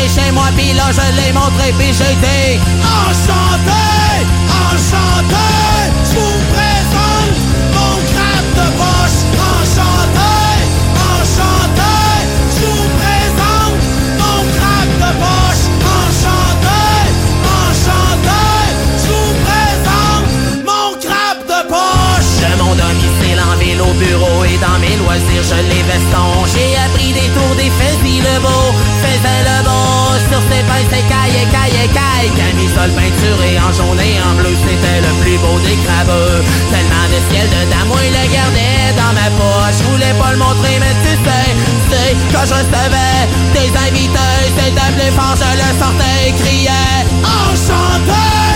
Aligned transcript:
Ramené 0.00 0.08
chez 0.08 0.32
moi, 0.32 0.46
puis 0.56 0.72
là 0.72 0.84
je 0.92 1.16
l'ai 1.16 1.32
montré, 1.32 1.72
puis 1.78 1.88
j'ai 1.88 2.14
dit 2.16 2.60
Enchanté, 2.82 4.26
enchanté, 4.48 5.34
je 6.04 6.18
vous 6.18 6.40
présente 6.52 7.36
mon 7.74 7.96
crabe 8.10 8.50
de 8.54 8.68
poche. 8.78 9.20
Enchanté, 9.50 10.32
enchanté, 11.12 11.92
je 12.54 12.66
vous 12.66 12.88
présente 13.00 13.80
mon 14.18 14.40
crabe 14.56 14.94
de 15.02 15.10
poche. 15.22 15.64
Enchanté, 16.00 16.82
enchanté, 17.62 18.42
je 19.02 19.08
vous 19.12 19.34
présente 19.46 20.28
mon 20.64 20.88
crabe 21.04 21.42
de 21.46 21.60
poche. 21.68 22.32
De 22.42 22.62
mon 22.62 22.74
domicile 22.74 23.40
en 23.40 23.56
ville 23.58 23.80
au 23.80 23.92
bureau 23.94 24.44
et 24.44 24.58
dans 24.58 24.78
mes 24.78 24.96
loisirs, 24.96 25.44
je 25.44 25.62
les 25.68 25.82
veston. 25.82 26.46
J'ai 26.52 26.76
appris 26.76 27.12
des 27.12 27.28
tours 27.34 27.56
des 27.56 27.70
fusils 27.78 28.22
le 28.22 28.40
beau, 28.40 28.74
faisait 29.02 29.42
le 29.44 29.64
beau 29.64 29.89
sur 30.40 30.48
ses 30.48 30.62
pinces, 30.64 30.88
ses 30.90 31.04
cailles, 31.04 31.46
cailles, 31.52 31.88
cailles. 31.92 32.32
Camisole 32.36 32.92
peinturée 32.96 33.58
en 33.60 33.72
jaune 33.72 34.00
et 34.00 34.20
en 34.20 34.34
bleu, 34.36 34.54
c'était 34.64 35.00
le 35.04 35.12
plus 35.20 35.38
beau 35.38 35.58
des 35.60 35.76
crabeux. 35.84 36.42
Tellement 36.70 37.06
de 37.12 37.18
ciel 37.28 37.46
dedans, 37.48 37.84
moi 37.88 37.98
il 38.04 38.12
le 38.12 38.24
gardait 38.32 38.92
dans 38.96 39.12
ma 39.12 39.28
poche. 39.36 39.76
Je 39.78 39.84
voulais 39.84 40.14
pas 40.18 40.32
le 40.32 40.38
montrer, 40.38 40.78
mais 40.80 40.94
tu 41.04 41.14
sais, 41.24 41.48
c'est 41.90 42.12
quand 42.32 42.44
je 42.46 42.54
recevais 42.54 43.28
des 43.54 43.70
invités, 43.88 44.20
plus 44.96 45.12
fort, 45.12 45.36
je 45.36 45.50
le 45.56 45.70
sortais 45.78 46.28
et 46.28 46.32
criais 46.32 47.04
enchanté, 47.22 48.49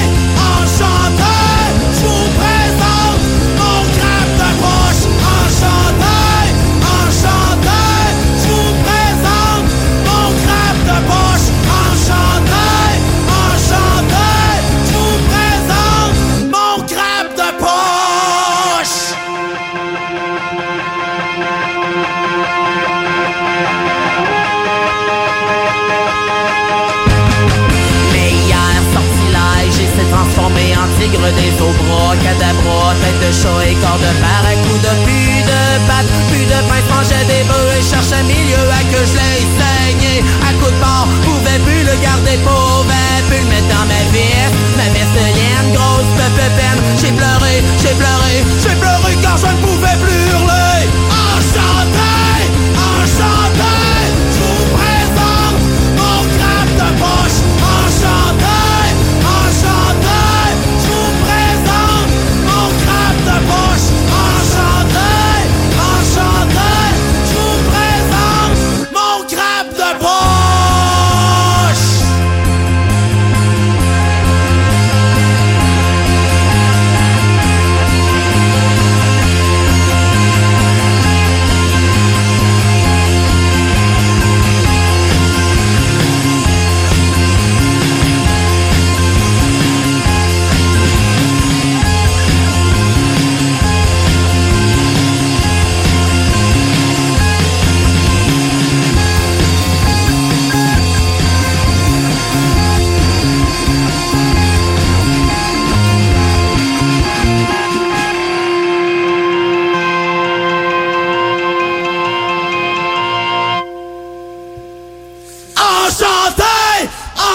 cadabra, 32.22 32.94
tête 33.02 33.20
de 33.20 33.30
chat 33.32 33.58
et 33.66 33.74
corps 33.82 33.98
de 33.98 34.12
barracuda, 34.22 34.92
plus 35.04 35.42
de 35.42 35.60
pattes, 35.88 36.12
plus 36.30 36.46
de 36.46 36.58
pince, 36.68 36.88
mangeait 36.90 37.26
des 37.26 37.44
bœufs 37.48 37.72
et 37.78 37.82
cherchait 37.82 38.24
milieu 38.24 38.64
à 38.70 38.82
que 38.90 39.00
je 39.02 39.14
l'ai 39.18 39.40
saigné. 39.58 40.14
À 40.42 40.52
coup 40.58 40.70
de 40.70 40.80
mort, 40.80 41.08
pouvais 41.24 41.58
plus 41.66 41.82
le 41.82 41.94
garder, 42.02 42.38
pouvais 42.44 43.20
plus 43.28 43.42
le 43.42 43.48
mettre 43.50 43.68
dans 43.68 43.86
ma 43.86 44.02
veste, 44.14 44.54
ma 44.76 44.88
veste 44.94 45.14
de 45.18 45.26
laine, 45.36 45.70
grosse 45.74 46.14
peine. 46.58 46.80
J'ai 47.00 47.12
pleuré, 47.12 47.62
j'ai 47.82 47.94
pleuré, 47.94 48.34
j'ai 48.62 48.76
pleuré 48.76 49.12
quand 49.22 49.36
je 49.36 49.46
ne 49.46 49.58
pouvais 49.66 49.96
plus 50.02 50.13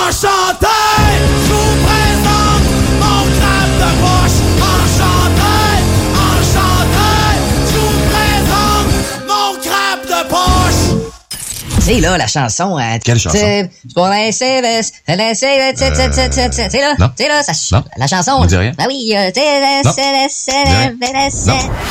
enchanté, 0.09 0.68
sais, 11.95 11.99
là, 12.01 12.17
la 12.17 12.27
chanson. 12.27 12.77
euh, 12.77 12.97
Quelle 13.03 13.19
chanson? 13.19 13.37
C'est 13.39 13.69
pour 13.93 14.07
laisser 14.07 14.61
le- 14.61 15.15
laisser 15.15 15.47
le- 15.47 15.71
tu 15.73 15.79
sais, 15.79 15.91
tu 15.91 15.97
sais, 15.97 16.07
tu 16.09 16.13
sais, 16.13 16.29
tu 16.29 16.35
sais, 16.35 16.49
tu 16.49 16.55
sais, 16.55 16.63
tu 16.69 16.71
sais, 16.77 16.81
là. 16.81 16.93
non. 16.99 17.07
Tu 17.17 17.23
sais, 17.23 17.29
là, 17.29 17.43
ça. 17.43 17.77
Non. 17.77 17.83
La 17.97 18.07
chanson. 18.07 18.41
Me 18.41 18.47
dit 18.47 18.57
rien. 18.57 18.71
Ah 18.77 18.85
oui. 18.87 19.13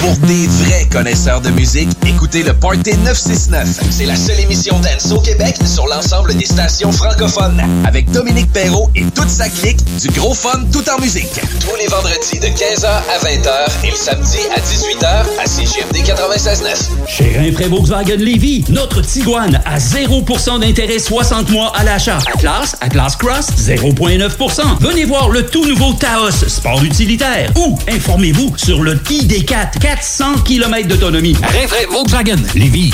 Pour 0.01 0.17
des 0.27 0.47
vrais 0.47 0.87
connaisseurs 0.91 1.41
de 1.41 1.51
musique, 1.51 1.89
écoutez 2.07 2.43
le 2.43 2.55
Party 2.55 2.97
969. 2.99 3.69
C'est 3.91 4.07
la 4.07 4.17
seule 4.17 4.41
émission 4.41 4.79
dance 4.79 5.11
au 5.13 5.21
Québec 5.21 5.57
sur 5.67 5.87
l'ensemble 5.87 6.35
des 6.37 6.45
stations 6.47 6.93
francophones. 6.93 7.63
Avec 7.87 8.11
Dominique 8.11 8.53
Perrault 8.53 8.91
et 8.95 9.05
toute 9.15 9.29
sa 9.29 9.49
clique, 9.49 9.79
du 10.01 10.09
gros 10.11 10.35
fun 10.35 10.65
tout 10.73 10.85
en 10.91 11.01
musique. 11.01 11.29
Tous 11.61 11.77
les 11.81 11.87
vendredis 11.89 12.39
de 12.41 12.47
15h 12.47 12.87
à 12.87 13.19
20h 13.25 13.69
et 13.85 13.91
le 13.91 13.97
samedi 13.97 14.39
à 14.55 14.61
18h 14.61 15.27
à 15.43 15.47
CGMD 15.47 15.97
96.9. 16.05 16.89
Chez 17.09 17.37
Rinfraie 17.39 17.69
Volkswagen 17.69 18.17
Lévy, 18.17 18.65
notre 18.69 19.01
Tiguan 19.03 19.61
à 19.65 19.81
0% 19.89 20.61
d'intérêt 20.61 20.99
60 20.99 21.51
mois 21.51 21.73
à 21.75 21.83
l'achat. 21.83 22.19
Atlas, 22.35 22.77
Atlas 22.83 23.17
Cross, 23.17 23.47
0,9%. 23.57 24.63
Venez 24.81 25.05
voir 25.07 25.31
le 25.31 25.47
tout 25.47 25.65
nouveau 25.67 25.95
Taos, 25.95 26.31
sport 26.47 26.85
utilitaire. 26.85 27.51
Ou 27.57 27.79
informez-vous 27.91 28.55
sur 28.59 28.83
le 28.83 28.97
ID4, 28.97 29.79
400 29.81 30.41
km 30.45 30.89
d'autonomie. 30.89 31.35
Rinfraie 31.43 31.87
Volkswagen 31.91 32.37
Lévy. 32.55 32.93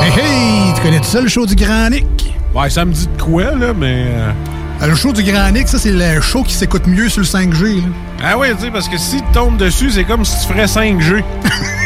Hey 0.00 0.10
hey, 0.10 0.74
tu 0.74 0.82
connais 0.82 0.98
tout 0.98 1.04
ça 1.04 1.20
le 1.20 1.28
show 1.28 1.46
du 1.46 1.54
Grand 1.54 1.90
Nick? 1.90 2.34
Ouais, 2.52 2.68
ça 2.68 2.84
me 2.84 2.92
dit 2.92 3.06
de 3.06 3.22
quoi, 3.22 3.44
là, 3.54 3.72
mais. 3.72 4.06
Euh, 4.82 4.86
Le 4.88 4.94
show 4.94 5.12
du 5.12 5.22
Grand 5.22 5.50
Nick, 5.50 5.68
ça, 5.68 5.78
c'est 5.78 5.92
le 5.92 6.20
show 6.20 6.42
qui 6.42 6.54
s'écoute 6.54 6.86
mieux 6.86 7.08
sur 7.08 7.20
le 7.20 7.26
5G. 7.26 7.76
là. 7.76 7.88
Ah 8.24 8.38
oui, 8.38 8.48
tu 8.56 8.64
sais, 8.64 8.70
parce 8.70 8.88
que 8.88 8.98
si 8.98 9.16
tu 9.16 9.32
tombes 9.32 9.56
dessus, 9.56 9.90
c'est 9.90 10.04
comme 10.04 10.24
si 10.24 10.38
tu 10.46 10.52
ferais 10.52 10.66
5G. 10.66 11.22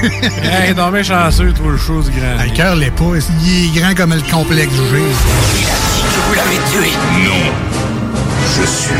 hey, 0.42 0.74
non, 0.74 0.90
mais 0.90 1.04
chanceux, 1.04 1.52
toi, 1.52 1.72
le 1.72 1.76
show 1.78 2.02
du 2.02 2.10
grand. 2.10 2.36
Ah, 2.38 2.44
Le 2.44 2.50
cœur 2.50 2.76
l'est 2.76 2.90
pas. 2.90 3.04
Il 3.44 3.66
est 3.76 3.80
grand 3.80 3.94
comme 3.94 4.14
le 4.14 4.20
complexe 4.30 4.72
G. 4.74 4.80
Que 4.80 6.28
vous 6.28 6.34
l'avez 6.34 6.56
tué 6.70 6.92
Non. 7.24 7.52
Je 8.60 8.66
suis 8.66 8.94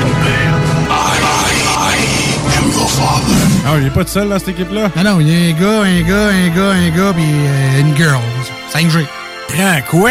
ton 0.00 0.08
père. 0.24 0.54
I, 0.90 1.18
I, 1.20 1.94
I 1.94 2.58
am 2.58 2.70
your 2.72 2.90
father. 2.90 3.36
Ah, 3.66 3.70
il 3.80 3.86
est 3.86 3.90
pas 3.90 4.04
tout 4.04 4.10
seul 4.10 4.28
dans 4.28 4.38
cette 4.38 4.48
équipe-là? 4.50 4.90
Non, 4.96 5.02
non, 5.14 5.20
il 5.20 5.28
y 5.28 5.34
a 5.34 5.48
un 5.48 5.60
gars, 5.60 5.82
un 5.82 6.00
gars, 6.02 6.28
un 6.28 6.48
gars, 6.48 6.70
un 6.70 6.90
gars, 6.90 7.12
puis 7.14 7.24
euh, 7.24 7.80
une 7.80 7.96
girl. 7.96 8.18
5G. 8.72 9.04
Grand 9.56 9.80
quoi? 9.90 10.10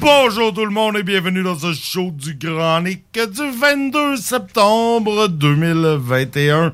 bonjour 0.00 0.52
tout 0.52 0.64
le 0.64 0.70
monde 0.70 0.96
et 0.96 1.02
bienvenue 1.02 1.42
dans 1.42 1.58
ce 1.58 1.72
show 1.72 2.10
du 2.12 2.34
Grand 2.34 2.82
Nick 2.82 3.04
du 3.14 3.50
22 3.58 4.16
septembre 4.16 5.28
2021. 5.28 6.72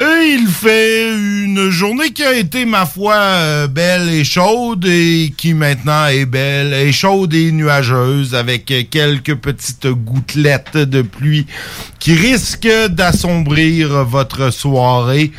Et 0.00 0.32
il 0.32 0.48
fait 0.48 1.12
une 1.12 1.70
journée 1.70 2.10
qui 2.10 2.24
a 2.24 2.32
été, 2.32 2.64
ma 2.64 2.86
foi, 2.86 3.14
euh, 3.14 3.66
belle 3.68 4.08
et 4.08 4.24
chaude 4.24 4.84
et 4.86 5.32
qui 5.36 5.54
maintenant 5.54 6.06
est 6.06 6.24
belle 6.24 6.72
et 6.72 6.90
chaude 6.90 7.32
et 7.34 7.52
nuageuse 7.52 8.34
avec 8.34 8.64
quelques 8.90 9.36
petites 9.36 9.86
gouttelettes 9.86 10.76
de 10.76 11.02
pluie 11.02 11.46
qui 12.00 12.14
risquent 12.14 12.88
d'assombrir 12.88 14.04
votre 14.04 14.50
soirée. 14.50 15.30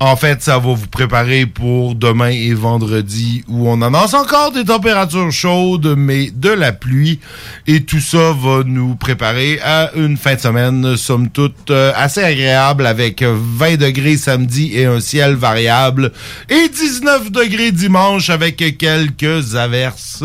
En 0.00 0.16
fait, 0.16 0.42
ça 0.42 0.58
va 0.58 0.74
vous 0.74 0.86
préparer 0.88 1.46
pour 1.46 1.94
demain 1.94 2.28
et 2.28 2.52
vendredi 2.52 3.42
où 3.48 3.70
on 3.70 3.80
annonce 3.80 4.12
encore 4.12 4.52
des 4.52 4.64
températures 4.66 5.32
chaudes 5.32 5.94
mais 5.96 6.30
de 6.30 6.49
la 6.54 6.72
pluie 6.72 7.20
et 7.66 7.82
tout 7.84 8.00
ça 8.00 8.32
va 8.32 8.62
nous 8.64 8.94
préparer 8.94 9.60
à 9.62 9.90
une 9.94 10.16
fin 10.16 10.34
de 10.34 10.40
semaine 10.40 10.96
somme 10.96 11.30
toute 11.30 11.70
euh, 11.70 11.92
assez 11.96 12.22
agréable 12.22 12.86
avec 12.86 13.22
20 13.22 13.76
degrés 13.76 14.16
samedi 14.16 14.72
et 14.74 14.86
un 14.86 15.00
ciel 15.00 15.34
variable 15.34 16.12
et 16.48 16.68
19 16.68 17.30
degrés 17.30 17.72
dimanche 17.72 18.30
avec 18.30 18.76
quelques 18.78 19.56
averses. 19.56 20.22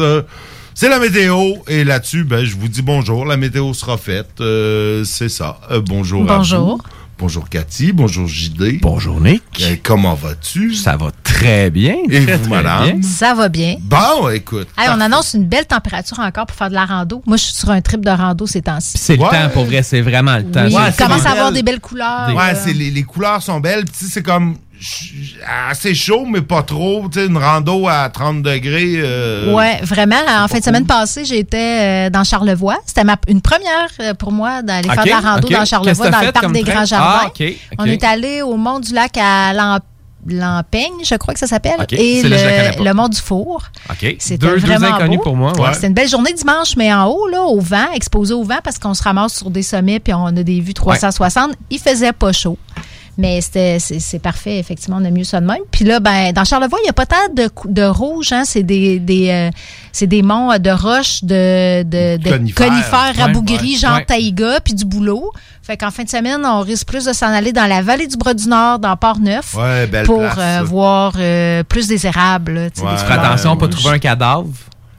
C'est 0.77 0.89
la 0.89 1.00
météo 1.00 1.54
et 1.69 1.86
là-dessus, 1.86 2.25
ben, 2.25 2.44
je 2.44 2.54
vous 2.57 2.68
dis 2.68 2.81
bonjour. 2.81 3.25
La 3.25 3.38
météo 3.38 3.74
sera 3.74 3.98
faite. 3.98 4.42
Euh, 4.42 5.06
c'est 5.06 5.30
ça. 5.30 5.57
Euh, 5.71 5.80
bonjour. 5.80 6.25
Bonjour. 6.25 6.83
Bonjour 7.17 7.47
Cathy. 7.47 7.94
Bonjour 7.94 8.27
JD. 8.27 8.81
Bonjour 8.81 9.21
Nick. 9.21 9.41
Euh, 9.62 9.75
comment 9.81 10.15
vas-tu? 10.15 10.73
Ça 10.75 10.97
va 10.97 11.12
très 11.23 11.69
bien. 11.69 11.95
Et 12.09 12.25
très, 12.25 12.35
vous, 12.35 12.50
très 12.50 12.63
madame? 12.63 13.00
bien. 13.00 13.01
Ça 13.01 13.33
va 13.33 13.47
bien. 13.47 13.77
Bon, 13.79 14.27
écoute. 14.29 14.67
Hey, 14.77 14.89
on 14.94 15.00
annonce 15.00 15.33
une 15.33 15.45
belle 15.45 15.65
température 15.65 16.19
encore 16.19 16.45
pour 16.45 16.57
faire 16.57 16.67
de 16.69 16.73
la 16.73 16.85
rando. 16.85 17.21
Moi, 17.25 17.38
je 17.38 17.44
suis 17.44 17.53
sur 17.53 17.69
un 17.69 17.79
trip 17.79 18.03
de 18.03 18.09
rando 18.09 18.45
ces 18.45 18.62
temps-ci. 18.62 18.97
C'est 18.97 19.17
Ouais. 19.17 19.25
le 19.31 19.31
temps, 19.47 19.50
pour 19.53 19.63
vrai, 19.65 19.81
c'est 19.81 20.01
vraiment 20.01 20.35
le 20.35 20.44
temps. 20.44 20.65
Oui, 20.65 20.73
Ouais, 20.75 20.91
commence 20.97 21.25
à 21.25 21.31
avoir 21.31 21.53
des 21.53 21.63
belles 21.63 21.79
couleurs. 21.79 22.35
Ouais, 22.35 22.53
euh, 22.53 22.59
c'est 22.62 22.73
les, 22.73 22.91
les 22.91 23.03
couleurs 23.03 23.41
sont 23.41 23.61
belles. 23.61 23.85
C'est 23.94 24.21
comme 24.23 24.56
assez 25.69 25.94
chaud, 25.95 26.25
mais 26.25 26.42
pas 26.42 26.63
trop. 26.63 27.07
Tu 27.12 27.19
sais, 27.19 27.25
une 27.27 27.38
rando 27.38 27.88
à 27.88 28.10
30 28.10 28.42
degrés. 28.42 28.94
euh, 28.98 29.54
Ouais, 29.54 29.80
vraiment. 29.83 30.16
En 30.27 30.48
fin 30.48 30.56
de 30.57 30.62
cool. 30.62 30.62
semaine 30.63 30.86
passée, 30.86 31.25
j'étais 31.25 32.07
euh, 32.07 32.10
dans 32.10 32.24
Charlevoix. 32.24 32.77
C'était 32.86 33.04
ma- 33.04 33.18
une 33.27 33.42
première 33.42 33.89
euh, 34.00 34.13
pour 34.13 34.31
moi 34.31 34.62
d'aller 34.62 34.89
faire 34.89 35.04
de 35.04 35.10
la 35.10 35.19
rando 35.19 35.48
dans 35.50 35.66
Charlevoix, 35.66 36.10
dans 36.10 36.22
le 36.22 36.31
parc 36.31 36.51
des? 36.51 36.63
Grands 36.63 36.86
Jardins. 36.86 37.22
Ah, 37.25 37.27
ok. 37.27 37.44
On 37.80 37.86
est 37.86 38.04
allé 38.04 38.42
au 38.42 38.57
Mont 38.57 38.80
du 38.80 38.94
Lac 38.94 39.18
à 39.18 39.54
Lam- 39.54 39.80
Lampaigne, 40.27 41.04
je 41.07 41.13
crois 41.16 41.36
que 41.36 41.39
ça 41.39 41.45
s'appelle, 41.45 41.86
et 41.92 42.24
le, 42.24 42.83
le 42.83 42.94
Mont 42.95 43.10
du 43.10 43.21
Four. 43.21 43.62
OK. 43.92 44.16
C'était 44.18 44.38
Deux, 44.38 44.60
deux 44.60 44.66
vraiment 44.66 44.95
inconnus 44.95 45.18
beau. 45.18 45.24
pour 45.24 45.36
moi. 45.36 45.54
Ouais. 45.60 45.74
C'était 45.75 45.86
une 45.88 45.94
belle 45.94 46.10
journée 46.10 46.33
dimanche, 46.33 46.75
mais 46.78 46.92
en 46.92 47.06
haut, 47.06 47.28
là, 47.28 47.44
au 47.44 47.60
vent, 47.60 47.92
exposé 47.94 48.33
au 48.33 48.44
vent, 48.44 48.57
parce 48.63 48.80
qu'on 48.80 48.95
se 48.95 49.04
ramasse 49.04 49.36
sur 49.38 49.51
des 49.51 49.62
sommets 49.62 50.00
puis 50.00 50.16
on 50.16 50.25
a 50.25 50.31
des 50.31 50.62
vues 50.62 50.74
360. 50.74 51.51
Il 51.69 51.78
faisait 51.80 52.12
pas 52.12 52.31
chaud. 52.31 52.57
Mais 53.17 53.39
c'était 53.39 53.77
c'est 53.79 54.00
c'est 54.00 54.19
parfait, 54.19 54.57
effectivement, 54.59 54.97
on 55.01 55.06
a 55.06 55.09
mieux 55.09 55.23
ça 55.23 55.39
de 55.39 55.45
même. 55.45 55.62
Puis 55.71 55.85
là, 55.85 56.00
ben, 56.01 56.33
dans 56.33 56.44
Charlevoix, 56.44 56.79
il 56.81 56.83
n'y 56.83 56.89
a 56.89 56.94
pas 56.94 57.06
tant 57.06 57.15
de, 57.33 57.50
de 57.65 57.83
rouge, 57.83 58.33
hein, 58.33 58.44
c'est 58.45 58.63
des, 58.63 59.00
des, 59.00 59.29
euh, 59.29 59.50
c'est 59.94 60.07
des 60.07 60.21
monts 60.21 60.51
euh, 60.51 60.57
de 60.57 60.69
roches, 60.69 61.23
de, 61.23 61.83
de, 61.83 62.17
de 62.17 62.29
Conifères. 62.29 62.67
conifères 62.67 63.13
Ouais, 63.15 63.21
rabougris, 63.23 63.73
ouais, 63.73 63.79
genre 63.79 63.95
ouais. 63.97 64.06
taïga, 64.06 64.59
puis 64.59 64.73
du 64.73 64.83
boulot. 64.83 65.31
Fait 65.63 65.77
qu'en 65.77 65.91
fin 65.91 66.03
de 66.03 66.09
semaine, 66.09 66.41
on 66.45 66.59
risque 66.59 66.88
plus 66.88 67.06
de 67.06 67.13
s'en 67.13 67.27
aller 67.27 67.51
dans 67.53 67.65
la 67.67 67.81
vallée 67.81 68.06
du 68.07 68.17
Bras-du-Nord, 68.17 68.79
dans 68.79 68.95
Port-Neuf, 68.97 69.56
Ouais, 69.56 69.88
belle 69.88 70.06
pour 70.06 70.19
place, 70.19 70.35
euh, 70.38 70.63
voir 70.63 71.13
euh, 71.18 71.63
plus 71.63 71.88
des 71.88 72.06
érables. 72.06 72.51
là, 72.53 72.69
tu 72.69 72.81
sais, 72.81 72.85
Ouais. 72.85 72.94
des 72.95 73.11
attention 73.11 73.51
à 73.53 73.56
pas 73.56 73.65
ouais. 73.65 73.71
trouver 73.71 73.95
un 73.95 74.00
cadavre. 74.00 74.45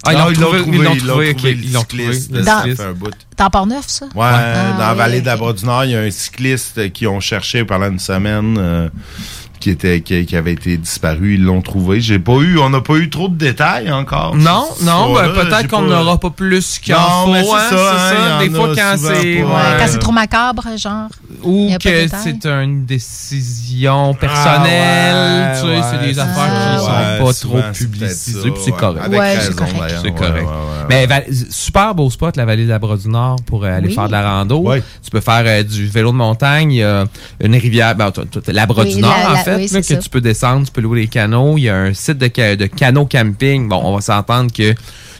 Ah, 0.06 0.12
Non, 0.14 0.30
ils 0.30 0.40
l'ont 0.40 0.52
trouvé. 0.52 0.76
Ils 0.76 0.82
l'ont 0.82 0.96
trouvé. 0.96 1.36
Ils 1.62 1.72
l'ont 1.72 1.82
trouvé. 1.84 2.94
bout. 2.94 3.10
Dans 3.36 3.50
Port-Neuf, 3.50 3.84
ça? 3.88 4.06
Ouais, 4.14 4.24
Ah, 4.24 4.72
dans 4.72 4.78
la 4.78 4.92
oui, 4.92 4.98
vallée 4.98 5.16
ok. 5.18 5.22
de 5.22 5.26
la 5.28 5.36
Bras-du-Nord, 5.36 5.84
il 5.84 5.90
y 5.90 5.94
a 5.96 6.00
un 6.00 6.10
cycliste 6.10 6.92
qui 6.92 7.06
ont 7.06 7.20
cherché 7.20 7.64
pendant 7.64 7.88
une 7.90 7.98
semaine 7.98 8.56
euh, 8.58 8.88
qui 9.58 9.70
était 9.70 10.00
qui, 10.00 10.24
qui 10.26 10.36
avait 10.36 10.52
été 10.52 10.76
disparu. 10.76 11.34
Ils 11.34 11.42
l'ont 11.42 11.60
trouvé. 11.62 12.00
J'ai 12.00 12.18
pas 12.18 12.36
eu, 12.40 12.58
on 12.58 12.70
n'a 12.70 12.80
pas 12.80 12.94
eu 12.94 13.10
trop 13.10 13.28
de 13.28 13.36
détails 13.36 13.90
encore. 13.90 14.34
Non, 14.36 14.66
non, 14.82 15.14
ben, 15.14 15.32
peut-être 15.32 15.68
qu'on 15.68 15.80
pas- 15.82 15.86
n'aura 15.86 16.18
pas 16.18 16.30
plus 16.30 16.78
qu'il 16.78 16.94
faut. 16.94 17.00
c'est 17.34 17.38
hein, 17.40 17.44
ça, 17.70 17.74
hein, 17.74 18.38
ça. 18.38 18.44
Des 18.44 18.50
fois, 18.50 18.68
quand 18.74 18.94
c'est. 18.98 19.42
pas, 19.42 19.46
Ouais, 19.78 19.86
c'est 19.88 19.98
trop 19.98 20.12
macabre, 20.12 20.64
genre. 20.76 21.08
Ou 21.42 21.70
pas 21.72 21.78
que 21.78 22.06
c'est 22.22 22.46
une 22.46 22.84
décision 22.86 24.14
personnelle. 24.14 25.14
Ah, 25.14 25.52
ouais, 25.52 25.60
tu 25.60 25.82
sais, 25.82 25.88
c'est 25.90 26.06
des 26.06 26.18
affaires 26.18 26.34
ça. 26.36 26.78
qui 26.78 26.84
sont 26.84 26.90
Ouais, 26.90 27.58
pas 27.58 27.62
trop 27.62 27.72
publicisées, 27.72 28.50
puis 28.50 28.60
c'est 28.64 28.76
correct. 28.76 29.08
Ouais, 29.08 29.38
c'est 29.40 29.54
correct. 29.56 29.94
C'est 30.02 30.14
correct. 30.14 30.48
Mais 30.88 31.06
super 31.50 31.94
beau 31.94 32.10
spot, 32.10 32.36
la 32.36 32.44
vallée 32.44 32.64
de 32.64 32.70
la 32.70 32.78
Bras 32.78 32.96
du 32.96 33.08
Nord, 33.08 33.36
pour 33.46 33.64
aller 33.64 33.90
faire 33.90 34.06
de 34.06 34.12
la 34.12 34.30
rando. 34.30 34.64
Tu 35.02 35.10
peux 35.10 35.20
faire 35.20 35.42
euh, 35.46 35.62
du 35.62 35.86
vélo 35.86 36.10
de 36.12 36.16
montagne. 36.16 36.84
Une 37.40 37.54
rivière, 37.54 37.94
ben, 37.94 38.12
la 38.48 38.66
Bras 38.66 38.84
du 38.84 38.96
Nord, 38.98 39.14
en 39.28 39.32
la- 39.32 39.38
fait, 39.56 39.64
oui, 39.64 39.70
là, 39.72 39.80
que 39.80 39.86
ça. 39.86 39.96
tu 39.96 40.08
peux 40.08 40.20
descendre, 40.20 40.66
tu 40.66 40.72
peux 40.72 40.80
louer 40.80 41.00
les 41.00 41.08
canots. 41.08 41.58
Il 41.58 41.62
y 41.64 41.68
a 41.68 41.76
un 41.76 41.94
site 41.94 42.18
de, 42.18 42.54
de 42.54 42.66
canot 42.66 43.06
camping. 43.06 43.68
Bon, 43.68 43.80
on 43.84 43.94
va 43.94 44.00
s'entendre 44.00 44.52
que 44.52 44.74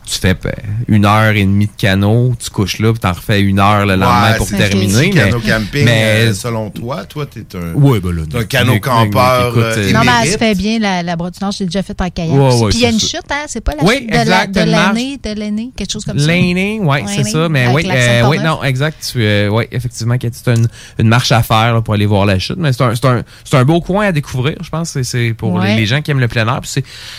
tu 0.06 0.19
fais 0.20 0.35
ben, 0.35 0.53
une 0.88 1.05
heure 1.05 1.32
et 1.35 1.43
demie 1.44 1.67
de 1.67 1.73
canot, 1.76 2.35
tu 2.38 2.49
couches 2.50 2.79
là, 2.79 2.93
puis 2.93 3.00
t'en 3.00 3.12
refais 3.12 3.41
une 3.41 3.58
heure 3.58 3.85
le 3.87 3.97
lendemain 3.97 4.31
Ouais, 4.32 4.37
pour 4.38 4.49
terminer. 4.49 5.09
Mais, 5.09 5.11
canot 5.11 5.40
camping, 5.40 5.85
mais- 5.85 6.28
euh, 6.28 6.33
selon 6.35 6.71
toi, 6.71 7.04
toi, 7.04 7.26
t'es 7.26 7.45
un, 7.59 7.75
Ouais, 7.75 7.99
ben 8.00 8.12
là, 8.12 8.23
t'es 8.30 8.38
un 8.38 8.45
canot 8.45 8.78
campeur 8.78 9.49
écoute, 9.50 9.62
euh, 9.62 9.75
euh, 9.88 9.92
Non, 9.92 10.00
mais 10.04 10.12
elle 10.23 10.30
se 10.33 10.38
fait 10.38 10.54
bien, 10.54 10.78
la, 10.78 11.02
la 11.02 11.16
bras 11.16 11.30
du 11.30 11.38
Nord. 11.42 11.50
Je 11.52 11.59
l'ai 11.61 11.64
déjà 11.66 11.83
fait 11.83 12.00
en 12.00 12.09
kayak. 12.09 12.33
Ouais, 12.33 12.38
aussi. 12.47 12.62
ouais, 12.62 12.69
Puis 12.71 12.78
il 12.78 12.83
y 12.83 12.87
a 12.87 12.90
une 12.90 13.00
ça. 13.00 13.07
chute, 13.09 13.30
hein? 13.30 13.45
C'est 13.49 13.61
pas 13.61 13.73
la 13.76 13.83
Oui, 13.85 13.97
chute 13.99 14.11
de, 14.11 14.16
exact, 14.16 14.57
l'année, 14.57 15.19
de 15.23 15.40
l'année, 15.40 15.71
quelque 15.76 15.90
chose 15.92 16.04
comme 16.04 16.19
ça. 16.19 16.26
Laney, 16.26 16.78
oui, 16.80 16.99
c'est 17.09 17.25
ça. 17.25 17.49
Mais 17.49 17.66
oui, 17.69 17.87
euh, 17.90 18.28
oui, 18.28 18.38
non, 18.38 18.62
exact. 18.62 18.99
Tu, 19.12 19.23
euh, 19.23 19.49
oui, 19.49 19.64
effectivement, 19.73 20.14
c'est 20.21 20.49
une, 20.57 20.69
une 20.99 21.09
marche 21.09 21.33
à 21.33 21.42
faire 21.42 21.75
là, 21.75 21.80
pour 21.83 21.95
aller 21.95 22.07
voir 22.07 22.26
la 22.26 22.38
chute. 22.38 22.57
Mais 22.59 22.73
c'est 22.73 22.83
un, 22.85 22.95
c'est 22.95 23.07
un, 23.07 23.23
c'est 23.45 23.57
un 23.57 23.64
beau 23.64 23.80
coin 23.80 24.07
à 24.07 24.12
découvrir, 24.12 24.57
je 24.62 24.69
pense. 24.71 24.90
C'est- 24.90 25.02
C'est 25.16 25.35
pour 25.35 25.59
les, 25.61 25.75
les 25.76 25.87
gens 25.87 26.02
qui 26.02 26.11
aiment 26.11 26.21
le 26.21 26.28
plein 26.28 26.47
air. 26.47 26.61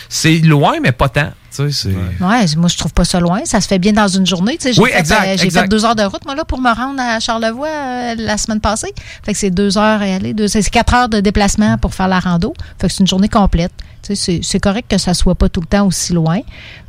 C'est 0.08 0.38
loin, 0.38 0.74
mais 0.82 0.92
pas 0.92 1.08
tant. 1.08 1.30
Tu 1.50 1.72
sais, 1.72 1.88
c'est- 1.90 2.24
Ouais, 2.24 2.44
moi, 2.56 2.68
je 2.68 2.76
trouve 2.76 2.92
pas 2.92 3.04
ça 3.04 3.20
loin. 3.20 3.40
Ça 3.44 3.60
se 3.60 3.68
fait 3.68 3.78
bien 3.78 3.92
dans 3.92 4.06
une 4.08 4.26
journée. 4.26 4.56
Tu 4.58 4.64
sais, 4.64 4.72
J'ai 4.74 4.82
Oui, 4.82 4.90
euh, 5.22 5.36
j'ai 5.38 5.46
fait 5.50 5.68
deux 5.68 5.84
heures 5.84 5.96
de 5.96 6.02
route, 6.02 6.24
moi, 6.26 6.34
là, 6.34 6.44
pour 6.44 6.60
me 6.60 6.72
rendre 6.74 7.00
à 7.00 7.18
Charlevoix 7.20 7.68
euh, 7.68 8.14
la 8.18 8.36
semaine 8.36 8.60
passée. 8.60 8.92
Fait 9.24 9.32
que 9.32 9.38
c'est 9.38 9.50
deux 9.50 9.78
heures 9.78 10.02
et 10.02 10.14
aller. 10.14 10.34
Deux, 10.34 10.46
c'est 10.48 10.62
quatre 10.68 10.94
heures 10.94 11.08
de 11.08 11.20
déplacement 11.20 11.78
pour 11.78 11.94
faire 11.94 12.08
la 12.08 12.20
rando. 12.20 12.52
Fait 12.80 12.88
que 12.88 12.92
c'est 12.92 13.00
une 13.00 13.06
journée 13.06 13.28
complète. 13.28 13.72
Tu 14.02 14.14
sais, 14.14 14.14
c'est, 14.14 14.40
c'est 14.42 14.60
correct 14.60 14.88
que 14.90 14.98
ça 14.98 15.12
soit 15.14 15.34
pas 15.34 15.48
tout 15.48 15.60
le 15.60 15.66
temps 15.66 15.86
aussi 15.86 16.12
loin. 16.12 16.40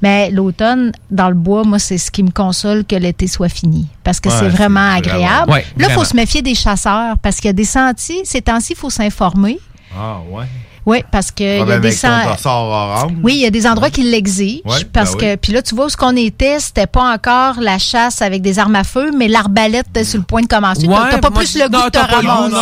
Mais 0.01 0.29
l'automne, 0.29 0.91
dans 1.09 1.29
le 1.29 1.35
bois, 1.35 1.63
moi, 1.63 1.79
c'est 1.79 1.97
ce 1.97 2.11
qui 2.11 2.21
me 2.21 2.29
console 2.31 2.83
que 2.85 2.95
l'été 2.95 3.27
soit 3.27 3.49
fini. 3.49 3.87
Parce 4.03 4.19
que 4.19 4.29
Ouais, 4.29 4.35
c'est 4.39 4.49
vraiment 4.49 4.91
agréable. 4.93 5.51
Ouais, 5.51 5.65
là, 5.77 5.87
il 5.89 5.93
faut 5.93 6.03
se 6.03 6.15
méfier 6.15 6.41
des 6.41 6.53
chasseurs 6.55 7.17
parce 7.19 7.37
qu'il 7.37 7.45
y 7.45 7.49
a 7.49 7.53
des 7.53 7.63
sentiers. 7.65 8.21
Ces 8.25 8.41
temps-ci, 8.41 8.73
il 8.73 8.77
faut 8.77 8.89
s'informer. 8.89 9.59
Ah, 9.97 10.17
ouais. 10.29 10.45
Oui, 10.85 11.03
parce 11.11 11.31
que 11.31 11.43
il 11.43 11.47
y 11.47 11.53
a 11.53 11.57
Problème 11.57 11.81
des 11.81 12.05
orange. 12.05 13.11
Oui, 13.23 13.33
il 13.35 13.41
y 13.41 13.45
a 13.45 13.49
des 13.49 13.67
endroits 13.67 13.89
qui 13.89 14.03
l'exigent. 14.03 14.61
Ouais, 14.65 14.85
parce 14.91 15.11
ben 15.13 15.17
que, 15.19 15.25
oui. 15.31 15.37
puis 15.37 15.53
là, 15.53 15.61
tu 15.61 15.75
vois 15.75 15.85
où 15.85 15.89
ce 15.89 15.97
qu'on 15.97 16.15
était, 16.15 16.59
c'était 16.59 16.87
pas 16.87 17.13
encore 17.13 17.59
la 17.59 17.77
chasse 17.77 18.21
avec 18.21 18.41
des 18.41 18.59
armes 18.59 18.75
à 18.75 18.83
feu, 18.83 19.11
mais 19.15 19.27
l'arbalète 19.27 19.87
était 19.89 20.03
sur 20.03 20.19
le 20.19 20.25
point 20.25 20.41
de 20.41 20.47
commencer. 20.47 20.87
T'as- 20.87 20.89
Ouais, 20.89 21.09
t'as 21.11 21.19
pas 21.19 21.29
moi, 21.29 21.39
plus 21.39 21.55
le 21.57 21.69
goût 21.69 21.83
de 21.85 21.89
te 21.89 21.97
ramasser 21.97 22.55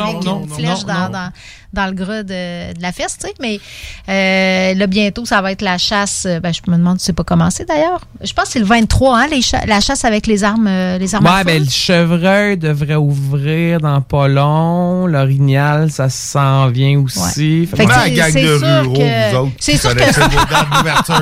avec 0.00 0.24
non, 0.24 0.42
une 0.42 0.48
flèche 0.50 0.86
non, 0.86 0.94
dans, 0.94 1.08
non. 1.10 1.28
Dans, 1.72 1.86
le 1.86 1.92
gras 1.92 2.22
de, 2.22 2.72
de 2.74 2.82
la 2.82 2.92
fesse, 2.92 3.16
tu 3.20 3.26
sais. 3.28 3.34
Mais 3.40 3.60
euh, 4.08 4.74
là, 4.74 4.86
bientôt, 4.86 5.24
ça 5.24 5.40
va 5.40 5.52
être 5.52 5.62
la 5.62 5.78
chasse. 5.78 6.24
euh, 6.26 6.40
Ben, 6.40 6.52
je 6.52 6.60
me 6.70 6.76
demande 6.76 6.98
si 6.98 7.06
c'est 7.06 7.12
pas 7.12 7.24
commencé 7.24 7.64
d'ailleurs. 7.64 8.00
Je 8.22 8.32
pense 8.32 8.46
que 8.46 8.52
c'est 8.52 8.58
le 8.58 8.64
23, 8.64 9.18
hein, 9.20 9.26
les 9.30 9.42
cha- 9.42 9.64
la 9.66 9.80
chasse 9.80 10.04
avec 10.04 10.26
les 10.26 10.44
armes, 10.44 10.66
euh, 10.68 10.98
les 10.98 11.14
armes 11.14 11.24
Ouais, 11.26 11.44
ben 11.44 11.62
le 11.62 11.70
chevreuil 11.70 12.56
devrait 12.56 12.96
ouvrir 12.96 13.80
dans 13.80 14.00
pas 14.00 14.28
long. 14.28 15.06
L'orignal, 15.06 15.90
ça 15.90 16.08
s'en 16.08 16.68
vient 16.68 16.98
aussi. 17.00 17.66
Fait 17.66 17.84
que 17.84 17.88
la 17.88 18.10
gang 18.10 18.32
de 18.32 18.40
que- 18.40 19.30
vous 19.32 19.36
autres, 19.36 19.52
c'est 19.60 19.76
sûr 19.76 19.90
que- 19.94 20.00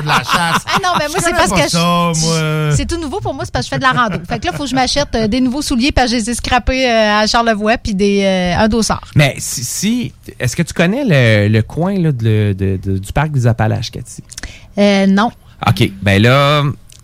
de 0.01 0.07
la 0.07 0.23
chasse? 0.23 0.63
Ah 0.67 0.77
non, 0.83 0.89
mais 0.99 1.07
moi, 1.07 1.17
Je 1.19 1.23
c'est 1.23 1.31
parce 1.31 1.51
que 1.51 1.69
je- 1.69 2.75
c'est 2.75 2.85
tout 2.85 2.99
nouveau 2.99 3.19
pour 3.19 3.33
moi, 3.33 3.43
c'est 3.45 3.51
parce 3.51 3.65
que 3.65 3.69
je 3.69 3.75
fais 3.75 3.79
de 3.79 3.83
la 3.83 3.91
rando. 4.01 4.17
Fait 4.27 4.39
que 4.39 4.45
là, 4.45 4.51
il 4.53 4.57
faut 4.57 4.63
que 4.63 4.69
je 4.69 4.75
m'achète 4.75 5.13
euh, 5.15 5.27
des 5.27 5.41
nouveaux 5.41 5.61
souliers 5.61 5.91
parce 5.91 6.07
que 6.11 6.13
je 6.17 6.21
les 6.21 6.29
ai 6.29 6.33
scrappés 6.33 6.89
euh, 6.89 7.19
à 7.21 7.27
Charlevoix 7.27 7.77
puis 7.77 7.93
des, 7.95 8.23
euh, 8.23 8.55
un 8.57 8.67
dossard. 8.67 9.01
Mais 9.15 9.35
si, 9.37 9.63
si- 9.63 10.13
est-ce 10.39 10.55
que 10.55 10.63
tu 10.63 10.73
connais 10.73 11.03
le, 11.05 11.51
le 11.51 11.61
coin 11.61 11.93
là, 11.99 12.11
de- 12.11 12.55
de- 12.57 12.79
de- 12.81 12.97
du 12.97 13.11
parc 13.13 13.31
des 13.31 13.47
Appalaches, 13.47 13.91
Cathy? 13.91 14.23
Euh, 14.77 15.05
non. 15.07 15.31
OK, 15.67 15.91
ben 16.01 16.21
là, 16.21 16.63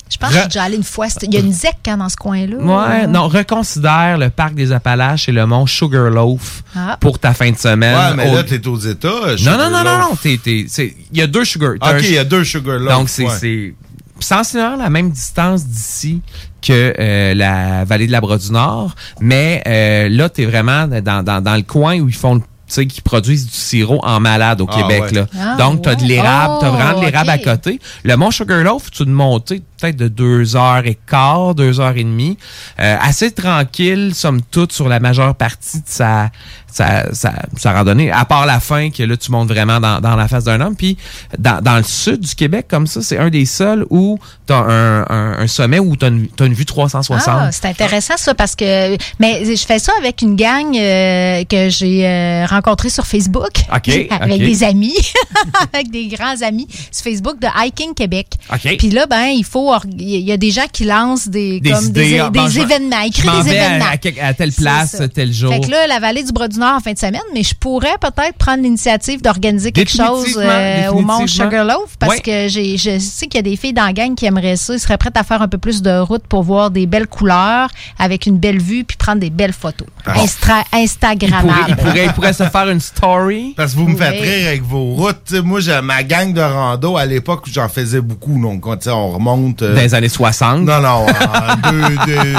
Je 0.10 0.18
pense 0.18 0.30
que 0.30 0.36
je 0.36 0.39
suis 0.42 0.48
déjà 0.50 0.63
allée 0.63 0.77
une 0.77 0.84
fois. 0.84 1.08
Il 1.24 1.34
y 1.34 1.38
a 1.38 1.39
une 1.42 1.51
ZEC 1.51 1.75
hein, 1.88 1.98
dans 1.98 2.08
ce 2.10 2.15
coin-là. 2.15 2.56
ouais, 2.58 3.08
non, 3.08 3.27
reconsidère 3.27 4.18
le 4.18 4.30
parc 4.30 4.54
des 4.54 4.72
Appalaches 4.72 5.27
et 5.27 5.32
le 5.32 5.46
mont 5.46 5.65
Sugarloaf 5.65 6.63
Ah. 6.75 6.98
pour 7.01 7.20
ta 7.20 7.34
fin 7.34 7.51
de 7.51 7.58
semaine. 7.58 7.96
Ouais, 7.98 8.15
mais 8.15 8.32
Au- 8.32 8.36
là, 8.36 8.44
t'es 8.44 8.65
aux 8.68 8.77
États. 8.77 9.10
non, 9.44 9.58
non, 9.58 9.70
non, 9.70 9.84
non, 9.84 9.98
non, 10.00 10.15
t'es- 10.22 10.38
t'es- 10.42 10.65
c'est- 10.70 10.96
il 11.12 11.18
y 11.18 11.22
a 11.22 11.27
deux 11.27 11.44
Sugar. 11.44 11.74
OK, 11.82 11.96
il 12.01 12.12
y 12.13 12.18
a 12.18 12.24
deux 12.24 12.44
Sugar 12.44 12.77
Loaf. 12.80 12.94
Donc, 12.98 13.10
c'est 13.10 13.24
ouais. 13.25 13.34
c'est 13.39 13.74
sensiblement 14.20 14.77
la 14.77 14.89
même 14.89 15.10
distance 15.10 15.65
d'ici 15.65 16.22
que 16.62 16.94
euh, 16.98 17.34
la 17.34 17.84
vallée 17.84 18.08
de 18.08 18.12
la 18.13 18.22
Bras 18.22 18.38
du 18.38 18.51
Nord, 18.51 18.96
mais 19.20 19.62
euh, 19.68 20.08
là, 20.10 20.30
tu 20.30 20.44
es 20.44 20.46
vraiment 20.46 20.88
dans, 20.88 21.24
dans, 21.24 21.42
dans 21.44 21.56
le 21.56 21.63
coin 21.63 22.00
où 22.00 22.08
ils 22.08 22.15
font 22.15 22.36
le- 22.36 22.42
qui 22.67 23.01
produisent 23.01 23.45
du 23.45 23.55
sirop 23.55 24.00
en 24.03 24.19
malade 24.19 24.62
au 24.62 24.67
Ah, 24.69 24.75
Québec. 24.75 25.03
ouais. 25.03 25.12
Là. 25.12 25.27
Ah, 25.39 25.55
Donc, 25.57 25.84
tu 25.84 25.89
as 25.89 25.95
de 25.95 26.03
l'érable, 26.03 26.55
tu 26.60 26.65
as 26.65 26.69
Oh, 26.69 26.74
vraiment 26.74 27.00
de 27.00 27.05
l'érable 27.05 27.29
à 27.29 27.38
côté. 27.38 27.79
Le 28.03 28.15
Mont 28.17 28.31
Sugarloaf, 28.31 28.89
tu 28.91 29.03
une 29.03 29.12
montée 29.12 29.62
peut-être 29.79 29.98
de 29.98 30.07
deux 30.07 30.55
heures 30.55 30.86
et 30.86 30.98
quart, 31.07 31.53
deux 31.53 31.79
heures 31.79 31.95
et 31.98 32.03
demie. 32.03 32.38
Euh, 32.79 32.98
assez 33.01 33.31
tranquille, 33.31 34.13
somme 34.15 34.41
toute, 34.41 34.72
sur 34.72 34.88
la 34.89 35.00
majeure 35.00 35.36
partie 35.36 35.77
de 35.79 35.84
sa, 35.88 36.29
sa, 36.75 37.32
sa 37.58 37.74
randonnée, 37.74 38.12
à 38.12 38.25
part 38.25 38.46
la 38.46 38.60
fin 38.60 38.89
que 38.89 39.03
là, 39.03 39.15
tu 39.15 39.32
montes 39.32 39.48
vraiment 39.48 39.79
dans, 39.79 40.00
dans 40.01 40.15
la 40.15 40.27
face 40.27 40.44
d'un 40.44 40.60
homme. 40.62 40.75
Puis, 40.75 40.98
dans, 41.38 41.62
dans 41.62 41.77
le 41.77 41.84
sud 41.84 42.20
du 42.20 42.36
Québec, 42.36 42.65
comme 42.70 42.88
ça, 42.88 43.01
c'est 43.01 43.17
un 43.17 43.29
des 43.29 43.46
seuls 43.46 43.86
où 43.89 44.20
tu 44.48 44.53
as 44.53 44.58
un, 44.58 45.01
un, 45.10 45.39
un 45.39 45.48
sommet 45.48 45.79
où 45.79 45.96
tu 45.96 46.05
as, 46.05 46.10
une 46.10 46.53
vue 46.53 46.65
360. 46.65 47.27
Ah, 47.27 47.51
c'est 47.51 47.65
intéressant 47.65 48.17
ça 48.17 48.34
parce 48.34 48.55
que 48.55 48.98
mais 49.20 49.44
je 49.55 49.65
fais 49.65 49.79
ça 49.79 49.91
avec 50.00 50.22
une 50.22 50.36
gang 50.36 50.75
euh, 50.75 51.44
que 51.46 51.70
j'ai 51.70 52.05
euh, 52.08 52.46
rencontrée 52.46 52.89
sur 52.89 53.08
Facebook 53.08 53.51
OK, 53.74 53.89
avec 54.10 54.39
des 54.39 54.63
amis, 54.63 54.96
avec 55.74 55.89
des 55.91 56.08
grands 56.08 56.41
amis 56.41 56.67
sur 56.91 57.03
Facebook 57.03 57.39
de 57.39 57.48
Hiking 57.58 57.94
Québec. 57.94 58.27
OK. 58.53 58.77
Puis 58.77 58.89
là 58.89 59.05
ben 59.08 59.27
il 59.27 59.46
faut 59.46 59.74
il 59.98 60.20
y 60.20 60.32
a 60.32 60.38
des 60.38 60.51
gens 60.51 60.67
qui 60.72 60.84
lancent 60.86 61.27
des 61.27 61.60
Des 61.60 61.72
comme 61.72 61.89
des, 61.89 61.89
idées, 61.89 62.10
des 62.12 62.20
ah, 62.20 62.29
bon, 62.29 62.48
je 62.48 62.60
m'en- 62.60 62.65
événements, 62.65 62.89
des 62.89 63.29
à- 63.29 63.53
événements. 63.53 63.86
à, 64.22 64.34
telle 64.34 64.51
place, 64.51 64.91
ça. 64.91 65.08
tel 65.08 65.32
jour. 65.34 65.51
Fait 65.53 65.62
que 65.62 65.70
là, 65.72 65.88
la 65.88 66.00
vallée 66.00 66.24
du 66.24 66.32
En 66.65 66.79
fin 66.79 66.93
de 66.93 66.98
semaine, 66.98 67.22
mais 67.34 67.43
je 67.43 67.53
pourrais 67.55 67.98
peut-être 68.01 68.38
prendre 68.38 68.63
l'initiative 68.63 69.22
d'organiser 69.22 69.72
quelque 69.72 69.91
chose 69.91 70.38
euh, 70.41 70.89
au 70.89 71.01
Mont. 71.01 71.27
Sugarloaf 71.27 71.98
parce 72.00 72.19
que 72.22 72.48
j'ai, 72.48 72.77
je 72.77 72.98
sais 73.00 73.27
qu'il 73.27 73.36
y 73.38 73.39
a 73.39 73.41
des 73.43 73.55
filles 73.55 73.74
dans 73.74 73.86
la 73.86 73.93
gang 73.93 74.15
qui 74.15 74.25
aimeraient 74.25 74.55
ça. 74.55 74.74
Ils 74.74 74.79
seraient 74.79 74.98
prêtes 74.98 75.17
à 75.17 75.24
faire 75.24 75.41
un 75.41 75.48
peu 75.48 75.57
plus 75.57 75.81
de 75.81 76.00
route 76.00 76.24
pour 76.27 76.43
voir 76.43 76.72
des 76.72 76.86
belles 76.86 77.07
couleurs 77.07 77.69
avec 78.00 78.25
une 78.25 78.38
belle 78.38 78.60
vue 78.62 78.84
puis 78.84 78.98
prendre 78.98 79.19
des 79.19 79.29
belles 79.29 79.53
photos. 79.53 79.88
Ah. 80.05 80.13
Instra- 80.15 80.62
il, 80.62 80.69
pourrait, 80.69 80.84
Instagrammables. 80.84 81.65
il, 81.69 81.75
pourrait, 81.75 82.05
il 82.05 82.13
pourrait 82.13 82.34
se 82.34 82.43
faire 82.43 82.69
une 82.69 82.79
story. 82.79 83.53
Parce 83.57 83.74
que 83.74 83.77
vous 83.77 83.88
me 83.88 83.95
faites 83.98 84.22
rire 84.22 84.48
avec 84.48 84.63
vos 84.63 84.93
routes. 84.93 85.31
Moi, 85.43 85.60
j'ai 85.60 85.79
ma 85.81 86.03
gang 86.03 86.34
de 86.34 86.41
rando 86.41 86.98
à 86.98 87.05
l'époque 87.05 87.45
où 87.48 87.50
j'en 87.51 87.69
faisais 87.69 88.01
beaucoup. 88.01 88.39
Donc, 88.41 88.62
quand, 88.62 88.88
on 88.88 89.12
remonte. 89.12 89.62
euh, 89.62 89.75
Dans 89.75 89.81
les 89.81 89.93
années 89.95 90.10
60. 90.10 90.62
Non, 90.62 90.79
non, 90.81 91.05
en 91.07 91.72
deux- 91.72 91.95
deux- 92.05 92.36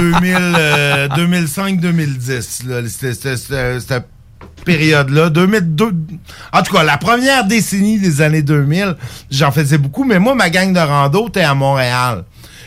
2000, 0.00 0.36
euh, 0.38 1.08
2005-2010. 1.08 2.66
là. 2.66 2.80
C'était- 2.88 3.14
C'était 3.14 3.36
c'était- 3.36 3.61
cette 3.80 4.06
période-là. 4.64 5.30
2002. 5.30 5.92
En 6.52 6.62
tout 6.62 6.72
cas, 6.72 6.82
la 6.82 6.98
première 6.98 7.44
décennie 7.44 7.98
des 7.98 8.20
années 8.20 8.42
2000, 8.42 8.96
j'en 9.30 9.50
faisais 9.52 9.78
beaucoup. 9.78 10.04
Mais 10.04 10.18
moi, 10.18 10.34
ma 10.34 10.50
gang 10.50 10.72
de 10.72 10.78
rando 10.78 11.28
était 11.28 11.42
à 11.42 11.54
Montréal. 11.54 12.24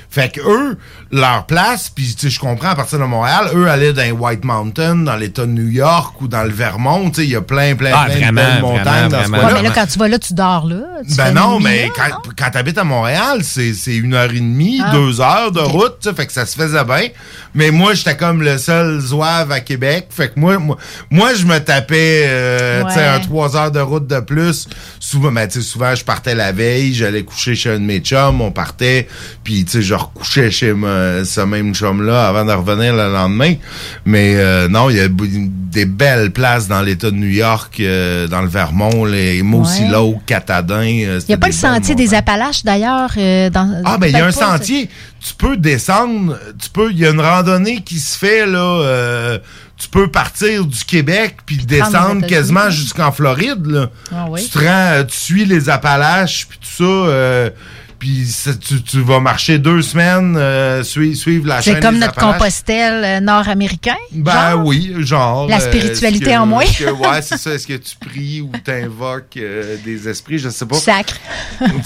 Fait 0.10 0.32
que 0.32 0.42
eux, 0.42 0.78
leur 1.20 1.46
place, 1.46 1.90
puis 1.94 2.14
tu 2.16 2.22
sais, 2.22 2.30
je 2.30 2.40
comprends 2.40 2.70
à 2.70 2.76
partir 2.76 3.00
de 3.00 3.04
Montréal, 3.04 3.50
eux 3.56 3.68
allaient 3.70 3.94
dans 3.94 4.02
les 4.02 4.12
White 4.12 4.44
Mountain, 4.44 4.96
dans 4.98 5.16
l'État 5.16 5.44
de 5.46 5.52
New 5.52 5.68
York 5.70 6.22
ou 6.22 6.28
dans 6.28 6.44
le 6.44 6.52
Vermont. 6.52 7.10
Tu 7.10 7.22
sais, 7.22 7.24
il 7.26 7.32
y 7.32 7.36
a 7.36 7.42
plein, 7.42 7.76
plein, 7.76 7.92
Ah, 7.94 8.06
plein 8.06 8.16
vraiment, 8.16 8.42
de 8.42 8.48
belles 8.48 8.62
montagnes 8.62 8.84
vraiment, 8.84 9.10
dans 9.10 9.24
ce 9.24 9.30
vraiment. 9.30 9.48
Ouais, 9.48 9.54
mais 9.56 9.62
là, 9.68 9.72
quand 9.76 9.86
tu 9.88 10.00
vas 10.00 10.08
là, 10.08 10.20
tu 10.20 10.34
dors 10.34 10.66
là. 10.68 10.76
Tu 11.08 11.16
Ben 11.16 11.32
non, 11.34 11.60
mais 11.60 11.86
là, 11.88 11.92
quand, 11.96 12.10
non? 12.10 12.34
quand 12.38 12.50
t'habites 12.52 12.78
à 12.78 12.84
Montréal, 12.84 13.40
c'est 13.44 13.74
c'est 13.74 13.96
une 13.96 14.14
heure 14.14 14.32
et 14.32 14.40
demie, 14.40 14.82
Ah. 14.84 14.92
deux 14.92 15.22
heures 15.22 15.52
de 15.52 15.60
route, 15.60 15.98
tu 16.02 16.10
sais, 16.10 16.16
fait 16.16 16.26
que 16.28 16.34
ça 16.34 16.46
se 16.46 16.56
faisait 16.56 16.84
bien. 16.84 17.08
Mais 17.54 17.72
moi, 17.72 17.94
j'étais 17.94 18.18
comme 18.18 18.42
le 18.42 18.58
seul 18.58 19.00
zouave 19.00 19.52
à 19.52 19.60
Québec. 19.62 20.08
Fait 20.10 20.30
que 20.30 20.40
moi, 20.40 20.58
moi, 20.60 20.78
moi 21.10 21.34
je 21.36 21.46
me 21.46 21.60
tapais 21.60 22.24
euh, 22.28 22.84
tu 22.86 22.94
sais, 22.94 23.00
Ouais. 23.00 23.06
un 23.08 23.20
trois 23.20 23.56
heures 23.56 23.72
de 23.72 23.80
route 23.80 24.08
de 24.08 24.20
plus. 24.20 24.68
Souvent, 25.00 25.32
ben, 25.32 25.48
tu 25.48 25.62
souvent, 25.62 25.96
je 25.96 26.04
partais 26.04 26.36
la 26.36 26.52
veille, 26.52 26.94
j'allais 26.94 27.24
coucher 27.24 27.56
chez 27.56 27.70
un 27.72 27.80
de 27.80 27.86
mes 27.86 28.00
chums, 28.00 28.42
on 28.42 28.52
partait, 28.52 29.08
puis 29.44 29.64
tu 29.66 29.72
sais, 29.74 29.82
je 29.82 29.94
recouchais 29.94 30.52
chez 30.52 30.74
me- 31.20 31.24
ce 31.24 31.42
même 31.42 31.74
chum-là 31.74 32.28
avant 32.28 32.46
de 32.46 32.52
revenir 32.52 32.94
le 32.96 33.12
lendemain. 33.12 33.54
Mais 34.06 34.36
euh, 34.38 34.68
non, 34.68 34.90
il 34.90 34.98
y 34.98 35.00
a 35.02 35.08
des 35.10 35.86
belles 35.86 36.32
places 36.32 36.68
dans 36.68 36.82
l'État 36.82 37.12
de 37.12 37.16
New 37.16 37.28
York, 37.28 37.78
euh, 37.80 38.28
dans 38.28 38.42
le 38.42 38.48
Vermont, 38.48 39.06
les 39.06 39.44
Mossy 39.44 39.84
Ouais. 39.84 40.16
Catadin. 40.26 40.76
euh, 41.06 41.20
Il 41.22 41.30
n'y 41.30 41.34
a 41.34 41.38
pas 41.38 41.48
le 41.48 41.54
sentier 41.54 41.96
des 41.96 42.14
Appalaches, 42.14 42.64
d'ailleurs. 42.64 43.12
euh, 43.18 43.50
dans, 43.50 43.82
ah, 43.86 43.98
ben, 43.98 44.08
il 44.08 44.14
y 44.14 44.16
a 44.16 44.20
un 44.20 44.30
peut-être 44.30 44.40
pas, 44.40 44.58
sentier. 44.58 44.90
Tu 45.28 45.34
peux 45.36 45.58
descendre, 45.58 46.38
tu 46.62 46.70
peux, 46.70 46.92
il 46.92 47.00
y 47.00 47.06
a 47.06 47.10
une 47.10 47.20
randonnée 47.20 47.82
qui 47.82 48.00
se 48.00 48.18
fait, 48.18 48.46
là, 48.46 48.60
euh, 48.84 49.40
tu 49.78 49.90
peux 49.90 50.08
partir 50.08 50.66
du 50.66 50.86
Québec 50.86 51.38
puis 51.46 51.58
descendre 51.58 52.26
quasiment 52.28 52.70
jusqu'en 52.70 53.12
Floride, 53.12 53.66
là. 53.66 53.90
Ah 54.16 54.26
oui. 54.30 54.44
Tu 54.44 54.50
te 54.52 54.60
rends, 54.60 54.66
euh, 54.70 55.04
tu 55.04 55.18
suis 55.18 55.46
les 55.46 55.70
Appalaches 55.70 56.48
puis 56.48 56.58
tout 56.60 56.84
ça, 56.84 56.84
euh, 56.84 57.50
puis 58.06 58.28
tu, 58.60 58.84
tu 58.84 59.02
vas 59.02 59.20
marcher 59.20 59.58
deux 59.58 59.82
semaines, 59.82 60.36
euh, 60.38 60.84
sui- 60.84 61.16
suivre 61.16 61.48
la 61.48 61.60
chaîne 61.60 61.76
C'est 61.76 61.80
comme 61.82 61.98
notre. 61.98 62.14
Compostelle 62.16 63.04
euh, 63.04 63.20
nord-américain. 63.20 63.96
Ben 64.12 64.52
genre? 64.52 64.66
oui, 64.66 64.94
genre. 65.00 65.48
La 65.48 65.58
euh, 65.58 65.60
spiritualité 65.60 66.26
que- 66.26 66.38
en 66.38 66.46
moins. 66.46 66.66
que- 66.66 66.92
ouais, 66.92 67.22
c'est 67.24 67.38
ça. 67.40 67.52
Est-ce 67.56 67.66
que 67.66 67.74
tu 67.74 67.96
pries 68.00 68.42
ou 68.42 68.52
t'invoques 68.64 69.38
euh, 69.38 69.78
des 69.84 70.08
esprits? 70.08 70.38
Je 70.38 70.50
sais 70.50 70.68
pas. 70.68 70.76
Sacre. 70.76 71.18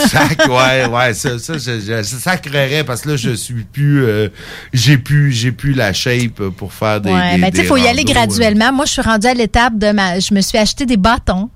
Sac, 0.10 0.46
ouais, 0.50 0.86
ouais, 0.88 1.14
ça, 1.14 1.40
ça, 1.40 1.54
je, 1.58 1.80
je, 1.80 2.04
sacrerais 2.04 2.84
parce 2.84 3.02
que 3.02 3.10
là, 3.12 3.16
je 3.16 3.32
suis 3.32 3.64
plus, 3.64 4.04
euh, 4.04 4.28
j'ai 4.74 4.98
plus, 4.98 5.32
j'ai 5.32 5.54
plus 5.54 5.74
la 5.74 5.94
shape 5.94 6.42
pour 6.58 6.74
faire 6.74 7.00
des. 7.00 7.12
Ouais, 7.14 7.38
mais 7.38 7.50
tu 7.52 7.58
sais, 7.58 7.64
il 7.64 7.68
faut 7.68 7.78
y 7.78 7.88
aller 7.88 8.04
euh. 8.06 8.12
graduellement. 8.12 8.74
Moi, 8.74 8.86
je 8.86 8.92
suis 8.92 9.02
rendue 9.02 9.28
à 9.28 9.34
l'étape 9.34 9.78
de 9.78 9.92
ma. 9.94 10.20
Je 10.20 10.34
me 10.34 10.42
suis 10.42 10.58
acheté 10.58 10.86
des 10.86 10.98
bâtons. 10.98 11.50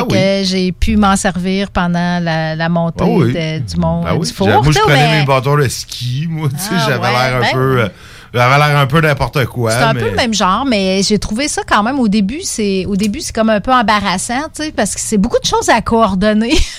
Fait 0.00 0.04
Ben 0.08 0.42
que 0.42 0.48
j'ai 0.48 0.72
pu 0.72 0.96
m'en 0.96 1.16
servir 1.16 1.70
pendant 1.70 2.22
la, 2.22 2.54
la 2.54 2.68
montée 2.68 3.04
Ah 3.04 3.08
oui. 3.08 3.32
de- 3.32 3.58
du 3.60 3.76
mont 3.76 4.02
Ben 4.04 4.14
oui, 4.14 4.26
du 4.28 4.32
four. 4.34 4.48
Moi, 4.48 4.62
je 4.72 4.78
prenais 4.80 4.94
mais 5.08 5.20
mes 5.20 5.26
bâtons 5.26 5.56
de 5.56 5.68
ski. 5.68 6.26
Moi, 6.28 6.48
tu 6.50 6.58
sais, 6.58 6.70
Ah, 6.72 6.84
j'avais 6.88 7.04
ouais, 7.06 7.12
l'air 7.12 7.36
un 7.36 7.40
ben 7.40 7.52
peu, 7.52 7.80
euh, 7.82 7.88
j'avais 8.34 8.56
l'air 8.58 8.76
un 8.78 8.86
peu 8.86 9.00
n'importe 9.00 9.44
quoi. 9.46 9.70
C'est 9.70 9.78
un 9.78 9.92
mais- 9.94 10.00
peu 10.00 10.10
le 10.10 10.16
même 10.16 10.34
genre, 10.34 10.64
mais 10.64 11.02
j'ai 11.02 11.18
trouvé 11.18 11.46
ça 11.48 11.62
quand 11.66 11.82
même 11.82 12.00
au 12.00 12.08
début, 12.08 12.40
c'est 12.42 12.84
au 12.86 12.96
début 12.96 13.20
c'est 13.20 13.32
comme 13.34 13.50
un 13.50 13.60
peu 13.60 13.72
embarrassant, 13.72 14.42
tu 14.54 14.64
sais, 14.64 14.72
parce 14.72 14.94
que 14.94 15.00
c'est 15.00 15.18
beaucoup 15.18 15.38
de 15.40 15.46
choses 15.46 15.68
à 15.68 15.80
coordonner. 15.80 16.54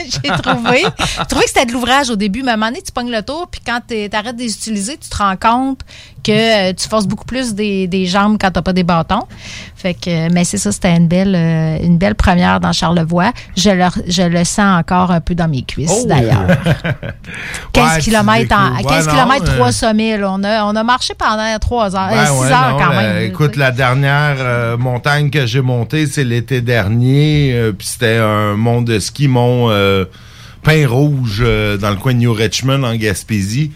j'ai 0.00 0.30
trouvé, 0.42 0.82
j'ai 0.82 1.24
trouvé 1.26 1.44
que 1.44 1.48
c'était 1.48 1.66
de 1.66 1.72
l'ouvrage 1.72 2.10
au 2.10 2.16
début, 2.16 2.42
mais 2.42 2.50
à 2.50 2.54
un 2.54 2.56
moment 2.56 2.70
donné 2.70 2.82
tu 2.82 2.92
pognes 2.92 3.10
le 3.10 3.22
tour, 3.22 3.46
puis 3.50 3.60
quand 3.64 3.80
tu 3.86 4.08
arrêtes 4.12 4.36
de 4.36 4.42
les 4.42 4.52
utiliser, 4.52 4.96
tu 4.96 5.08
te 5.08 5.16
rends 5.16 5.36
compte 5.36 5.80
que 6.24 6.70
euh, 6.70 6.72
tu 6.74 6.88
forces 6.88 7.06
beaucoup 7.06 7.24
plus 7.24 7.54
des, 7.54 7.86
des 7.86 8.06
jambes 8.06 8.36
quand 8.40 8.50
t'as 8.50 8.62
pas 8.62 8.72
des 8.72 8.82
bâtons. 8.84 9.24
Fait 9.76 9.94
que, 9.94 10.30
mais 10.32 10.44
c'est 10.44 10.58
ça, 10.58 10.72
c'était 10.72 10.94
une 10.96 11.06
belle, 11.08 11.34
euh, 11.36 11.78
une 11.84 11.98
belle 11.98 12.14
première 12.16 12.58
dans 12.60 12.72
Charlevoix. 12.72 13.32
Je 13.56 13.70
le, 13.70 13.84
je 14.08 14.22
le 14.22 14.44
sens 14.44 14.80
encore 14.80 15.10
un 15.12 15.20
peu 15.20 15.34
dans 15.34 15.48
mes 15.48 15.62
cuisses 15.62 15.90
Oh! 15.92 16.06
d'ailleurs. 16.08 16.46
15 17.72 17.94
Ouais, 17.94 17.98
tu 18.00 18.10
km 18.10 18.54
en, 18.56 18.70
découvres. 18.76 18.88
15 18.88 19.06
Ouais, 19.06 19.12
km, 19.12 19.44
non, 19.46 19.52
trois 19.54 19.68
euh, 19.68 19.72
sommets. 19.72 20.18
là. 20.18 20.32
On, 20.32 20.42
a, 20.44 20.64
on 20.64 20.74
a 20.76 20.82
marché 20.82 21.14
pendant 21.16 21.58
3 21.58 21.96
heures, 21.96 22.08
Ben 22.10 22.26
6 22.26 22.32
ouais, 22.40 22.52
heures 22.52 22.70
non, 22.72 22.78
quand 22.78 22.90
même. 22.94 23.22
écoute, 23.22 23.56
la 23.56 23.70
dernière 23.70 24.36
euh, 24.40 24.76
montagne 24.76 25.30
que 25.30 25.46
j'ai 25.46 25.60
montée, 25.60 26.06
c'est 26.06 26.24
l'été 26.24 26.60
dernier. 26.60 27.52
euh, 27.54 27.72
Puis 27.72 27.86
c'était 27.86 28.16
un 28.18 28.54
mont 28.54 28.82
de 28.82 28.98
ski, 28.98 29.28
mont 29.28 29.68
euh, 29.70 30.04
Pain 30.62 30.86
Rouge, 30.88 31.42
euh, 31.44 31.76
dans 31.76 31.90
le 31.90 31.96
coin 31.96 32.12
de 32.14 32.18
New 32.18 32.32
Richmond, 32.32 32.82
en 32.82 32.94
Gaspésie. 32.96 33.70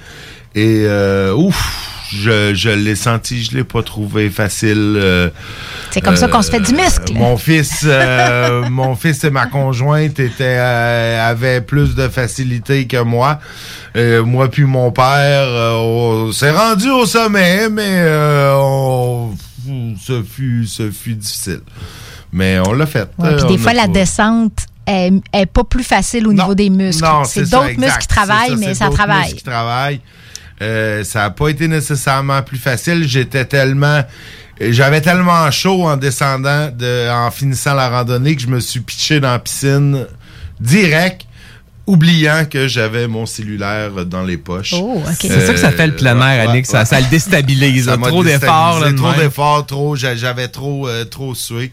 Et 0.54 0.84
euh, 0.86 1.32
ouf, 1.34 2.01
je, 2.14 2.54
je 2.54 2.70
l'ai 2.70 2.94
senti, 2.96 3.42
je 3.42 3.56
l'ai 3.56 3.64
pas 3.64 3.82
trouvé 3.82 4.30
facile. 4.30 4.94
euh, 4.96 5.28
C'est 5.90 6.00
comme 6.00 6.16
ça 6.16 6.28
qu'on 6.28 6.42
se 6.42 6.50
fait 6.50 6.60
du 6.60 6.72
muscle. 6.74 7.12
Mon 7.14 7.36
fils, 7.36 7.80
euh, 7.84 8.62
mon 8.70 8.94
fils 8.96 9.24
et 9.24 9.30
ma 9.30 9.46
conjointe 9.46 10.18
étaient, 10.20 10.56
euh, 10.58 11.28
avaient 11.30 11.60
plus 11.60 11.94
de 11.94 12.08
facilité 12.08 12.86
que 12.86 13.00
moi. 13.02 13.40
Euh, 13.96 14.22
moi 14.24 14.48
puis 14.50 14.64
mon 14.64 14.90
père, 14.92 15.04
euh, 15.48 15.74
on 15.74 16.32
s'est 16.32 16.50
rendu 16.50 16.88
au 16.90 17.06
sommet, 17.06 17.68
mais 17.68 17.82
euh, 17.88 18.54
on- 18.56 19.34
ce 20.00 20.22
fut, 20.22 20.66
ce 20.66 20.90
fut 20.90 21.14
difficile. 21.14 21.60
Mais 22.32 22.58
on 22.66 22.72
l'a 22.72 22.86
fait. 22.86 23.08
Ouais, 23.18 23.34
puis 23.36 23.44
Euh, 23.44 23.48
des 23.48 23.58
fois, 23.58 23.72
la 23.74 23.86
descente 23.86 24.66
est, 24.86 25.12
est 25.32 25.46
pas 25.46 25.64
plus 25.64 25.84
facile 25.84 26.26
au 26.26 26.32
niveau 26.32 26.54
des 26.54 26.70
muscles. 26.70 27.04
C'est 27.26 27.42
d'autres 27.50 27.78
muscles 27.78 27.98
qui 28.00 28.06
travaillent, 28.08 28.48
ça, 28.50 28.56
mais 28.56 28.74
ça 28.74 28.88
travaille. 28.90 30.00
Euh, 30.62 31.04
ça 31.04 31.20
n'a 31.20 31.30
pas 31.30 31.48
été 31.48 31.66
nécessairement 31.68 32.40
plus 32.42 32.58
facile. 32.58 33.06
J'étais 33.06 33.44
tellement. 33.44 34.02
J'avais 34.60 35.00
tellement 35.00 35.50
chaud 35.50 35.84
en 35.88 35.96
descendant, 35.96 36.68
de, 36.70 37.10
en 37.10 37.30
finissant 37.32 37.74
la 37.74 37.88
randonnée, 37.88 38.36
que 38.36 38.42
je 38.42 38.46
me 38.46 38.60
suis 38.60 38.80
pitché 38.80 39.18
dans 39.18 39.32
la 39.32 39.38
piscine 39.40 40.06
direct, 40.60 41.22
oubliant 41.86 42.44
que 42.48 42.68
j'avais 42.68 43.08
mon 43.08 43.26
cellulaire 43.26 43.90
dans 44.06 44.22
les 44.22 44.36
poches. 44.36 44.74
Oh, 44.76 45.02
ok. 45.04 45.16
C'est 45.18 45.46
ça 45.46 45.52
que 45.52 45.58
ça 45.58 45.72
fait 45.72 45.88
le 45.88 45.96
plein 45.96 46.16
air, 46.20 46.48
Annick. 46.48 46.66
Ça- 46.66 46.84
ça 46.84 47.00
le 47.00 47.06
déstabilise, 47.06 47.88
m'a 47.96 48.06
Trop 48.08 48.22
d'efforts, 48.40 48.78
Trop 48.96 49.12
d'efforts, 49.20 49.66
trop. 49.66 49.96
j'a- 49.96 50.14
J'avais 50.14 50.46
trop, 50.48 50.86
euh, 50.86 51.04
trop 51.04 51.34
sué. 51.34 51.72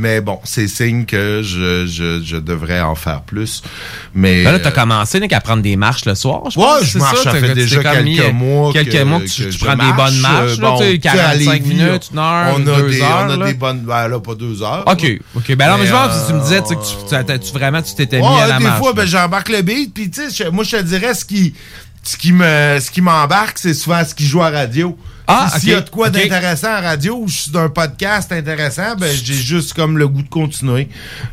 Mais 0.00 0.20
bon, 0.20 0.38
c'est 0.44 0.68
signe 0.68 1.04
que 1.06 1.42
je, 1.42 1.84
je, 1.84 2.22
je 2.24 2.36
devrais 2.36 2.80
en 2.80 2.94
faire 2.94 3.22
plus. 3.22 3.62
Mais. 4.14 4.44
Ben 4.44 4.52
là, 4.52 4.60
t'as 4.60 4.68
euh, 4.68 4.72
commencé 4.72 5.18
Nick, 5.18 5.32
à 5.32 5.40
prendre 5.40 5.60
des 5.60 5.74
marches 5.74 6.04
le 6.04 6.14
soir. 6.14 6.42
Je 6.50 6.58
Ouais, 6.60 6.64
pense, 6.66 6.84
je 6.84 6.98
marche, 6.98 7.24
ça? 7.24 7.32
T'as- 7.32 7.40
fait 7.40 7.54
déjà 7.54 7.82
quelques 7.82 8.32
mois 8.32 8.72
Quelques 8.72 8.92
que- 8.92 9.02
mois 9.02 9.18
que 9.18 9.24
tu, 9.24 9.42
que 9.42 9.48
tu 9.48 9.58
je 9.58 9.64
prends 9.64 9.74
des 9.74 9.92
bonnes 9.92 10.20
marches, 10.20 10.52
Euh, 10.52 10.62
là, 10.62 10.70
bon, 10.70 10.78
tu 10.78 10.84
sais, 10.84 10.98
tu 10.98 11.00
sais, 11.02 11.08
à 11.08 11.12
45 11.14 11.52
Lévis, 11.52 11.68
minutes, 11.74 12.10
une 12.12 12.18
heure, 12.20 12.54
on 12.56 12.60
a 12.68 12.76
deux 12.80 12.90
des, 12.90 13.02
heures. 13.02 13.24
On 13.26 13.30
a 13.30 13.36
là. 13.38 13.46
des 13.46 13.54
bonnes. 13.54 13.80
Ben 13.80 14.06
là, 14.06 14.20
pas 14.20 14.34
deux 14.36 14.62
heures. 14.62 14.84
OK, 14.86 15.20
OK. 15.34 15.56
Ben 15.56 15.68
non, 15.68 15.78
mais 15.78 15.86
je 15.86 15.92
Mais, 15.92 15.98
pense 15.98 16.22
que 16.22 16.26
tu 16.28 16.32
me 16.34 16.40
disais 16.42 16.60
que 16.60 17.38
tu, 17.38 17.46
tu, 17.48 17.52
vraiment, 17.58 17.82
tu 17.82 17.94
t'étais 17.96 18.20
mis 18.20 18.26
à 18.26 18.46
la 18.46 18.58
des 18.58 18.64
marche. 18.64 18.78
fois, 18.78 18.90
là. 18.90 18.94
ben, 19.02 19.06
j'embarque 19.06 19.48
le 19.48 19.62
beat, 19.62 19.92
puis 19.92 20.08
tu 20.10 20.30
sais, 20.30 20.44
je- 20.44 20.48
moi, 20.50 20.62
je 20.62 20.76
te 20.76 20.82
dirais, 20.82 21.12
ce 21.14 21.24
qui, 21.24 21.54
ce 22.04 22.16
qui 22.16 22.30
me, 22.30 22.78
ce 22.80 22.88
qui 22.92 23.00
m'embarque, 23.00 23.58
c'est 23.58 23.74
souvent 23.74 24.04
ce 24.08 24.14
qui 24.14 24.26
joue 24.28 24.42
à 24.42 24.50
radio. 24.50 24.96
Ah, 25.30 25.50
Si- 25.52 25.60
S'il 25.60 25.68
y 25.70 25.74
a 25.74 25.82
de 25.82 25.90
quoi 25.90 26.08
d'intéressant 26.08 26.68
à 26.72 26.80
radio 26.80 27.18
ou 27.22 27.28
je 27.28 27.36
suis 27.36 27.50
d'un 27.52 27.68
podcast 27.68 28.32
intéressant, 28.32 28.96
ben, 28.98 29.14
j'ai 29.14 29.34
juste 29.34 29.74
comme 29.74 29.98
le 29.98 30.08
goût 30.08 30.22
de 30.22 30.28
continuer. 30.28 30.88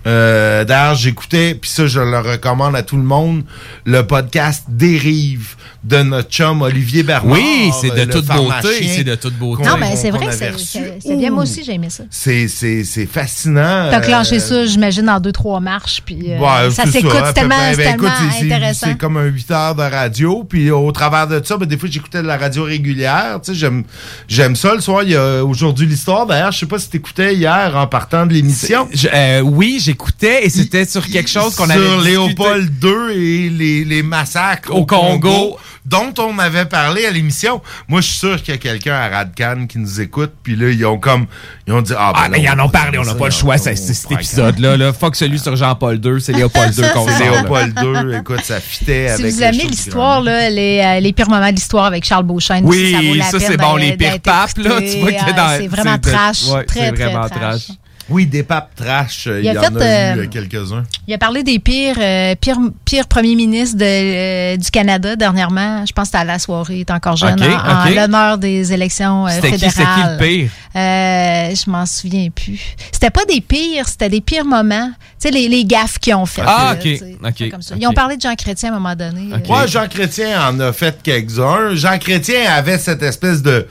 Euh, 0.05 0.65
D'ailleurs, 0.65 0.95
j'écoutais, 0.95 1.55
puis 1.55 1.69
ça, 1.69 1.87
je 1.87 2.01
le 2.01 2.19
recommande 2.19 2.75
à 2.75 2.83
tout 2.83 2.97
le 2.97 3.03
monde, 3.03 3.43
le 3.85 4.05
podcast 4.05 4.65
Dérive 4.67 5.55
de 5.85 6.01
notre 6.01 6.29
chum 6.29 6.63
Olivier 6.63 7.03
Bernard. 7.03 7.31
Oui, 7.31 7.71
c'est 7.79 7.91
de 7.91 8.01
le 8.01 8.07
toute 8.07 8.25
beauté. 8.25 8.87
C'est 8.95 9.03
de 9.03 9.13
toute 9.15 9.35
beauté. 9.35 9.63
Non, 9.63 9.77
mais 9.79 9.95
c'est 9.95 10.09
vrai 10.09 10.25
que 10.27 10.33
c'est- 10.33 11.15
bien. 11.15 11.29
Moi 11.29 11.43
aussi, 11.43 11.63
j'ai 11.63 11.73
aimé 11.73 11.89
ça. 11.89 12.03
C'est, 12.09 12.47
c'est, 12.47 12.83
c'est 12.83 13.05
fascinant. 13.05 13.89
T'as 13.91 13.99
clenché 13.99 14.35
Euh, 14.37 14.39
ça, 14.39 14.65
j'imagine, 14.65 15.07
en 15.09 15.19
deux, 15.19 15.31
trois 15.31 15.59
marches. 15.59 16.01
Puis 16.03 16.31
euh, 16.31 16.71
ça 16.71 16.85
s'écoute 16.87 17.11
peu 17.11 17.33
tellement, 17.33 17.55
Ben, 17.55 17.75
c'est- 17.75 18.45
intéressant. 18.45 18.87
C'est 18.89 18.97
comme 18.97 19.17
un 19.17 19.25
8 19.25 19.51
heures 19.51 19.75
de 19.75 19.83
radio. 19.83 20.43
Puis 20.43 20.71
au 20.71 20.91
travers 20.91 21.27
de 21.27 21.39
ça, 21.43 21.57
ben, 21.57 21.67
des 21.67 21.77
fois, 21.77 21.87
j'écoutais 21.91 22.21
de 22.23 22.27
la 22.27 22.37
radio 22.37 22.63
régulière. 22.63 23.39
Tu 23.43 23.51
sais, 23.53 23.57
j'aime, 23.59 23.83
j'aime 24.27 24.55
ça. 24.55 24.73
Le 24.73 24.81
soir, 24.81 25.03
il 25.03 25.11
y 25.11 25.15
a 25.15 25.43
aujourd'hui 25.45 25.85
l'histoire. 25.85 26.25
D'ailleurs, 26.25 26.51
je 26.51 26.59
sais 26.59 26.65
pas 26.65 26.79
si 26.79 26.89
t'écoutais 26.89 27.35
hier 27.35 27.73
en 27.75 27.85
partant 27.87 28.25
de 28.25 28.33
l'émission. 28.33 28.87
Euh, 29.13 29.41
oui, 29.41 29.79
j'écoutais 29.79 30.45
et 30.45 30.49
c'était 30.49 30.85
sur 30.85 31.05
quelque 31.07 31.29
chose 31.29 31.55
qu'on 31.55 31.65
Sur 31.65 31.73
avait 31.75 31.81
discuté. 31.97 32.09
Léopold 32.09 32.71
II 32.83 33.13
et 33.45 33.49
les, 33.49 33.85
les 33.85 34.03
massacres 34.03 34.71
au, 34.73 34.79
Au 34.79 34.85
Congo. 34.85 35.57
Dont 35.85 36.13
on 36.17 36.39
avait 36.39 36.65
parlé 36.65 37.05
à 37.05 37.11
l'émission. 37.11 37.61
Moi, 37.87 38.01
je 38.01 38.07
suis 38.07 38.17
sûr 38.17 38.41
qu'il 38.41 38.53
y 38.53 38.57
a 38.57 38.59
quelqu'un 38.59 38.95
à 38.95 39.07
Radcan 39.07 39.67
qui 39.67 39.77
nous 39.77 40.01
écoute. 40.01 40.31
Puis 40.41 40.55
là, 40.55 40.69
ils 40.71 40.83
ont 40.85 40.97
comme, 40.97 41.27
ils 41.67 41.73
ont 41.73 41.81
dit, 41.83 41.93
ah, 41.95 42.11
ben 42.13 42.21
Ah, 42.23 42.29
mais 42.29 42.37
là, 42.41 42.43
ils 42.43 42.59
en 42.59 42.63
on 42.63 42.65
ont 42.65 42.69
parlé, 42.69 42.97
on 42.97 43.03
n'a 43.03 43.13
pas 43.13 43.25
le 43.25 43.31
choix, 43.31 43.57
c'est 43.59 43.75
cet 43.75 44.11
épisode-là. 44.11 44.77
Là. 44.77 44.93
Fuck 44.93 45.15
celui 45.15 45.37
sur 45.37 45.55
Jean-Paul 45.55 45.99
II, 46.03 46.19
c'est 46.19 46.33
Léopold 46.33 46.73
II 46.77 46.83
qu'on. 46.93 47.05
Léopold 47.05 47.79
II. 47.83 48.17
Écoute, 48.17 48.43
ça 48.43 48.59
fitait 48.59 49.13
Si 49.15 49.21
avec 49.21 49.33
vous 49.33 49.39
le 49.39 49.45
aimez 49.45 49.63
l'histoire, 49.65 50.21
là, 50.21 50.49
les, 50.49 50.81
euh, 50.83 50.99
les 50.99 51.13
pires 51.13 51.29
moments 51.29 51.49
de 51.49 51.55
l'histoire 51.55 51.85
avec 51.85 52.03
Charles 52.03 52.25
Beauchesne, 52.25 52.65
Oui, 52.65 52.91
ça 52.93 53.01
vaut 53.01 53.13
la 53.13 53.25
ça, 53.25 53.37
peine 53.37 53.47
c'est 53.47 53.57
bon, 53.57 53.75
les 53.75 53.95
pires 53.95 54.19
papes, 54.21 54.57
là, 54.57 54.81
tu 54.81 54.99
vois 55.01 55.11
a 55.11 55.25
Ah, 55.27 55.31
dans- 55.33 55.57
C'est 55.59 55.67
vraiment 55.67 55.97
trash. 55.99 56.39
très, 56.41 56.55
c'est 56.57 56.65
très 56.65 56.91
vraiment 56.91 57.29
trash. 57.29 57.67
Oui, 58.07 58.27
des 58.27 58.43
papes 58.43 58.69
trash. 58.75 59.25
euh, 59.27 59.39
Il 59.41 59.45
y, 59.45 59.49
en 59.57 59.61
fait, 59.61 59.67
a 59.67 59.69
eu 59.69 60.19
euh, 60.19 60.23
euh, 60.23 60.27
quelques-uns. 60.27 60.83
Il 61.07 61.13
a 61.13 61.17
parlé 61.17 61.41
des 61.43 61.57
pires, 61.57 61.95
euh, 61.99 62.35
pires, 62.35 62.59
pires 62.85 63.07
premiers 63.07 63.33
ministres 63.35 63.77
de, 63.77 63.83
euh, 63.83 64.57
du 64.57 64.69
Canada 64.69 65.15
dernièrement. 65.15 65.83
Je 65.87 65.91
pense 65.91 66.03
que 66.03 66.07
c'était 66.09 66.17
à 66.19 66.23
la 66.23 66.37
soirée, 66.37 66.75
il 66.75 66.79
est 66.81 66.91
encore 66.91 67.15
jeune, 67.15 67.41
Ok, 67.41 67.49
en, 67.49 67.89
l'honneur 67.89 68.37
des 68.37 68.71
élections 68.73 69.25
euh, 69.25 69.29
C'était 69.31 69.53
qui, 69.53 69.69
fédérales. 69.69 70.17
c'était 70.19 70.27
qui 70.29 70.37
le 70.37 70.39
pire? 70.43 70.49
Euh, 70.75 71.55
je 71.55 71.69
m'en 71.71 71.85
souviens 71.87 72.29
plus. 72.29 72.59
C'était 72.91 73.09
pas 73.09 73.25
des 73.25 73.41
pires, 73.41 73.87
c'était 73.87 74.09
des 74.09 74.21
pires 74.21 74.45
moments. 74.45 74.91
Tu 75.19 75.29
sais, 75.29 75.31
les, 75.31 75.47
les 75.47 75.65
gaffes 75.65 75.97
qu'ils 75.97 76.13
ont 76.13 76.25
faites. 76.27 76.45
Ah, 76.47 76.75
là, 76.83 77.29
ok, 77.29 77.49
Comme 77.49 77.61
ça. 77.61 77.75
Ils 77.79 77.87
ont 77.87 77.93
parlé 77.93 78.17
de 78.17 78.21
Jean 78.21 78.35
Chrétien 78.35 78.69
à 78.71 78.75
un 78.75 78.79
moment 78.79 78.95
donné. 78.95 79.29
euh, 79.33 79.37
Ouais, 79.51 79.67
Jean 79.67 79.87
Chrétien 79.87 80.47
en 80.47 80.59
a 80.59 80.71
fait 80.73 80.97
quelques-uns. 81.01 81.73
Jean 81.73 81.97
Chrétien 81.97 82.51
avait 82.53 82.77
cette 82.77 83.01
espèce 83.01 83.41
de 83.41 83.65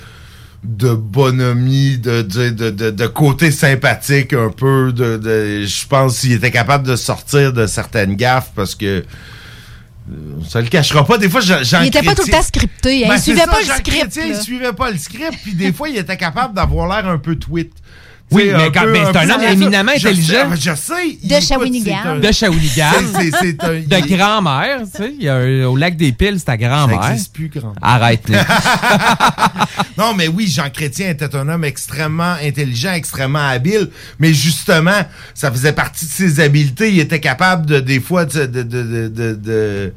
de 0.64 0.94
bonhomie, 0.94 1.98
de, 1.98 2.22
de, 2.22 2.50
de, 2.50 2.90
de, 2.90 3.06
côté 3.06 3.50
sympathique 3.50 4.32
un 4.32 4.50
peu. 4.50 4.92
De, 4.92 5.18
de, 5.18 5.64
je 5.64 5.86
pense 5.86 6.20
qu'il 6.20 6.32
était 6.32 6.50
capable 6.50 6.86
de 6.86 6.96
sortir 6.96 7.52
de 7.52 7.66
certaines 7.66 8.16
gaffes 8.16 8.50
parce 8.56 8.74
que 8.74 9.04
euh, 10.12 10.40
ça 10.48 10.60
le 10.60 10.68
cachera 10.68 11.04
pas. 11.04 11.18
Des 11.18 11.28
fois, 11.28 11.40
Jean 11.40 11.80
il 11.82 11.88
était 11.88 12.02
pas 12.02 12.14
tout 12.14 12.24
le 12.26 12.32
temps 12.32 12.42
scripté. 12.42 13.04
hein. 13.04 13.08
Ben, 13.08 13.16
il 13.16 13.22
suivait 13.22 13.40
ça, 13.40 13.46
pas 13.46 13.60
le 13.60 13.64
script. 13.66 13.86
Chrétien, 13.86 14.24
il 14.26 14.36
suivait 14.36 14.72
pas 14.72 14.90
le 14.90 14.98
script, 14.98 15.38
puis 15.42 15.54
des 15.54 15.72
fois, 15.72 15.88
il 15.88 15.96
était 15.96 16.16
capable 16.16 16.54
d'avoir 16.54 16.88
l'air 16.88 17.10
un 17.10 17.18
peu 17.18 17.36
tweet. 17.36 17.72
Oui, 18.30 18.50
mais 18.56 18.72
quand- 18.72 18.86
mais 18.88 19.00
c'est 19.04 19.16
un 19.18 19.30
homme 19.30 19.42
éminemment 19.42 19.92
Je 19.94 20.00
sais, 20.00 20.08
intelligent. 20.08 20.50
Je 20.54 20.74
sais. 20.74 21.18
De 21.22 21.40
Shawinigan. 21.40 22.16
De 22.20 22.32
Shawinigan. 22.32 22.90
C'est- 23.20 23.30
c'est- 23.30 23.36
c'est 23.40 23.64
un- 23.64 23.80
De 23.80 24.06
grand-mère, 24.16 24.80
tu 24.92 25.02
sais. 25.02 25.12
il 25.16 25.24
y 25.24 25.28
a 25.28 25.36
un- 25.36 25.64
au 25.66 25.76
lac 25.76 25.96
des 25.96 26.10
Piles, 26.12 26.34
c'est 26.38 26.46
ta 26.46 26.52
Ça 26.52 26.56
grand-mère. 26.56 27.00
n'existe 27.10 27.32
plus, 27.32 27.48
grand. 27.48 27.74
Arrête. 27.80 28.24
Non, 29.98 30.14
mais 30.14 30.28
oui, 30.28 30.48
Jean 30.48 30.70
Chrétien 30.70 31.10
était 31.10 31.34
un 31.36 31.48
homme 31.48 31.64
extrêmement 31.64 32.34
intelligent, 32.42 32.92
extrêmement 32.92 33.46
habile, 33.48 33.88
mais 34.18 34.32
justement, 34.34 35.00
ça 35.34 35.50
faisait 35.52 35.72
partie 35.72 36.06
de 36.06 36.10
ses 36.10 36.40
habiletés. 36.40 36.90
Il 36.92 36.98
était 37.00 37.20
capable 37.20 37.66
de, 37.66 37.80
des 37.80 38.00
fois, 38.00 38.24
de, 38.24 38.46
de, 38.46 38.62
de, 38.62 38.82
de, 38.82 39.08
de, 39.08 39.34
de- 39.34 39.92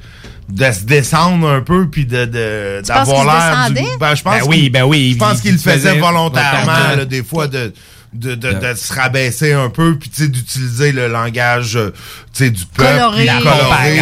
de 0.49 0.71
se 0.71 0.83
descendre 0.83 1.49
un 1.49 1.61
peu, 1.61 1.89
puis 1.89 2.05
de, 2.05 2.25
de, 2.25 2.81
Tu 2.85 2.91
penses 2.93 3.07
d'avoir 3.07 3.25
l'air. 3.25 3.69
Ben, 3.99 4.15
je 4.15 4.21
pense 4.23 4.39
Ben 4.39 4.45
oui, 4.47 4.59
qu'il- 4.61 4.71
ben 4.71 4.83
oui, 4.83 5.11
Je 5.13 5.17
pense 5.17 5.39
il- 5.39 5.41
qu'il 5.41 5.51
le 5.53 5.57
faisait 5.57 5.97
volontairement. 5.97 6.95
là, 6.95 7.05
des 7.05 7.23
fois, 7.23 7.47
de. 7.47 7.73
De, 8.13 8.35
de, 8.35 8.53
de 8.53 8.73
se 8.73 8.93
rabaisser 8.93 9.51
un 9.51 9.69
peu 9.69 9.97
puis 9.99 10.09
tu 10.09 10.23
sais 10.23 10.27
d'utiliser 10.29 10.91
le 10.93 11.09
langage 11.09 11.75
euh, 11.75 11.91
tu 12.33 12.45
sais 12.45 12.49
du 12.49 12.65
peuple 12.65 12.89
Coloré. 12.89 13.17
puis 13.17 13.25
La 13.25 13.33
coloré, 13.39 13.99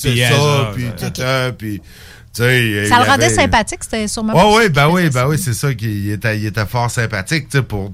puis 0.00 0.10
puis, 0.12 0.20
ça 0.20 0.32
euh, 0.34 0.72
puis 0.72 0.84
euh, 0.86 0.90
tata, 0.96 1.52
puis 1.52 1.78
tu 1.80 2.42
sais 2.42 2.66
il 2.68 2.88
Ça 2.88 2.98
le 3.00 3.04
rendait 3.10 3.26
avait- 3.26 3.34
sympathique, 3.34 3.80
c'était 3.84 4.08
sûrement. 4.08 4.32
Pour 4.32 4.54
ouais, 4.54 4.64
ça 4.64 4.68
ben 4.70 4.88
oui, 4.88 5.02
ben 5.04 5.10
ça. 5.12 5.28
oui, 5.28 5.38
c'est 5.38 5.52
ça 5.54 5.74
qu'il 5.74 6.10
était, 6.10 6.38
il 6.38 6.46
était 6.46 6.64
fort 6.66 6.90
sympathique, 6.90 7.48
tu 7.50 7.58
sais, 7.58 7.62
pour, 7.62 7.92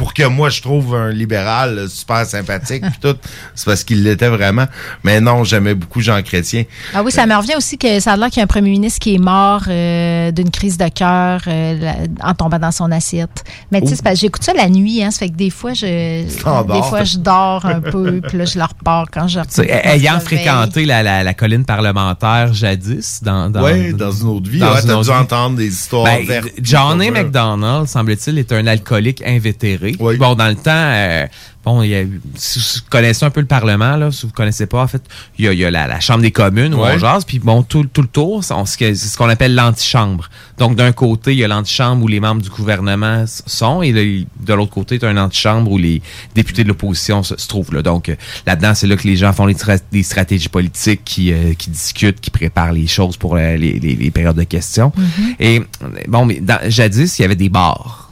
pour 0.00 0.14
que 0.14 0.26
moi 0.26 0.48
je 0.48 0.62
trouve 0.62 0.94
un 0.94 1.10
libéral 1.10 1.76
euh, 1.76 1.86
super 1.86 2.24
sympathique 2.24 2.82
pis 2.82 3.00
tout, 3.02 3.16
c'est 3.54 3.66
parce 3.66 3.84
qu'il 3.84 4.02
l'était 4.02 4.30
vraiment. 4.30 4.64
Mais 5.04 5.20
non, 5.20 5.44
j'aimais 5.44 5.74
beaucoup 5.74 6.00
Jean 6.00 6.22
Chrétien. 6.22 6.64
Ah 6.94 7.02
oui, 7.02 7.12
ça 7.12 7.26
me 7.26 7.36
revient 7.36 7.56
aussi 7.58 7.76
que 7.76 8.00
ça 8.00 8.12
a 8.12 8.16
l'air 8.16 8.28
qu'il 8.28 8.38
y 8.38 8.40
a 8.40 8.44
un 8.44 8.46
premier 8.46 8.70
ministre 8.70 8.98
qui 8.98 9.14
est 9.16 9.18
mort 9.18 9.64
euh, 9.68 10.30
d'une 10.30 10.50
crise 10.50 10.78
de 10.78 10.88
cœur 10.88 11.42
euh, 11.46 11.78
la- 11.78 12.28
en 12.30 12.32
tombant 12.32 12.58
dans 12.58 12.72
son 12.72 12.90
assiette. 12.90 13.44
Mais 13.70 13.82
tu 13.82 13.88
sais, 13.88 13.96
que 14.02 14.14
j'écoute 14.14 14.42
ça 14.42 14.54
la 14.54 14.70
nuit, 14.70 15.02
hein, 15.04 15.10
ça 15.10 15.18
fait 15.18 15.28
que 15.28 15.36
des 15.36 15.50
fois, 15.50 15.74
je, 15.74 16.24
T'endors. 16.42 16.76
des 16.82 16.88
fois, 16.88 17.04
je 17.04 17.18
dors 17.18 17.66
un 17.66 17.80
peu, 17.82 18.22
puis 18.26 18.38
là, 18.38 18.46
je 18.46 18.56
le 18.58 18.64
repars 18.64 19.04
quand 19.12 19.28
je 19.28 19.38
sais, 19.50 19.66
quand 19.66 19.72
je 19.84 19.88
ayant 19.96 20.18
fréquenté 20.20 20.86
la, 20.86 21.02
la, 21.02 21.22
la 21.22 21.34
colline 21.34 21.66
parlementaire 21.66 22.54
jadis, 22.54 23.20
dans, 23.22 23.50
dans, 23.50 23.62
ouais, 23.62 23.92
dans 23.92 24.12
une 24.12 24.28
autre 24.28 24.48
vie, 24.50 24.60
dans 24.60 24.72
ouais, 24.72 24.80
une 24.80 24.86
t'as 24.88 24.94
autre 24.94 25.04
dû 25.04 25.10
vie. 25.10 25.16
entendre 25.18 25.56
des 25.58 25.68
histoires 25.68 26.04
Ben, 26.04 26.24
vertes. 26.24 26.48
John 26.62 27.00
A. 27.02 27.04
Ouais. 27.04 27.10
McDonald, 27.10 27.86
semble-t-il, 27.86 28.38
est 28.38 28.50
un 28.52 28.66
alcoolique 28.66 29.22
invétéré. 29.26 29.89
Oui. 29.98 30.16
Bon, 30.16 30.34
dans 30.34 30.48
le 30.48 30.54
temps, 30.56 30.70
euh, 30.74 31.26
bon, 31.64 31.82
il 31.82 31.90
y 31.90 31.94
a, 31.96 32.02
si 32.36 32.58
vous 32.78 32.84
connaissez 32.90 33.24
un 33.24 33.30
peu 33.30 33.40
le 33.40 33.46
Parlement, 33.46 33.96
là, 33.96 34.10
si 34.12 34.26
vous 34.26 34.32
connaissez 34.32 34.66
pas, 34.66 34.82
en 34.82 34.86
fait, 34.86 35.02
il 35.38 35.44
y 35.44 35.48
a, 35.48 35.52
il 35.52 35.58
y 35.58 35.64
a 35.64 35.70
la, 35.70 35.86
la 35.86 36.00
Chambre 36.00 36.20
des 36.22 36.30
communes 36.30 36.74
où 36.74 36.80
Ouais. 36.82 36.92
on 36.94 36.98
jase, 36.98 37.24
puis 37.24 37.38
bon, 37.38 37.62
tout, 37.62 37.84
tout 37.92 38.02
le 38.02 38.08
tour, 38.08 38.42
c'est 38.44 38.94
ce 38.94 39.16
qu'on 39.16 39.28
appelle 39.28 39.54
l'antichambre. 39.54 40.28
Donc, 40.58 40.76
d'un 40.76 40.92
côté, 40.92 41.32
il 41.32 41.38
y 41.38 41.44
a 41.44 41.48
l'antichambre 41.48 42.04
où 42.04 42.08
les 42.08 42.20
membres 42.20 42.42
du 42.42 42.50
gouvernement 42.50 43.24
sont, 43.26 43.82
et 43.82 43.92
de, 43.92 44.24
de 44.46 44.54
l'autre 44.54 44.72
côté, 44.72 44.98
tu 44.98 45.06
as 45.06 45.10
une 45.10 45.18
antichambre 45.18 45.70
où 45.70 45.78
les 45.78 46.02
députés 46.34 46.64
de 46.64 46.68
l'opposition 46.68 47.22
se, 47.22 47.36
se 47.38 47.48
trouvent. 47.48 47.72
Là. 47.74 47.82
Donc, 47.82 48.08
euh, 48.08 48.16
là-dedans, 48.46 48.74
c'est 48.74 48.86
là 48.86 48.96
que 48.96 49.06
les 49.06 49.16
gens 49.16 49.32
font 49.32 49.46
les 49.46 49.54
tra- 49.54 49.80
des 49.92 50.02
stratégies 50.02 50.48
politiques, 50.48 51.02
qui, 51.04 51.32
euh, 51.32 51.54
qui 51.54 51.70
discutent, 51.70 52.20
qui 52.20 52.30
préparent 52.30 52.72
les 52.72 52.86
choses 52.86 53.16
pour 53.16 53.36
euh, 53.36 53.56
les, 53.56 53.78
les- 53.78 53.96
les 53.96 54.10
périodes 54.10 54.36
de 54.36 54.44
questions. 54.44 54.92
Et 55.38 55.60
euh, 55.82 55.88
bon, 56.08 56.24
mais 56.26 56.40
dans, 56.40 56.58
jadis, 56.68 57.18
il 57.18 57.22
y 57.22 57.24
avait 57.24 57.36
des 57.36 57.48
bars. 57.48 58.09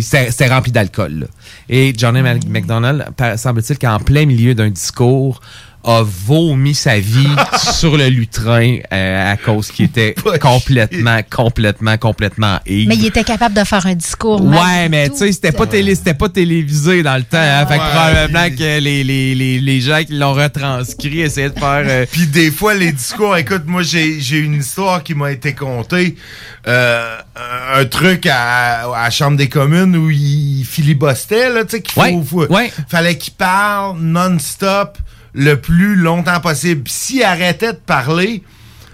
C'était 0.00 0.48
rempli 0.48 0.72
d'alcool. 0.72 1.28
Et 1.68 1.92
Johnny 1.96 2.20
McDonald, 2.48 3.06
semble-t-il 3.36 3.78
qu'en 3.78 3.98
plein 3.98 4.26
milieu 4.26 4.54
d'un 4.54 4.70
discours, 4.70 5.40
a 5.84 6.02
vomi 6.02 6.74
sa 6.74 6.98
vie 6.98 7.28
sur 7.74 7.96
le 7.96 8.08
lutrin 8.08 8.78
euh, 8.92 9.32
à 9.32 9.36
cause 9.36 9.70
qu'il 9.70 9.84
était 9.86 10.14
complètement, 10.40 11.20
complètement, 11.30 11.96
complètement 11.98 12.58
ivre. 12.66 12.88
Mais 12.88 12.96
il 12.96 13.06
était 13.06 13.24
capable 13.24 13.54
de 13.54 13.64
faire 13.64 13.84
un 13.86 13.94
discours. 13.94 14.42
Ouais, 14.44 14.88
mais 14.88 15.10
tu 15.10 15.16
sais, 15.18 15.32
c'était 15.32 15.52
pas, 15.52 15.66
télé, 15.66 15.94
c'était 15.94 16.14
pas 16.14 16.28
télévisé 16.28 17.02
dans 17.02 17.16
le 17.16 17.22
temps. 17.22 17.38
Hein, 17.38 17.66
fait 17.66 17.78
que 17.78 17.90
probablement 17.90 18.56
que 18.56 18.80
les, 18.80 19.04
les, 19.04 19.34
les, 19.34 19.60
les 19.60 19.80
gens 19.80 20.02
qui 20.06 20.14
l'ont 20.14 20.32
retranscrit 20.32 21.20
essayaient 21.20 21.50
de 21.50 21.58
faire. 21.58 21.84
euh, 21.86 22.06
Puis 22.10 22.26
des 22.26 22.50
fois, 22.50 22.74
les 22.74 22.92
discours, 22.92 23.36
écoute, 23.36 23.62
moi, 23.66 23.82
j'ai 23.82 24.20
j'ai 24.20 24.38
une 24.38 24.54
histoire 24.60 25.02
qui 25.02 25.14
m'a 25.14 25.32
été 25.32 25.52
contée. 25.54 26.16
Euh, 26.66 27.16
un, 27.36 27.80
un 27.80 27.84
truc 27.84 28.26
à, 28.26 28.90
à 28.94 29.04
la 29.04 29.10
Chambre 29.10 29.36
des 29.36 29.48
communes 29.50 29.96
où 29.96 30.10
il 30.10 30.64
filibostait, 30.64 31.50
là, 31.52 31.64
tu 31.64 31.72
sais, 31.76 31.82
qu'il 31.82 31.92
faut, 31.92 32.00
Ouais, 32.00 32.18
faut- 32.24 32.46
ouais. 32.52 32.72
fallait 32.88 33.18
qu'il 33.18 33.34
parle 33.34 33.98
non-stop 34.00 34.96
le 35.34 35.60
plus 35.60 35.96
longtemps 35.96 36.40
possible. 36.40 36.88
S'il 36.88 37.22
arrêtait 37.22 37.72
de 37.72 37.78
parler... 37.78 38.42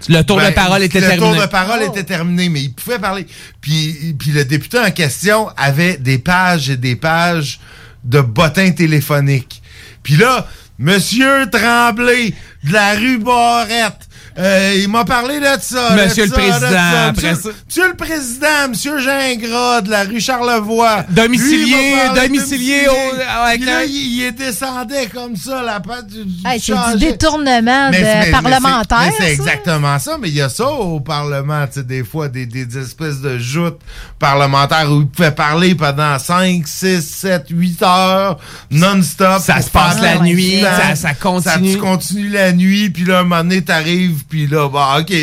Le 0.09 0.23
tour 0.23 0.41
de 0.41 0.49
parole 0.49 0.81
était 0.81 0.99
le 0.99 1.07
terminé. 1.09 1.31
tour 1.33 1.41
de 1.41 1.47
parole 1.47 1.79
Oh. 1.83 1.91
était 1.91 2.03
terminé, 2.03 2.49
mais 2.49 2.61
il 2.61 2.73
pouvait 2.73 2.97
parler. 2.97 3.27
Puis, 3.61 4.15
puis 4.17 4.31
le 4.31 4.45
député 4.45 4.79
en 4.79 4.89
question 4.89 5.49
avait 5.55 5.97
des 5.97 6.17
pages 6.17 6.71
et 6.71 6.77
des 6.77 6.95
pages 6.95 7.59
de 8.03 8.19
bottins 8.19 8.71
téléphoniques. 8.71 9.61
Puis 10.01 10.15
là, 10.15 10.47
Monsieur 10.79 11.47
Tremblay 11.51 12.33
de 12.63 12.73
la 12.73 12.95
rue 12.95 13.19
Barrette, 13.19 14.09
euh, 14.37 14.75
il 14.81 14.87
m'a 14.89 15.03
parlé 15.05 15.39
de 15.39 15.45
ça. 15.61 15.95
de 15.95 16.01
Monsieur 16.03 16.23
le 16.25 16.29
ça, 16.29 16.35
de 16.35 16.41
Président, 16.41 16.69
ça. 16.69 17.05
après 17.07 17.31
Monsieur- 17.31 17.51
ça. 17.51 17.57
Monsieur 17.67 17.87
le 17.89 17.93
Président, 17.95 18.67
Monsieur 18.69 18.99
Gingras 18.99 19.81
de 19.81 19.89
la 19.91 20.03
rue 20.03 20.19
Charlevoix. 20.21 21.03
Domicilié- 21.09 21.65
Lui, 21.65 21.91
il 21.91 21.97
parlé 22.05 22.21
de 22.21 22.27
domicilié 22.33 22.87
au- 22.87 23.41
avec 23.45 23.57
Puis 23.61 23.65
là, 23.69 23.77
un- 23.79 23.83
il, 23.83 24.21
il 24.27 24.35
descendait 24.35 25.07
comme 25.07 25.35
ça, 25.35 25.61
la 25.61 25.79
patte 25.79 26.07
du, 26.07 26.23
du 26.25 26.47
Hey, 26.47 26.59
c'est 26.59 26.73
du 26.97 27.05
détournement 27.05 27.89
Mais- 27.91 27.99
de 27.99 28.03
mais- 28.03 28.31
parlementaire. 28.31 29.11
c'est- 29.17 29.31
exactement 29.33 29.99
ça, 29.99 30.17
mais 30.19 30.29
il 30.29 30.35
y 30.35 30.41
a 30.41 30.49
ça 30.49 30.67
au 30.67 30.99
Parlement, 30.99 31.65
tu 31.67 31.73
sais, 31.79 31.83
des 31.83 32.03
fois, 32.03 32.27
des, 32.29 32.45
des 32.45 32.77
espèces 32.77 33.19
de 33.21 33.37
joutes 33.37 33.79
parlementaires 34.19 34.91
où 34.91 35.01
ils 35.01 35.07
pouvaient 35.07 35.31
parler 35.31 35.75
pendant 35.75 36.17
5, 36.19 36.67
6, 36.67 37.01
7, 37.01 37.45
8 37.49 37.81
heures, 37.83 38.37
non-stop. 38.69 39.41
Ça 39.41 39.61
se 39.61 39.69
passe 39.69 39.99
la 40.01 40.19
nuit, 40.19 40.61
ça- 40.61 40.95
ça 40.95 41.13
continue. 41.13 41.73
Ça 41.73 41.79
continue 41.79 42.29
la 42.29 42.51
nuit, 42.53 42.89
puis 42.89 43.03
là, 43.05 43.19
un 43.19 43.23
moment 43.23 43.37
donné, 43.43 43.61
t'arrives, 43.61 44.23
puis 44.31 44.47
là, 44.47 44.69
bah, 44.69 44.97
OK, 44.99 45.13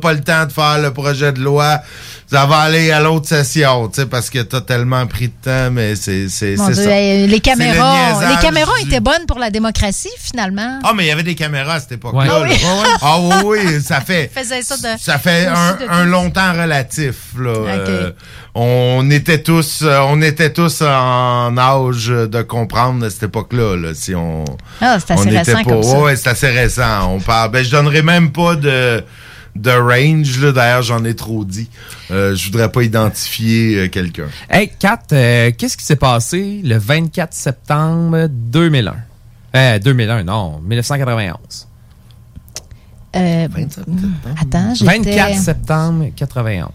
pas 0.00 0.12
le 0.12 0.20
temps 0.20 0.44
de 0.44 0.52
faire 0.52 0.80
le 0.80 0.92
projet 0.92 1.32
de 1.32 1.40
loi. 1.40 1.78
Ça 2.28 2.44
va 2.44 2.56
aller 2.58 2.90
à 2.90 2.98
l'autre 3.00 3.28
session, 3.28 3.86
tu 3.86 4.00
sais, 4.00 4.06
parce 4.06 4.30
que 4.30 4.40
t'as 4.40 4.60
tellement 4.60 5.06
pris 5.06 5.28
de 5.28 5.32
temps, 5.44 5.70
mais 5.70 5.94
c'est 5.94 6.28
c'est- 6.28 6.56
ça. 6.56 6.70
les 6.70 7.28
le 7.28 7.38
caméras, 7.38 8.28
les 8.28 8.36
caméras 8.42 8.72
du- 8.80 8.86
étaient 8.88 8.98
bonnes 8.98 9.26
pour 9.28 9.38
la 9.38 9.50
démocratie 9.50 10.10
finalement. 10.18 10.80
Ah, 10.82 10.92
mais 10.92 11.04
il 11.04 11.06
y 11.06 11.10
avait 11.12 11.22
des 11.22 11.36
caméras 11.36 11.74
à 11.74 11.80
cette 11.80 11.92
époque-là. 11.92 12.40
Ouais. 12.40 12.58
Ah 12.60 12.68
oui. 12.80 12.90
Ah 13.00 13.18
oui, 13.44 13.60
oui, 13.66 13.82
ça 13.82 14.00
fait. 14.00 14.32
Ça 14.66 14.76
de- 14.76 15.00
Ça 15.00 15.18
fait 15.18 15.46
un, 15.88 16.04
long 16.04 16.30
temps 16.30 16.52
relatif. 16.52 17.14
Là. 17.38 17.50
Euh, 17.50 18.10
on 18.56 19.08
était 19.10 19.42
tous, 19.42 19.82
euh, 19.82 20.00
on 20.08 20.20
était 20.20 20.52
tous 20.52 20.82
en 20.82 21.56
âge 21.56 22.06
de 22.08 22.42
comprendre 22.42 23.06
à 23.06 23.10
cette 23.10 23.24
époque-là. 23.24 23.76
Là, 23.76 23.94
si 23.94 24.14
on, 24.16 24.44
Ah, 24.80 24.98
c'est 24.98 25.12
assez 25.12 25.30
récent 25.30 25.52
pas- 25.62 25.70
comme 25.70 25.82
ça. 25.84 25.98
Ouais, 26.00 26.16
c'est 26.16 26.28
assez 26.28 26.48
récent. 26.50 27.12
On 27.14 27.20
parle. 27.20 27.52
Ben, 27.52 27.64
je 27.64 27.70
donnerai 27.70 28.02
même 28.02 28.32
pas 28.32 28.56
de 28.56 29.04
de 29.60 29.70
range. 29.70 30.40
Là. 30.40 30.52
D'ailleurs, 30.52 30.82
j'en 30.82 31.04
ai 31.04 31.14
trop 31.14 31.44
dit. 31.44 31.68
Euh, 32.10 32.34
je 32.34 32.46
voudrais 32.46 32.70
pas 32.70 32.82
identifier 32.82 33.76
euh, 33.76 33.88
quelqu'un. 33.88 34.26
Hey, 34.50 34.70
Kat, 34.78 35.00
euh, 35.12 35.50
qu'est-ce 35.56 35.76
qui 35.76 35.84
s'est 35.84 35.96
passé 35.96 36.60
le 36.64 36.76
24 36.78 37.32
septembre 37.34 38.26
2001? 38.30 38.94
Euh, 39.54 39.78
2001, 39.78 40.24
non, 40.24 40.60
1991. 40.60 41.66
Euh, 43.14 43.48
attends, 44.38 44.74
j'étais... 44.74 44.98
24 44.98 45.34
septembre 45.38 46.04
91. 46.14 46.68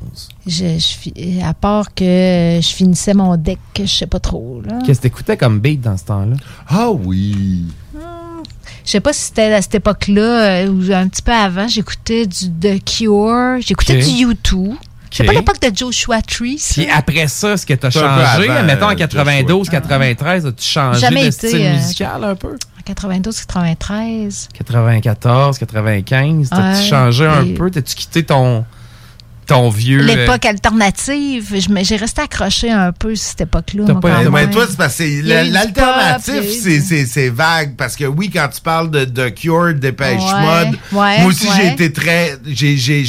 Je, 0.48 0.80
je 0.80 0.88
fi- 0.88 1.40
à 1.44 1.54
part 1.54 1.94
que 1.94 2.04
je 2.60 2.68
finissais 2.68 3.14
mon 3.14 3.38
deck, 3.38 3.60
je 3.78 3.86
sais 3.86 4.08
pas 4.08 4.20
trop. 4.20 4.60
Là. 4.66 4.80
Qu'est-ce 4.84 5.00
que 5.02 5.04
t'écoutais 5.04 5.38
comme 5.38 5.60
beat 5.60 5.82
dans 5.82 5.98
ce 5.98 6.06
temps-là? 6.06 6.36
Ah 6.68 6.90
oui! 6.90 7.66
Je 8.86 8.92
sais 8.92 9.00
pas 9.00 9.14
si 9.14 9.22
c'était 9.22 9.54
à 9.54 9.62
cette 9.62 9.76
époque-là 9.76 10.64
euh, 10.64 10.68
ou 10.68 10.92
un 10.94 11.08
petit 11.08 11.22
peu 11.22 11.32
avant. 11.32 11.68
J'écoutais 11.68 12.26
du 12.26 12.50
The 12.50 12.84
Cure, 12.84 13.58
j'écoutais 13.62 13.98
du 13.98 14.28
U2. 14.28 14.76
C'est 15.14 15.24
Ok. 15.24 15.28
pas 15.28 15.34
l'époque 15.34 15.60
de 15.62 15.76
Joshua 15.76 16.22
Tree, 16.22 16.58
ça? 16.58 16.74
Puis 16.82 16.90
après 16.90 17.28
ça, 17.28 17.58
ce 17.58 17.66
que 17.66 17.74
t'as 17.74 17.90
changé, 17.90 18.50
avant, 18.50 18.64
mettons 18.64 18.86
en 18.86 18.92
euh, 18.92 18.96
92, 18.96 19.70
93, 19.70 20.46
as-tu 20.46 20.64
changé 20.66 21.00
Jamais 21.02 21.24
de 21.24 21.28
été, 21.28 21.48
style 21.50 21.62
euh, 21.66 21.74
musical 21.76 22.24
un 22.24 22.36
peu? 22.36 22.54
En 22.80 22.82
92, 22.86 23.42
93. 23.42 24.48
94, 24.54 25.58
95, 25.58 26.50
t'as-tu 26.50 26.64
Ouais, 26.64 26.84
changé 26.90 27.26
un 27.28 27.44
et- 27.46 27.54
peu? 27.54 27.70
T'as-tu 27.70 27.94
quitté 27.94 28.24
ton, 28.24 28.64
ton 29.54 29.70
vieux... 29.70 30.00
euh, 30.02 30.04
L'époque 30.04 30.46
alternative, 30.46 31.56
j'ai 31.82 31.96
resté 31.96 32.22
accroché 32.22 32.70
un 32.72 32.92
peu 32.92 33.16
sur 33.16 33.30
cette 33.30 33.42
époque-là. 33.42 33.84
Mais, 34.32 34.50
toi, 34.50 34.66
c'est 34.70 34.78
parce 34.78 34.98
que 34.98 35.04
Il 35.04 35.28
y 35.28 35.32
a 35.34 35.36
la- 35.36 35.44
eu 35.44 35.48
du 35.48 35.54
l'alternatif, 35.54 36.34
pop, 36.36 36.44
il 36.66 36.72
y 36.72 36.74
a 36.76 36.78
eu 37.02 37.06
c'est- 37.06 37.30
vague. 37.30 37.76
Parce 37.76 37.96
que 37.96 38.06
oui, 38.06 38.30
quand 38.30 38.48
tu 38.54 38.62
parles 38.62 38.90
de, 38.92 39.06
de 39.06 39.30
Cure, 39.30 39.74
Dépêche 39.74 40.22
Mode, 40.22 40.78
ouais, 40.92 41.20
moi 41.20 41.26
aussi, 41.26 41.48
j'ai 41.56 41.68
été 41.68 41.92
très. 41.92 42.38
J'ai 42.46 42.78
j'ai- 42.78 43.04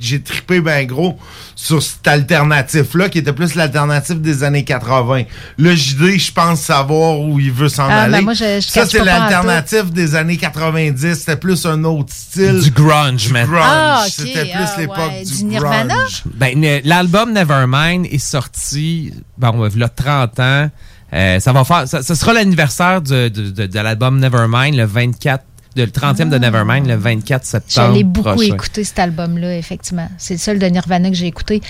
j'ai 0.00 0.20
trippé 0.22 0.60
ben 0.60 0.86
gros 0.86 1.18
sur 1.54 1.82
cette 1.82 2.06
alternatif-là, 2.08 3.08
qui 3.10 3.18
était 3.18 3.32
plus 3.34 3.54
l'alternative 3.54 4.20
des 4.20 4.42
années 4.44 4.64
80. 4.64 5.24
Le 5.58 5.74
JD, 5.76 6.18
je 6.18 6.32
pense 6.32 6.60
savoir 6.62 7.20
où 7.20 7.38
il 7.38 7.52
veut 7.52 7.68
s'en 7.68 7.86
Ah, 7.88 8.02
aller. 8.02 8.12
ben 8.18 8.22
moi, 8.24 8.32
je- 8.34 8.60
je 8.60 8.66
Ça, 8.68 8.86
c'est 8.86 9.04
l'alternative 9.04 9.92
des 9.92 10.14
années 10.14 10.38
90. 10.38 11.14
C'était 11.14 11.36
plus 11.36 11.66
un 11.66 11.84
autre 11.84 12.12
style. 12.14 12.60
Du 12.60 12.70
grunge, 12.70 13.26
Du 13.26 13.32
man. 13.32 13.46
grunge. 13.46 13.62
Ah, 13.62 14.02
ok. 14.06 14.12
C'était 14.12 14.44
plus 14.46 14.52
Ah, 14.64 14.80
l'époque 14.80 14.96
ouais. 15.10 15.24
du, 15.24 15.36
Du 15.36 15.44
Nirvana? 15.44 15.94
grunge. 15.94 16.22
Ben, 16.34 16.80
l'album 16.84 17.32
Nevermind 17.32 18.06
est 18.06 18.18
sorti, 18.18 19.12
bon, 19.36 19.68
il 19.72 19.78
y 19.80 19.82
a 19.84 19.88
30 19.88 20.40
ans. 20.40 20.70
Euh, 21.12 21.40
ça 21.40 21.52
va 21.52 21.64
faire, 21.64 21.88
ça, 21.88 22.02
ça 22.02 22.14
sera 22.14 22.32
l'anniversaire 22.32 23.02
de, 23.02 23.26
de, 23.28 23.50
de- 23.50 23.66
de 23.66 23.80
l'album 23.80 24.20
Nevermind, 24.20 24.76
le 24.76 24.84
24, 24.84 25.44
de, 25.76 25.82
le 25.82 25.90
30e 25.90 26.28
de 26.28 26.38
Nevermind, 26.38 26.86
le 26.86 26.96
24 26.96 27.44
septembre. 27.44 27.88
J'allais 27.88 28.02
beaucoup 28.04 28.30
prochain. 28.34 28.54
écouter 28.54 28.84
cet 28.84 28.98
album-là, 28.98 29.56
effectivement. 29.56 30.08
C'est 30.18 30.34
le 30.34 30.38
seul 30.40 30.58
de 30.58 30.66
Nirvana 30.66 31.08
que 31.10 31.14
j'ai 31.16 31.26
écouté. 31.26 31.62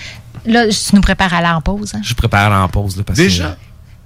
Là, 0.45 0.67
tu 0.67 0.95
nous 0.95 1.01
prépares 1.01 1.33
à 1.33 1.37
aller 1.37 1.47
en 1.49 1.61
pause. 1.61 1.93
hein? 1.95 2.01
Je 2.03 2.13
prépare 2.15 2.63
en 2.63 2.67
pause, 2.67 2.97
là, 2.97 3.03
parce 3.03 3.17
Déjà? 3.19 3.55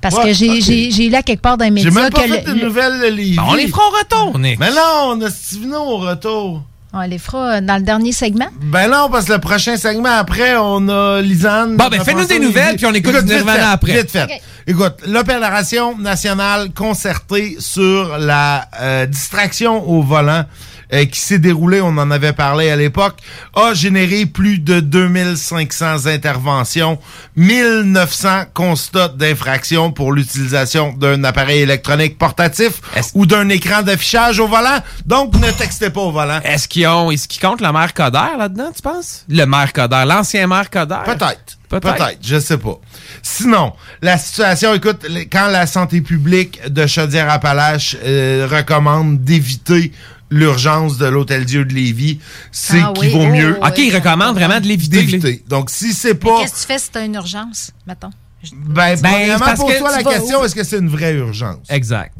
Parce 0.01 0.15
Ouais, 0.17 0.25
que 0.25 0.33
j'ai 0.33 0.49
ok. 0.51 0.61
j'ai- 0.61 0.91
j'ai 0.91 1.09
lu 1.09 1.15
à 1.15 1.23
quelque 1.23 1.41
part 1.41 1.57
dans 1.57 1.65
les 1.65 1.81
J'ai 1.81 1.85
médias 1.89 2.01
même 2.01 2.11
pas 2.11 2.21
que 2.23 2.27
fait 2.27 2.41
le- 2.45 2.53
de 2.53 2.59
le- 2.59 2.65
nouvelles 2.67 3.15
Lévis. 3.15 3.35
Ben, 3.37 3.43
on 3.47 3.53
les 3.55 3.67
fera 3.67 3.81
au 3.87 3.91
retour, 3.97 4.37
Nick. 4.39 4.59
Mais 4.59 4.69
non, 4.69 5.13
on 5.15 5.21
a 5.21 5.29
Steven 5.31 5.73
au 5.73 5.97
retour. 5.97 6.63
On 6.95 7.01
les 7.01 7.17
fera 7.17 7.61
dans 7.61 7.75
le 7.75 7.81
dernier 7.81 8.11
segment? 8.11 8.47
Ben 8.61 8.89
non, 8.89 9.09
parce 9.11 9.25
que 9.25 9.33
le 9.33 9.39
prochain 9.39 9.75
segment 9.77 10.17
après, 10.17 10.55
on 10.57 10.87
a 10.87 11.21
Lisanne. 11.21 11.75
Bon, 11.75 11.87
ben, 11.89 12.01
fais-nous 12.03 12.25
des 12.25 12.39
nouvelles, 12.39 12.77
puis 12.77 12.85
on 12.85 12.93
écoute 12.93 13.25
du 13.25 13.33
vite 13.33 13.45
fait, 13.45 13.59
après. 13.59 13.97
Vite 14.01 14.11
fait. 14.11 14.41
Écoute, 14.65 14.95
l'opération 15.05 15.97
nationale 15.97 16.73
concertée 16.73 17.57
sur 17.59 18.17
la 18.17 18.67
euh, 18.79 19.05
distraction 19.05 19.87
au 19.87 20.01
volant 20.01 20.45
euh, 20.93 21.05
qui 21.05 21.19
s'est 21.19 21.39
déroulée, 21.39 21.81
on 21.81 21.97
en 21.97 22.11
avait 22.11 22.33
parlé 22.33 22.69
à 22.69 22.75
l'époque, 22.75 23.17
a 23.55 23.73
généré 23.73 24.25
plus 24.25 24.59
de 24.59 24.79
2500 24.79 26.05
interventions, 26.07 26.99
1900 27.35 28.45
constats 28.53 29.09
d'infraction 29.09 29.91
pour 29.91 30.11
l'utilisation 30.11 30.93
d'un 30.93 31.23
appareil 31.23 31.61
électronique 31.61 32.17
portatif 32.17 32.81
ou 33.13 33.25
d'un 33.25 33.49
écran 33.49 33.81
d'affichage 33.81 34.39
au 34.39 34.47
volant. 34.47 34.79
Donc, 35.05 35.35
ne 35.35 35.51
textez 35.51 35.89
pas 35.89 36.01
au 36.01 36.11
volant. 36.11 36.39
Est-ce 36.43 36.67
qu'ils 36.67 36.87
ont, 36.87 37.11
est-ce 37.11 37.27
qu'ils 37.27 37.41
comptent 37.41 37.61
le 37.61 37.71
maire 37.71 37.93
Coder 37.93 38.37
là-dedans, 38.37 38.71
tu 38.75 38.81
penses? 38.81 39.25
Le 39.29 39.45
maire 39.45 39.73
Coder, 39.73 40.03
l'ancien 40.07 40.47
maire 40.47 40.69
Coder? 40.69 40.99
Peut-être. 41.05 41.57
Peut-être. 41.69 41.95
Peut-être. 41.95 42.19
je 42.21 42.39
sais 42.39 42.57
pas. 42.57 42.79
Sinon, 43.21 43.73
la 44.01 44.17
situation, 44.17 44.73
écoute, 44.73 45.05
quand 45.31 45.47
la 45.47 45.65
santé 45.65 46.01
publique 46.01 46.61
de 46.71 46.85
Chaudière-Appalaches 46.85 47.97
euh, 48.03 48.47
recommande 48.49 49.23
d'éviter 49.23 49.91
l'urgence 50.35 50.97
de 50.97 51.05
l'Hôtel 51.05 51.45
Dieu 51.45 51.65
de 51.65 51.73
Lévis, 51.73 52.19
c'est 52.51 52.79
Ah 52.81 52.91
qu'il 52.95 53.07
oui, 53.07 53.13
vaut 53.13 53.25
oh, 53.25 53.27
mieux. 53.35 53.57
OK, 53.61 53.77
ils 53.77 53.95
recommandent 53.95 54.35
vraiment 54.35 54.59
de 54.59 54.67
l'éviter. 54.67 54.97
d'éviter. 55.03 55.43
Donc, 55.47 55.69
si 55.69 55.93
c'est 55.93 56.15
pas... 56.15 56.39
Qu'est-ce 56.41 56.53
que 56.53 56.59
tu 56.61 56.65
fais 56.67 56.79
si 56.79 56.89
t'as 56.91 57.05
une 57.05 57.15
urgence, 57.15 57.71
mettons? 57.87 58.09
Ben, 58.53 58.95
Ben, 59.01 59.39
que 59.39 59.55
pose-toi 59.61 59.89
tu 59.97 60.03
la 60.05 60.11
question, 60.11 60.41
où? 60.41 60.45
est-ce 60.45 60.53
que 60.55 60.63
c'est 60.63 60.77
une 60.77 60.89
vraie 60.89 61.13
urgence? 61.15 61.65
Exact. 61.69 62.13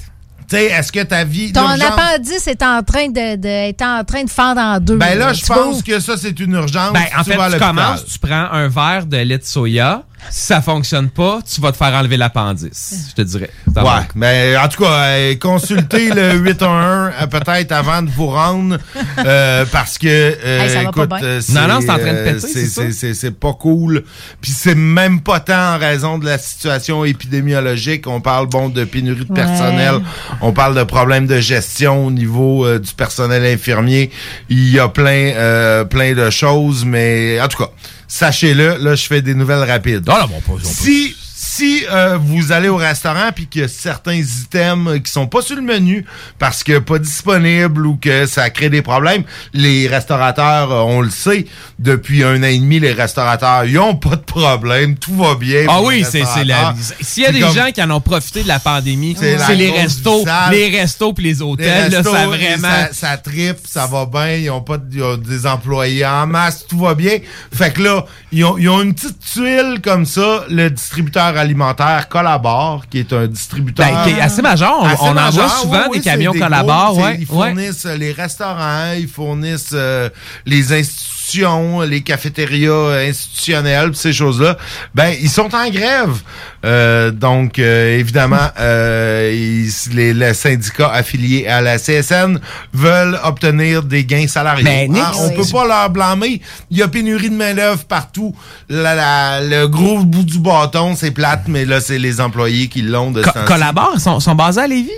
Tu 0.48 0.56
sais, 0.58 0.66
est-ce 0.66 0.92
que 0.92 1.02
ta 1.04 1.24
vie... 1.24 1.52
Ton 1.52 1.68
l'urgence- 1.70 1.82
appendice 2.00 2.48
est 2.48 2.64
en 2.64 2.82
train 2.84 3.08
de, 3.10 3.36
de- 3.36 3.48
est 3.70 3.82
en 3.82 4.04
train 4.04 4.24
de 4.24 4.30
fendre 4.30 4.62
en 4.62 4.80
deux. 4.80 4.96
Ben 4.98 5.18
là, 5.18 5.34
je 5.34 5.42
Tu 5.42 5.48
pense 5.48 5.82
que 5.84 6.00
ça, 6.00 6.18
c'est 6.18 6.40
une 6.40 6.54
urgence. 6.54 6.94
Ben, 6.94 7.04
en 7.18 7.24
Tu 7.24 7.32
fait, 7.32 7.52
tu 7.52 7.60
commences, 7.60 8.06
tu 8.06 8.20
prends 8.20 8.48
un 8.52 8.68
verre 8.68 9.06
de 9.08 9.18
lait 9.18 9.38
de 9.40 9.44
soya, 9.44 10.04
si 10.30 10.42
ça 10.48 10.62
fonctionne 10.62 11.10
pas, 11.10 11.40
tu 11.50 11.62
vas 11.62 11.72
te 11.72 11.78
faire 11.78 11.94
enlever 11.94 12.18
l'appendice, 12.18 13.08
je 13.10 13.14
te 13.16 13.22
dirais. 13.22 13.50
Ouais, 13.76 13.84
mais 14.16 14.56
en 14.58 14.68
tout 14.68 14.84
cas, 14.84 14.92
euh, 14.92 15.36
consultez 15.36 16.10
le 16.10 16.34
811 16.40 17.12
euh, 17.22 17.28
peut-être 17.28 17.72
avant 17.72 18.02
de 18.02 18.10
vous 18.10 18.28
rendre 18.28 18.78
euh, 19.26 19.66
parce 19.72 19.98
que 19.98 20.08
euh, 20.08 20.62
Hey, 20.62 20.70
ça 20.70 20.84
va 20.84 20.92
pas 20.92 21.04
écoute, 21.04 21.10
bien. 21.20 21.28
euh, 21.28 21.42
Non, 21.50 21.68
non, 21.68 21.82
c'est 21.82 21.90
en 21.90 21.98
train 21.98 22.14
de 22.14 22.18
euh, 22.18 22.34
péter, 22.34 22.40
c'est- 22.40 22.54
c'est 22.54 22.66
ça? 22.68 22.82
c'est- 22.84 22.92
c'est 22.94 23.14
c'est 23.14 23.32
pas 23.40 23.54
cool. 23.54 24.04
Puis 24.42 24.52
c'est 24.52 24.76
même 24.76 25.22
pas 25.22 25.40
tant 25.40 25.76
en 25.76 25.78
raison 25.78 26.18
de 26.18 26.26
la 26.26 26.38
situation 26.38 27.04
épidémiologique. 27.06 28.08
On 28.08 28.22
parle 28.22 28.48
bon 28.48 28.70
de 28.70 28.84
pénurie 28.86 29.26
de 29.26 29.30
Ouais. 29.30 29.36
personnel, 29.36 29.96
on 30.42 30.52
parle 30.54 30.76
de 30.76 30.84
problèmes 30.84 31.28
de 31.28 31.40
gestion 31.40 32.06
au 32.08 32.12
niveau 32.12 32.66
euh, 32.66 32.80
du 32.80 32.94
personnel 32.94 33.44
infirmier. 33.46 34.12
Il 34.50 34.70
y 34.72 34.80
a 34.80 34.88
plein 34.88 35.32
euh, 35.36 35.84
plein 35.86 36.14
de 36.14 36.30
choses, 36.30 36.86
mais 36.86 37.40
en 37.42 37.48
tout 37.48 37.58
cas, 37.64 37.70
sachez-le. 38.08 38.78
Là, 38.78 38.96
je 38.96 39.06
fais 39.06 39.22
des 39.22 39.34
nouvelles 39.36 39.70
rapides. 39.70 40.04
Ah, 40.08 40.20
là, 40.20 40.28
bon, 40.28 40.40
pas- 40.58 40.64
Si 40.64 41.15
si 41.56 41.86
euh, 41.90 42.18
vous 42.20 42.52
allez 42.52 42.68
au 42.70 42.78
restaurant 42.78 43.30
puis 43.34 43.48
qu'il 43.48 43.62
y 43.62 43.64
a 43.66 43.68
certains 43.68 44.16
items 44.16 45.02
qui 45.04 45.12
sont 45.12 45.28
pas 45.28 45.42
sur 45.42 45.56
le 45.56 45.62
menu 45.62 46.06
parce 46.40 46.64
que 46.64 46.80
pas 46.80 46.98
disponibles 47.00 47.86
ou 47.86 47.96
que 47.98 48.26
ça 48.26 48.50
crée 48.50 48.70
des 48.70 48.82
problèmes, 48.82 49.24
les 49.54 49.88
restaurateurs, 49.88 50.72
euh, 50.72 50.82
on 50.82 51.02
le 51.02 51.10
sait, 51.10 51.46
depuis 51.80 52.24
un 52.24 52.42
an 52.42 52.48
et 52.48 52.58
demi, 52.58 52.80
les 52.80 52.92
restaurateurs, 52.94 53.66
ils 53.66 53.78
ont 53.80 53.96
pas 53.96 54.16
de 54.16 54.24
problème, 54.24 54.96
tout 54.98 55.16
va 55.16 55.36
bien. 55.36 55.66
Ah 55.70 55.82
oui, 55.84 56.04
c'est 56.10 56.24
la. 56.44 56.74
S'il 57.02 57.24
y 57.24 57.26
a 57.28 57.32
des 57.32 57.40
comme- 57.42 57.54
gens 57.56 57.72
qui 57.72 57.82
en 57.84 57.92
ont 57.92 58.02
profité 58.02 58.44
de 58.44 58.48
la 58.48 58.60
pandémie, 58.60 59.16
C'est 59.20 59.56
les 59.56 59.70
restos, 59.72 60.26
les 60.52 60.70
restos 60.70 61.14
puis 61.14 61.24
les 61.26 61.36
Les 61.36 61.42
hôtels, 61.42 61.92
là, 61.92 62.02
ça 62.02 62.28
vraiment. 62.28 62.62
Ça, 62.70 62.90
ça 62.94 63.18
tripe, 63.18 63.58
ça 63.68 63.88
va 63.88 64.06
bien. 64.06 64.36
Ils 64.36 64.50
ont 64.50 64.62
pas 64.62 64.78
de- 64.78 64.86
ils 64.96 65.04
ont 65.04 65.18
des 65.18 65.46
employés 65.46 66.06
en 66.06 66.26
masse, 66.28 66.66
tout 66.66 66.80
va 66.80 66.96
bien. 66.96 67.18
Fait 67.54 67.74
que 67.74 67.82
là, 67.82 68.06
ils 68.32 68.46
ont, 68.46 68.58
ils 68.58 68.70
ont 68.70 68.82
une 68.82 68.94
petite 68.94 69.20
tuile 69.20 69.80
comme 69.84 70.06
ça. 70.06 70.46
Le 70.50 70.70
distributeur 70.70 71.36
alimentaire 71.46 72.10
collabore, 72.10 72.84
qui 72.90 73.00
est 73.00 73.14
un 73.14 73.28
distributeur 73.28 73.86
Ben, 73.88 74.04
qui 74.04 74.10
est 74.12 74.22
assez 74.22 74.42
majeur. 74.42 74.76
On- 74.82 74.86
assez 74.86 74.98
on 75.02 75.16
en 75.18 75.30
voit 75.30 75.50
souvent 75.50 75.84
Oui, 75.90 75.98
des 76.00 76.04
camions 76.04 76.34
c'est 76.34 76.40
Collabore, 76.40 76.92
gros, 76.94 77.04
ouais, 77.04 77.14
c'est- 77.16 77.22
Ils 77.22 77.26
fournissent 77.28 77.86
euh, 77.86 77.98
les 77.98 78.12
restaurants, 78.12 78.92
ils 78.98 79.08
fournissent 79.08 79.70
euh, 79.74 80.10
les 80.46 80.74
institutions, 80.74 81.15
les 81.34 82.02
cafétérias 82.02 82.70
euh, 82.72 83.10
institutionnelles, 83.10 83.92
ces 83.96 84.14
choses-là. 84.14 84.58
Ben, 84.94 85.14
ils 85.22 85.30
sont 85.30 85.54
en 85.56 85.70
grève. 85.70 86.22
Euh, 86.66 87.12
donc, 87.12 87.60
euh, 87.60 87.98
évidemment, 88.00 88.48
euh, 88.60 89.32
ils- 89.34 89.94
les, 89.96 90.14
les 90.14 90.34
syndicats 90.34 90.92
affiliés 90.92 91.48
à 91.48 91.62
la 91.62 91.78
CSN 91.78 92.40
veulent 92.74 93.20
obtenir 93.24 93.84
des 93.84 94.04
gains 94.06 94.28
salariaux. 94.28 94.66
Ben, 94.66 94.96
Hein, 94.96 95.12
on 95.20 95.30
peut 95.32 95.46
pas 95.52 95.68
leur 95.68 95.90
blâmer. 95.90 96.42
Il 96.72 96.78
y 96.78 96.82
a 96.84 96.88
pénurie 96.88 97.30
de 97.30 97.36
main-d'œuvre 97.36 97.84
partout. 97.86 98.36
La- 98.70 98.96
la- 98.96 99.42
le 99.42 99.68
gros 99.68 100.00
bout 100.04 100.24
du 100.24 100.40
bâton, 100.40 100.96
c'est 100.96 101.12
plate, 101.12 101.44
mais 101.48 101.66
là, 101.66 101.82
c'est 101.82 102.00
les 102.00 102.22
employés 102.22 102.68
qui 102.68 102.82
l'ont 102.82 103.12
de 103.12 103.22
Co- 103.24 103.32
temps-ci. 103.32 103.46
Collabore, 103.46 103.92
ils 103.96 104.00
sont, 104.02 104.20
sont 104.20 104.36
basés 104.36 104.62
à 104.62 104.68
Lévis. 104.68 104.92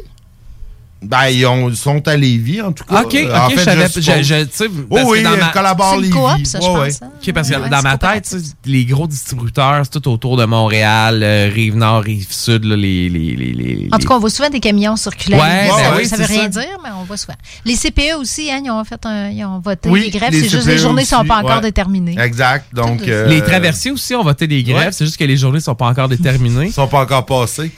Ben, 1.03 1.27
ils 1.29 1.45
ont- 1.45 1.71
sont 1.75 2.05
à 2.07 2.15
Lévis, 2.17 2.59
en 2.61 2.71
tout 2.71 2.83
cas. 2.83 3.03
Ok, 3.03 3.13
Euh, 3.13 3.31
en 3.35 3.45
ok, 3.45 3.51
fait, 3.51 3.57
je 3.59 3.63
savais. 3.63 3.87
suppose- 3.87 4.03
Je, 4.03 4.23
je- 4.23 4.43
tu 4.45 4.49
sais, 4.51 4.65
Oh 4.89 4.95
que 4.95 5.01
oui, 5.05 5.21
dans 5.21 5.37
ma- 5.37 5.49
collabore 5.49 5.89
C'est 5.91 5.95
une 5.97 6.01
Lévis. 6.01 6.13
coop, 6.15 6.45
ça, 6.45 6.59
je 6.59 6.65
Ouais, 6.65 6.73
pense, 6.73 6.79
ouais. 6.79 6.93
hein? 7.03 7.09
Ok, 7.21 7.33
parce 7.33 7.49
que 7.49 7.55
Ouais, 7.55 7.69
dans 7.69 7.81
ma 7.83 7.97
tête, 7.99 8.35
les 8.65 8.85
gros 8.85 9.05
distributeurs, 9.05 9.81
c'est 9.83 9.91
tout 9.99 10.09
autour 10.09 10.37
de 10.37 10.45
Montréal, 10.45 11.21
euh, 11.21 11.51
Rive-Nord, 11.53 12.01
Rive-Sud, 12.01 12.65
là, 12.65 12.75
les, 12.75 13.09
les, 13.09 13.35
les, 13.35 13.53
les- 13.53 13.89
En 13.91 13.99
tout 13.99 14.07
cas, 14.07 14.15
on 14.15 14.19
voit 14.19 14.31
souvent 14.31 14.49
des 14.49 14.59
camions 14.59 14.95
circuler. 14.95 15.35
Ouais, 15.37 15.69
ça, 15.69 15.91
ben 15.91 15.97
oui, 15.97 16.05
ça 16.07 16.15
veut 16.17 16.25
rien 16.25 16.43
ça. 16.51 16.61
dire, 16.61 16.77
mais 16.83 16.89
on 16.99 17.03
voit 17.03 17.17
souvent. 17.17 17.37
Les 17.63 17.75
CPE 17.75 18.15
aussi, 18.19 18.49
hein, 18.51 18.61
ils 18.65 18.71
ont 18.71 18.83
fait 18.83 19.05
un, 19.05 19.29
ils 19.29 19.45
ont 19.45 19.59
voté 19.59 19.89
Oui, 19.89 20.09
des 20.09 20.17
grèves. 20.17 20.31
C'est 20.33 20.49
juste 20.49 20.63
CPE 20.63 20.67
les 20.71 20.77
journées 20.79 21.03
ne 21.03 21.07
sont 21.07 21.25
pas 21.25 21.37
encore 21.37 21.61
déterminées. 21.61 22.15
Exact. 22.19 22.73
Donc, 22.73 23.07
euh, 23.07 23.27
les 23.27 23.41
traversiers 23.41 23.91
aussi 23.91 24.15
ont 24.15 24.23
voté 24.23 24.47
des 24.47 24.63
grèves, 24.63 24.93
c'est 24.93 25.05
juste 25.05 25.17
que 25.17 25.25
les 25.25 25.37
journées 25.37 25.59
sont 25.59 25.75
pas 25.75 25.85
encore 25.85 26.09
déterminées. 26.09 26.65
Ils 26.67 26.73
sont 26.73 26.87
pas 26.87 27.01
encore 27.01 27.23
passés. 27.25 27.71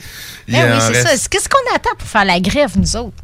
Il 0.48 0.54
Ben 0.54 0.72
en 0.72 0.76
oui, 0.76 0.82
c'est 0.94 1.02
ça. 1.02 1.28
Qu'est-ce 1.28 1.48
qu'on 1.48 1.76
attend 1.76 1.90
pour 1.96 2.08
faire 2.08 2.24
la 2.24 2.40
grève, 2.40 2.72
nous 2.76 2.96
autres? 2.96 3.19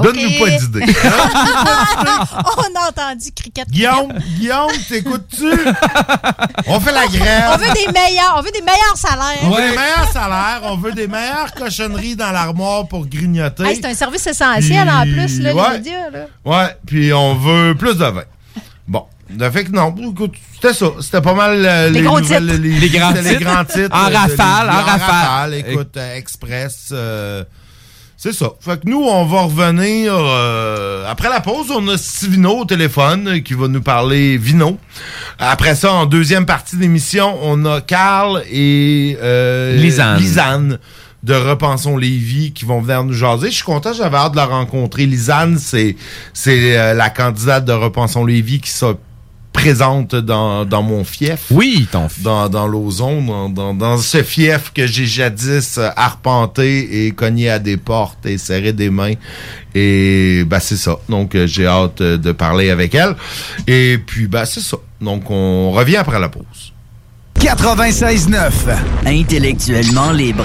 Donne-nous 0.00 0.38
pas 0.38 0.50
d'idée. 0.50 0.86
on 2.56 2.78
a 2.78 2.88
entendu 2.88 3.32
cricket. 3.34 3.68
Guillaume, 3.68 4.12
Guillaume, 4.38 4.70
t'écoutes-tu? 4.88 5.50
On 6.66 6.80
fait 6.80 6.92
la 6.92 7.06
grève. 7.06 7.44
On 7.52 7.56
veut 7.58 7.72
des 7.74 7.92
meilleurs, 7.92 8.34
on 8.38 8.42
veut 8.42 8.50
des 8.52 8.62
meilleurs 8.62 8.96
salaires. 8.96 9.38
On 9.42 9.50
veut 9.50 9.62
des 9.62 9.76
meilleurs 9.76 10.10
salaires, 10.12 10.60
on 10.64 10.76
veut 10.76 10.92
des 10.92 11.06
meilleures 11.08 11.52
cochonneries 11.54 12.16
dans 12.16 12.30
l'armoire 12.30 12.86
pour 12.86 13.06
grignoter. 13.06 13.64
Hey, 13.64 13.76
c'est 13.76 13.86
un 13.86 13.94
service 13.94 14.26
essentiel 14.26 14.88
en 14.88 15.02
plus, 15.02 15.40
là, 15.40 15.54
ouais. 15.54 15.62
les 15.72 15.78
médias. 15.78 16.10
Là. 16.10 16.26
Ouais, 16.44 16.76
puis 16.86 17.12
on 17.12 17.34
veut 17.34 17.74
plus 17.74 17.94
de 17.96 18.04
vin. 18.04 18.24
Bon. 18.86 19.06
De 19.28 19.48
fait 19.50 19.64
que 19.64 19.70
non, 19.70 19.94
écoute, 20.10 20.34
c'était 20.54 20.74
ça. 20.74 20.86
C'était 21.00 21.20
pas 21.20 21.34
mal 21.34 21.64
euh, 21.64 21.88
Les 21.90 22.00
les, 22.00 22.02
gros 22.02 22.20
nouvelles- 22.20 22.46
titres. 22.48 22.60
les, 22.62 22.78
Les 22.80 22.88
grands 22.90 23.08
c'était 23.14 23.22
les 23.22 23.38
titres. 23.38 23.50
grands 23.50 23.64
titres. 23.64 23.96
En 23.96 24.08
de 24.10 24.14
rafale, 24.14 24.70
en 24.70 24.82
rafale. 24.82 25.54
Écoute, 25.54 25.96
euh, 25.96 26.16
Express. 26.16 26.92
C'est 28.22 28.34
ça. 28.34 28.50
Fait 28.60 28.78
que 28.78 28.86
nous, 28.86 29.02
on 29.02 29.24
va 29.24 29.44
revenir 29.44 30.12
euh, 30.14 31.06
après 31.08 31.30
la 31.30 31.40
pause. 31.40 31.70
On 31.70 31.88
a 31.88 31.96
Sivino 31.96 32.58
au 32.58 32.64
téléphone 32.66 33.28
euh, 33.28 33.40
qui 33.40 33.54
va 33.54 33.66
nous 33.66 33.80
parler 33.80 34.36
vino. 34.36 34.76
Après 35.38 35.74
ça, 35.74 35.94
en 35.94 36.04
deuxième 36.04 36.44
partie 36.44 36.76
d'émission, 36.76 37.38
on 37.42 37.64
a 37.64 37.80
Carl 37.80 38.42
et 38.52 39.16
euh, 39.22 39.74
Lisanne. 39.74 40.18
Lisanne 40.18 40.78
de 41.22 41.32
Repensons 41.32 41.96
Lévis 41.96 42.52
qui 42.52 42.66
vont 42.66 42.82
venir 42.82 43.04
nous 43.04 43.14
jaser. 43.14 43.48
Je 43.48 43.54
suis 43.54 43.64
content, 43.64 43.94
j'avais 43.94 44.18
hâte 44.18 44.32
de 44.32 44.36
la 44.36 44.44
rencontrer. 44.44 45.06
Lisanne, 45.06 45.56
c'est 45.58 45.96
c'est 46.34 46.76
euh, 46.76 46.92
la 46.92 47.08
candidate 47.08 47.64
de 47.64 47.72
Repensons 47.72 48.26
Lévis 48.26 48.60
qui 48.60 48.70
se 48.70 48.84
présente 49.60 50.14
dans, 50.14 50.64
dans 50.64 50.82
mon 50.82 51.04
fief. 51.04 51.46
Oui, 51.50 51.86
ton 51.90 52.08
fils. 52.08 52.22
Dans, 52.22 52.48
dans 52.48 52.66
l'ozone, 52.66 53.26
dans, 53.26 53.48
dans, 53.48 53.74
dans 53.74 53.98
ce 53.98 54.22
fief 54.22 54.72
que 54.74 54.86
j'ai 54.86 55.06
jadis 55.06 55.78
euh, 55.78 55.90
arpenté 55.96 57.06
et 57.06 57.10
cogné 57.12 57.50
à 57.50 57.58
des 57.58 57.76
portes 57.76 58.24
et 58.26 58.38
serré 58.38 58.72
des 58.72 58.90
mains. 58.90 59.14
Et 59.74 60.44
bah 60.46 60.60
c'est 60.60 60.76
ça. 60.76 60.96
Donc 61.08 61.34
euh, 61.34 61.46
j'ai 61.46 61.66
hâte 61.66 62.00
euh, 62.00 62.16
de 62.16 62.32
parler 62.32 62.70
avec 62.70 62.94
elle. 62.94 63.14
Et 63.66 63.98
puis 63.98 64.26
bah 64.26 64.46
c'est 64.46 64.60
ça. 64.60 64.78
Donc 65.00 65.30
on 65.30 65.70
revient 65.72 65.96
après 65.98 66.18
la 66.18 66.28
pause. 66.28 66.72
96.9. 67.38 68.50
Intellectuellement 69.06 70.12
libre. 70.12 70.44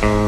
Mm-hmm. 0.00 0.27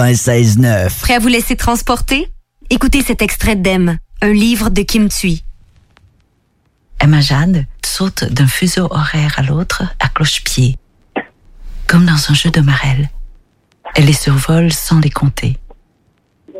96.9. 0.00 1.00
Prêt 1.00 1.14
à 1.14 1.18
vous 1.18 1.28
laisser 1.28 1.56
transporter? 1.56 2.30
Écoutez 2.70 3.02
cet 3.02 3.20
extrait 3.20 3.54
d'Em, 3.54 3.98
un 4.22 4.32
livre 4.32 4.70
de 4.70 4.80
Kim 4.80 5.10
Thuy. 5.10 5.44
Emma 6.98 7.20
Jade 7.20 7.66
saute 7.84 8.24
d'un 8.24 8.46
fuseau 8.46 8.86
horaire 8.90 9.34
à 9.36 9.42
l'autre 9.42 9.82
à 9.98 10.08
cloche-pied, 10.08 10.78
comme 11.86 12.06
dans 12.06 12.30
un 12.30 12.34
jeu 12.34 12.50
de 12.50 12.62
marelle. 12.62 13.10
Elle 13.94 14.06
les 14.06 14.14
survole 14.14 14.72
sans 14.72 15.00
les 15.00 15.10
compter. 15.10 15.58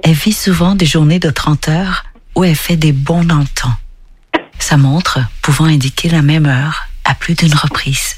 Elle 0.03 0.13
vit 0.13 0.35
souvent 0.35 0.75
des 0.75 0.87
journées 0.87 1.19
de 1.19 1.31
30 1.31 1.69
heures 1.69 2.05
où 2.37 2.45
elle 2.45 2.57
fait 2.57 2.77
des 2.77 2.93
bonds 2.93 3.25
dans 3.25 3.39
le 3.39 3.47
temps. 3.47 3.77
Sa 4.59 4.77
montre 4.77 5.19
pouvant 5.41 5.65
indiquer 5.65 6.11
la 6.11 6.21
même 6.21 6.45
heure 6.45 6.89
à 7.05 7.15
plus 7.15 7.37
d'une 7.37 7.55
reprise. 7.55 8.17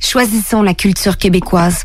Choisissons 0.00 0.62
la 0.62 0.72
culture 0.72 1.18
québécoise. 1.18 1.84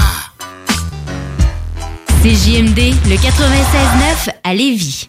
Le 2.53 3.15
96.9 3.15 4.29
à 4.43 4.53
Lévis. 4.53 5.07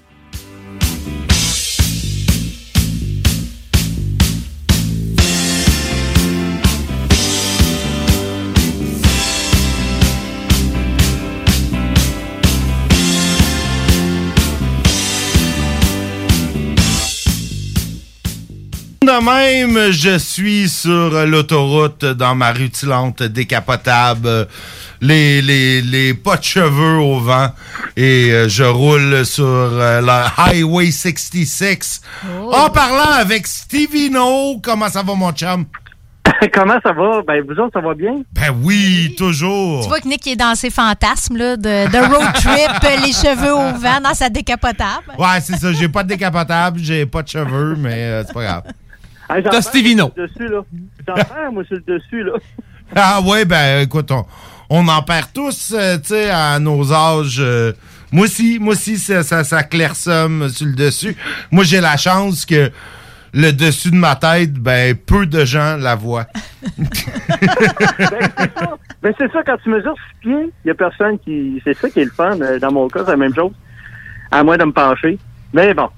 De 19.02 19.24
même, 19.24 19.90
je 19.90 20.16
suis 20.16 20.68
sur 20.68 21.26
l'autoroute 21.26 22.04
dans 22.04 22.36
ma 22.36 22.52
rutilante 22.52 23.24
décapotable. 23.24 24.46
Les, 25.02 25.42
les, 25.42 25.82
les 25.82 26.14
pas 26.14 26.36
de 26.36 26.44
cheveux 26.44 26.98
au 26.98 27.18
vent 27.18 27.48
et 27.96 28.30
euh, 28.30 28.48
je 28.48 28.62
roule 28.62 29.26
sur 29.26 29.44
euh, 29.44 30.00
la 30.00 30.32
Highway 30.38 30.90
66 30.92 32.00
en 32.52 32.70
parlant 32.70 33.10
avec 33.20 33.46
Stevie 33.48 34.10
No. 34.10 34.60
Comment 34.62 34.88
ça 34.88 35.02
va, 35.02 35.14
mon 35.14 35.32
chum? 35.32 35.66
Comment 36.54 36.78
ça 36.84 36.92
va? 36.92 37.20
Ben, 37.26 37.42
vous 37.44 37.52
autres, 37.60 37.72
ça 37.74 37.80
va 37.80 37.94
bien? 37.94 38.22
Ben 38.32 38.56
oui, 38.62 39.14
toujours. 39.18 39.82
Tu 39.82 39.88
vois 39.88 39.98
que 40.00 40.06
Nick 40.06 40.24
est 40.28 40.36
dans 40.36 40.54
ses 40.54 40.70
fantasmes 40.70 41.36
là, 41.36 41.56
de, 41.56 41.90
de 41.90 41.98
road 41.98 42.32
trip, 42.34 43.00
les 43.04 43.12
cheveux 43.12 43.52
au 43.52 43.78
vent, 43.78 44.00
dans 44.02 44.14
sa 44.14 44.28
décapotable. 44.28 45.12
Ouais, 45.18 45.40
c'est 45.40 45.56
ça. 45.56 45.72
J'ai 45.72 45.88
pas 45.88 46.04
de 46.04 46.08
décapotable, 46.08 46.78
j'ai 46.80 47.06
pas 47.06 47.22
de 47.22 47.28
cheveux, 47.28 47.74
mais 47.76 47.94
euh, 48.04 48.24
c'est 48.24 48.32
pas 48.32 48.42
grave. 48.44 48.62
Hey, 49.28 49.42
T'as 49.42 49.50
perds 49.50 49.62
Stevie 49.64 49.96
No. 49.96 50.12
sur 50.14 50.22
le 50.22 50.28
Dessus, 50.28 50.48
là. 50.48 50.60
J'en 51.08 51.14
perds, 51.14 51.52
moi, 51.52 51.64
sur 51.64 51.76
le 51.76 51.94
dessus, 51.98 52.22
là. 52.22 52.32
Ah 52.94 53.20
ouais, 53.22 53.44
ben 53.44 53.80
écoute, 53.82 54.10
on, 54.10 54.26
on 54.74 54.88
en 54.88 55.02
perd 55.02 55.26
tous, 55.34 55.74
euh, 55.76 55.98
tu 55.98 56.08
sais, 56.08 56.30
à 56.30 56.58
nos 56.58 56.92
âges. 56.94 57.36
euh, 57.40 57.72
moi 58.10 58.24
aussi, 58.24 58.58
moi 58.58 58.72
aussi, 58.72 58.96
ça, 58.98 59.22
ça, 59.22 59.44
ça 59.44 59.62
clairsomme 59.62 60.48
sur 60.48 60.66
le 60.66 60.72
dessus. 60.72 61.14
Moi, 61.50 61.62
j'ai 61.64 61.80
la 61.80 61.96
chance 61.98 62.46
que 62.46 62.70
le 63.34 63.50
dessus 63.52 63.90
de 63.90 63.96
ma 63.96 64.16
tête, 64.16 64.54
ben, 64.54 64.94
peu 64.94 65.26
de 65.26 65.44
gens 65.44 65.76
la 65.76 65.94
voient. 65.94 66.26
Ben, 69.02 69.12
c'est 69.18 69.30
ça, 69.32 69.42
quand 69.44 69.56
tu 69.62 69.68
mesures 69.70 69.94
six 69.96 70.20
pieds, 70.28 70.50
il 70.64 70.68
y 70.68 70.70
a 70.70 70.74
personne 70.74 71.18
qui. 71.18 71.60
C'est 71.64 71.74
ça 71.76 71.90
qui 71.90 72.00
est 72.00 72.04
le 72.04 72.10
fun. 72.10 72.40
euh, 72.40 72.58
Dans 72.58 72.70
mon 72.72 72.88
cas, 72.88 73.00
c'est 73.04 73.10
la 73.10 73.16
même 73.16 73.34
chose. 73.34 73.52
À 74.30 74.42
moins 74.44 74.56
de 74.56 74.64
me 74.64 74.72
pencher. 74.72 75.18
Mais 75.52 75.74
bon. 75.74 75.88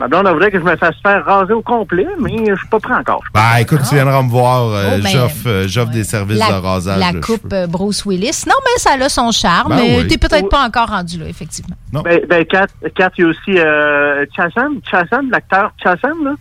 Ma 0.00 0.08
blonde, 0.08 0.26
elle 0.26 0.32
voudrait 0.32 0.50
que 0.50 0.58
je 0.58 0.64
me 0.64 0.76
fasse 0.76 0.96
faire 1.02 1.24
raser 1.24 1.52
au 1.52 1.62
complet, 1.62 2.06
mais 2.20 2.36
je 2.48 2.56
suis 2.56 2.66
pas 2.68 2.80
prêt 2.80 2.94
encore. 2.94 3.22
Ben 3.32 3.58
écoute, 3.60 3.78
tu 3.88 3.94
viendras 3.94 4.22
me 4.22 4.28
voir, 4.28 4.68
euh, 4.70 4.96
Oh, 4.96 5.02
ben, 5.02 5.08
j'offre 5.08 5.46
euh, 5.46 5.68
j'offre 5.68 5.92
des 5.92 6.02
services 6.02 6.38
La, 6.38 6.48
de 6.58 6.64
rasage. 6.64 6.98
la 6.98 7.20
coupe 7.20 7.52
euh, 7.52 7.66
Bruce 7.68 8.04
Willis. 8.04 8.42
Non, 8.48 8.54
mais 8.64 8.78
ça 8.78 8.90
a 9.00 9.08
son 9.08 9.30
charme. 9.30 9.68
Ben 9.68 9.76
mais 9.76 9.98
oui. 9.98 10.06
t'es 10.08 10.18
peut-être 10.18 10.48
pas 10.48 10.64
encore 10.66 10.88
rendu 10.88 11.18
là, 11.18 11.26
effectivement. 11.28 11.76
Ben, 11.92 12.20
ben 12.28 12.44
Kat, 12.44 12.66
Kat, 12.96 13.10
il 13.18 13.22
y 13.22 13.24
a 13.24 13.28
aussi 13.28 13.58
euh, 13.58 14.26
Chatham, 14.36 14.80
Chatham, 14.90 15.30
l'acteur 15.30 15.70
Chatham, 15.82 16.24
là. 16.24 16.32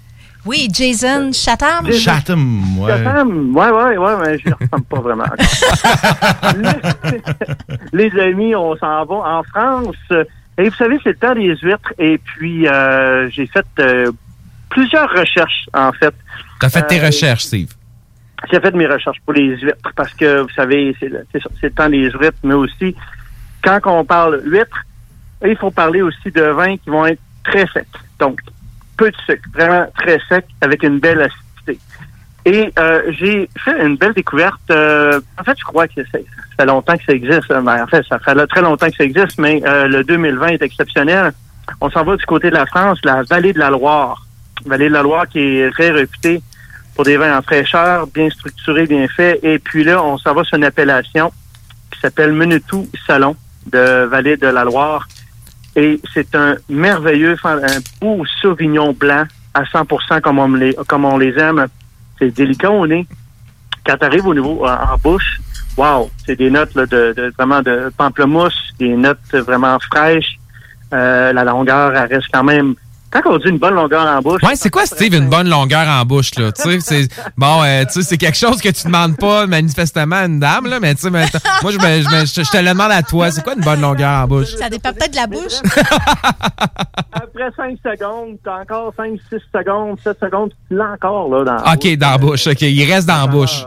Oui, 0.46 0.68
Jason 0.74 1.32
Chatham. 1.32 1.90
Chatham, 1.92 2.78
ouais. 2.80 2.90
Chatham, 2.92 3.56
ouais, 3.56 3.70
ouais, 3.70 3.98
ouais, 3.98 4.14
mais 4.26 4.38
je 4.40 4.50
ne 4.50 4.56
ressemble 4.56 4.84
pas 4.90 5.00
vraiment. 5.00 5.24
les, 7.94 8.10
les 8.10 8.22
amis, 8.22 8.54
on 8.56 8.76
s'en 8.76 9.06
va 9.06 9.16
en 9.16 9.44
France. 9.44 9.96
Et 10.58 10.70
vous 10.70 10.76
savez, 10.76 11.00
c'est 11.04 11.10
le 11.10 11.16
temps 11.16 11.34
des 11.36 11.56
huîtres. 11.58 11.94
Et 11.98 12.18
puis, 12.18 12.68
euh, 12.68 13.30
j'ai 13.32 13.48
fait 13.48 13.66
euh, 13.80 14.12
plusieurs 14.70 15.10
recherches, 15.10 15.68
en 15.74 15.92
fait. 15.94 16.14
T'as 16.60 16.70
fait 16.70 16.86
tes 16.88 17.00
Euh, 17.02 17.08
recherches, 17.08 17.44
Steve? 17.44 17.74
J'ai 18.52 18.60
fait 18.60 18.76
mes 18.76 18.88
recherches 18.88 19.20
pour 19.26 19.34
les 19.34 19.58
huîtres 19.58 19.92
parce 19.96 20.14
que, 20.14 20.42
vous 20.42 20.50
savez, 20.50 20.96
c'est 21.00 21.08
le, 21.10 21.26
le 21.62 21.72
temps 21.72 21.90
des 21.90 22.10
huîtres, 22.12 22.38
mais 22.44 22.54
aussi, 22.54 22.96
quand 23.64 23.80
on 23.86 24.04
parle 24.06 24.42
huîtres, 24.46 24.84
il 25.46 25.58
faut 25.58 25.72
parler 25.72 26.02
aussi 26.02 26.32
de 26.32 26.44
vins 26.44 26.78
qui 26.78 26.90
vont 26.90 27.06
être 27.06 27.22
très 27.44 27.66
secs. 27.68 27.88
Donc, 28.20 28.40
peu 28.98 29.10
de 29.10 29.16
sucre, 29.26 29.50
vraiment 29.54 29.88
très 29.98 30.20
sec, 30.30 30.46
avec 30.62 30.84
une 30.84 31.00
belle 31.00 31.22
acidité. 31.22 31.43
Et 32.46 32.72
euh, 32.78 33.12
j'ai 33.12 33.50
fait 33.58 33.86
une 33.86 33.96
belle 33.96 34.14
découverte. 34.14 34.60
euh, 34.70 35.20
en 35.40 35.44
fait, 35.44 35.58
je 35.58 35.64
crois 35.64 35.88
que 35.88 36.04
ça 36.12 36.20
fait 36.58 36.66
longtemps 36.66 36.98
que 36.98 37.04
ça 37.06 37.14
existe. 37.14 37.52
en 37.52 37.88
fait, 37.88 38.04
ça 38.08 38.20
fait 38.20 38.48
très 38.48 38.62
longtemps 38.62 38.90
que 38.90 38.96
ça 38.96 39.04
existe, 39.06 39.40
mais 39.40 39.62
euh, 39.66 39.88
le 39.88 40.04
2020 40.04 40.48
est 40.48 40.62
exceptionnel. 40.62 41.32
On 41.80 41.90
s'en 41.90 42.04
va 42.04 42.18
du 42.18 42.26
côté 42.26 42.50
de 42.50 42.56
la 42.56 42.66
France, 42.66 43.00
la 43.06 43.24
vallée 43.24 43.54
de 43.54 43.60
la 43.60 43.70
Loire. 43.70 44.26
Vallée 44.66 44.90
de 44.90 44.94
la 44.94 45.04
Loire 45.04 45.28
qui 45.28 45.40
est 45.40 45.72
très 45.72 45.92
réputée 45.92 46.42
pour 46.96 47.06
des 47.06 47.18
vins 47.18 47.38
en 47.38 47.42
fraîcheur, 47.42 48.08
bien 48.08 48.30
structurés, 48.30 48.86
bien 48.86 49.08
faits. 49.08 49.40
Et 49.44 49.58
puis 49.60 49.84
là, 49.86 50.04
on 50.04 50.18
s'en 50.18 50.34
va 50.34 50.44
sur 50.44 50.58
une 50.58 50.66
appellation 50.66 51.32
qui 51.92 52.00
s'appelle 52.00 52.34
Menetou 52.34 52.88
Salon 53.08 53.36
de 53.72 54.04
Vallée 54.06 54.36
de 54.36 54.48
la 54.48 54.66
Loire. 54.66 55.08
Et 55.76 56.00
c'est 56.14 56.36
un 56.36 56.56
merveilleux, 56.70 57.38
un 57.46 57.80
beau 58.02 58.24
Sauvignon 58.42 58.94
blanc 58.94 59.24
à 59.54 59.64
100% 59.64 60.22
comme 60.22 60.58
les, 60.58 60.76
comme 60.88 61.06
on 61.06 61.18
les 61.18 61.38
aime. 61.40 61.68
C'est 62.20 62.32
délicat 62.32 62.72
au 62.72 62.86
nez. 62.88 63.06
Quand 63.86 63.98
tu 63.98 64.06
arrives 64.06 64.26
au 64.28 64.34
niveau 64.34 64.66
en, 64.66 64.72
en 64.94 64.98
bouche, 64.98 65.40
wow, 65.78 66.10
c'est 66.26 66.36
des 66.38 66.50
notes 66.50 66.74
là, 66.76 66.86
de, 66.86 67.14
de- 67.18 67.34
vraiment 67.38 67.62
de 67.62 67.92
pamplemousse, 67.98 68.74
des 68.80 68.96
notes 68.96 69.20
vraiment 69.34 69.78
fraîches. 69.80 70.38
Euh, 70.94 71.34
la 71.34 71.44
longueur, 71.44 71.94
elle 71.96 72.14
reste 72.14 72.28
quand 72.32 72.44
même. 72.44 72.76
Quand 73.14 73.22
on 73.26 73.38
dit 73.38 73.48
une 73.50 73.60
bonne 73.60 73.76
longueur 73.76 74.08
en 74.08 74.22
bouche, 74.22 74.42
Ouais, 74.44 74.56
c'est 74.56 74.70
quoi, 74.70 74.86
Steve, 74.86 75.14
une 75.14 75.30
bonne 75.30 75.48
longueur 75.50 75.88
en 75.88 76.04
bouche, 76.04 76.32
là? 76.36 76.52
Tu 76.52 76.62
sais, 76.64 76.80
c'est, 76.80 77.08
bon, 77.38 77.62
euh, 77.64 77.84
tu 77.86 77.94
sais, 77.94 78.02
c'est 78.02 78.18
quelque 78.18 78.38
chose 78.38 78.60
que 78.62 78.70
tu 78.70 78.86
demandes 78.88 79.16
pas 79.18 79.46
manifestement 79.46 80.16
à 80.16 80.26
une 80.26 80.40
dame, 80.40 80.68
là, 80.68 80.80
mais 80.80 80.96
tu 80.96 81.02
sais, 81.02 81.10
moi, 81.10 81.22
je, 81.26 81.68
me- 81.78 82.02
je 82.02 82.10
me- 82.10 82.26
je- 82.26 82.44
je 82.44 82.50
te 82.52 82.58
le 82.58 82.70
demande 82.70 82.92
à 82.92 83.04
toi. 83.04 83.30
C'est 83.32 83.44
quoi 83.44 83.54
une 83.54 83.62
bonne 83.64 83.82
longueur 83.82 84.24
en 84.24 84.28
bouche? 84.28 84.56
Ça 84.58 84.70
dépend 84.70 84.92
peut-être 84.94 85.12
de 85.12 85.16
la 85.18 85.28
bouche. 85.28 85.62
après 87.14 87.50
5 87.56 87.78
secondes, 87.84 88.38
t'as 88.44 88.62
encore 88.62 88.94
5, 88.98 89.20
6 89.30 89.40
secondes, 89.54 89.98
7 90.04 90.18
secondes, 90.20 90.52
tu 90.70 90.76
l'as 90.76 90.92
encore 90.94 91.30
là 91.30 91.44
dans 91.44 91.56
la 91.66 91.74
OK, 91.74 91.98
dans 91.98 92.10
la 92.12 92.18
bouche. 92.18 92.48
OK, 92.48 92.62
il 92.62 92.92
reste 92.92 93.08
dans 93.08 93.22
la 93.22 93.28
bouche. 93.28 93.66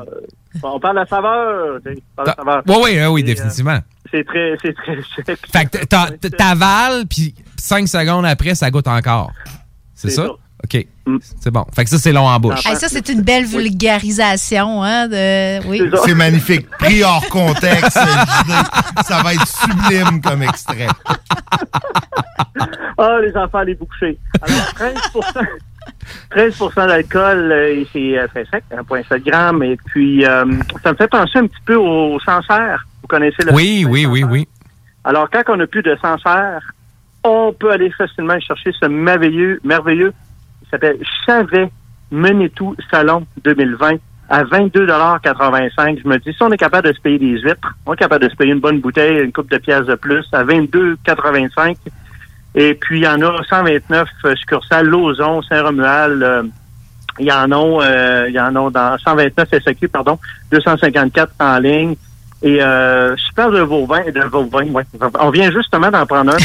On 0.62 0.80
parle 0.80 0.96
de 0.96 1.00
la 1.00 1.06
saveur. 1.06 1.80
tu 1.84 1.92
sais, 1.92 2.02
on 2.18 2.24
parle 2.24 2.28
de 2.28 2.30
la 2.30 2.36
saveur. 2.36 2.62
Oui, 2.66 2.74
oui, 2.84 3.06
oui, 3.06 3.22
euh, 3.22 3.24
définitivement. 3.24 3.78
C'est 4.10 4.24
très, 4.24 4.56
c'est 4.62 4.74
très 4.74 4.96
sec. 5.26 5.38
Fait 5.52 5.66
que 5.66 6.28
t'avales, 6.28 7.06
puis 7.06 7.34
cinq 7.56 7.88
secondes 7.88 8.26
après, 8.26 8.54
ça 8.54 8.70
goûte 8.70 8.88
encore. 8.88 9.32
C'est 9.94 10.10
ça? 10.10 10.28
OK. 10.64 10.86
C'est 11.40 11.50
bon. 11.50 11.64
Fait 11.74 11.84
que 11.84 11.90
ça, 11.90 11.98
c'est 11.98 12.12
long 12.12 12.26
en 12.26 12.40
bouche. 12.40 12.66
Hey, 12.66 12.76
ça, 12.76 12.88
c'est 12.88 13.08
une 13.08 13.22
belle 13.22 13.44
vulgarisation. 13.44 14.82
Hein, 14.82 15.06
de... 15.06 15.64
oui. 15.68 15.80
C'est 16.04 16.14
magnifique. 16.14 16.68
Pris 16.70 17.04
hors 17.04 17.26
contexte, 17.28 17.92
ça 19.06 19.22
va 19.22 19.34
être 19.34 19.46
sublime 19.46 20.20
comme 20.20 20.42
extrait. 20.42 20.88
Ah, 22.98 23.18
les 23.20 23.36
enfants, 23.36 23.60
les 23.60 23.74
bouchers. 23.74 24.18
Alors, 24.40 24.74
13 24.74 24.94
13% 26.34 26.86
d'alcool, 26.86 27.52
euh, 27.52 27.74
et 27.74 27.86
c'est 27.92 28.18
euh, 28.18 28.26
très 28.28 28.44
sec, 28.46 28.64
1,7 28.70 29.24
grammes. 29.24 29.62
Et 29.62 29.76
puis, 29.86 30.24
euh, 30.24 30.44
ça 30.82 30.92
me 30.92 30.96
fait 30.96 31.08
penser 31.08 31.38
un 31.38 31.46
petit 31.46 31.62
peu 31.64 31.76
au 31.76 32.18
Sancerre. 32.20 32.86
Vous 33.02 33.08
connaissez 33.08 33.42
le 33.44 33.52
Oui, 33.52 33.86
oui, 33.88 34.06
oui, 34.06 34.24
oui. 34.24 34.48
Alors, 35.04 35.28
quand 35.30 35.42
on 35.48 35.56
n'a 35.56 35.66
plus 35.66 35.82
de 35.82 35.96
Sancerre, 36.02 36.60
on 37.22 37.52
peut 37.52 37.70
aller 37.70 37.90
facilement 37.90 38.38
chercher 38.40 38.72
ce 38.80 38.86
merveilleux, 38.86 39.60
merveilleux, 39.64 40.12
il 40.62 40.68
s'appelle 40.70 40.98
Chavet 41.24 41.70
Menetou 42.10 42.76
Salon 42.90 43.26
2020 43.44 43.96
à 44.28 44.44
22,85 44.44 46.02
Je 46.02 46.08
me 46.08 46.18
dis, 46.18 46.32
si 46.32 46.42
on 46.42 46.50
est 46.50 46.56
capable 46.56 46.88
de 46.88 46.92
se 46.92 47.00
payer 47.00 47.18
des 47.18 47.38
huîtres, 47.40 47.74
on 47.86 47.94
est 47.94 47.96
capable 47.96 48.24
de 48.24 48.30
se 48.30 48.36
payer 48.36 48.52
une 48.52 48.60
bonne 48.60 48.80
bouteille, 48.80 49.22
une 49.22 49.32
coupe 49.32 49.50
de 49.50 49.58
pièces 49.58 49.86
de 49.86 49.94
plus 49.94 50.24
à 50.32 50.44
22,85 50.44 51.76
Et 52.56 52.74
puis, 52.74 53.00
il 53.00 53.04
y 53.04 53.08
en 53.08 53.20
a 53.20 53.42
129 53.44 54.08
euh, 54.24 54.34
succursales, 54.34 54.86
Lauson, 54.86 55.42
Saint-Romuald, 55.42 56.22
euh, 56.22 56.42
il 57.18 57.26
y 57.26 57.32
en 57.32 57.50
a, 57.50 57.56
euh, 57.56 58.26
il 58.28 58.34
y 58.34 58.40
en 58.40 58.54
a 58.56 58.70
dans 58.70 58.98
129 58.98 59.48
SAQ, 59.62 59.88
pardon, 59.88 60.18
254 60.50 61.32
en 61.38 61.58
ligne. 61.58 61.96
Et 62.42 62.62
euh, 62.62 63.16
super 63.16 63.50
de 63.50 63.60
vos 63.60 63.86
vins, 63.86 64.10
de 64.10 64.20
vos 64.24 64.44
vins, 64.44 64.68
ouais. 64.70 64.84
On 65.20 65.30
vient 65.30 65.50
justement 65.50 65.90
d'en 65.90 66.04
prendre 66.04 66.34
un. 66.34 66.36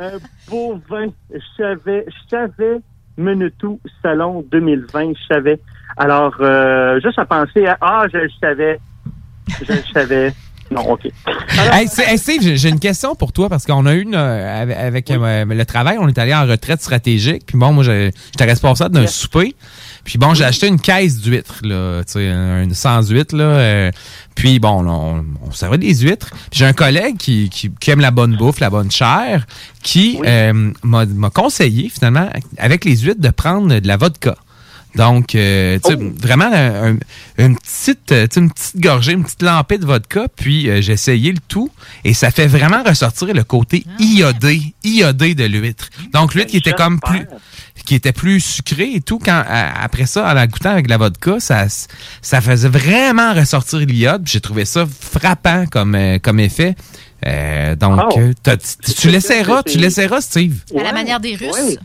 un 0.00 0.18
beau 0.48 0.80
vin. 0.88 1.06
Je 1.32 1.38
savais, 1.56 2.04
je 2.08 2.28
savais 2.28 2.80
Menetou 3.16 3.78
Salon 4.02 4.44
2020, 4.50 5.12
je 5.14 5.34
savais. 5.34 5.60
Alors, 5.96 6.34
euh, 6.40 7.00
juste 7.00 7.18
à 7.18 7.24
penser 7.24 7.66
à 7.66 7.78
Ah, 7.80 8.06
je 8.12 8.18
le 8.18 8.30
savais. 8.40 8.80
Je 9.62 9.72
le 9.72 9.82
savais. 9.92 10.32
Non, 10.70 10.92
OK. 10.92 11.00
Hey, 11.72 11.88
c'est- 11.88 12.04
hey, 12.08 12.16
Steve, 12.18 12.40
j'ai- 12.56 12.68
une 12.68 12.78
question 12.78 13.14
pour 13.16 13.32
toi 13.32 13.48
parce 13.48 13.66
qu'on 13.66 13.84
a 13.86 13.92
eu 13.94 14.02
une, 14.02 14.14
euh, 14.14 14.62
avec, 14.86 15.10
euh, 15.10 15.44
le 15.44 15.64
travail, 15.66 15.98
on 16.00 16.06
est 16.08 16.16
allé 16.18 16.32
en 16.34 16.46
retraite 16.46 16.80
stratégique. 16.80 17.42
Puis 17.46 17.58
bon, 17.58 17.72
moi, 17.72 17.82
j'étais 17.84 18.44
responsable 18.44 18.94
d'un 18.94 19.06
souper. 19.06 19.54
Puis 20.04 20.16
bon, 20.18 20.32
j'ai 20.34 20.44
acheté 20.44 20.68
une 20.68 20.80
caisse 20.80 21.18
d'huîtres, 21.20 21.60
là, 21.62 22.02
tu 22.04 22.12
sais, 22.12 22.26
une 22.28 22.72
100 22.72 23.02
huîtres, 23.10 23.36
là. 23.36 23.44
euh, 23.44 23.90
puis 24.34 24.58
bon, 24.60 24.86
on, 24.88 25.24
on 25.46 25.50
servait 25.50 25.76
des 25.78 25.94
huîtres. 25.94 26.30
J'ai 26.52 26.64
un 26.64 26.72
collègue 26.72 27.16
qui, 27.18 27.50
qui, 27.50 27.70
qui 27.78 27.90
aime 27.90 28.00
la 28.00 28.10
bonne 28.12 28.36
bouffe, 28.36 28.60
la 28.60 28.70
bonne 28.70 28.90
chair, 28.90 29.46
qui 29.82 30.18
euh, 30.24 30.72
m'a 30.82 31.04
m'a 31.04 31.30
conseillé, 31.30 31.88
finalement, 31.90 32.28
avec 32.58 32.84
les 32.84 32.96
huîtres, 32.98 33.20
de 33.20 33.30
prendre 33.30 33.78
de 33.80 33.86
la 33.86 33.96
vodka. 33.96 34.36
Donc, 34.96 35.34
euh, 35.34 35.78
tu 35.84 35.92
sais, 35.92 35.98
vraiment 36.20 36.50
un- 36.52 36.92
un- 36.94 36.98
une, 37.38 37.56
petite, 37.56 38.10
euh, 38.12 38.26
une 38.36 38.50
petite 38.50 38.80
gorgée, 38.80 39.12
une 39.12 39.24
petite 39.24 39.42
lampée 39.42 39.78
de 39.78 39.86
vodka, 39.86 40.26
puis 40.34 40.68
euh, 40.68 40.80
j'ai 40.82 40.94
essayé 40.94 41.32
le 41.32 41.38
tout, 41.48 41.70
et 42.04 42.12
ça 42.12 42.30
fait 42.30 42.46
vraiment 42.48 42.82
ressortir 42.82 43.32
le 43.32 43.44
côté 43.44 43.84
iodé, 43.98 44.74
iodé 44.84 45.34
de 45.34 45.44
l'huître. 45.44 45.88
Donc, 46.12 46.34
l'huître 46.34 46.50
qui 46.50 46.56
était 46.58 46.72
comme 46.72 46.98
plus 47.00 47.26
qui 47.86 47.94
était 47.94 48.12
plus 48.12 48.40
sucré 48.40 48.90
et 48.94 49.00
tout, 49.00 49.18
quand 49.18 49.42
à- 49.48 49.82
après 49.82 50.04
ça, 50.06 50.28
en 50.30 50.34
la 50.34 50.46
goûtant 50.46 50.70
avec 50.70 50.88
la 50.88 50.98
vodka, 50.98 51.40
ça, 51.40 51.64
ça 52.20 52.40
faisait 52.42 52.68
vraiment 52.68 53.32
ressortir 53.32 53.78
l'iode. 53.80 54.22
puis 54.24 54.32
J'ai 54.34 54.40
trouvé 54.42 54.64
ça 54.66 54.84
frappant 54.86 55.64
comme, 55.66 55.94
euh, 55.94 56.18
comme 56.18 56.40
effet. 56.40 56.74
Euh, 57.26 57.76
donc, 57.76 58.00
Oh. 58.12 58.18
tu 59.00 59.08
l'essaieras, 59.08 59.62
tu 59.62 59.78
l'essaieras, 59.78 60.20
Steve? 60.20 60.56
À 60.78 60.82
la 60.82 60.92
manière 60.92 61.20
des 61.20 61.36
Russes. 61.36 61.50
Oui. 61.58 61.78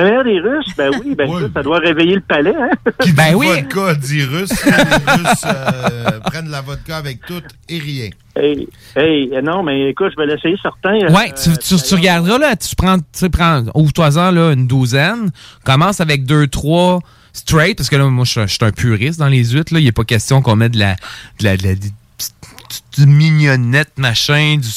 Un 0.00 0.04
verre 0.04 0.22
des 0.24 0.38
Russes, 0.38 0.72
ben 0.76 0.90
oui, 1.04 1.14
ben 1.16 1.28
ça, 1.28 1.46
ça 1.54 1.62
doit 1.62 1.78
réveiller 1.80 2.14
le 2.14 2.20
palais, 2.20 2.54
hein? 2.54 2.70
Qui 3.00 3.12
Ben 3.12 3.30
dit 3.30 3.34
oui. 3.34 3.46
vodka 3.48 3.94
dit 3.94 4.22
russe. 4.22 4.64
Les 4.64 4.72
Russes 5.12 5.44
euh, 5.46 6.20
prennent 6.26 6.50
la 6.50 6.60
vodka 6.60 6.96
avec 6.98 7.20
tout 7.26 7.42
et 7.68 7.78
rien. 7.78 8.10
Hey, 8.36 8.68
hey, 8.94 9.30
euh, 9.34 9.42
non, 9.42 9.64
mais 9.64 9.90
écoute, 9.90 10.12
je 10.16 10.22
vais 10.22 10.26
l'essayer 10.32 10.56
certain. 10.62 10.94
Ouais, 11.12 11.32
Euh, 11.32 11.52
tu, 11.56 11.58
tu, 11.58 11.82
tu 11.82 11.94
regarderas, 11.96 12.38
là, 12.38 12.54
tu 12.54 12.76
prends, 12.76 12.98
tu 12.98 13.04
sais, 13.12 13.28
prends, 13.28 13.64
ouvre-toi-en, 13.74 14.30
là, 14.30 14.52
une 14.52 14.68
douzaine. 14.68 15.30
Commence 15.64 16.00
avec 16.00 16.24
deux, 16.24 16.46
trois 16.46 17.00
straight, 17.32 17.76
parce 17.76 17.88
que 17.90 17.96
là, 17.96 18.04
moi, 18.06 18.24
je 18.24 18.30
suis- 18.32 18.40
je 18.42 18.46
suis 18.46 18.58
un 18.64 18.70
puriste 18.70 19.18
dans 19.18 19.26
les 19.28 19.44
huîtres, 19.52 19.74
là. 19.74 19.80
Il 19.80 19.84
n'est 19.86 19.92
pas 19.92 20.04
question 20.04 20.42
qu'on 20.42 20.54
mette 20.54 20.72
de 20.74 20.78
la, 20.78 20.94
de 21.40 21.44
la, 21.44 21.56
de 21.56 21.62
la- 21.64 21.74
du- 22.18 23.04
du 23.04 23.06
mignonnette, 23.10 23.92
machin, 23.96 24.56
du, 24.60 24.68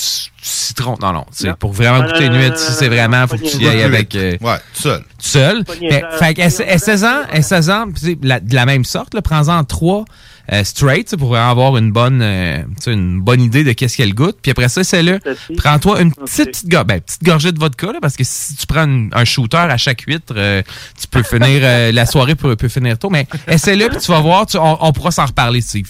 citron. 0.41 0.95
Non, 1.01 1.11
non, 1.13 1.25
c'est 1.31 1.53
pour 1.55 1.71
vraiment 1.71 2.03
goûter 2.03 2.25
une 2.25 2.33
non, 2.33 2.53
c'est 2.55 2.87
vraiment, 2.87 3.27
faut 3.27 3.37
que 3.37 3.45
tu 3.49 3.57
y 3.57 3.67
ailles 3.67 3.83
avec... 3.83 4.15
euh, 4.15 4.37
Ouais, 4.41 4.57
tout 4.75 4.81
seul. 4.81 4.99
tout 5.01 5.05
seul. 5.19 5.63
Niaiseux. 5.79 5.99
fait 6.19 6.33
qu'à 6.33 6.49
16 6.49 7.03
ans, 7.03 7.21
à 7.31 7.41
16 7.41 7.69
ans, 7.69 7.85
la- 8.21 8.39
de 8.39 8.55
la 8.55 8.65
même 8.65 8.85
sorte, 8.85 9.13
là, 9.13 9.21
prends-en 9.21 9.63
trois 9.63 10.05
euh, 10.51 10.63
straight 10.63 11.05
tu 11.05 11.11
sais, 11.11 11.17
pour 11.17 11.37
avoir 11.37 11.77
une 11.77 11.91
bonne, 11.91 12.21
euh, 12.21 12.57
tu 12.77 12.83
sais, 12.85 12.93
une 12.93 13.21
bonne 13.21 13.39
idée 13.41 13.63
de 13.63 13.71
qu'est-ce 13.73 13.95
qu'elle 13.95 14.13
goûte. 14.15 14.37
Puis 14.41 14.51
après 14.51 14.67
ça, 14.69 14.83
c'est 14.83 15.03
là. 15.03 15.17
Prends-toi 15.57 16.01
une 16.01 16.11
petite, 16.13 16.45
petite, 16.47 16.67
go- 16.69 16.83
ben, 16.83 16.99
petite 16.99 17.23
gorgée 17.23 17.51
de 17.51 17.59
vodka, 17.59 17.87
là, 17.93 17.99
parce 18.01 18.17
que 18.17 18.23
si 18.25 18.55
tu 18.55 18.65
prends 18.67 18.83
une- 18.85 19.11
un 19.13 19.23
shooter 19.23 19.57
à 19.57 19.77
chaque 19.77 20.01
huître, 20.07 20.33
euh, 20.35 20.61
tu 20.99 21.07
peux 21.07 21.23
finir, 21.23 21.59
euh, 21.63 21.91
la 21.91 22.05
soirée 22.05 22.35
peut, 22.35 22.55
peut 22.55 22.67
finir 22.69 22.97
tôt. 22.97 23.09
Mais 23.09 23.27
essaie-le, 23.47 23.87
puis 23.89 23.99
tu 23.99 24.11
vas 24.11 24.19
voir, 24.19 24.45
tu- 24.47 24.57
on, 24.57 24.83
on 24.83 24.91
pourra 24.91 25.11
s'en 25.11 25.25
reparler, 25.27 25.61
Steve. 25.61 25.87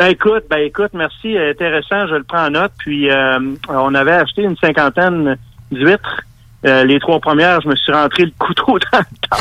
Écoute, 0.00 0.44
ben 0.48 0.58
écoute, 0.58 0.92
merci, 0.94 1.36
euh, 1.36 1.50
intéressant, 1.50 2.06
je 2.06 2.14
le 2.14 2.22
prends 2.22 2.46
en 2.46 2.50
note. 2.50 2.72
Puis 2.78 3.10
euh, 3.10 3.38
on 3.68 3.94
avait 3.94 4.12
acheté 4.12 4.42
une 4.42 4.56
cinquantaine 4.56 5.36
d'huîtres. 5.72 6.20
Euh, 6.66 6.84
les 6.84 7.00
trois 7.00 7.18
premières, 7.18 7.60
je 7.60 7.68
me 7.68 7.74
suis 7.74 7.92
rentré 7.92 8.26
le 8.26 8.32
couteau 8.38 8.78
dans 8.92 8.98
le 8.98 9.04
temps. 9.28 9.36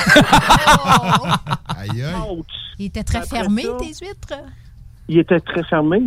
aïe. 1.80 2.06
Il 2.80 2.86
était 2.88 3.04
très 3.04 3.22
fermé, 3.24 3.64
tes 3.80 4.06
huîtres? 4.06 4.34
Il 5.08 5.20
était 5.20 5.40
très 5.40 5.64
fermé. 5.64 6.02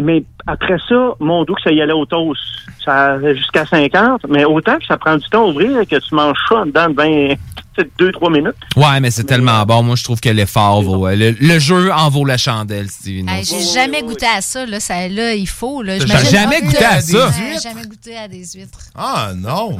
Mais 0.00 0.24
après 0.46 0.76
ça, 0.88 1.14
mon 1.20 1.44
doux, 1.44 1.54
ça 1.62 1.70
y 1.70 1.80
allait 1.80 1.92
au 1.92 2.04
toast. 2.04 2.40
Ça 2.84 3.18
jusqu'à 3.34 3.64
50, 3.64 4.22
mais 4.28 4.44
autant 4.44 4.76
que 4.78 4.86
ça 4.86 4.96
prend 4.96 5.16
du 5.16 5.28
temps 5.28 5.44
à 5.44 5.48
ouvrir 5.48 5.86
que 5.86 5.96
tu 5.96 6.14
manges 6.14 6.38
ça 6.48 6.64
dans 6.66 6.92
20, 6.92 7.34
c'est 7.76 7.88
deux, 7.98 8.12
trois 8.12 8.30
minutes. 8.30 8.54
Ouais, 8.76 9.00
mais 9.00 9.10
c'est 9.10 9.24
tellement 9.24 9.60
euh, 9.60 9.64
bon. 9.64 9.82
Moi, 9.82 9.96
je 9.96 10.04
trouve 10.04 10.20
que 10.20 10.28
l'effort 10.28 10.82
vaut. 10.82 11.06
Euh, 11.06 11.16
le, 11.16 11.30
le, 11.32 11.58
jeu 11.58 11.92
en 11.92 12.08
vaut 12.10 12.24
la 12.24 12.38
chandelle, 12.38 12.90
Steven. 12.90 13.28
J'ai 13.42 13.56
oh, 13.56 13.74
jamais 13.74 14.02
goûté 14.02 14.26
à 14.26 14.40
ça. 14.40 14.66
Là, 14.66 14.80
ça, 14.80 15.08
là 15.08 15.34
il 15.34 15.48
faut. 15.48 15.82
Là. 15.82 15.98
J'ai 15.98 16.30
jamais 16.30 16.62
goûté 16.62 16.84
à 16.84 17.00
ça? 17.00 17.30
J'ai 17.32 17.60
jamais 17.60 17.86
goûté 17.86 18.16
à 18.16 18.28
des 18.28 18.44
huîtres. 18.54 18.78
Ah, 18.94 19.32
non. 19.34 19.76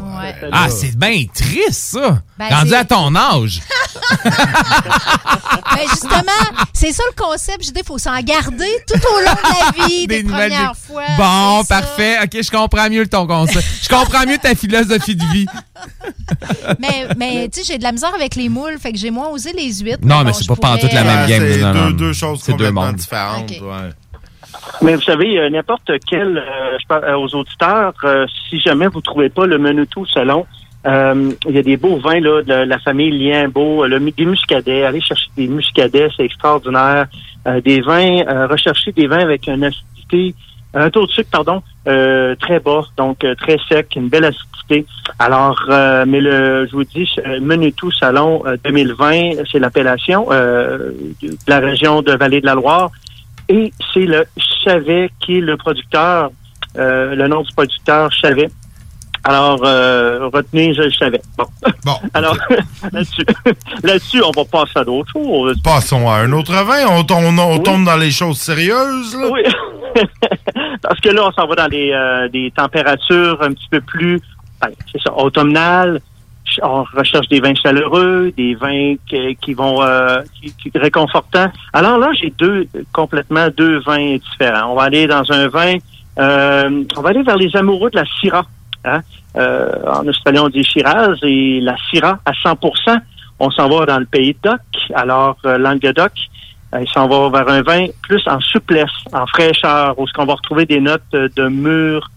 Ah, 0.53 0.69
c'est 0.71 0.97
bien 0.97 1.25
triste, 1.33 1.73
ça. 1.73 2.23
Ben, 2.39 2.47
à 2.51 2.85
ton 2.85 3.15
âge. 3.15 3.61
Ben, 5.75 5.89
justement, 5.89 6.65
c'est 6.73 6.93
ça 6.93 7.03
le 7.11 7.21
concept. 7.21 7.65
J'ai 7.65 7.73
dit, 7.73 7.81
il 7.81 7.87
faut 7.87 7.99
s'en 7.99 8.19
garder 8.21 8.71
tout 8.87 9.01
au 9.13 9.21
long 9.21 9.33
de 9.33 9.81
la 9.81 9.87
vie, 9.87 10.07
des, 10.07 10.23
des 10.23 10.29
premières 10.29 10.77
fois. 10.77 11.05
Bon, 11.17 11.65
parfait. 11.65 12.19
OK, 12.23 12.43
je 12.43 12.51
comprends 12.51 12.89
mieux 12.89 13.07
ton 13.09 13.27
concept. 13.27 13.65
Je 13.83 13.89
comprends 13.89 14.25
mieux 14.27 14.39
ta 14.39 14.55
philosophie 14.55 15.17
de 15.17 15.25
vie. 15.33 15.47
Mais, 16.79 17.09
mais 17.17 17.49
tu 17.49 17.61
sais, 17.61 17.73
j'ai 17.73 17.79
de 17.79 17.83
la 17.83 17.93
misère 17.93 18.15
avec 18.15 18.37
les 18.37 18.49
moules, 18.49 18.79
fait 18.79 18.93
que 18.93 18.99
j'ai 18.99 19.11
moins 19.11 19.29
osé 19.29 19.53
les 19.53 19.73
huîtres. 19.81 19.99
Non, 20.03 20.19
mais 20.19 20.31
bon, 20.31 20.33
c'est 20.33 20.47
pas 20.47 20.57
pantoute 20.57 20.91
pourrais, 20.91 20.95
la 20.95 21.05
même 21.05 21.25
euh, 21.25 21.27
game. 21.27 21.43
C'est 21.53 21.61
non, 21.61 21.75
non, 21.75 21.91
deux, 21.91 22.13
choses 22.13 22.45
deux 22.45 22.53
complètement 22.53 22.93
différentes. 22.93 23.51
Ouais. 23.51 23.91
Mais 24.83 24.95
vous 24.95 25.03
savez, 25.03 25.39
euh, 25.39 25.51
n'importe 25.51 25.91
quel, 26.09 26.39
euh, 26.39 26.79
je 26.81 26.87
parle 26.87 27.05
euh, 27.05 27.19
aux 27.19 27.35
auditeurs, 27.35 27.93
euh, 28.05 28.27
si 28.49 28.61
jamais 28.61 28.87
vous 28.89 29.01
trouvez 29.01 29.29
pas 29.29 29.47
le 29.47 29.59
menu 29.59 29.87
tout 29.87 30.07
selon, 30.07 30.47
euh, 30.87 31.33
il 31.49 31.55
y 31.55 31.59
a 31.59 31.63
des 31.63 31.77
beaux 31.77 31.97
vins 31.97 32.21
là, 32.21 32.43
de 32.43 32.53
la 32.53 32.79
famille 32.79 33.11
Lienbeau, 33.11 33.87
le, 33.87 33.99
des 33.99 34.27
muscadets. 34.27 34.85
Allez 34.85 35.01
chercher 35.01 35.29
des 35.37 35.49
muscadets, 35.49 36.09
c'est 36.17 36.25
extraordinaire. 36.25 37.07
Euh, 37.47 37.61
des 37.61 37.81
vins, 37.81 38.23
euh, 38.27 38.47
rechercher 38.47 38.93
des 38.93 39.07
vins 39.07 39.19
avec 39.21 39.47
une 39.49 39.65
acidité, 39.65 40.35
un 40.75 40.91
taux 40.91 41.07
de 41.07 41.11
sucre, 41.11 41.31
pardon, 41.31 41.63
euh, 41.87 42.35
très 42.37 42.61
bas, 42.61 42.83
donc 42.97 43.25
euh, 43.25 43.35
très 43.35 43.59
sec, 43.69 43.95
une 43.97 44.09
belle 44.09 44.25
acidité. 44.25 44.87
Alors, 45.19 45.61
euh, 45.69 46.05
mais 46.07 46.21
le, 46.21 46.67
je 46.67 46.73
vous 46.73 46.85
dis, 46.85 47.09
euh, 47.25 47.41
menu 47.41 47.73
salon 47.99 48.43
euh, 48.47 48.57
2020, 48.65 49.45
c'est 49.51 49.59
l'appellation 49.59 50.27
euh, 50.31 50.91
de 51.23 51.37
la 51.47 51.61
région 51.61 52.03
de 52.03 52.13
Vallée 52.13 52.41
de 52.41 52.47
la 52.47 52.55
Loire. 52.55 52.91
Et 53.49 53.73
c'est 53.93 54.07
le 54.07 54.25
Chavet 54.65 55.11
qui 55.21 55.39
est 55.39 55.41
le 55.41 55.57
producteur, 55.57 56.31
euh, 56.77 57.15
le 57.15 57.29
nom 57.29 57.43
du 57.43 57.53
producteur 57.53 58.11
Chavet. 58.11 58.51
Alors, 59.25 59.61
euh, 59.65 60.29
retenez, 60.33 60.75
je 60.75 60.83
le 60.83 60.93
savais. 60.93 61.23
Bon. 61.39 61.45
Bon. 61.85 61.97
Alors, 62.15 62.37
là-dessus, 62.93 63.25
là-dessus, 63.83 64.23
on 64.23 64.31
va 64.33 64.45
passer 64.45 64.79
à 64.79 64.85
d'autres 64.85 65.11
choses. 65.13 65.57
Passons 65.63 66.09
à 66.11 66.17
un 66.17 66.33
autre 66.33 66.53
vin. 66.53 66.87
On, 66.89 67.03
tombe- 67.05 67.39
on 67.39 67.59
tombe 67.59 67.85
dans 67.85 67.97
les 67.97 68.11
choses 68.11 68.39
sérieuses. 68.39 69.17
Là. 69.17 69.29
Oui. 69.33 69.43
Parce 70.83 71.01
que 71.01 71.09
là, 71.09 71.27
on 71.27 71.33
s'en 71.33 71.47
va 71.47 71.55
dans 71.55 71.69
des, 71.69 71.91
euh, 71.93 72.29
des 72.29 72.51
températures 72.55 73.43
un 73.43 73.53
petit 73.53 73.69
peu 73.71 73.81
plus, 73.81 74.21
ben, 74.61 74.69
c'est 74.93 75.01
ça, 75.01 75.13
automnales. 75.17 76.01
On 76.63 76.85
recherche 76.95 77.27
des 77.29 77.41
vins 77.41 77.55
chaleureux, 77.55 78.31
des 78.37 78.55
vins 78.55 78.95
qui, 79.09 79.37
qui 79.41 79.55
vont 79.55 79.83
euh, 79.83 80.21
qui, 80.41 80.53
qui 80.55 80.79
réconfortants. 80.79 81.51
Alors 81.73 81.99
là, 81.99 82.11
j'ai 82.21 82.33
deux 82.39 82.69
complètement 82.93 83.49
deux 83.57 83.81
vins 83.81 84.17
différents. 84.17 84.73
On 84.73 84.75
va 84.75 84.83
aller 84.83 85.07
dans 85.07 85.25
un 85.33 85.49
vin, 85.49 85.77
euh, 86.19 86.85
on 86.97 87.01
va 87.01 87.09
aller 87.11 87.23
vers 87.23 87.37
les 87.39 87.57
amoureux 87.57 87.91
de 87.91 87.97
la 87.97 88.05
Syrah. 88.21 88.45
Hein? 88.85 89.01
Euh, 89.37 89.69
en 89.87 90.07
Australie, 90.07 90.39
on 90.39 90.49
dit 90.49 90.63
Shiraz 90.63 91.17
et 91.23 91.61
la 91.61 91.77
Syrah 91.91 92.19
à 92.25 92.33
100% 92.33 92.99
On 93.41 93.51
s'en 93.51 93.69
va 93.69 93.87
dans 93.87 93.99
le 93.99 94.07
pays 94.07 94.35
de 94.35 94.51
Doc. 94.51 94.61
Alors, 94.95 95.37
euh, 95.45 95.59
Languedoc, 95.59 96.13
euh, 96.75 96.81
il 96.81 96.89
s'en 96.89 97.09
va 97.09 97.31
vers 97.31 97.49
un 97.53 97.63
vin 97.63 97.87
plus 98.03 98.23
en 98.29 98.41
souplesse, 98.41 98.91
en 99.13 99.27
fraîcheur, 99.27 99.99
où 99.99 100.07
ce 100.07 100.13
qu'on 100.13 100.27
va 100.27 100.35
retrouver 100.35 100.67
des 100.67 100.81
notes 100.81 101.03
de 101.13 101.49
mûre, 101.49 102.11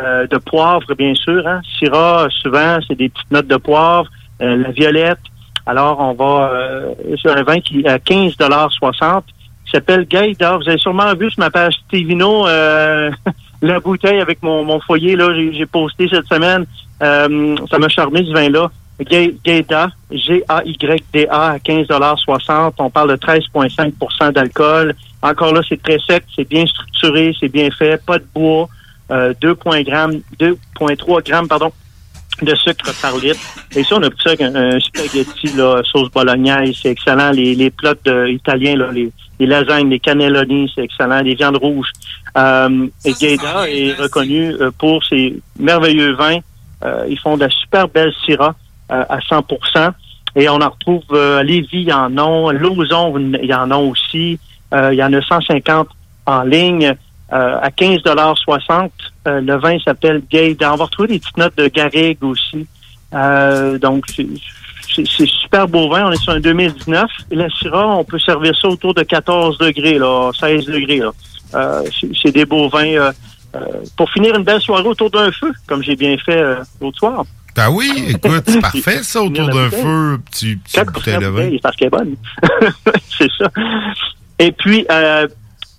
euh, 0.00 0.26
de 0.26 0.36
poivre, 0.38 0.94
bien 0.94 1.14
sûr. 1.14 1.46
Hein? 1.46 1.60
Syrah, 1.78 2.26
souvent, 2.42 2.78
c'est 2.88 2.96
des 2.96 3.08
petites 3.08 3.30
notes 3.30 3.48
de 3.48 3.56
poivre, 3.56 4.08
la 4.40 4.70
violette. 4.72 5.20
Alors, 5.66 6.00
on 6.00 6.12
va 6.12 6.50
sur 7.16 7.34
un 7.34 7.42
vin 7.42 7.60
qui 7.60 7.80
est 7.80 7.88
à 7.88 7.98
15,60 7.98 9.22
qui 9.64 9.70
s'appelle 9.70 10.06
Gaïda. 10.06 10.56
Vous 10.56 10.68
avez 10.68 10.76
sûrement 10.76 11.14
vu 11.14 11.30
sur 11.30 11.40
ma 11.40 11.50
page 11.50 11.74
Stevino 11.86 12.46
la 13.64 13.80
bouteille 13.80 14.20
avec 14.20 14.42
mon, 14.42 14.64
mon 14.64 14.80
foyer. 14.80 15.16
là, 15.16 15.28
J'ai 15.52 15.66
posté 15.66 16.08
cette 16.08 16.26
semaine. 16.26 16.66
Euh, 17.02 17.56
ça 17.70 17.78
m'a 17.78 17.88
charmé 17.88 18.24
ce 18.24 18.32
vin-là. 18.32 18.70
Gaïda, 19.44 19.90
G-A-Y-D-A 20.10 21.50
à 21.50 21.58
15,60 21.58 22.74
On 22.78 22.90
parle 22.90 23.10
de 23.10 23.16
13,5% 23.16 24.32
d'alcool. 24.32 24.94
Encore 25.22 25.52
là, 25.52 25.62
c'est 25.68 25.82
très 25.82 25.98
sec, 26.06 26.24
c'est 26.36 26.48
bien 26.48 26.64
structuré, 26.66 27.34
c'est 27.40 27.48
bien 27.48 27.70
fait, 27.70 28.00
pas 28.04 28.18
de 28.18 28.26
bois, 28.34 28.68
euh, 29.10 29.32
2,3 29.42 29.82
grammes, 29.84 30.20
2,3 30.38 31.22
grammes, 31.24 31.48
pardon, 31.48 31.72
de 32.42 32.54
sucre 32.54 32.92
par 33.00 33.16
litre. 33.16 33.40
Et 33.74 33.82
ça, 33.82 33.96
on 33.96 34.02
a 34.02 34.10
pris 34.10 34.22
ça 34.22 34.30
avec 34.30 34.42
un, 34.42 34.78
spaghetti, 34.78 35.56
là, 35.56 35.82
sauce 35.84 36.10
bolognaise, 36.10 36.76
c'est 36.80 36.90
excellent. 36.90 37.30
Les, 37.32 37.54
les 37.54 37.70
plats 37.70 37.94
de- 38.04 38.28
italiens, 38.28 38.76
là, 38.76 38.92
les, 38.92 39.10
les 39.40 39.46
lasagnes, 39.46 39.88
les 39.88 39.98
cannelloni, 39.98 40.70
c'est 40.74 40.82
excellent. 40.84 41.22
Les 41.22 41.34
viandes 41.34 41.56
rouges. 41.56 41.90
Euh, 42.36 42.86
et 43.04 43.12
Gaïda 43.12 43.70
est 43.70 43.94
reconnu 43.94 44.54
euh, 44.54 44.70
pour 44.76 45.04
ses 45.04 45.40
merveilleux 45.58 46.14
vins. 46.14 46.38
Euh, 46.84 47.06
ils 47.08 47.18
font 47.18 47.36
de 47.36 47.44
la 47.44 47.50
super 47.50 47.88
belle 47.88 48.12
syrah 48.24 48.54
euh, 48.90 49.04
à 49.08 49.18
100% 49.18 49.92
Et 50.36 50.48
on 50.48 50.60
en 50.60 50.70
retrouve 50.70 51.02
à 51.16 51.42
Lévis, 51.42 51.68
il 51.72 51.88
y 51.88 51.92
en 51.92 52.16
a. 52.16 52.52
Lauson, 52.52 53.14
il 53.40 53.48
y 53.48 53.54
en 53.54 53.70
a 53.70 53.76
aussi. 53.76 54.38
Il 54.72 54.94
y 54.94 55.04
en 55.04 55.12
a 55.12 55.22
150 55.22 55.88
en 56.26 56.42
ligne. 56.42 56.94
À 57.30 57.68
15,60 57.70 58.90
euh, 59.26 59.40
Le 59.40 59.56
vin 59.56 59.78
s'appelle 59.84 60.22
Gaïda. 60.30 60.72
On 60.72 60.76
va 60.76 60.84
retrouver 60.84 61.08
des 61.08 61.18
petites 61.18 61.36
notes 61.36 61.56
de 61.56 61.68
garrigue 61.68 62.22
aussi. 62.22 62.66
Donc, 63.80 64.04
c'est 64.08 65.26
super 65.26 65.66
beau 65.68 65.88
vin. 65.88 66.06
On 66.06 66.12
est 66.12 66.22
sur 66.22 66.32
un 66.32 66.40
2019. 66.40 67.04
Et 67.30 67.36
la 67.36 67.48
Syrah, 67.50 67.96
on 67.98 68.04
peut 68.04 68.18
servir 68.18 68.54
ça 68.60 68.68
autour 68.68 68.94
de 68.94 69.02
14 69.02 69.58
degrés, 69.58 69.98
là, 69.98 70.30
16 70.38 70.66
degrés. 70.66 70.98
Là. 70.98 71.12
Euh, 71.54 71.82
c'est- 72.22 72.32
des 72.32 72.44
beaux 72.44 72.68
vins. 72.68 72.84
euh, 72.86 73.12
euh, 73.56 73.60
pour 73.96 74.10
finir 74.10 74.34
une 74.34 74.42
belle 74.42 74.60
soirée 74.60 74.88
autour 74.88 75.10
d'un 75.10 75.30
feu, 75.30 75.52
comme 75.68 75.80
j'ai 75.80 75.94
bien 75.94 76.16
fait 76.18 76.36
euh, 76.40 76.56
l'autre 76.80 76.98
soir. 76.98 77.24
Ben 77.54 77.70
oui, 77.70 77.88
écoute, 78.08 78.42
c'est 78.48 78.60
parfait 78.60 79.02
ça, 79.04 79.22
autour 79.22 79.46
d'un 79.48 79.70
feu, 79.70 80.18
petit, 80.28 80.56
petit 80.56 80.80
bouteille 80.92 81.18
de 81.18 81.26
vin. 81.26 81.56
parce 81.62 81.76
qu'elle 81.76 81.86
est 81.86 81.90
bonne. 81.90 82.16
c'est 83.16 83.30
ça. 83.38 83.48
Et 84.40 84.50
puis, 84.50 84.84
euh, 84.90 85.28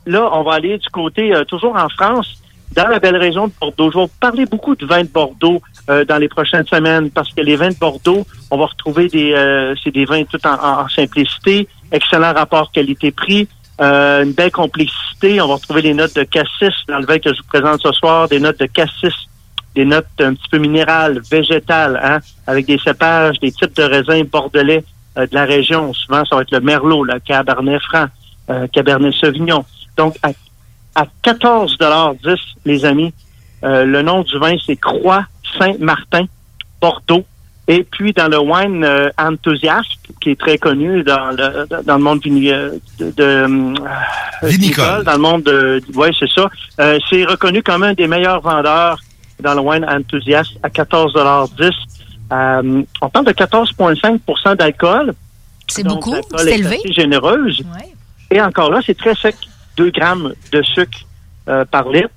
là, 0.06 0.30
on 0.32 0.44
va 0.44 0.54
aller 0.54 0.78
du 0.78 0.88
côté, 0.90 1.36
euh, 1.36 1.44
toujours 1.44 1.76
en 1.76 1.90
France, 1.90 2.42
dans 2.74 2.88
la 2.88 3.00
belle 3.00 3.18
région 3.18 3.48
de 3.48 3.54
Bordeaux. 3.60 3.92
Je 3.92 3.98
vais 3.98 4.04
vous 4.06 4.12
parler 4.22 4.46
beaucoup 4.46 4.76
de 4.78 4.86
vins 4.86 5.04
de 5.04 5.10
Bordeaux 5.10 5.62
euh, 5.90 6.06
dans 6.06 6.18
les 6.18 6.30
prochaines 6.30 6.66
semaines, 6.68 7.10
parce 7.12 7.34
que 7.34 7.42
les 7.42 7.58
vins 7.58 7.70
de 7.70 7.78
Bordeaux, 7.78 8.26
on 8.52 8.58
va 8.58 8.68
retrouver 8.68 9.10
des, 9.10 9.34
euh, 9.34 9.76
c'est 9.84 9.92
des 9.92 10.06
vins 10.06 10.24
tout 10.24 10.40
en 10.48 10.88
simplicité, 10.88 11.68
excellent 11.92 12.34
rapport 12.34 12.72
qualité-prix, 12.72 13.50
euh, 13.82 14.24
une 14.24 14.34
belle 14.34 14.52
complexité. 14.52 15.42
On 15.42 15.48
va 15.48 15.56
retrouver 15.56 15.82
les 15.82 15.94
notes 15.94 16.16
de 16.16 16.24
cassis 16.24 16.74
dans 16.88 17.00
le 17.00 17.06
vin 17.06 17.20
que 17.20 17.34
je 17.34 17.38
vous 17.38 17.48
présente 17.48 17.82
ce 17.82 17.92
soir, 17.92 18.28
des 18.28 18.40
notes 18.40 18.60
de 18.60 18.66
cassis 18.66 19.28
des 19.76 19.86
notes 19.86 20.08
un 20.20 20.34
petit 20.34 20.48
peu 20.50 20.58
minérales, 20.58 21.22
végétales, 21.30 22.00
hein, 22.02 22.20
avec 22.48 22.66
des 22.66 22.80
cépages, 22.80 23.40
des 23.40 23.52
types 23.52 23.76
de 23.76 23.84
raisins 23.84 24.24
bordelais 24.24 24.84
euh, 25.18 25.28
de 25.28 25.36
la 25.36 25.44
région. 25.44 25.94
Souvent, 25.94 26.24
ça 26.26 26.38
va 26.38 26.42
être 26.42 26.52
le 26.52 26.62
Merlot, 26.62 27.04
le 27.04 27.20
Cabernet 27.20 27.82
Franc, 27.82 28.06
euh, 28.50 28.68
Cabernet 28.68 29.14
Sauvignon. 29.14 29.66
Donc, 29.98 30.16
à, 30.24 30.30
à 30.96 31.06
14,10 31.24 32.38
les 32.66 32.86
amis, 32.86 33.14
euh, 33.64 33.84
le 33.84 34.02
nom 34.02 34.24
du 34.24 34.38
vin, 34.40 34.56
c'est 34.66 34.78
Croix 34.78 35.26
Saint-Martin, 35.60 36.26
Bordeaux. 36.82 37.26
Et 37.68 37.84
puis, 37.84 38.14
dans 38.14 38.28
le 38.28 38.40
wine 38.40 38.84
euh, 38.84 39.10
Enthusiast, 39.18 39.90
qui 40.22 40.32
est 40.32 40.40
très 40.40 40.58
connu 40.60 41.02
dans 41.04 41.32
le, 41.32 41.66
dans 41.84 41.98
le 41.98 42.04
monde 42.04 42.22
vini- 42.22 42.52
euh, 42.52 42.72
de, 43.00 43.12
de, 43.12 43.24
euh, 43.24 43.74
vinicole, 44.44 45.04
dans 45.04 45.14
le 45.14 45.18
monde 45.18 45.44
de... 45.44 45.82
Oui, 45.96 46.10
c'est 46.20 46.30
ça. 46.30 46.48
Euh, 46.80 47.00
c'est 47.10 47.24
reconnu 47.26 47.64
comme 47.64 47.82
un 47.84 47.94
des 47.94 48.08
meilleurs 48.08 48.42
vendeurs 48.42 49.00
dans 49.42 49.56
le 49.56 49.62
wine 49.62 49.86
Enthusiast 49.86 50.52
à 50.62 50.70
14,10 50.70 51.72
euh, 52.32 52.84
On 53.02 53.10
parle 53.10 53.26
de 53.26 53.32
14,5% 53.32 54.56
d'alcool. 54.58 55.14
C'est 55.68 55.84
beaucoup, 55.84 56.16
c'est 56.38 56.52
est 56.52 56.60
élevé. 56.60 56.76
assez 56.78 56.94
généreuse. 56.94 57.64
Et 58.30 58.40
encore 58.42 58.72
là, 58.72 58.82
c'est 58.86 58.98
très 58.98 59.16
sec. 59.16 59.36
2 59.78 59.90
grammes 59.90 60.34
de 60.52 60.62
sucre 60.62 61.00
euh, 61.50 61.66
par 61.66 61.90
litre. 61.90 62.10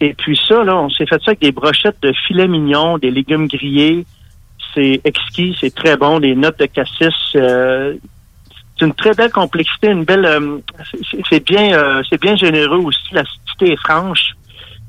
Et 0.00 0.12
puis 0.14 0.38
ça, 0.48 0.62
là, 0.64 0.76
on 0.76 0.90
s'est 0.90 1.06
fait 1.06 1.16
ça 1.24 1.28
avec 1.30 1.40
des 1.40 1.52
brochettes 1.52 1.96
de 2.02 2.12
filet 2.26 2.46
mignon, 2.46 2.98
des 2.98 3.10
légumes 3.10 3.46
grillés. 3.48 4.04
C'est 4.76 5.00
exquis, 5.04 5.56
c'est 5.58 5.74
très 5.74 5.96
bon. 5.96 6.20
Des 6.20 6.34
notes 6.36 6.58
de 6.60 6.66
cassis. 6.66 7.08
euh, 7.34 7.94
c'est 8.78 8.84
une 8.84 8.92
très 8.94 9.14
belle 9.14 9.32
complexité, 9.32 9.88
une 9.88 10.04
belle. 10.04 10.26
euh, 10.26 10.58
c'est- 11.30 11.44
bien, 11.44 11.72
euh, 11.72 12.02
c'est 12.10 12.20
bien 12.20 12.36
généreux 12.36 12.78
aussi. 12.84 13.00
L'acidité 13.12 13.72
est 13.72 13.76
franche. 13.80 14.32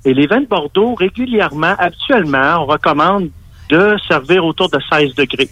Et 0.04 0.14
les 0.14 0.28
vins 0.28 0.42
de 0.42 0.46
Bordeaux, 0.46 0.94
régulièrement, 0.96 1.74
actuellement, 1.80 2.64
on 2.64 2.66
recommande 2.66 3.30
de 3.70 3.96
servir 4.08 4.46
autour 4.46 4.70
de 4.70 4.78
16 4.92 5.16
degrés. 5.16 5.50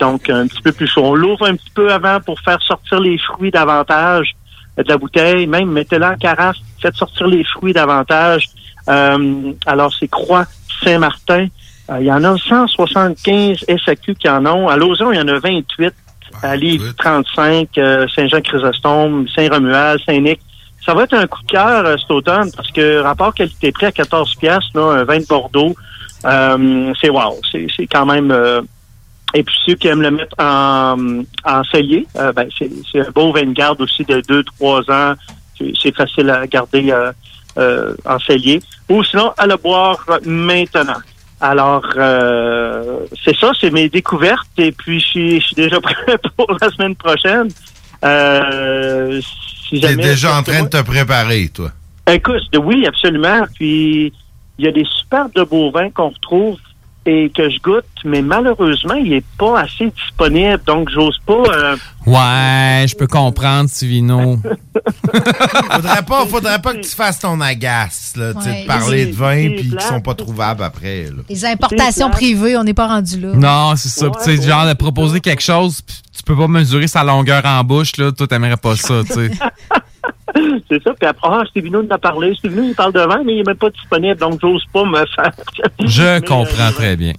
Donc, 0.00 0.28
un 0.30 0.46
petit 0.46 0.60
peu 0.62 0.72
plus 0.72 0.86
chaud. 0.86 1.02
On 1.04 1.14
l'ouvre 1.14 1.46
un 1.46 1.54
petit 1.56 1.70
peu 1.74 1.90
avant 1.92 2.18
pour 2.20 2.40
faire 2.40 2.60
sortir 2.62 2.98
les 3.00 3.18
fruits 3.18 3.50
davantage 3.50 4.34
de 4.78 4.84
la 4.88 4.96
bouteille. 4.98 5.46
Même, 5.46 5.70
mettez-la 5.70 6.12
en 6.12 6.16
carafe, 6.16 6.56
faites 6.80 6.96
sortir 6.96 7.26
les 7.26 7.44
fruits 7.44 7.72
davantage. 7.74 8.44
Euh, 8.88 9.52
alors, 9.66 9.92
c'est 9.98 10.08
Croix 10.08 10.44
Saint-Martin. 10.82 11.48
Euh, 11.90 11.98
il 12.00 12.06
y 12.06 12.12
en 12.12 12.24
a 12.24 12.36
175 12.36 13.64
SAQ 13.84 14.14
qui 14.16 14.28
en 14.28 14.44
ont. 14.46 14.68
À 14.68 14.76
Lauson, 14.76 15.12
il 15.12 15.18
y 15.18 15.20
en 15.20 15.28
a 15.28 15.38
28. 15.38 15.94
À 16.42 16.56
Livre, 16.56 16.84
35. 16.98 17.68
euh, 17.78 18.06
Saint-Jean-Chrysostome, 18.14 19.26
Saint-Romuald, 19.28 20.00
Saint-Nic. 20.04 20.40
Ça 20.84 20.94
va 20.94 21.04
être 21.04 21.14
un 21.14 21.26
coup 21.26 21.42
de 21.42 21.46
cœur 21.52 21.84
euh, 21.86 21.96
cet 21.96 22.10
automne 22.10 22.50
parce 22.54 22.70
que 22.70 22.98
rapport 23.00 23.32
qualité-prix 23.34 23.86
à 23.86 23.92
14 23.92 24.34
piastres, 24.36 24.70
là, 24.74 24.82
un 25.00 25.04
vin 25.04 25.18
de 25.18 25.26
Bordeaux, 25.26 25.74
euh, 26.24 26.92
c'est 27.00 27.10
wow. 27.10 27.36
C'est 27.50 27.66
c'est 27.76 27.86
quand 27.86 28.06
même... 28.06 28.30
euh, 28.30 28.60
et 29.34 29.42
puis 29.42 29.54
ceux 29.66 29.74
qui 29.74 29.88
aiment 29.88 30.02
le 30.02 30.10
mettre 30.12 30.34
en, 30.38 30.96
en 31.44 31.64
cellier, 31.64 32.06
euh, 32.16 32.32
ben, 32.32 32.48
c'est 32.56 32.70
c'est 32.90 33.00
un 33.00 33.10
beau 33.10 33.32
vin 33.32 33.44
de 33.44 33.52
garde 33.52 33.80
aussi 33.80 34.04
de 34.04 34.20
2-3 34.20 34.90
ans. 34.92 35.14
C'est- 35.58 35.72
C'est 35.82 35.94
facile 35.96 36.30
à 36.30 36.46
garder 36.46 36.90
euh, 36.92 37.12
euh, 37.58 37.94
en 38.04 38.18
cellier. 38.18 38.60
Ou 38.88 39.02
sinon, 39.02 39.32
à 39.38 39.46
le 39.46 39.56
boire 39.56 39.98
maintenant. 40.24 41.00
Alors, 41.40 41.84
euh, 41.96 43.00
c'est 43.24 43.36
ça, 43.36 43.52
c'est 43.60 43.70
mes 43.70 43.88
découvertes. 43.88 44.48
Et 44.58 44.72
puis, 44.72 45.00
je 45.00 45.06
suis, 45.06 45.40
je 45.40 45.46
suis 45.46 45.54
déjà 45.56 45.80
prêt 45.82 45.94
pour 46.36 46.56
la 46.60 46.70
semaine 46.70 46.94
prochaine. 46.96 47.48
Euh, 48.04 49.20
si 49.68 49.80
T'es 49.80 49.88
jamais- 49.88 50.02
déjà 50.02 50.36
en 50.38 50.42
train 50.42 50.62
de 50.62 50.68
te 50.68 50.80
préparer, 50.82 51.48
toi. 51.48 51.70
Écoute, 52.10 52.42
oui, 52.62 52.86
absolument. 52.86 53.42
Puis 53.54 54.12
il 54.58 54.64
y 54.64 54.68
a 54.68 54.72
des 54.72 54.84
superbes 54.84 55.32
de 55.34 55.42
beaux 55.42 55.70
vins 55.70 55.90
qu'on 55.90 56.08
retrouve 56.10 56.56
et 57.06 57.30
que 57.34 57.48
je 57.48 57.58
goûte, 57.60 57.84
mais 58.04 58.20
malheureusement, 58.22 58.94
il 58.94 59.12
est 59.12 59.24
pas 59.38 59.60
assez 59.60 59.90
disponible, 59.90 60.60
donc 60.66 60.90
j'ose 60.90 61.18
pas. 61.24 61.42
euh, 61.52 61.76
Ouais, 62.06 62.84
je 62.88 62.94
peux 62.96 63.06
comprendre, 63.06 63.68
Sivino. 63.70 64.38
faudrait 65.72 66.02
pas, 66.06 66.26
faudrait 66.26 66.58
pas 66.60 66.74
que 66.74 66.80
tu 66.80 66.90
fasses 66.90 67.18
ton 67.18 67.40
agace, 67.40 68.14
là, 68.16 68.34
tu 68.34 68.42
sais, 68.42 68.48
Ouais. 68.50 68.62
de 68.62 68.66
parler 68.66 69.06
de 69.06 69.12
vins 69.14 69.34
C'est 69.48 69.54
puis 69.56 69.70
qui 69.76 69.84
sont 69.84 70.00
pas 70.00 70.14
trouvables 70.14 70.62
après. 70.62 71.04
là. 71.04 71.22
Les 71.28 71.44
importations 71.44 72.10
privées, 72.10 72.56
on 72.56 72.64
n'est 72.64 72.74
pas 72.74 72.86
rendu 72.88 73.20
là. 73.20 73.28
Non, 73.34 73.76
c'est 73.76 73.88
ça. 73.88 74.08
Tu 74.24 74.36
sais, 74.36 74.42
genre 74.42 74.66
de 74.66 74.74
proposer 74.74 75.20
quelque 75.20 75.42
chose, 75.42 75.80
pis 75.82 75.94
tu 76.16 76.22
peux 76.22 76.36
pas 76.36 76.48
mesurer 76.48 76.86
sa 76.88 77.04
longueur 77.04 77.44
en 77.44 77.62
bouche, 77.62 77.96
là. 77.98 78.10
Toi, 78.12 78.26
t'aimerais 78.26 78.56
pas 78.56 78.74
ça, 78.76 79.02
tu 79.06 79.12
sais. 79.12 79.30
c'est 80.68 80.82
ça. 80.82 80.92
Puis 80.94 81.08
après, 81.08 81.28
ah, 81.30 81.42
Stevino 81.48 81.82
en 81.82 81.90
a 81.90 81.98
parlé. 81.98 82.34
Stevino, 82.34 82.62
il 82.62 82.74
parle 82.74 82.92
de 82.92 83.00
vin, 83.00 83.22
mais 83.24 83.34
il 83.34 83.40
est 83.40 83.46
même 83.46 83.56
pas 83.56 83.70
disponible, 83.70 84.18
donc 84.18 84.40
j'ose 84.40 84.64
pas 84.72 84.84
me 84.84 85.04
faire. 85.16 85.32
Je 85.80 86.20
comprends 86.20 86.68
euh, 86.68 86.72
très 86.72 86.96
bien. 86.96 87.12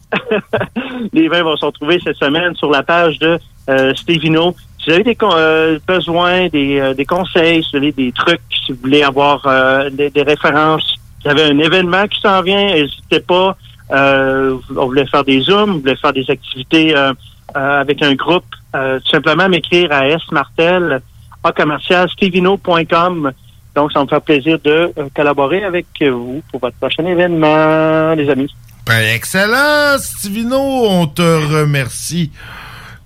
les 1.13 1.27
vins 1.27 1.43
vont 1.43 1.57
se 1.57 1.65
retrouver 1.65 1.99
cette 2.03 2.17
semaine 2.17 2.55
sur 2.55 2.69
la 2.69 2.83
page 2.83 3.19
de 3.19 3.39
euh, 3.69 3.93
Stevino. 3.95 4.55
Si 4.79 4.89
vous 4.89 4.95
avez 4.95 5.03
des 5.03 5.17
euh, 5.21 5.79
besoins, 5.87 6.47
des, 6.47 6.79
euh, 6.79 6.93
des 6.93 7.05
conseils, 7.05 7.63
si 7.63 7.71
vous 7.71 7.77
avez 7.77 7.91
des 7.91 8.11
trucs, 8.11 8.41
si 8.65 8.71
vous 8.71 8.79
voulez 8.81 9.03
avoir 9.03 9.41
euh, 9.45 9.89
des, 9.89 10.09
des 10.09 10.23
références, 10.23 10.95
si 11.21 11.25
vous 11.25 11.31
avez 11.31 11.43
un 11.43 11.59
événement 11.59 12.07
qui 12.07 12.19
s'en 12.21 12.41
vient, 12.41 12.73
n'hésitez 12.73 13.19
pas. 13.19 13.57
Euh, 13.91 14.57
on 14.75 14.85
voulait 14.85 15.05
faire 15.05 15.23
des 15.23 15.41
zooms, 15.41 15.75
on 15.75 15.79
voulait 15.79 15.95
faire 15.95 16.13
des 16.13 16.29
activités 16.29 16.95
euh, 16.95 17.13
euh, 17.55 17.81
avec 17.81 18.01
un 18.01 18.13
groupe. 18.15 18.45
Euh, 18.75 18.99
tout 18.99 19.11
simplement 19.11 19.47
m'écrire 19.47 19.91
à 19.91 20.07
S 20.07 20.21
Martel, 20.31 21.01
à 21.43 21.51
commercial 21.51 22.09
stevino.com. 22.09 23.31
Donc, 23.75 23.91
ça 23.91 24.01
me 24.03 24.07
fait 24.07 24.19
plaisir 24.19 24.57
de 24.63 24.91
euh, 24.97 25.09
collaborer 25.15 25.63
avec 25.63 25.85
vous 26.01 26.41
pour 26.51 26.59
votre 26.59 26.77
prochain 26.77 27.05
événement, 27.05 28.13
les 28.15 28.29
amis. 28.29 28.53
Ben, 28.87 29.15
excellent, 29.15 29.97
Stivino. 29.99 30.57
On 30.57 31.07
te 31.07 31.21
remercie. 31.21 32.31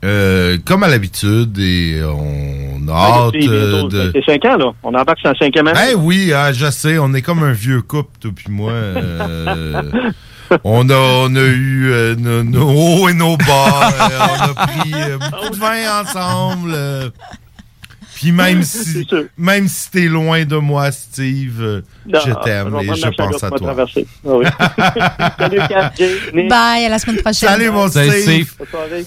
Euh, 0.04 0.58
comme 0.66 0.82
à 0.84 0.88
l'habitude, 0.88 1.60
et 1.60 2.02
on 2.04 2.88
a 2.88 2.92
hâte 2.92 3.36
euh, 3.36 3.88
de. 3.88 4.12
C'est 4.16 4.32
cinq 4.34 4.46
ans, 4.46 4.58
là. 4.58 4.72
On 4.82 4.90
embarque 4.96 5.20
sur 5.20 5.30
la 5.30 5.36
cinquième 5.36 5.68
année. 5.68 5.94
Ben 5.94 6.00
oui, 6.00 6.34
ah, 6.34 6.52
je 6.52 6.72
sais, 6.72 6.98
on 6.98 7.14
est 7.14 7.22
comme 7.22 7.44
un 7.44 7.52
vieux 7.52 7.84
couple, 7.84 8.10
toi 8.20 8.32
puis 8.36 8.48
moi. 8.50 8.72
euh, 8.72 9.82
on, 10.64 10.90
a, 10.90 10.96
on 10.96 11.36
a 11.36 11.44
eu 11.44 12.16
nos, 12.18 12.70
hauts 12.72 13.10
et 13.10 13.14
nos 13.14 13.38
bas. 13.38 13.92
on 14.20 14.62
a 14.62 14.68
pris 14.68 14.92
beaucoup 15.32 15.50
de 15.50 15.60
vin 15.60 16.02
ensemble. 16.02 17.12
Puis 18.22 18.32
même 18.32 18.62
si, 18.64 19.08
même 19.36 19.68
si 19.68 19.90
t'es 19.90 20.06
loin 20.06 20.46
de 20.46 20.56
moi, 20.58 20.92
Steve, 20.92 21.60
euh, 21.60 21.82
Non, 22.06 22.20
je 22.24 22.32
t'aime 22.44 22.76
et 22.80 22.96
je 22.96 23.08
pense 23.16 23.44
à 23.44 23.50
toi. 23.50 23.76
Ah 23.76 24.36
oui. 24.36 24.46
Salut, 25.40 25.60
Kat, 25.68 25.92
Jay, 25.98 26.18
Nick. 26.32 26.48
Bye, 26.48 26.86
à 26.86 26.90
la 26.90 27.00
semaine 27.00 27.18
prochaine. 27.18 27.50
Salut, 27.50 27.72
mon 27.72 27.88
Salut, 27.88 28.12
Steve. 28.22 28.54
Steve. 28.54 29.06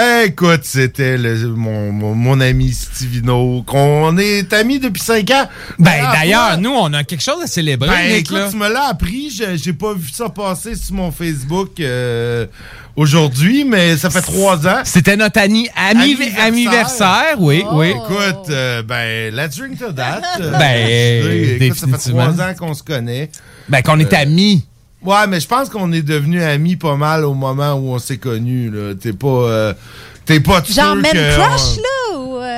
Eh, 0.00 0.26
écoute, 0.26 0.60
c'était 0.64 1.16
le- 1.16 1.48
mon, 1.48 1.90
mon, 1.92 2.14
mon 2.14 2.40
ami 2.40 2.72
Stevino, 2.72 3.62
qu'on 3.66 4.16
est 4.18 4.52
amis 4.52 4.78
depuis 4.78 5.02
5 5.02 5.30
ans. 5.30 5.48
Ben, 5.78 5.90
Ah, 6.04 6.12
d'ailleurs, 6.12 6.58
nous, 6.58 6.70
on 6.70 6.92
a 6.92 7.02
quelque 7.04 7.22
chose 7.22 7.42
à 7.42 7.46
célébrer, 7.46 7.88
Ben, 7.88 8.08
Nick, 8.12 8.20
écoute, 8.26 8.36
là. 8.38 8.48
tu 8.50 8.56
me 8.56 8.68
l'as 8.72 8.88
appris. 8.88 9.30
J'ai 9.30 9.56
j'ai 9.58 9.72
pas 9.72 9.94
vu 9.94 10.08
ça 10.12 10.28
passer 10.28 10.74
sur 10.76 10.94
mon 10.94 11.10
Facebook 11.10 11.80
euh, 11.80 12.46
aujourd'hui, 12.96 13.64
mais 13.64 13.96
ça 13.96 14.10
fait 14.10 14.20
trois 14.22 14.66
ans. 14.66 14.82
C'était 14.84 15.16
notre 15.16 15.40
ami- 15.40 15.68
anniversaire, 16.38 17.36
oui, 17.38 17.64
oui. 17.72 17.90
Écoute, 17.90 18.50
euh, 18.50 18.82
ben, 18.82 19.34
let's 19.34 19.56
drink 19.56 19.78
to 19.78 19.92
that. 19.92 20.20
Euh, 20.40 20.52
Ben, 20.58 21.62
écoute, 21.62 21.78
ça 21.78 21.86
fait 21.98 22.10
trois 22.10 22.40
ans 22.40 22.54
qu'on 22.58 22.74
se 22.74 22.82
connaît. 22.82 23.30
Ben, 23.68 23.82
qu'on 23.82 23.98
est 23.98 24.12
Euh, 24.12 24.16
amis. 24.22 24.64
Ouais, 25.02 25.26
mais 25.28 25.38
je 25.40 25.46
pense 25.46 25.68
qu'on 25.68 25.92
est 25.92 26.02
devenus 26.02 26.42
amis 26.42 26.76
pas 26.76 26.96
mal 26.96 27.24
au 27.24 27.34
moment 27.34 27.74
où 27.74 27.92
on 27.94 27.98
s'est 27.98 28.18
connus. 28.18 28.70
là. 28.70 28.94
T'es 28.94 29.12
pas... 29.12 29.26
euh, 29.28 29.72
T'es 30.24 30.40
pas 30.40 30.62
sûr 30.62 30.74
Genre 30.74 30.96
que 30.96 31.36
crush, 31.36 31.78
on- 31.78 31.80
là? 31.80 31.97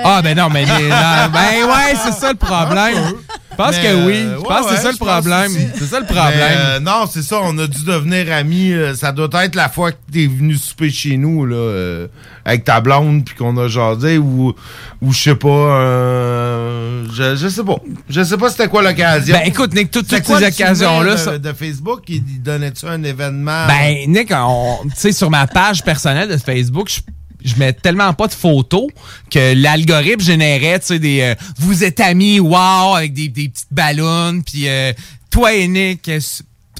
Ah, 0.04 0.22
ben 0.22 0.36
non, 0.36 0.48
mais 0.50 0.64
les- 0.64 0.88
ben 0.88 1.64
ouais, 1.68 1.94
c'est 2.04 2.12
ça 2.12 2.30
le 2.30 2.36
problème. 2.38 3.14
Je 3.50 3.56
pense 3.56 3.76
Mais, 3.76 3.82
que 3.82 4.06
oui. 4.06 4.14
euh, 4.16 4.34
Je 4.36 4.38
ouais, 4.40 4.48
pense 4.48 4.66
que 4.66 4.76
c'est 4.76 4.82
ça 4.82 4.88
le 4.88 4.94
je 4.94 4.98
problème. 4.98 5.52
C'est 5.76 5.84
ça 5.84 6.00
le 6.00 6.06
problème. 6.06 6.32
euh, 6.40 6.80
non, 6.80 7.04
c'est 7.12 7.20
ça, 7.22 7.40
on 7.42 7.58
a 7.58 7.66
dû 7.66 7.84
devenir 7.84 8.32
amis. 8.32 8.72
euh, 8.72 8.94
ça 8.94 9.12
doit 9.12 9.28
être 9.44 9.54
la 9.54 9.68
fois 9.68 9.92
que 9.92 9.98
t'es 10.10 10.26
venu 10.26 10.54
souper 10.56 10.88
chez 10.90 11.16
nous, 11.18 11.44
là, 11.44 11.56
euh, 11.56 12.06
avec 12.46 12.64
ta 12.64 12.80
blonde, 12.80 13.24
puis 13.26 13.34
qu'on 13.34 13.56
a 13.58 13.68
jasé, 13.68 14.16
ou, 14.16 14.54
ou 15.02 15.12
je 15.12 15.20
sais 15.20 15.34
pas, 15.34 15.48
euh, 15.48 17.04
je, 17.12 17.36
je 17.36 17.48
sais 17.48 17.64
pas. 17.64 17.76
Je 18.08 18.22
sais 18.22 18.36
pas 18.38 18.50
c'était 18.50 18.68
quoi 18.68 18.82
l'occasion. 18.82 19.36
Ben, 19.36 19.42
écoute, 19.46 19.74
Nick, 19.74 19.90
toutes- 19.90 20.08
toutes 20.08 20.24
ces 20.24 20.46
occasions-là, 20.46 21.12
De, 21.12 21.16
ça- 21.18 21.38
de 21.38 21.52
Facebook, 21.52 22.00
il 22.08 22.42
donnait-tu 22.42 22.86
un 22.86 23.02
événement? 23.02 23.66
Ben, 23.66 24.08
Nick, 24.10 24.32
on- 24.34 24.78
tu 24.84 24.90
sais, 24.94 25.12
sur 25.12 25.30
ma 25.30 25.46
page 25.46 25.82
personnelle 25.84 26.28
de 26.28 26.36
Facebook, 26.38 26.88
je 26.88 27.00
je 27.44 27.54
mets 27.56 27.72
tellement 27.72 28.12
pas 28.14 28.26
de 28.26 28.32
photos 28.34 28.86
que 29.30 29.54
l'algorithme 29.60 30.20
générait, 30.20 30.78
tu 30.80 30.86
sais, 30.86 30.98
des 30.98 31.20
euh, 31.22 31.34
vous 31.58 31.84
êtes 31.84 32.00
amis, 32.00 32.40
wow, 32.40 32.94
avec 32.96 33.12
des, 33.12 33.28
des 33.28 33.48
petites 33.48 33.66
ballons, 33.70 34.40
puis 34.44 34.68
euh, 34.68 34.92
toi 35.30 35.52
et 35.54 35.68
Nick, 35.68 36.08
euh, 36.08 36.20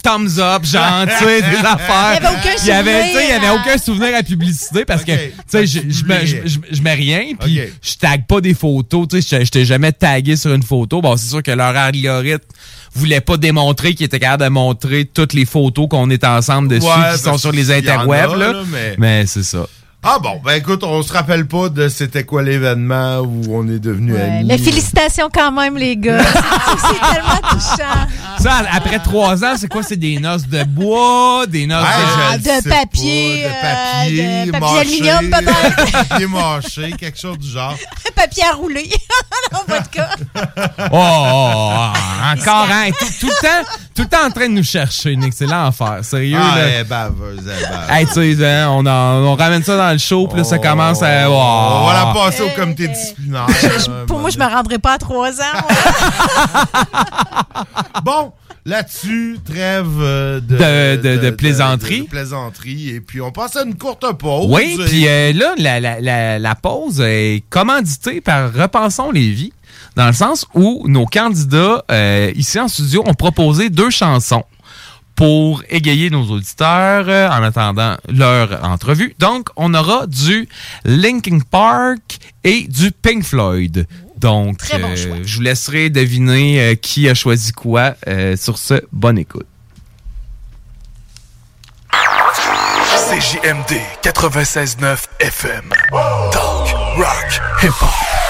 thumbs 0.02 0.38
up, 0.38 0.64
genre, 0.64 1.04
tu 1.06 1.24
sais, 1.24 1.42
des 1.42 1.56
affaires. 1.62 2.18
Il 2.18 2.24
y 2.24 2.26
avait 2.26 2.36
aucun 2.38 2.56
sais, 2.56 2.62
il 2.64 2.68
y 2.68 2.70
avait 2.72 3.02
souvenir, 3.42 3.54
aucun 3.60 3.78
souvenir 3.78 4.08
à 4.08 4.10
la 4.12 4.22
publicité 4.22 4.84
parce 4.86 5.04
que, 5.04 5.12
tu 5.12 5.32
sais, 5.46 5.66
je, 5.66 5.80
je, 5.90 6.04
mets- 6.06 6.26
je, 6.26 6.36
je- 6.46 6.58
je 6.70 6.80
mets 6.82 6.94
rien, 6.94 7.22
puis 7.38 7.60
je 7.82 7.94
tag 7.96 8.26
pas 8.26 8.40
des 8.40 8.54
photos, 8.54 9.08
tu 9.08 9.20
sais, 9.20 9.44
je, 9.44 9.50
t'ai 9.50 9.66
jamais 9.66 9.92
tagué 9.92 10.36
sur 10.36 10.54
une 10.54 10.62
photo. 10.62 11.02
Bon, 11.02 11.16
c'est 11.18 11.26
sûr 11.28 11.42
que 11.42 11.50
leur 11.50 11.76
algorithme 11.76 12.46
voulait 12.94 13.20
pas 13.20 13.36
démontrer 13.36 13.94
qu'il 13.94 14.06
était 14.06 14.18
capable 14.18 14.44
de 14.44 14.48
montrer 14.48 15.04
toutes 15.04 15.34
les 15.34 15.44
photos 15.44 15.86
qu'on 15.90 16.08
est 16.08 16.24
ensemble 16.24 16.68
dessus 16.68 16.86
Ouais, 16.86 17.12
qui 17.14 17.22
sont 17.22 17.36
sur 17.38 17.52
les 17.52 17.66
qu'il 17.66 17.84
y 17.84 17.90
en 17.90 17.92
a, 17.92 18.02
interwebs, 18.02 18.36
là. 18.38 18.52
là, 18.54 18.62
mais- 18.72 18.94
Mais 18.98 19.26
c'est 19.26 19.42
ça. 19.44 19.66
Ah 20.02 20.18
bon, 20.18 20.40
ben 20.42 20.52
écoute, 20.54 20.82
on 20.82 21.02
se 21.02 21.12
rappelle 21.12 21.46
pas 21.46 21.68
de 21.68 21.90
c'était 21.90 22.24
quoi 22.24 22.42
l'événement 22.42 23.18
où 23.18 23.42
on 23.50 23.68
est 23.68 23.78
devenu 23.78 24.14
Ouais, 24.14 24.20
amis. 24.22 24.44
mais 24.46 24.56
félicitations 24.56 25.28
quand 25.32 25.52
même, 25.52 25.76
les 25.76 25.94
gars. 25.98 26.24
c'est 26.24 27.14
tellement 27.14 27.48
touchant. 27.50 28.08
Ça, 28.38 28.62
après 28.72 28.98
trois 29.00 29.44
ans, 29.44 29.56
c'est 29.58 29.68
quoi? 29.68 29.82
C'est 29.82 29.98
des 29.98 30.18
noces 30.18 30.46
de 30.48 30.64
bois, 30.64 31.44
des 31.46 31.66
noces 31.66 31.84
de... 32.38 32.42
de 32.64 32.68
papier, 32.70 33.44
de 33.44 33.48
papier, 33.60 34.24
euh, 34.24 34.46
de 34.46 34.50
papier 34.52 34.60
mâché, 34.60 34.78
aluminium, 35.10 35.30
peut-être. 35.30 35.92
papier 36.08 36.26
mâché, 36.26 36.92
quelque 36.98 37.20
chose 37.20 37.38
du 37.38 37.50
genre. 37.50 37.76
Papier 38.16 38.44
à 38.44 38.54
rouler. 38.54 38.90
Dans 39.50 39.64
votre 39.66 39.88
cas. 39.88 40.10
Oh, 40.36 40.88
oh, 40.92 40.92
oh, 40.92 42.32
encore, 42.32 42.68
hein? 42.70 42.90
Tout, 42.98 43.06
tout 43.20 43.26
le 43.28 43.40
temps, 43.46 43.68
tout 43.94 44.02
le 44.02 44.08
temps 44.08 44.26
en 44.26 44.30
train 44.30 44.48
de 44.48 44.52
nous 44.54 44.62
chercher, 44.64 45.16
Nick. 45.16 45.32
C'est 45.34 45.46
l'enfer. 45.46 46.00
Sérieux, 46.02 46.36
Ah, 46.38 46.58
là. 46.58 46.68
est 46.68 46.84
baveuse, 46.84 47.38
est 47.48 47.62
baveuse. 47.70 47.90
Hey, 47.90 48.06
tu 48.06 48.36
sais, 48.36 48.46
hein, 48.46 48.68
on, 48.72 48.84
on 48.86 49.34
ramène 49.36 49.62
ça 49.62 49.76
dans 49.78 49.89
le 49.92 49.98
show, 49.98 50.26
puis 50.28 50.38
là, 50.38 50.44
ça 50.44 50.58
commence 50.58 51.02
à. 51.02 51.30
Oh. 51.30 51.34
On 51.34 51.86
va 51.86 51.92
la 51.94 52.12
passer 52.14 52.42
au 52.42 52.48
comité 52.50 52.88
disciplinaire. 52.88 53.46
Euh, 53.88 54.06
Pour 54.06 54.18
moi, 54.18 54.30
je 54.30 54.38
me 54.38 54.44
rendrai 54.46 54.78
pas 54.78 54.94
à 54.94 54.98
trois 54.98 55.40
ans. 55.40 55.44
Bon, 58.04 58.32
là-dessus, 58.64 59.38
trêve 59.44 59.86
euh, 60.00 60.40
de, 60.40 60.56
De- 60.56 61.02
de- 61.02 61.16
de 61.24 61.30
plaisanterie. 61.30 62.02
de 62.02 62.06
plaisanterie. 62.08 62.90
Et 62.90 63.00
puis, 63.00 63.20
on 63.20 63.30
passe 63.30 63.56
à 63.56 63.64
une 63.64 63.76
courte 63.76 64.04
pause. 64.18 64.46
Oui, 64.48 64.76
Et- 64.80 64.84
puis 64.84 65.08
euh, 65.08 65.32
là, 65.32 65.54
la, 65.58 65.80
la, 65.80 66.00
la, 66.00 66.38
la 66.38 66.54
pause 66.54 67.00
est 67.04 67.42
commanditée 67.50 68.20
par 68.20 68.52
Repensons 68.52 69.10
les 69.10 69.30
vies, 69.30 69.52
dans 69.96 70.06
le 70.06 70.12
sens 70.12 70.46
où 70.54 70.84
nos 70.88 71.06
candidats 71.06 71.84
euh, 71.90 72.32
ici 72.36 72.58
en 72.58 72.68
studio 72.68 73.02
ont 73.06 73.14
proposé 73.14 73.70
deux 73.70 73.90
chansons 73.90 74.44
pour 75.20 75.62
égayer 75.68 76.08
nos 76.08 76.24
auditeurs 76.30 77.04
euh, 77.06 77.28
en 77.28 77.42
attendant 77.42 77.94
leur 78.08 78.64
entrevue. 78.64 79.14
Donc, 79.18 79.50
on 79.54 79.74
aura 79.74 80.06
du 80.06 80.48
Linkin 80.86 81.40
Park 81.40 82.16
et 82.42 82.66
du 82.66 82.90
Pink 82.90 83.22
Floyd. 83.22 83.86
Donc, 84.16 84.56
Très 84.56 84.78
bon 84.78 84.88
euh, 84.88 84.96
choix. 84.96 85.16
je 85.22 85.36
vous 85.36 85.42
laisserai 85.42 85.90
deviner 85.90 86.60
euh, 86.60 86.74
qui 86.74 87.06
a 87.06 87.12
choisi 87.12 87.52
quoi. 87.52 87.96
Euh, 88.08 88.34
sur 88.34 88.56
ce, 88.56 88.80
bonne 88.92 89.18
écoute. 89.18 89.46
CJMD 93.10 93.78
96.9 94.02 95.04
FM. 95.20 95.70
Talk, 96.32 96.74
rock, 96.96 97.40
hip-hop. 97.62 98.29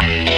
Radio. 0.00 0.34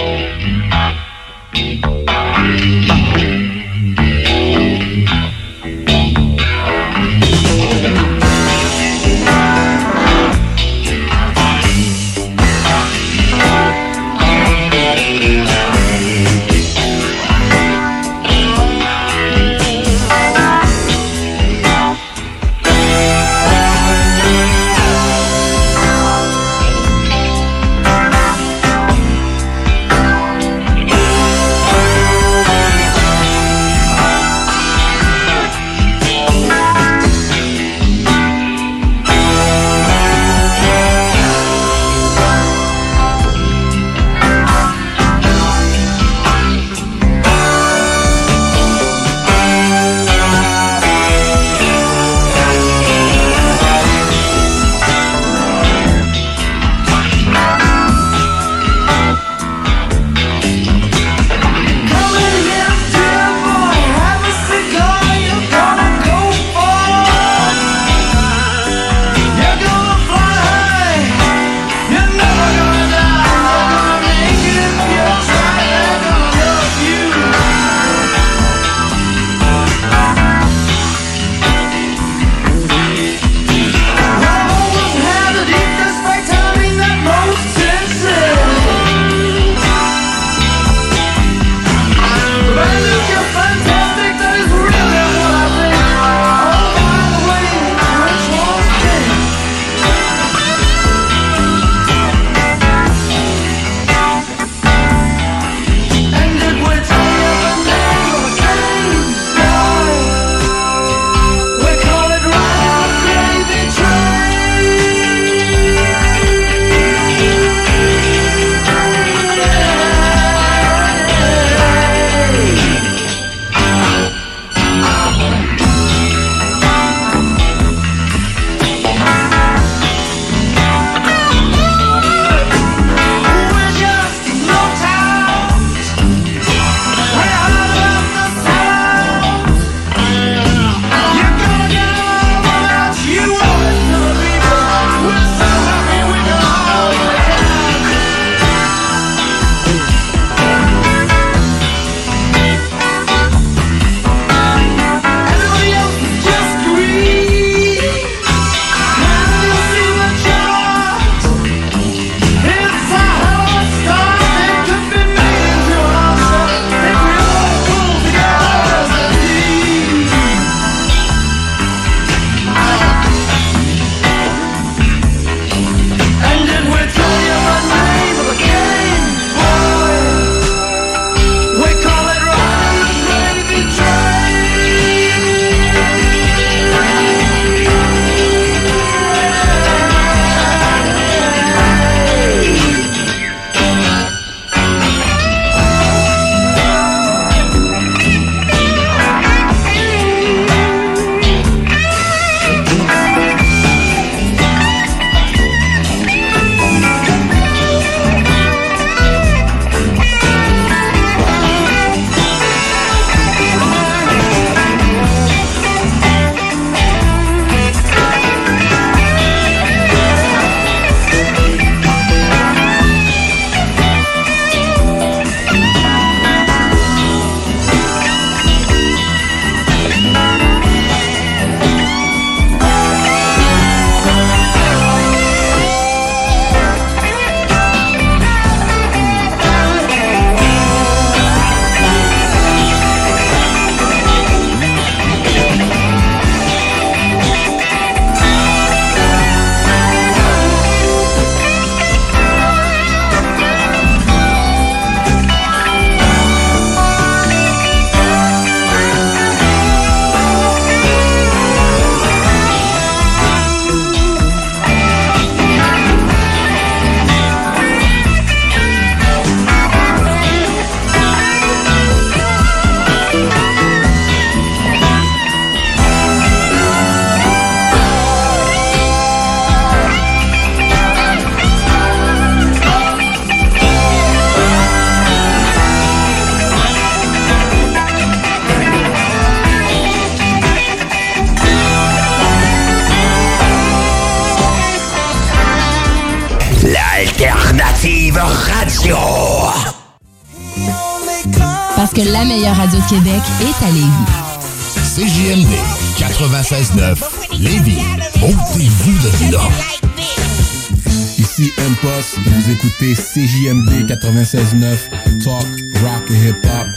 96.9 314.27 314.89
Talk, 315.23 315.45
Rock 315.81 316.11
et 316.11 316.27
Hip 316.27 316.35
Hop. 316.43 316.67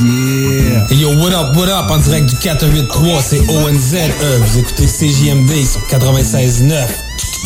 Yeah! 0.00 0.86
Hey 0.88 0.96
yo, 0.96 1.10
what 1.18 1.32
up, 1.34 1.54
what 1.54 1.68
up? 1.68 1.90
En 1.90 1.98
direct 1.98 2.30
du 2.30 2.36
483, 2.36 3.20
c'est 3.20 3.40
ONZE. 3.40 3.96
Vous 4.40 4.58
écoutez 4.58 4.86
CJMD 4.86 5.66
sur 5.66 5.82
96.9. 5.82 6.86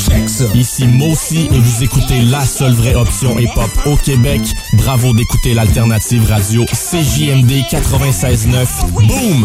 Check 0.09 0.29
ça. 0.29 0.45
Ici 0.55 0.87
Mossy 0.87 1.49
et 1.53 1.59
vous 1.59 1.83
écoutez 1.83 2.21
la 2.23 2.47
seule 2.47 2.73
vraie 2.73 2.95
option 2.95 3.37
hip-hop 3.37 3.71
au 3.87 3.97
Québec. 3.97 4.43
Bravo 4.75 5.13
d'écouter 5.13 5.55
l'alternative 5.55 6.25
radio 6.29 6.65
CJMD 6.67 7.51
96.9. 7.69 8.67
Boom! 8.93 9.45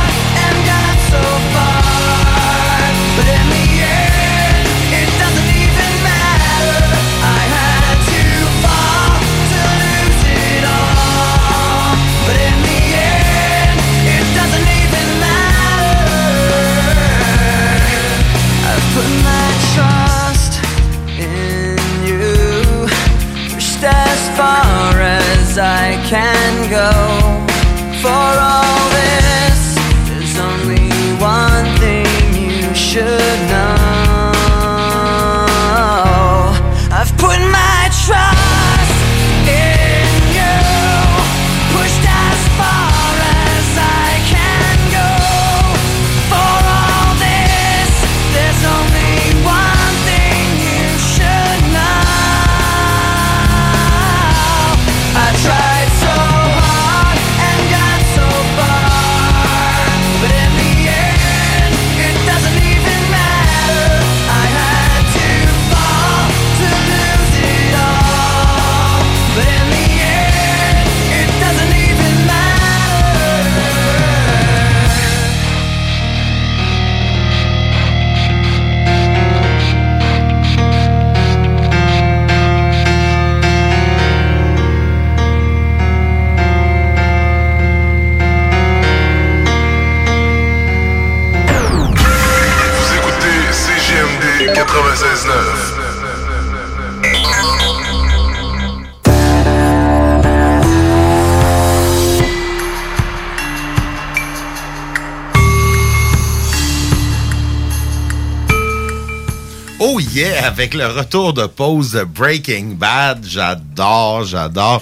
Yeah, 110.13 110.45
avec 110.45 110.73
le 110.73 110.87
retour 110.87 111.31
de 111.33 111.45
pause 111.45 111.91
de 111.93 112.03
Breaking 112.03 112.75
Bad, 112.75 113.25
j'adore, 113.25 114.25
j'adore. 114.25 114.81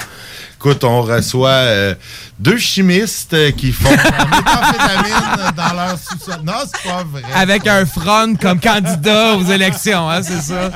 Écoute, 0.55 0.83
on 0.83 1.03
reçoit 1.03 1.49
euh, 1.49 1.95
deux 2.39 2.57
chimistes 2.57 3.33
euh, 3.33 3.51
qui 3.51 3.71
font 3.71 3.89
méthamphétamine 3.91 5.53
dans 5.55 5.73
leur 5.73 5.97
sous-sol. 5.97 6.39
Non, 6.43 6.53
c'est 6.65 6.89
pas 6.89 7.03
vrai. 7.03 7.21
Avec 7.33 7.65
un 7.67 7.85
front 7.85 8.35
comme 8.35 8.59
candidat 8.59 9.35
aux 9.35 9.45
élections, 9.45 10.09
hein, 10.09 10.21
c'est 10.21 10.41
ça? 10.41 10.71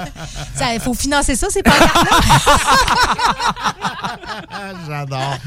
Il 0.73 0.79
faut 0.79 0.93
financer 0.93 1.35
ça, 1.35 1.47
c'est 1.49 1.63
pas. 1.63 1.73
J'adore. 4.87 5.37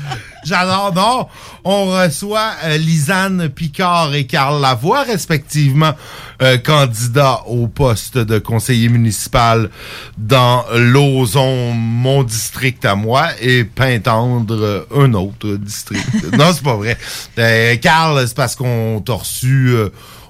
J'adore. 0.45 0.93
Non, 0.95 1.29
on 1.65 1.87
reçoit 1.93 2.53
euh, 2.65 2.77
Lisanne 2.77 3.49
Picard 3.49 4.15
et 4.15 4.27
Carl 4.27 4.61
Lavoie, 4.61 5.05
respectivement, 5.05 5.95
euh, 6.43 6.59
candidats 6.59 7.43
au 7.47 7.67
poste 7.67 8.19
de 8.19 8.39
conseiller 8.39 8.89
municipal 8.89 9.71
dans 10.19 10.65
Lauson, 10.75 11.73
mon 11.73 12.23
district 12.23 12.85
à 12.85 12.95
moi, 12.95 13.29
et 13.41 13.65
Pintendre, 13.65 14.55
euh, 14.55 14.83
un 14.95 15.15
autre 15.15 15.57
district. 15.57 16.07
non, 16.33 16.53
c'est 16.53 16.63
pas 16.63 16.77
vrai. 16.77 16.97
Euh, 17.39 17.77
Carl, 17.77 18.27
c'est 18.27 18.37
parce 18.37 18.55
qu'on 18.55 19.03
t'a 19.05 19.15
reçu, 19.15 19.71
euh, 19.71 19.89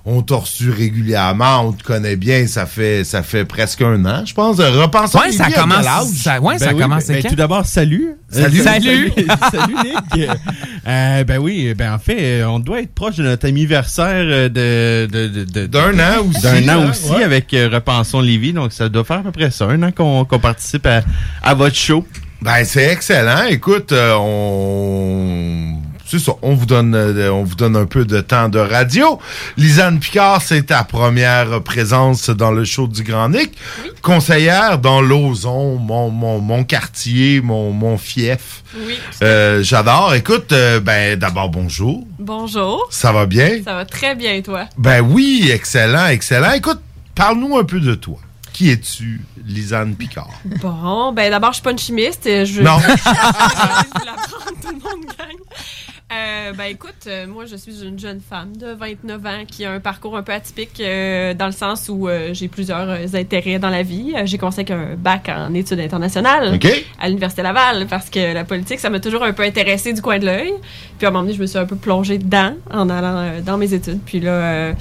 on 0.08 0.22
t'a 0.22 0.36
reçu 0.36 0.70
régulièrement, 0.70 1.62
on 1.66 1.72
te 1.72 1.82
connaît 1.82 2.14
bien, 2.14 2.46
ça 2.46 2.64
fait, 2.64 3.02
ça 3.02 3.24
fait 3.24 3.44
presque 3.44 3.82
un 3.82 4.04
an, 4.06 4.22
je 4.24 4.32
pense. 4.32 4.60
Euh, 4.60 4.70
Repensons 4.80 5.18
Ouais, 5.18 5.32
ça 5.32 5.50
commence- 5.50 5.84
ça- 6.14 6.40
ouais, 6.40 6.58
ça 6.58 6.66
Ben 6.68 6.74
oui, 6.76 6.82
commence 6.82 7.06
ben, 7.08 7.22
quand? 7.22 7.28
Tout 7.30 7.34
d'abord, 7.34 7.66
salut. 7.66 8.14
Salut. 8.30 8.60
Euh, 8.60 8.62
Salut. 8.64 9.12
salut, 9.50 9.74
Nick. 9.84 10.28
Euh, 10.86 11.24
ben 11.24 11.38
oui, 11.38 11.74
ben 11.74 11.92
en 11.94 11.98
fait, 11.98 12.44
on 12.44 12.60
doit 12.60 12.82
être 12.82 12.94
proche 12.94 13.16
de 13.16 13.24
notre 13.24 13.48
anniversaire 13.48 14.24
de 14.24 15.06
de- 15.10 15.26
de- 15.26 15.44
de- 15.44 15.66
D'un 15.66 15.92
de- 15.92 16.00
an 16.00 16.26
aussi, 16.30 16.40
D'un 16.42 16.68
an 16.68 16.82
hein, 16.82 16.90
aussi 16.90 17.10
ouais. 17.10 17.24
avec 17.24 17.52
euh, 17.52 17.68
Repensons 17.72 18.20
Lévis, 18.20 18.52
donc 18.52 18.72
ça 18.72 18.88
doit 18.88 19.02
faire 19.04 19.18
à 19.18 19.22
peu 19.22 19.32
près 19.32 19.50
ça, 19.50 19.64
un 19.66 19.82
an 19.82 19.90
qu'on 19.90 20.24
qu'on 20.24 20.38
participe 20.38 20.86
à, 20.86 21.02
à 21.42 21.54
votre 21.54 21.74
show. 21.76 22.06
Ben, 22.42 22.64
c'est 22.64 22.84
excellent. 22.92 23.44
Écoute, 23.48 23.90
euh, 23.90 24.14
on. 24.20 25.75
C'est 26.08 26.20
ça, 26.20 26.32
on 26.42 26.54
vous 26.54 26.66
donne 26.66 26.94
euh, 26.94 27.32
on 27.32 27.42
vous 27.42 27.56
donne 27.56 27.74
un 27.74 27.86
peu 27.86 28.04
de 28.04 28.20
temps 28.20 28.48
de 28.48 28.60
radio. 28.60 29.18
Lisanne 29.56 29.98
Picard, 29.98 30.40
c'est 30.40 30.66
ta 30.66 30.84
première 30.84 31.60
présence 31.64 32.30
dans 32.30 32.52
le 32.52 32.64
show 32.64 32.86
du 32.86 33.02
Grand 33.02 33.28
Nick. 33.28 33.52
Conseillère 34.02 34.78
dans 34.78 35.00
l'Ozon, 35.00 35.76
mon, 35.76 36.10
mon, 36.10 36.38
mon 36.40 36.62
quartier, 36.62 37.40
mon, 37.40 37.72
mon 37.72 37.98
fief. 37.98 38.62
Oui. 38.76 38.94
Euh, 39.22 39.64
J'adore. 39.64 40.14
Écoute, 40.14 40.52
euh, 40.52 40.78
ben 40.78 41.18
d'abord 41.18 41.48
bonjour. 41.48 42.06
Bonjour. 42.20 42.86
Ça 42.90 43.10
va 43.10 43.26
bien? 43.26 43.62
Ça 43.64 43.74
va 43.74 43.84
très 43.84 44.14
bien, 44.14 44.40
toi? 44.42 44.66
Ben 44.78 45.00
oui, 45.00 45.50
excellent, 45.52 46.06
excellent. 46.06 46.52
Écoute, 46.52 46.80
parle-nous 47.16 47.56
un 47.58 47.64
peu 47.64 47.80
de 47.80 47.96
toi. 47.96 48.18
Qui 48.52 48.70
es-tu, 48.70 49.20
Lisanne 49.44 49.96
Picard? 49.96 50.30
Bon, 50.62 51.12
ben 51.12 51.30
d'abord, 51.30 51.50
je 51.50 51.56
suis 51.56 51.64
pas 51.64 51.72
une 51.72 51.78
chimiste. 51.78 52.22
Je... 52.24 52.62
Non. 52.62 52.78
je 52.86 52.92
tout 54.62 54.68
le 54.68 54.74
monde 54.74 55.04
gagne. 55.18 55.36
Euh, 56.12 56.52
ben 56.52 56.66
écoute, 56.66 56.94
euh, 57.08 57.26
moi 57.26 57.46
je 57.46 57.56
suis 57.56 57.82
une 57.82 57.98
jeune 57.98 58.20
femme 58.20 58.56
de 58.56 58.68
29 58.68 59.26
ans 59.26 59.44
qui 59.44 59.64
a 59.64 59.72
un 59.72 59.80
parcours 59.80 60.16
un 60.16 60.22
peu 60.22 60.32
atypique 60.32 60.78
euh, 60.78 61.34
dans 61.34 61.46
le 61.46 61.52
sens 61.52 61.88
où 61.88 62.06
euh, 62.06 62.32
j'ai 62.32 62.46
plusieurs 62.46 62.88
intérêts 63.16 63.58
dans 63.58 63.70
la 63.70 63.82
vie. 63.82 64.14
J'ai 64.22 64.38
commencé 64.38 64.60
avec 64.60 64.70
un 64.70 64.94
bac 64.96 65.28
en 65.28 65.52
études 65.52 65.80
internationales 65.80 66.60
à 67.00 67.08
l'Université 67.08 67.42
Laval 67.42 67.88
parce 67.88 68.08
que 68.08 68.32
la 68.34 68.44
politique, 68.44 68.78
ça 68.78 68.88
m'a 68.88 69.00
toujours 69.00 69.24
un 69.24 69.32
peu 69.32 69.42
intéressé 69.42 69.92
du 69.92 70.00
coin 70.00 70.20
de 70.20 70.26
l'œil. 70.26 70.52
Puis 70.96 71.06
à 71.06 71.08
un 71.08 71.12
moment 71.12 71.24
donné, 71.24 71.34
je 71.34 71.40
me 71.40 71.46
suis 71.46 71.58
un 71.58 71.66
peu 71.66 71.76
plongée 71.76 72.18
dedans 72.18 72.54
en 72.70 72.88
allant 72.88 73.40
dans 73.44 73.58
mes 73.58 73.74
études. 73.74 73.98
Puis 74.06 74.20
là, 74.20 74.74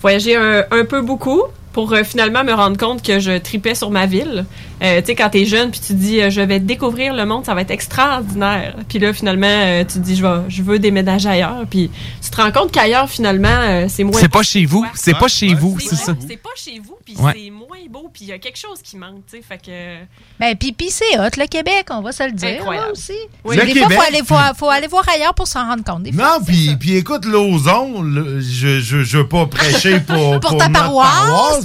voyager 0.00 0.36
un, 0.36 0.64
un 0.70 0.84
peu 0.84 1.02
beaucoup 1.02 1.42
pour 1.72 1.92
euh, 1.92 2.02
finalement 2.02 2.44
me 2.44 2.52
rendre 2.52 2.76
compte 2.76 3.02
que 3.02 3.20
je 3.20 3.38
tripais 3.38 3.74
sur 3.74 3.90
ma 3.90 4.06
ville. 4.06 4.46
Euh, 4.82 5.00
tu 5.00 5.06
sais, 5.06 5.14
quand 5.14 5.30
t'es 5.30 5.44
jeune, 5.44 5.70
puis 5.70 5.80
tu 5.84 5.92
dis, 5.94 6.20
euh, 6.20 6.30
je 6.30 6.40
vais 6.40 6.60
découvrir 6.60 7.12
le 7.14 7.24
monde, 7.26 7.44
ça 7.44 7.54
va 7.54 7.62
être 7.62 7.70
extraordinaire. 7.72 8.74
Puis 8.88 8.98
là, 8.98 9.12
finalement, 9.12 9.46
euh, 9.48 9.80
tu 9.80 9.94
te 9.94 9.98
dis, 9.98 10.16
je, 10.16 10.22
vais, 10.24 10.40
je 10.48 10.62
veux 10.62 10.78
déménager 10.78 11.28
ailleurs. 11.28 11.64
Puis 11.68 11.90
tu 12.22 12.30
te 12.30 12.36
rends 12.40 12.52
compte 12.52 12.72
qu'ailleurs, 12.72 13.08
finalement, 13.08 13.48
euh, 13.48 13.86
c'est 13.88 14.04
moins... 14.04 14.20
C'est 14.20 14.28
pas 14.28 14.42
chez 14.42 14.64
vous. 14.64 14.86
C'est 14.94 15.18
pas 15.18 15.28
chez 15.28 15.54
vous, 15.54 15.78
c'est 15.80 15.96
ça. 15.96 16.14
C'est 16.26 16.36
pas 16.36 16.50
chez 16.56 16.80
vous, 16.84 16.96
puis 17.04 17.16
Ouais. 17.18 17.32
c'est 17.34 17.50
moins 17.50 17.66
beau, 17.90 18.08
puis 18.12 18.24
il 18.24 18.28
y 18.28 18.32
a 18.32 18.38
quelque 18.38 18.58
chose 18.58 18.80
qui 18.82 18.96
manque, 18.96 19.24
tu 19.30 19.36
sais. 19.38 19.42
Fait 19.42 19.58
que... 19.58 19.96
Ben, 20.38 20.54
puis, 20.56 20.72
puis 20.72 20.90
c'est 20.90 21.18
hot, 21.18 21.30
le 21.36 21.46
Québec, 21.46 21.86
on 21.90 22.00
va 22.02 22.12
se 22.12 22.22
le 22.22 22.32
dire. 22.32 22.60
Incroyable. 22.60 22.92
aussi. 22.92 23.12
Oui. 23.44 23.56
Des 23.56 23.62
Le 23.62 23.66
fois, 23.66 23.74
il 23.74 23.82
Québec, 23.82 23.98
faut 23.98 24.04
aller, 24.04 24.22
voir- 24.22 24.56
faut 24.56 24.68
aller 24.68 24.86
voir 24.86 25.04
ailleurs 25.12 25.34
pour 25.34 25.46
s'en 25.48 25.66
rendre 25.66 25.82
compte. 25.84 26.02
Des 26.04 26.12
Non, 26.12 26.38
puis 26.46 26.76
puis 26.78 26.96
écoute, 26.96 27.24
l'ozon, 27.24 28.04
je, 28.40 28.78
je, 28.80 29.02
je 29.02 29.18
veux 29.18 29.28
pas 29.28 29.46
prêcher 29.46 30.00
pour, 30.06 30.38
Pour 30.40 30.56
ta 30.56 30.68
notre 30.68 30.80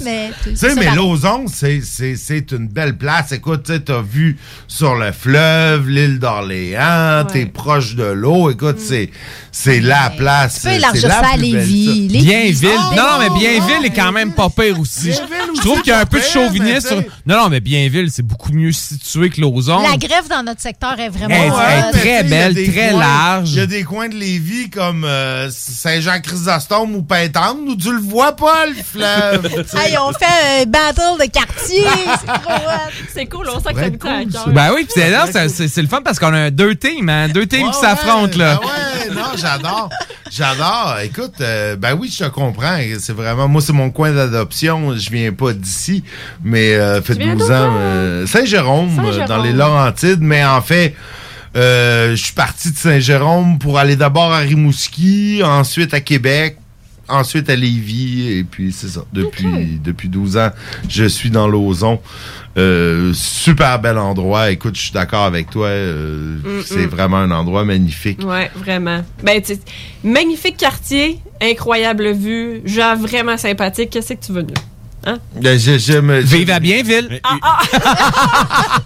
mais 0.04 0.32
mais 0.76 0.96
l'ozon, 0.96 1.46
c'est- 1.48 1.82
c'est 1.84 2.16
c'est 2.16 2.52
une 2.52 2.68
belle 2.68 2.98
place. 2.98 3.32
Écoute, 3.32 3.70
tu 3.86 3.92
as 3.92 4.02
vu 4.02 4.38
sur 4.68 4.96
le 4.96 5.12
fleuve, 5.12 5.90
l'île 5.90 6.20
d'Orléans, 6.20 7.26
t'es 7.32 7.46
proche 7.46 7.96
de 7.96 8.04
l'eau. 8.04 8.50
Écoute, 8.50 8.78
c'est 8.80 9.10
c'est 9.52 9.80
la 9.80 10.10
place. 10.10 10.56
Tu 10.56 10.62
peux 10.62 10.70
c'est 10.70 10.76
élargir 10.78 11.08
la 11.10 11.14
ça 11.16 11.20
à 11.20 11.34
plus 11.34 11.42
belle- 11.42 11.52
Lévis. 11.60 12.08
Bienville. 12.08 12.70
Oh, 12.78 12.96
non, 12.96 13.04
mais 13.20 13.28
oh, 13.30 13.38
Bienville 13.38 13.86
est 13.86 13.94
quand 13.96 14.12
même 14.12 14.34
pas 14.34 14.50
pire 14.50 14.80
aussi. 14.80 15.12
Je 15.12 15.62
trouve 15.62 15.82
qu'il 15.82 15.92
y 15.92 15.96
a 15.96 16.00
un 16.00 16.06
peu 16.06 16.20
de 16.20 16.24
chauvinisme. 16.26 17.04
Non, 17.26 17.38
non, 17.44 17.50
mais 17.50 17.60
Bienville, 17.60 18.10
c'est 18.12 18.24
beaucoup 18.26 18.52
mieux 18.54 18.72
situé 18.72 19.30
que 19.30 19.40
Lauson. 19.42 19.80
La 19.82 19.98
grève 19.98 20.28
dans 20.30 20.44
notre 20.44 20.62
secteur 20.62 21.00
est 21.00 21.10
vraiment. 21.10 21.34
Elle- 21.34 21.96
est 21.96 22.00
très 22.00 22.24
belle, 22.24 22.54
des 22.54 22.70
très 22.72 22.90
coins- 22.92 23.00
large. 23.00 23.50
Il 23.52 23.56
y 23.58 23.60
a 23.60 23.66
des 23.68 23.84
coins 23.84 24.10
de 24.10 24.16
Lévis 24.16 24.70
comme 24.70 25.04
euh, 25.06 25.50
Saint-Jean-Chrysostome 25.52 26.96
ou 26.96 27.04
Pintante 27.04 27.58
où 27.68 27.76
tu 27.76 27.92
le 27.92 28.00
vois 28.00 28.36
pas, 28.36 28.66
le 28.66 28.74
fleuve. 28.74 29.64
Hey, 29.86 29.98
on 29.98 30.12
fait 30.14 30.62
un 30.62 30.66
battle 30.66 31.20
de 31.20 31.30
quartier. 31.32 31.84
c'est 33.14 33.26
cool, 33.26 33.48
on 33.54 33.60
sent 33.60 33.74
que 33.74 33.80
ça 33.80 33.90
me 33.90 33.98
tient 33.98 34.20
à 34.20 34.26
cœur. 34.26 34.54
Ben 34.54 34.72
oui, 34.74 34.84
puis 34.86 34.94
c'est 34.96 35.10
là, 35.10 35.26
le 35.26 35.88
fun 35.88 36.02
parce 36.02 36.20
qu'on 36.20 36.34
a 36.34 36.50
deux 36.50 36.76
teams, 36.76 37.10
hein, 37.10 37.28
deux 37.28 37.46
teams 37.46 37.70
qui 37.72 37.80
s'affrontent 37.80 38.38
là. 38.38 38.60
Ben 38.62 38.68
ouais, 38.68 39.16
non, 39.16 39.28
j'adore. 39.36 39.90
J'adore. 40.32 40.98
Écoute, 41.04 41.34
euh, 41.42 41.76
ben 41.76 41.96
oui, 42.00 42.10
je 42.12 42.24
te 42.24 42.30
comprends. 42.30 42.78
C'est 43.00 43.14
vraiment, 43.14 43.48
moi, 43.48 43.62
c'est 43.62 43.74
mon 43.74 43.92
coin 43.92 44.12
d'adoption. 44.12 44.96
Je 44.98 45.10
viens 45.12 45.32
pas 45.32 45.54
d'ici, 45.54 46.04
mais 46.44 46.74
euh, 46.76 47.02
fait 47.02 47.18
viens 47.18 47.36
12 47.36 47.48
d'où, 47.48 47.54
ans. 47.54 47.58
toi? 47.58 47.74
euh, 47.78 48.28
Saint-Jérôme, 48.28 49.00
euh, 49.06 49.28
dans 49.28 49.42
les 49.44 49.54
Laurentides, 49.54 50.22
mais 50.22 50.44
en 50.44 50.62
fait, 50.62 50.96
euh, 51.56 52.16
je 52.16 52.24
suis 52.24 52.34
parti 52.34 52.72
de 52.72 52.78
Saint-Jérôme 52.78 53.60
pour 53.60 53.78
aller 53.78 53.96
d'abord 53.96 54.34
à 54.34 54.40
Rimouski, 54.40 55.42
ensuite 55.44 55.94
à 55.94 56.00
Québec, 56.02 56.58
ensuite 57.10 57.50
à 57.50 57.56
Lévis, 57.56 58.32
et 58.32 58.44
puis 58.44 58.72
c'est 58.72 58.88
ça. 58.88 59.04
Depuis, 59.14 59.80
depuis 59.84 60.10
12 60.10 60.38
ans, 60.38 60.50
je 60.90 61.06
suis 61.06 61.30
dans 61.30 61.48
l'Ozon. 61.48 62.00
Euh, 62.56 63.14
super 63.16 63.80
bel 63.80 63.98
endroit. 63.98 64.52
Écoute, 64.52 64.76
je 64.76 64.82
suis 64.84 64.92
d'accord 64.92 65.24
avec 65.24 65.50
toi. 65.50 65.68
euh, 65.68 66.38
Mm, 66.44 66.62
c'est 66.66 66.86
vraiment 66.86 67.18
un 67.18 67.32
endroit 67.32 67.66
magnifique. 67.66 68.24
Ouais, 68.24 68.52
vraiment. 68.56 69.04
Ben, 69.24 69.42
tu 69.42 69.56
sais, 69.56 69.60
magnifique 70.04 70.58
quartier, 70.58 71.20
incroyable 71.42 72.12
vue, 72.12 72.62
gens 72.66 72.96
vraiment 72.96 73.38
sympathiques. 73.38 73.90
Qu'est-ce 73.90 74.14
que 74.14 74.26
tu 74.26 74.32
veux 74.34 74.44
de? 74.44 74.54
Hein? 75.06 75.18
Ben, 75.42 75.60
je- 75.60 75.80
j'aime- 75.80 76.20
Vive 76.20 76.52
à 76.52 76.60
Bienville. 76.60 77.20
Ah, 77.24 77.38
ah! 77.42 77.60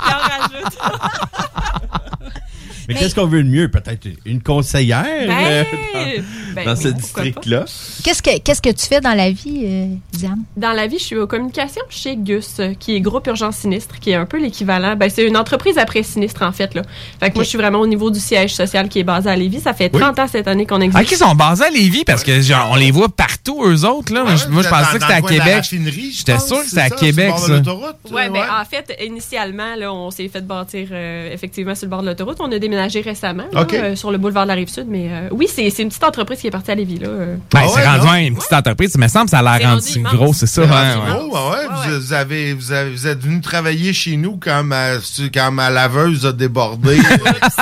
Il 0.07 0.13
en 0.13 0.57
rajoute. 0.57 0.77
Mais, 2.87 2.95
qu'est-ce 2.95 3.15
qu'on 3.15 3.25
veut 3.27 3.43
de 3.43 3.49
mieux? 3.49 3.69
Peut-être 3.69 4.07
une 4.25 4.41
conseillère 4.41 5.03
Ben, 5.27 5.31
euh, 5.45 5.63
dans, 5.93 6.53
ben 6.55 6.65
dans 6.65 6.75
oui, 6.75 6.83
ce 6.83 6.87
district-là? 6.89 7.65
Qu'est-ce 8.03 8.21
que 8.21 8.39
Qu'est-ce 8.39 8.61
que 8.61 8.69
tu 8.69 8.85
fais 8.85 9.01
dans 9.01 9.13
la 9.13 9.29
vie, 9.31 9.61
euh, 9.65 9.87
Diane? 10.13 10.39
Dans 10.55 10.71
la 10.71 10.87
vie, 10.87 10.97
je 10.99 11.03
suis 11.03 11.17
aux 11.17 11.27
communications 11.27 11.81
chez 11.89 12.15
Gus, 12.15 12.55
euh, 12.59 12.73
qui 12.79 12.95
est 12.95 13.01
Groupe 13.01 13.27
Urgence 13.27 13.57
Sinistre, 13.57 13.99
qui 13.99 14.11
est 14.11 14.15
un 14.15 14.25
peu 14.25 14.39
l'équivalent. 14.39 14.95
Ben, 14.95 15.09
c'est 15.09 15.25
une 15.27 15.35
entreprise 15.37 15.77
après 15.77 16.03
sinistre, 16.03 16.43
en 16.43 16.51
fait. 16.51 16.73
Là. 16.75 16.83
Fait 17.19 17.29
que 17.29 17.35
moi, 17.35 17.43
je 17.43 17.49
suis 17.49 17.57
vraiment 17.57 17.79
au 17.79 17.87
niveau 17.87 18.09
du 18.09 18.19
siège 18.19 18.53
social 18.55 18.87
qui 18.89 18.99
est 18.99 19.03
basé 19.03 19.29
à 19.29 19.35
Lévis. 19.35 19.59
Ça 19.61 19.73
fait 19.73 19.89
30 19.89 20.17
ans 20.19 20.27
cette 20.31 20.47
année 20.47 20.65
qu'on 20.65 20.79
existe. 20.81 20.97
Ah, 20.99 21.03
qui 21.03 21.15
sont 21.15 21.35
basés 21.35 21.65
à 21.65 21.69
Lévis 21.69 22.05
parce 22.05 22.23
que 22.23 22.39
genre, 22.41 22.69
on 22.71 22.75
les 22.75 22.91
voit 22.91 23.09
partout 23.09 23.61
eux 23.65 23.83
autres 23.85 24.13
là. 24.13 24.23
Moi, 24.23 24.35
je- 24.35 24.47
moi, 24.47 24.61
je 24.63 24.69
pensais 24.69 24.83
dans- 24.93 24.97
que 24.99 25.01
c'était 25.01 25.13
à 25.13 25.21
Québec. 25.21 25.63
J'étais 25.63 26.39
sûr 26.39 26.57
que 26.59 26.63
c'est 26.63 26.69
c'était 26.69 26.81
à 26.81 26.89
Québec 26.89 27.33
sur 27.37 27.49
le 27.53 27.59
bord 27.59 27.65
de 27.65 27.65
ça. 27.65 27.71
l'autoroute, 27.73 27.95
Ouais, 28.11 28.27
euh, 28.27 28.29
ben, 28.29 28.43
en 28.61 28.65
fait, 28.65 28.97
initialement, 29.05 29.75
là, 29.75 29.91
on 29.93 30.09
s'est 30.11 30.27
fait 30.29 30.45
bâtir 30.45 30.87
euh, 30.91 31.33
effectivement 31.33 31.75
sur 31.75 31.85
le 31.85 31.89
bord 31.89 32.01
de 32.01 32.07
l'autoroute. 32.07 32.37
On 32.39 32.51
a 32.51 32.57
déménagé 32.59 32.76
récemment 33.01 33.43
là, 33.51 33.65
euh, 33.73 33.95
sur 33.95 34.11
le 34.11 34.17
boulevard 34.17 34.43
de 34.43 34.49
la 34.49 34.53
Rive-Sud. 34.55 34.85
Mais 34.87 35.07
euh, 35.09 35.27
oui, 35.31 35.47
c'est 35.53 35.69
c'est 35.69 35.83
une 35.83 35.89
petite 35.89 36.03
entreprise 36.03 36.39
qui 36.39 36.47
est 36.47 36.51
partie 36.51 36.71
à 36.71 36.75
Lévis. 36.75 36.99
Là, 36.99 37.07
euh. 37.07 37.35
Ben, 37.51 37.61
c'est 37.73 37.85
rendu 37.85 38.07
un- 38.07 38.15
une 38.27 38.35
petite 38.35 38.53
entreprise, 38.53 38.91
il 38.95 39.01
me 39.01 39.07
semble 39.07 39.25
que 39.25 39.31
ça 39.31 39.39
a 39.39 39.57
C'est 39.57 39.59
l'air 39.59 39.69
rendu 40.05 40.17
gros, 40.17 40.33
c'est 40.33 40.47
ça. 40.47 40.63
C'est 40.63 40.69
ouais, 40.69 40.93
rendu 40.93 41.11
ouais. 41.11 41.29
gros, 41.29 41.37
ouais, 41.37 41.57
ouais. 41.57 41.67
Vous, 41.89 41.99
vous 42.01 42.13
avez, 42.13 42.53
vous, 42.53 42.71
avez- 42.71 42.91
vous 42.91 43.07
êtes 43.07 43.19
venu 43.23 43.41
travailler 43.41 43.93
chez 43.93 44.17
nous 44.17 44.37
quand 44.41 44.63
ma, 44.63 44.91
quand 45.33 45.51
ma 45.51 45.69
laveuse 45.69 46.25
a 46.25 46.31
débordé. 46.31 46.97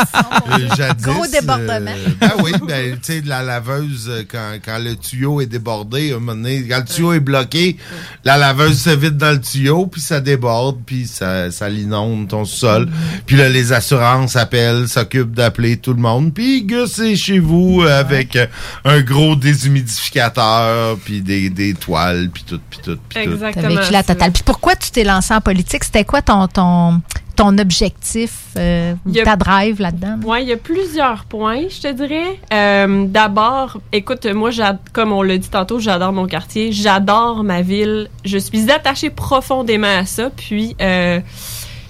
euh, 0.52 0.76
jadis, 0.76 1.04
Gros 1.06 1.26
débordement. 1.28 1.92
euh, 1.92 2.10
ben 2.20 2.32
oui, 2.44 2.52
ben, 2.68 2.94
tu 2.94 3.00
sais, 3.02 3.22
la 3.26 3.42
laveuse, 3.42 4.12
quand, 4.32 4.54
quand 4.64 4.78
le 4.80 4.96
tuyau 4.96 5.42
est 5.42 5.46
débordé, 5.46 6.12
un 6.12 6.20
moment 6.20 6.34
donné, 6.34 6.66
quand 6.70 6.80
le 6.80 6.86
tuyau 6.86 7.14
est 7.14 7.20
bloqué, 7.20 7.78
la 8.24 8.38
laveuse 8.38 8.80
se 8.80 8.90
vide 8.90 9.18
dans 9.18 9.32
le 9.32 9.42
tuyau, 9.42 9.88
puis 9.88 10.02
ça 10.02 10.20
déborde, 10.20 10.80
puis 10.86 11.08
ça, 11.08 11.52
ça 11.52 11.70
l'inonde 11.70 12.28
ton 12.28 12.46
sol. 12.46 12.88
Puis 13.26 13.36
là, 13.36 13.50
les 13.50 13.74
assurances 13.74 14.36
appellent, 14.36 14.88
s'occupent 15.06 15.34
d'appeler 15.36 15.78
tout 15.78 15.94
le 15.94 16.02
monde. 16.02 16.34
Puis 16.34 16.64
Gus 16.64 17.00
est 17.00 17.16
chez 17.16 17.40
vous 17.40 17.82
euh, 17.84 18.00
avec 18.00 18.36
euh, 18.36 18.48
un 18.86 19.02
gros 19.02 19.36
déshumidificateur, 19.36 20.98
puis 21.04 21.22
des, 21.22 21.50
des 21.50 21.74
toiles, 21.74 22.30
puis 22.34 22.44
tout, 22.48 22.60
puis 22.70 22.80
tout, 22.84 22.98
puis 23.10 23.26
tout. 23.26 23.38
T'as 23.38 23.68
vécu 23.68 23.92
la 23.92 24.04
totale. 24.04 24.32
Puis 24.32 24.44
pourquoi 24.44 24.76
tu 24.76 24.90
t'es 24.92 25.04
lancé 25.04 25.34
en 25.34 25.42
politique? 25.42 25.84
C'était 25.84 26.06
quoi 26.06 26.22
ton, 26.22 26.48
ton, 26.48 27.02
ton 27.36 27.58
objectif, 27.58 28.32
euh, 28.58 28.94
Il 29.06 29.14
y 29.14 29.20
a- 29.22 29.26
ta 29.26 29.36
drive 29.36 29.80
là-dedans? 29.80 30.18
Oui, 30.26 30.40
il 30.44 30.48
y 30.50 30.54
a 30.54 30.58
plusieurs 30.58 31.26
points, 31.26 31.64
je 31.70 31.82
te 31.82 31.92
dirais. 31.94 32.40
Euh, 32.54 33.06
D'abord, 33.08 33.80
écoute, 33.92 34.26
moi, 34.26 34.50
comme 34.94 35.12
on 35.12 35.22
l'a 35.22 35.38
dit 35.38 35.50
tantôt, 35.50 35.80
j'adore 35.80 36.14
mon 36.14 36.26
quartier, 36.28 36.72
j'adore 36.72 37.44
ma 37.44 37.62
ville. 37.62 38.10
Je 38.24 38.38
suis 38.38 38.72
attachée 38.72 39.10
profondément 39.10 40.00
à 40.00 40.06
ça. 40.06 40.30
Puis, 40.36 40.76
euh, 40.82 41.20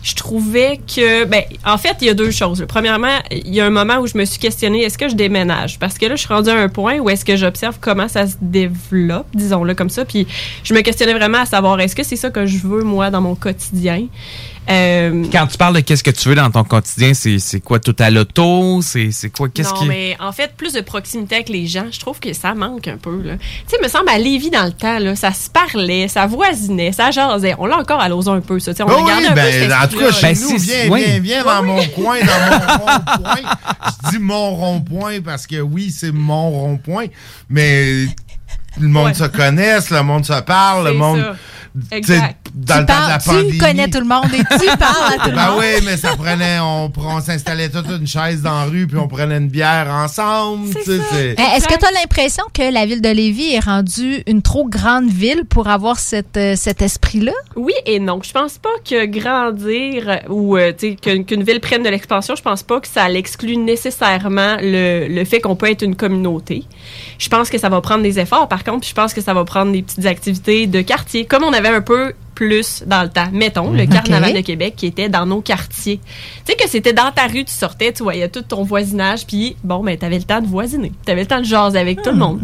je 0.05 0.13
trouvais 0.13 0.77
que, 0.77 1.25
ben, 1.25 1.41
en 1.65 1.79
fait, 1.79 1.97
il 2.01 2.07
y 2.07 2.09
a 2.11 2.13
deux 2.13 2.29
choses. 2.29 2.63
Premièrement, 2.67 3.17
il 3.31 3.55
y 3.55 3.59
a 3.59 3.65
un 3.65 3.71
moment 3.71 3.97
où 3.97 4.05
je 4.05 4.15
me 4.15 4.23
suis 4.23 4.37
questionnée, 4.37 4.83
est-ce 4.83 4.99
que 4.99 5.09
je 5.09 5.15
déménage? 5.15 5.79
Parce 5.79 5.97
que 5.97 6.05
là, 6.05 6.15
je 6.15 6.21
suis 6.21 6.31
rendue 6.31 6.51
à 6.51 6.57
un 6.57 6.69
point 6.69 6.99
où 6.99 7.09
est-ce 7.09 7.25
que 7.25 7.35
j'observe 7.35 7.77
comment 7.81 8.07
ça 8.07 8.27
se 8.27 8.35
développe, 8.39 9.25
disons-le 9.33 9.73
comme 9.73 9.89
ça. 9.89 10.05
Puis, 10.05 10.27
je 10.63 10.75
me 10.75 10.81
questionnais 10.81 11.15
vraiment 11.15 11.39
à 11.39 11.47
savoir, 11.47 11.79
est-ce 11.79 11.95
que 11.95 12.03
c'est 12.03 12.17
ça 12.17 12.29
que 12.29 12.45
je 12.45 12.59
veux, 12.59 12.83
moi, 12.83 13.09
dans 13.09 13.21
mon 13.21 13.33
quotidien? 13.33 14.05
Euh, 14.69 15.25
Quand 15.31 15.47
tu 15.47 15.57
parles 15.57 15.75
de 15.75 15.79
qu'est-ce 15.81 16.03
que 16.03 16.11
tu 16.11 16.27
veux 16.29 16.35
dans 16.35 16.49
ton 16.49 16.63
quotidien, 16.63 17.13
c'est 17.13 17.59
quoi 17.59 17.79
tout 17.79 17.95
à 17.99 18.09
l'auto? 18.09 18.81
C'est 18.81 19.29
quoi? 19.29 19.47
Qu'est-ce 19.49 19.69
non, 19.73 19.79
qui. 19.81 19.87
mais 19.87 20.17
en 20.19 20.31
fait, 20.31 20.53
plus 20.57 20.73
de 20.73 20.81
proximité 20.81 21.35
avec 21.35 21.49
les 21.49 21.67
gens, 21.67 21.85
je 21.91 21.99
trouve 21.99 22.19
que 22.19 22.33
ça 22.33 22.53
manque 22.55 22.87
un 22.87 22.97
peu. 22.97 23.21
Tu 23.23 23.37
sais, 23.67 23.77
me 23.81 23.87
semble 23.87 24.09
à 24.09 24.17
Lévis 24.17 24.49
dans 24.49 24.63
le 24.65 24.71
temps, 24.71 24.97
là, 24.99 25.15
ça 25.15 25.31
se 25.33 25.49
parlait, 25.49 26.07
ça 26.07 26.25
voisinait, 26.25 26.91
ça 26.91 27.11
jasait. 27.11 27.55
On 27.59 27.65
l'a 27.67 27.77
encore 27.77 28.01
à 28.01 28.05
un 28.05 28.41
peu, 28.41 28.59
ça. 28.59 28.73
Tu 28.73 28.77
sais, 28.77 28.83
on 28.83 28.87
Ben 28.87 28.93
a 29.03 29.07
gardé 29.07 29.23
oui, 29.23 29.25
un 29.27 29.29
peu 29.29 29.35
ben, 29.35 29.51
cet 29.51 29.71
en 29.71 29.87
tout 29.87 29.99
cas, 29.99 30.11
chez 30.11 30.33
là. 30.33 30.39
nous, 30.41 30.57
viens, 30.57 30.95
viens, 30.97 31.19
viens 31.19 31.43
dans 31.43 31.63
mon 31.63 31.85
coin, 31.87 32.17
dans 32.21 32.49
mon 32.49 32.85
rond-point. 32.85 33.51
Je 34.05 34.09
dis 34.11 34.19
mon 34.19 34.55
rond-point 34.55 35.21
parce 35.21 35.45
que 35.45 35.61
oui, 35.61 35.93
c'est 35.95 36.11
mon 36.11 36.49
rond-point, 36.49 37.05
mais 37.49 38.05
le 38.79 38.87
monde 38.87 39.05
Ouais. 39.07 39.13
se 39.13 39.25
connaisse, 39.25 39.89
le 39.91 40.01
monde 40.03 40.25
se 40.25 40.39
parle, 40.41 40.87
le 40.87 40.93
monde. 40.93 41.19
ça. 41.21 41.35
Tu 41.89 41.95
Exact. 41.95 42.37
Dans 42.53 42.75
tu 42.75 42.79
le 42.81 42.85
temps 42.85 43.03
de 43.05 43.09
la 43.09 43.17
tu 43.19 43.29
pandémie. 43.29 43.57
connais 43.57 43.87
tout 43.89 43.99
le 43.99 44.05
monde 44.05 44.25
et 44.33 44.37
tu 44.37 44.65
parles 44.77 45.13
à 45.13 45.23
tout 45.23 45.29
le 45.29 45.35
Ben 45.35 45.47
monde. 45.51 45.59
oui, 45.59 45.83
mais 45.85 45.97
ça 45.97 46.15
prenait, 46.15 46.59
on, 46.61 46.91
on 46.97 47.21
s'installait 47.21 47.69
toute 47.69 47.87
une 47.89 48.07
chaise 48.07 48.41
dans 48.41 48.59
la 48.59 48.65
rue 48.65 48.87
puis 48.87 48.97
on 48.97 49.07
prenait 49.07 49.37
une 49.37 49.49
bière 49.49 49.87
ensemble. 49.91 50.69
tu 50.73 50.91
Est-ce 50.91 51.67
que 51.67 51.77
tu 51.77 51.85
as 51.85 51.91
l'impression 51.91 52.43
que 52.53 52.71
la 52.73 52.85
ville 52.85 53.01
de 53.01 53.09
Lévis 53.09 53.53
est 53.53 53.59
rendue 53.59 54.23
une 54.27 54.41
trop 54.41 54.67
grande 54.67 55.09
ville 55.09 55.43
pour 55.45 55.67
avoir 55.67 55.99
cette, 55.99 56.37
euh, 56.37 56.55
cet 56.55 56.81
esprit-là? 56.81 57.33
Oui 57.55 57.73
et 57.85 57.99
non. 57.99 58.19
Je 58.23 58.31
pense 58.31 58.57
pas 58.57 58.69
que 58.89 59.05
grandir 59.05 60.09
euh, 60.09 60.17
ou 60.29 60.57
euh, 60.57 60.71
tu 60.77 60.91
sais, 60.91 60.95
qu'une 60.95 61.25
qu'une 61.25 61.43
ville 61.43 61.59
prenne 61.59 61.83
de 61.83 61.89
l'expansion, 61.89 62.35
je 62.35 62.41
pense 62.41 62.63
pas 62.63 62.79
que 62.79 62.87
ça 62.87 63.07
l'exclut 63.09 63.57
nécessairement 63.57 64.57
le, 64.61 65.07
le 65.09 65.25
fait 65.25 65.41
qu'on 65.41 65.55
peut 65.55 65.69
être 65.69 65.81
une 65.83 65.95
communauté. 65.95 66.63
Je 67.17 67.29
pense 67.29 67.49
que 67.49 67.57
ça 67.57 67.69
va 67.69 67.81
prendre 67.81 68.03
des 68.03 68.19
efforts, 68.19 68.47
par 68.47 68.63
contre, 68.63 68.81
puis 68.81 68.89
je 68.89 68.95
pense 68.95 69.13
que 69.13 69.21
ça 69.21 69.33
va 69.33 69.43
prendre 69.45 69.71
des 69.71 69.81
petites 69.81 70.05
activités 70.05 70.67
de 70.67 70.81
quartier, 70.81 71.25
comme 71.25 71.43
on 71.43 71.53
avait 71.53 71.69
un 71.69 71.81
peu 71.81 72.13
plus 72.33 72.83
dans 72.85 73.03
le 73.03 73.09
temps. 73.09 73.29
Mettons, 73.31 73.71
le 73.71 73.83
Mhm. 73.83 73.89
carnaval 73.89 74.33
de 74.33 74.41
Québec 74.41 74.73
qui 74.75 74.87
était 74.87 75.07
dans 75.07 75.25
nos 75.25 75.39
quartiers. 75.41 75.99
Tu 76.45 76.51
sais 76.51 76.57
que 76.57 76.69
c'était 76.69 76.91
dans 76.93 77.11
ta 77.11 77.27
rue, 77.27 77.45
tu 77.45 77.53
sortais, 77.53 77.93
tu 77.93 78.03
voyais 78.03 78.27
tout 78.27 78.41
ton 78.41 78.63
voisinage, 78.63 79.25
puis 79.25 79.55
bon, 79.63 79.81
ben 79.83 79.97
t'avais 79.97 80.17
le 80.17 80.23
temps 80.25 80.41
de 80.41 80.47
voisiner. 80.47 80.91
T'avais 81.05 81.21
le 81.21 81.27
temps 81.27 81.39
de 81.39 81.45
jaser 81.45 81.79
avec 81.79 82.01
tout 82.01 82.09
le 82.11 82.17
monde. 82.17 82.41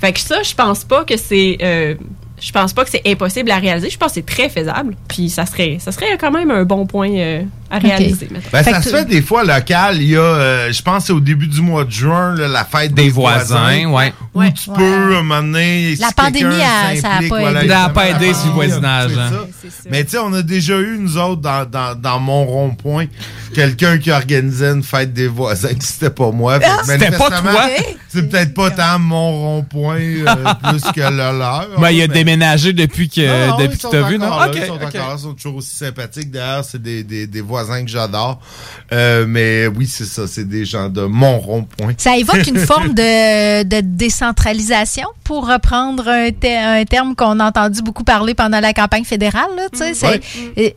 Fait 0.00 0.12
que 0.12 0.20
ça, 0.20 0.42
je 0.42 0.54
pense 0.54 0.84
pas 0.84 1.04
que 1.04 1.16
c'est... 1.16 1.56
euh, 1.62 1.94
je 2.38 2.52
pense 2.52 2.74
pas 2.74 2.84
que 2.84 2.90
c'est 2.90 3.00
impossible 3.06 3.50
à 3.52 3.56
réaliser. 3.58 3.88
Je 3.88 3.96
pense 3.96 4.08
que 4.08 4.14
c'est 4.16 4.26
très 4.26 4.50
faisable. 4.50 4.96
Puis 5.08 5.30
ça 5.30 5.46
serait, 5.46 5.78
ça 5.80 5.92
serait 5.92 6.18
quand 6.18 6.30
même 6.32 6.50
un 6.50 6.64
bon 6.64 6.84
point 6.84 7.10
euh, 7.12 7.42
à 7.74 7.78
réaliser. 7.78 8.28
Ben, 8.52 8.62
ça 8.62 8.82
se 8.82 8.88
fait 8.90 9.04
des 9.04 9.22
fois 9.22 9.44
local. 9.44 9.96
Il 10.00 10.08
y 10.10 10.16
a, 10.16 10.20
euh, 10.20 10.72
je 10.72 10.82
pense, 10.82 10.98
que 11.02 11.06
c'est 11.08 11.12
au 11.12 11.20
début 11.20 11.46
du 11.46 11.60
mois 11.60 11.84
de 11.84 11.90
juin, 11.90 12.34
là, 12.34 12.48
la 12.48 12.64
fête 12.64 12.94
des, 12.94 13.04
Des 13.04 13.10
voisins, 13.10 13.86
ouais. 13.86 14.12
Où 14.34 14.42
tu 14.44 14.70
peux, 14.70 15.14
à 15.14 15.18
un 15.18 15.22
moment 15.22 15.42
donné, 15.42 15.94
La 15.96 16.08
si 16.08 16.14
pandémie, 16.14 16.54
a- 16.56 16.96
ça 17.00 17.08
a 17.08 17.12
s'implique, 17.12 17.30
pas 17.30 17.40
voilà, 17.40 17.60
aidé. 17.60 17.68
Ça 17.72 17.88
pas 17.90 18.34
sur 18.34 18.46
le 18.46 18.52
voisinage, 18.52 19.12
hein. 19.18 19.30
ça. 19.62 19.68
Mais 19.90 20.04
tu 20.04 20.10
sais, 20.10 20.18
on 20.18 20.32
a 20.32 20.42
déjà 20.42 20.78
eu, 20.78 20.98
nous 20.98 21.16
autres, 21.18 21.40
dans, 21.40 21.64
dans, 21.68 21.94
dans 21.94 22.18
mon 22.20 22.44
rond-point, 22.44 23.06
quelqu'un 23.54 23.98
qui 23.98 24.10
organisait 24.10 24.70
une 24.72 24.82
fête 24.82 25.12
des 25.12 25.28
voisins. 25.28 25.68
C'était 25.80 26.10
pas 26.10 26.30
moi. 26.30 26.58
Que 26.58 26.64
C'était 26.84 27.10
pas 27.10 27.30
manifestement, 27.30 27.50
toi? 27.52 27.66
C'est 28.08 28.28
peut-être 28.30 28.54
pas 28.54 28.70
tant 28.70 28.98
mon 28.98 29.30
rond-point 29.32 29.98
euh, 30.00 30.24
plus 30.70 30.82
que 30.92 31.00
le 31.00 31.16
leur. 31.38 31.68
Ben, 31.78 31.90
il 31.90 32.02
a 32.02 32.06
mais- 32.08 32.14
déménagé 32.14 32.72
depuis 32.72 33.08
que, 33.08 33.20
non, 33.48 33.48
non, 33.52 33.56
depuis 33.58 33.72
ils 33.72 33.76
que 33.76 33.82
sont 33.82 33.90
t'as 33.90 34.02
vu, 34.08 34.18
non? 34.18 34.30
là, 34.30 34.50
ils 34.54 34.64
sont 34.66 34.72
encore 34.74 34.90
là, 34.92 35.14
ils 35.16 35.20
sont 35.22 35.34
toujours 35.34 35.56
aussi 35.56 35.76
sympathiques. 35.76 36.30
D'ailleurs, 36.30 36.64
c'est 36.64 36.80
des, 36.82 37.02
des, 37.04 37.26
des 37.26 37.40
voisins 37.40 37.63
que 37.66 37.88
j'adore. 37.90 38.40
Euh, 38.92 39.24
mais 39.28 39.66
oui, 39.66 39.86
c'est 39.86 40.04
ça, 40.04 40.26
c'est 40.26 40.48
des 40.48 40.64
gens 40.64 40.88
de 40.88 41.02
mon 41.02 41.38
rond-point. 41.38 41.94
Ça 41.98 42.16
évoque 42.16 42.46
une 42.46 42.58
forme 42.58 42.94
de, 42.94 43.62
de 43.64 43.80
décentralisation, 43.80 45.06
pour 45.24 45.46
reprendre 45.48 46.08
un, 46.08 46.30
te- 46.30 46.80
un 46.80 46.84
terme 46.84 47.14
qu'on 47.14 47.40
a 47.40 47.46
entendu 47.46 47.82
beaucoup 47.82 48.04
parler 48.04 48.34
pendant 48.34 48.60
la 48.60 48.72
campagne 48.72 49.04
fédérale. 49.04 49.48
là, 49.56 49.64
tu 49.72 49.78
sais, 49.78 49.94
c'est- 49.94 50.20
euh, 50.58 50.70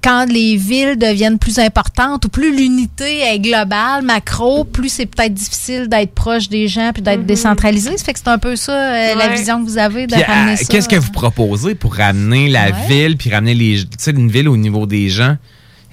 Quand 0.00 0.26
les 0.30 0.56
villes 0.56 0.96
deviennent 0.96 1.40
plus 1.40 1.58
importantes 1.58 2.24
ou 2.24 2.28
plus 2.28 2.56
l'unité 2.56 3.20
est 3.22 3.40
globale, 3.40 4.04
macro, 4.04 4.62
plus 4.62 4.90
c'est 4.90 5.06
peut-être 5.06 5.34
difficile 5.34 5.88
d'être 5.88 6.14
proche 6.14 6.48
des 6.48 6.68
gens 6.68 6.92
puis 6.94 7.02
d'être 7.02 7.26
décentralisé. 7.26 7.96
Ça 7.98 8.04
fait 8.04 8.12
que 8.12 8.20
c'est 8.20 8.28
un 8.28 8.38
peu 8.38 8.54
ça, 8.54 8.72
euh, 8.72 9.14
la 9.16 9.26
Ouais. 9.26 9.36
vision 9.36 9.62
que 9.62 9.68
vous 9.68 9.76
avez 9.76 10.06
de 10.06 10.14
Puis, 10.14 10.22
ramener 10.22 10.56
ça. 10.56 10.64
Qu'est-ce 10.66 10.88
que 10.88 10.94
vous 10.96 11.10
proposez 11.10 11.74
pour 11.74 11.96
ramener 11.96 12.48
la 12.48 12.66
Ouais. 12.66 12.72
ville, 12.88 13.16
puis 13.16 13.30
ramener 13.34 13.54
les, 13.54 13.82
une 14.06 14.30
ville 14.30 14.48
au 14.48 14.56
niveau 14.56 14.86
des 14.86 15.08
gens? 15.08 15.36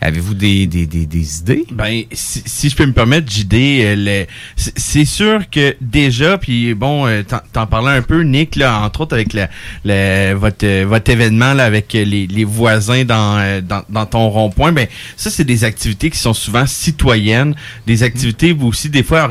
Avez-vous 0.02 0.34
des, 0.34 0.68
des, 0.68 0.86
des, 0.86 1.06
des 1.06 1.40
idées? 1.40 1.66
Ben, 1.72 2.04
si, 2.12 2.44
si 2.46 2.70
je 2.70 2.76
peux 2.76 2.86
me 2.86 2.92
permettre, 2.92 3.32
JD, 3.32 3.54
euh, 3.56 3.96
c'est- 4.56 4.78
sûr 5.06 5.50
que 5.50 5.76
déjà, 5.80 6.38
puis 6.38 6.74
bon, 6.74 7.08
euh, 7.08 7.24
t'en- 7.24 7.66
parlais 7.66 7.92
un 7.92 8.02
peu, 8.02 8.22
Nick, 8.22 8.56
là, 8.58 8.82
entre 8.82 9.02
autres 9.02 9.14
avec 9.16 9.34
la, 9.34 9.50
votre, 10.36 10.84
votre 10.84 11.10
événement 11.10 11.54
là, 11.54 11.64
avec 11.66 11.94
les, 11.94 12.28
les 12.28 12.44
voisins 12.44 13.06
dans, 13.06 13.38
euh, 13.40 13.62
dans, 13.62 13.84
dans 13.90 14.06
ton 14.06 14.28
rond-point, 14.30 14.74
ben 14.74 14.88
ça, 15.16 15.30
c'est 15.30 15.46
des 15.46 15.64
activités 15.64 16.10
qui 16.10 16.20
sont 16.20 16.34
souvent 16.34 16.66
citoyennes, 16.68 17.56
des 17.88 18.04
activités 18.04 18.52
aussi 18.52 18.90
des 18.90 19.04
fois 19.04 19.22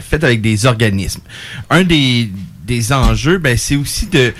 faites 0.00 0.24
avec 0.24 0.40
des 0.40 0.64
organismes. 0.66 1.20
Un 1.70 1.84
des, 1.84 2.30
des 2.64 2.92
enjeux, 2.92 3.38
ben, 3.38 3.56
c'est 3.56 3.76
aussi 3.76 4.06
de 4.06 4.32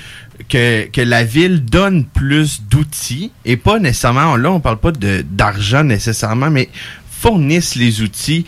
que, 0.48 1.00
la 1.00 1.24
ville 1.24 1.64
donne 1.64 2.04
plus 2.04 2.62
d'outils 2.62 3.30
et 3.44 3.56
pas 3.56 3.78
nécessairement, 3.78 4.36
là 4.36 4.50
on 4.50 4.60
parle 4.60 4.78
pas 4.78 4.92
d'argent 4.92 5.84
nécessairement, 5.84 6.50
mais 6.50 6.68
fournissent 7.10 7.74
les 7.74 8.02
outils 8.02 8.44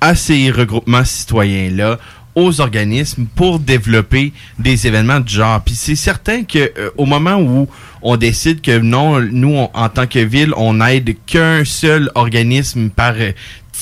à 0.00 0.14
ces 0.14 0.50
regroupements 0.50 1.04
citoyens-là 1.04 1.98
aux 2.34 2.60
organismes 2.60 3.26
pour 3.34 3.58
développer 3.58 4.32
des 4.58 4.86
événements 4.86 5.18
du 5.18 5.34
genre. 5.34 5.60
Puis 5.60 5.74
c'est 5.74 5.96
certain 5.96 6.44
que 6.44 6.72
euh, 6.78 6.90
au 6.96 7.04
moment 7.04 7.40
où 7.40 7.68
on 8.00 8.16
décide 8.16 8.60
que 8.60 8.78
non, 8.78 9.20
nous 9.20 9.66
en 9.74 9.88
tant 9.88 10.06
que 10.06 10.20
ville, 10.20 10.52
on 10.56 10.80
aide 10.80 11.16
qu'un 11.26 11.64
seul 11.64 12.10
organisme 12.14 12.90
par 12.90 13.14
euh, 13.16 13.32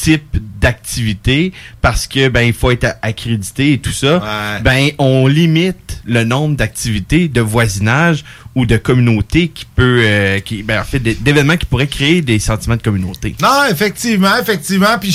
type 0.01 0.36
d'activité 0.60 1.52
parce 1.81 2.06
que 2.06 2.28
ben 2.28 2.43
il 2.43 2.52
faut 2.52 2.70
être 2.70 2.97
accrédité 3.02 3.73
et 3.73 3.78
tout 3.78 3.93
ça. 3.93 4.60
Ben 4.62 4.90
on 4.98 5.27
limite 5.27 6.01
le 6.05 6.24
nombre 6.24 6.56
d'activités 6.56 7.28
de 7.28 7.40
voisinage 7.40 8.24
ou 8.55 8.66
de 8.66 8.77
communauté 8.77 9.48
qui 9.48 9.64
peut 9.64 10.02
euh, 10.05 10.40
qui 10.40 10.62
ben 10.62 10.81
en 10.81 10.85
fait 10.85 11.01
d'événements 11.01 11.56
qui 11.56 11.66
pourraient 11.66 11.86
créer 11.86 12.23
des 12.23 12.39
sentiments 12.39 12.77
de 12.77 12.82
communauté. 12.82 13.35
Non, 13.43 13.64
effectivement, 13.70 14.36
effectivement. 14.40 14.98
Puis 15.01 15.12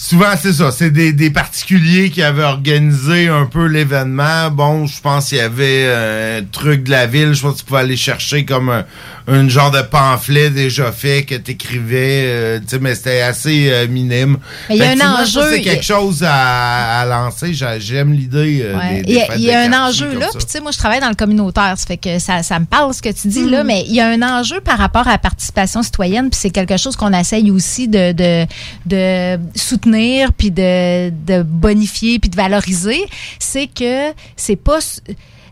souvent 0.00 0.32
c'est 0.40 0.52
ça, 0.52 0.70
c'est 0.70 0.90
des, 0.92 1.12
des 1.12 1.30
particuliers 1.30 2.10
qui 2.10 2.22
avaient 2.22 2.44
organisé 2.44 3.26
un 3.28 3.46
peu 3.46 3.66
l'événement. 3.66 4.48
Bon, 4.52 4.86
je 4.86 5.00
pense 5.00 5.30
qu'il 5.30 5.38
y 5.38 5.40
avait 5.40 5.84
euh, 5.86 6.40
un 6.40 6.44
truc 6.44 6.84
de 6.84 6.90
la 6.92 7.06
ville, 7.06 7.34
je 7.34 7.42
pense 7.42 7.54
que 7.54 7.58
tu 7.58 7.64
pouvais 7.64 7.80
aller 7.80 7.96
chercher 7.96 8.44
comme 8.44 8.68
un, 8.70 8.84
un 9.26 9.48
genre 9.48 9.72
de 9.72 9.82
pamphlet 9.82 10.50
déjà 10.50 10.92
fait 10.92 11.24
que 11.24 11.34
t'écrivais, 11.34 12.22
euh, 12.26 12.58
tu 12.60 12.66
sais, 12.68 12.78
mais 12.78 12.94
c'était 12.94 13.22
assez 13.22 13.70
euh, 13.72 13.88
minime. 13.88 14.36
Mais 14.68 14.76
il 14.76 14.78
y 14.78 14.84
a 14.84 14.90
un 14.92 15.20
enjeu, 15.22 15.40
C'est 15.50 15.62
quelque 15.62 15.84
chose 15.84 16.22
à, 16.24 17.00
à 17.00 17.04
lancer. 17.04 17.52
J'a- 17.52 17.80
J'aime 17.80 18.12
l'idée 18.12 18.60
euh, 18.62 18.76
Ouais. 18.78 19.02
Il 19.04 19.14
y 19.14 19.20
a, 19.20 19.36
y 19.36 19.52
un 19.52 19.72
enjeu 19.72 20.16
là, 20.16 20.28
puis 20.32 20.44
tu 20.44 20.52
sais, 20.52 20.60
moi 20.60 20.70
je 20.70 20.78
travaille 20.78 21.00
dans 21.00 21.08
le 21.08 21.16
communautaire, 21.16 21.74
ça 21.76 21.86
fait 21.86 21.96
que 21.96 22.20
ça, 22.20 22.44
ça 22.44 22.60
me 22.60 22.66
parle 22.66 22.94
ce 22.94 23.02
que 23.02 23.08
tu 23.10 23.26
dis 23.26 23.48
là, 23.50 23.64
mais 23.64 23.82
il 23.88 23.94
y 23.96 24.00
a 24.00 24.06
un 24.08 24.22
enjeu 24.22 24.60
par 24.60 24.78
rapport 24.78 25.08
à 25.08 25.12
la 25.12 25.18
participation 25.18 25.82
citoyenne, 25.82 26.30
puis 26.30 26.38
c'est 26.40 26.50
quelque 26.50 26.76
chose 26.76 26.94
qu'on 26.94 27.12
essaye 27.12 27.50
aussi 27.50 27.88
de, 27.88 28.12
de, 28.12 28.46
de 28.86 29.40
soutenir, 29.56 29.87
puis 30.36 30.50
de, 30.50 31.10
de 31.10 31.42
bonifier, 31.42 32.18
puis 32.18 32.30
de 32.30 32.36
valoriser, 32.36 33.00
c'est 33.38 33.66
que 33.66 34.12
c'est 34.36 34.56
pas... 34.56 34.78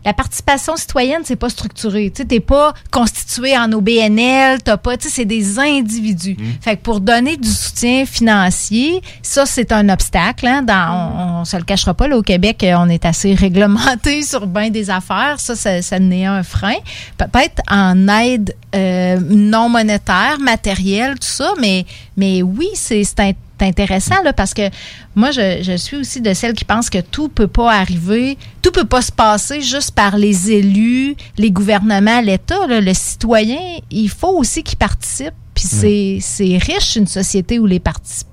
La 0.05 0.13
participation 0.13 0.77
citoyenne, 0.77 1.23
c'est 1.25 1.35
pas 1.35 1.49
structuré. 1.49 2.13
Tu 2.15 2.25
t'es 2.25 2.39
pas 2.39 2.73
constitué 2.91 3.57
en 3.57 3.69
OBNL, 3.73 4.63
t'as 4.63 4.77
pas, 4.77 4.95
tu 4.95 5.09
sais, 5.09 5.13
c'est 5.13 5.25
des 5.25 5.59
individus. 5.59 6.37
Fait 6.61 6.77
que 6.77 6.81
pour 6.81 7.01
donner 7.01 7.35
du 7.35 7.49
soutien 7.49 8.05
financier, 8.05 9.01
ça, 9.21 9.45
c'est 9.45 9.73
un 9.73 9.89
obstacle. 9.89 10.47
Hein, 10.47 10.61
dans, 10.61 11.11
on, 11.17 11.41
on 11.41 11.45
se 11.45 11.57
le 11.57 11.63
cachera 11.63 11.93
pas, 11.93 12.07
là, 12.07 12.17
au 12.17 12.21
Québec, 12.21 12.63
euh, 12.63 12.75
on 12.77 12.87
est 12.87 13.03
assez 13.03 13.33
réglementé 13.33 14.21
sur 14.23 14.47
bien 14.47 14.69
des 14.69 14.89
affaires. 14.89 15.41
Ça, 15.41 15.57
ça, 15.57 15.81
ça 15.81 15.99
n'est 15.99 16.25
un 16.25 16.43
frein. 16.43 16.77
Peut-être 17.17 17.61
en 17.69 18.07
aide 18.07 18.55
euh, 18.75 19.19
non 19.19 19.67
monétaire, 19.67 20.37
matérielle, 20.39 21.15
tout 21.15 21.27
ça, 21.27 21.51
mais, 21.59 21.85
mais 22.15 22.43
oui, 22.43 22.69
c'est 22.75 23.03
c'est 23.03 23.35
intéressant 23.61 24.21
là, 24.23 24.33
parce 24.33 24.53
que 24.53 24.69
moi, 25.15 25.31
je, 25.31 25.59
je 25.61 25.75
suis 25.77 25.97
aussi 25.97 26.21
de 26.21 26.33
celles 26.33 26.53
qui 26.53 26.65
pensent 26.65 26.89
que 26.89 26.99
tout 26.99 27.29
peut 27.29 27.47
pas 27.47 27.73
arriver, 27.73 28.37
tout 28.61 28.71
peut 28.71 28.85
pas 28.85 29.01
se 29.01 29.11
passer 29.11 29.61
juste 29.61 29.91
par 29.91 30.17
les 30.17 30.51
élus, 30.51 31.15
les 31.37 31.51
gouvernements, 31.51 32.21
l'État. 32.21 32.67
Le 32.67 32.93
citoyen, 32.93 33.59
il 33.91 34.09
faut 34.09 34.37
aussi 34.37 34.63
qu'il 34.63 34.77
participe. 34.77 35.33
Puis 35.53 35.65
c'est 35.65 36.19
c'est 36.21 36.57
riche 36.57 36.97
une 36.97 37.07
société 37.07 37.57
où 37.57 37.65
les, 37.65 37.81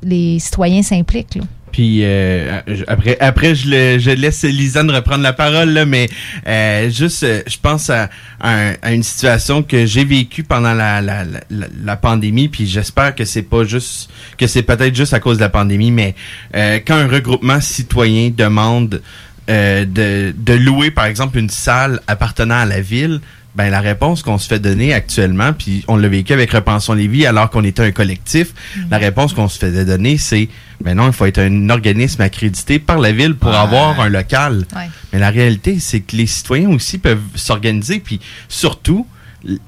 les 0.03 0.39
citoyens 0.39 0.83
s'impliquent. 0.83 1.39
Puis 1.75 2.03
euh, 2.05 2.61
après, 2.87 3.19
après 3.19 3.57
je, 3.57 3.69
le- 3.69 3.99
je 3.99 4.11
laisse 4.13 4.45
Lisanne 4.45 4.93
reprendre 4.93 5.25
la 5.25 5.33
parole 5.33 5.71
là, 5.71 5.85
mais 5.85 6.09
euh, 6.47 6.89
juste, 6.89 7.25
euh, 7.25 7.43
je 7.49 7.57
pense 7.61 7.91
à, 7.91 8.11
à 8.39 8.75
à 8.81 8.93
une 8.93 9.03
situation 9.03 9.65
que 9.65 9.85
j'ai 9.85 10.05
vécue 10.05 10.45
pendant 10.45 10.73
la, 10.73 11.01
la, 11.01 11.25
la, 11.25 11.41
la- 11.51 11.67
la 11.85 11.97
pandémie, 11.97 12.47
puis 12.47 12.69
j'espère 12.69 13.17
que 13.17 13.25
c'est 13.25 13.43
pas 13.43 13.65
juste, 13.65 14.09
que 14.39 14.47
c'est 14.47 14.63
peut-être 14.63 14.95
juste 14.95 15.15
à 15.15 15.19
cause 15.19 15.39
de 15.39 15.43
la 15.43 15.49
pandémie, 15.49 15.91
mais 15.91 16.15
euh, 16.55 16.79
quand 16.87 16.95
un 16.95 17.09
regroupement 17.09 17.61
citoyen 17.61 18.31
demande 18.31 19.03
euh, 19.51 19.85
de, 19.85 20.33
de 20.39 20.53
louer 20.55 20.93
par 20.93 21.07
exemple 21.07 21.39
une 21.39 21.51
salle 21.51 21.99
appartenant 22.07 22.61
à 22.61 22.67
la 22.67 22.81
ville, 22.81 23.21
Ben 23.55 23.71
la 23.71 23.81
réponse 23.81 24.23
qu'on 24.25 24.37
se 24.39 24.49
fait 24.49 24.59
donner 24.59 24.93
actuellement, 24.93 25.53
puis 25.53 25.85
on 25.87 25.97
l'a 25.97 26.09
vécu 26.09 26.33
avec 26.33 26.51
Repensons 26.51 26.93
Lévis 26.95 27.25
alors 27.25 27.51
qu'on 27.51 27.63
était 27.63 27.83
un 27.85 27.93
collectif, 27.93 28.53
la 28.91 28.99
réponse 28.99 29.33
qu'on 29.33 29.49
se 29.49 29.59
faisait 29.61 29.85
donner, 29.85 30.19
c'est 30.19 30.49
ben 30.81 30.95
non, 30.97 31.07
il 31.07 31.13
faut 31.13 31.25
être 31.27 31.39
un 31.39 31.71
organisme 31.71 32.21
accrédité 32.23 32.81
par 32.81 32.99
la 32.99 33.13
ville 33.13 33.37
pour 33.37 33.51
Ouais. 33.51 33.57
avoir 33.57 34.01
un 34.01 34.09
local. 34.09 34.67
Ouais. 34.75 34.89
Mais 35.13 35.21
la 35.21 35.31
réalité, 35.31 35.79
c'est 35.79 36.01
que 36.01 36.17
les 36.17 36.27
citoyens 36.27 36.71
aussi 36.71 36.99
peuvent 36.99 37.21
s'organiser, 37.37 38.01
puis 38.01 38.19
surtout, 38.49 39.07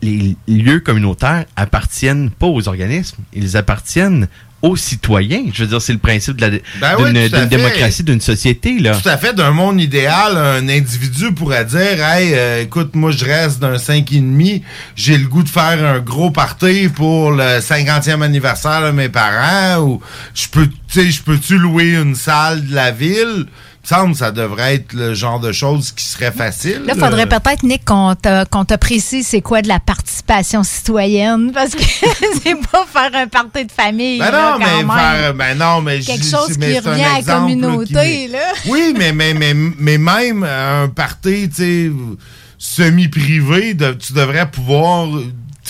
les 0.02 0.36
lieux 0.48 0.80
communautaires 0.80 1.44
appartiennent 1.54 2.30
pas 2.30 2.46
aux 2.46 2.66
organismes, 2.66 3.18
ils 3.34 3.56
appartiennent 3.56 4.26
aux 4.62 4.76
citoyens. 4.76 5.44
Je 5.52 5.62
veux 5.62 5.68
dire, 5.68 5.82
c'est 5.82 5.92
le 5.92 5.98
principe 5.98 6.36
Ben 6.36 6.96
oui, 6.98 7.12
d'une 7.12 7.46
démocratie, 7.46 8.02
d'une 8.02 8.20
société. 8.20 8.78
Là. 8.78 8.96
Tout 8.96 9.08
à 9.08 9.16
fait, 9.16 9.34
d'un 9.34 9.50
monde 9.50 9.80
idéal, 9.80 10.36
un 10.36 10.68
individu 10.68 11.32
pourrait 11.32 11.64
dire 11.64 12.02
Hey, 12.02 12.32
euh, 12.34 12.62
écoute, 12.62 12.94
moi 12.94 13.10
je 13.10 13.24
reste 13.24 13.60
d'un 13.60 13.76
5,5, 13.76 14.62
j'ai 14.94 15.18
le 15.18 15.26
goût 15.28 15.42
de 15.42 15.48
faire 15.48 15.84
un 15.84 16.00
gros 16.00 16.30
party 16.30 16.88
pour 16.88 17.32
le 17.32 17.60
50e 17.60 18.22
anniversaire 18.22 18.82
de 18.82 18.90
mes 18.90 19.08
parents, 19.08 19.82
ou 19.82 20.00
je 20.34 20.48
peux, 20.48 20.66
tu 20.66 20.74
sais, 20.88 21.10
je 21.10 21.22
peux-tu 21.22 21.58
louer 21.58 21.94
une 21.94 22.14
salle 22.14 22.66
de 22.66 22.74
la 22.74 22.90
ville? 22.90 23.46
Semble 23.88 24.16
ça 24.16 24.32
devrait 24.32 24.74
être 24.74 24.92
le 24.94 25.14
genre 25.14 25.38
de 25.38 25.52
choses 25.52 25.92
qui 25.92 26.04
serait 26.04 26.32
facile. 26.32 26.82
Là, 26.86 26.94
il 26.96 27.00
faudrait 27.00 27.26
peut-être, 27.28 27.62
Nick, 27.62 27.84
qu'on 27.84 28.16
te, 28.16 28.44
te 28.64 28.74
précise 28.74 29.28
c'est 29.28 29.40
quoi 29.42 29.62
de 29.62 29.68
la 29.68 29.78
participation 29.78 30.64
citoyenne, 30.64 31.52
parce 31.54 31.70
que 31.76 31.82
c'est 31.84 32.56
pas 32.72 32.84
faire 32.92 33.10
un 33.14 33.28
party 33.28 33.64
de 33.66 33.70
famille. 33.70 34.18
Ben 34.18 34.32
là, 34.32 34.52
non, 34.52 34.58
mais 34.58 34.82
même. 34.82 34.90
faire, 34.90 35.34
ben 35.34 35.56
non, 35.56 35.82
mais 35.82 36.00
Quelque 36.00 36.24
je- 36.24 36.30
chose 36.30 36.58
mais 36.58 36.72
qui 36.72 36.78
revient 36.80 37.04
à 37.04 37.12
la 37.12 37.18
qui 37.20 37.24
communauté, 37.26 38.26
là. 38.26 38.38
Oui, 38.66 38.92
mais, 38.98 39.12
mais, 39.12 39.34
mais, 39.34 39.54
mais 39.54 39.98
même 39.98 40.42
un 40.42 40.88
party, 40.88 41.48
tu 41.48 41.54
sais, 41.54 41.90
semi-privé, 42.58 43.74
de- 43.74 43.92
tu 43.92 44.12
devrais 44.12 44.50
pouvoir, 44.50 45.06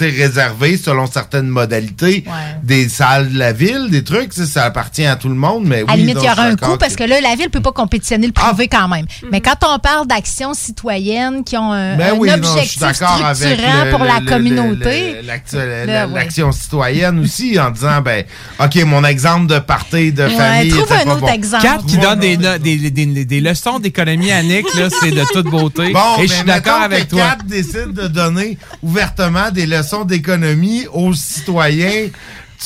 réserver 0.04 0.76
selon 0.76 1.06
certaines 1.06 1.48
modalités 1.48 2.24
des 2.62 2.88
salles 2.88 3.32
de 3.32 3.38
la 3.38 3.52
ville, 3.52 3.88
des 3.90 4.04
trucs, 4.04 4.32
ça 4.32 4.64
appartient 4.64 5.06
à 5.06 5.16
tout 5.16 5.28
le 5.28 5.34
monde, 5.34 5.64
mais 5.64 5.82
oui. 5.82 5.88
À 5.88 5.92
la 5.92 5.96
limite, 5.96 6.18
il 6.20 6.24
y 6.24 6.30
aura 6.30 6.34
suis 6.34 6.52
un 6.52 6.56
coût 6.56 6.76
parce 6.78 6.94
que 6.96 7.04
là, 7.04 7.20
la 7.20 7.34
ville 7.34 7.50
peut 7.50 7.60
pas 7.60 7.72
compétitionner 7.72 8.26
le 8.26 8.32
Ah. 8.36 8.48
privé 8.48 8.68
quand 8.68 8.88
même. 8.88 9.06
Mais 9.32 9.40
quand 9.40 9.56
on 9.66 9.78
parle 9.78 10.06
d'actions 10.06 10.52
citoyennes 10.54 11.42
qui 11.44 11.56
ont 11.56 11.72
un, 11.72 11.96
Ben 11.96 12.14
un 12.14 12.18
oui, 12.18 12.28
non, 12.28 12.36
je 12.36 12.42
suis 12.42 12.50
objectif 12.52 12.80
d'accord 12.80 13.24
avec 13.24 13.36
structurant 13.36 13.84
le- 13.84 13.90
pour 13.90 14.04
la 14.04 14.20
le- 14.20 14.26
communauté, 14.26 15.16
ouais. 15.22 16.06
l'action 16.14 16.52
citoyenne 16.52 17.18
aussi, 17.20 17.58
en 17.58 17.70
disant, 17.70 18.00
ben, 18.02 18.24
OK, 18.60 18.74
mon 18.84 19.04
exemple 19.04 19.46
de 19.46 19.58
party 19.58 20.12
de 20.12 20.28
famille. 20.28 20.70
trouve 20.70 20.92
un 20.92 21.10
autre 21.10 21.20
bon. 21.20 21.28
exemple. 21.28 21.62
Kat 21.62 21.78
qui 21.86 21.98
donne 21.98 22.18
des, 22.20 22.36
des, 22.36 22.90
des, 22.90 23.24
des 23.24 23.40
leçons 23.40 23.78
d'économie 23.78 24.32
à 24.32 24.42
Nick, 24.42 24.66
là, 24.74 24.88
c'est 25.00 25.10
de 25.10 25.24
toute 25.32 25.46
beauté. 25.46 25.92
Bon, 25.92 26.00
Et 26.18 26.26
je 26.26 26.32
suis 26.32 26.42
mais 26.44 26.52
d'accord 26.54 26.80
mettons 26.80 26.84
avec 26.94 27.04
que 27.08 27.10
toi. 27.16 27.22
Kat 27.22 27.38
décide 27.46 27.92
de 27.92 28.06
donner 28.08 28.58
ouvertement 28.82 29.50
des 29.50 29.66
leçons 29.66 29.85
d'économie 30.04 30.86
aux 30.92 31.12
citoyens. 31.14 32.08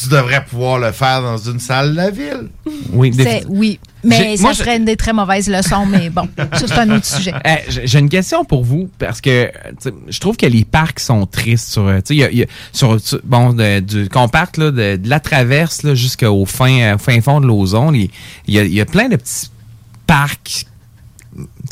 Tu 0.00 0.08
devrais 0.08 0.44
pouvoir 0.44 0.78
le 0.78 0.92
faire 0.92 1.20
dans 1.20 1.36
une 1.36 1.58
salle 1.58 1.90
de 1.90 1.96
la 1.96 2.10
ville. 2.10 2.48
Oui, 2.92 3.12
oui. 3.48 3.80
Mais 4.04 4.36
ça 4.36 4.42
moi, 4.44 4.52
je- 4.52 4.58
serait 4.58 4.78
des 4.78 4.96
très 4.96 5.12
mauvaises 5.12 5.48
leçons, 5.48 5.84
mais 5.84 6.10
bon, 6.10 6.28
ça 6.52 6.66
c'est 6.68 6.72
un 6.78 6.90
autre 6.90 7.04
sujet. 7.04 7.32
Eh, 7.44 7.86
j'ai- 7.86 7.98
une 7.98 8.08
question 8.08 8.44
pour 8.44 8.62
vous 8.64 8.88
parce 9.00 9.20
que 9.20 9.50
je 10.08 10.20
trouve 10.20 10.36
que 10.36 10.46
les 10.46 10.64
parcs 10.64 11.00
sont 11.00 11.26
tristes 11.26 11.68
sur 11.70 11.88
euh, 11.88 11.98
y 12.10 12.22
a- 12.22 12.30
il 12.30 12.38
y 12.38 12.42
a- 12.44 12.46
sur 12.72 13.00
sur- 13.00 13.20
bon 13.24 13.52
de- 13.52 13.80
du 13.80 14.08
qu'on 14.08 14.28
parte 14.28 14.58
là, 14.58 14.70
de, 14.70 14.96
de 14.96 15.08
la 15.08 15.18
traverse 15.18 15.92
jusqu'au 15.94 16.46
fin 16.46 16.80
euh, 16.94 16.96
fin 16.98 17.20
fond 17.20 17.40
de 17.40 17.46
l'ozone 17.48 17.96
il 17.96 18.10
y 18.46 18.58
y 18.58 18.80
a 18.80 18.86
plein 18.86 19.08
de 19.08 19.16
petits 19.16 19.50
parcs 20.06 20.66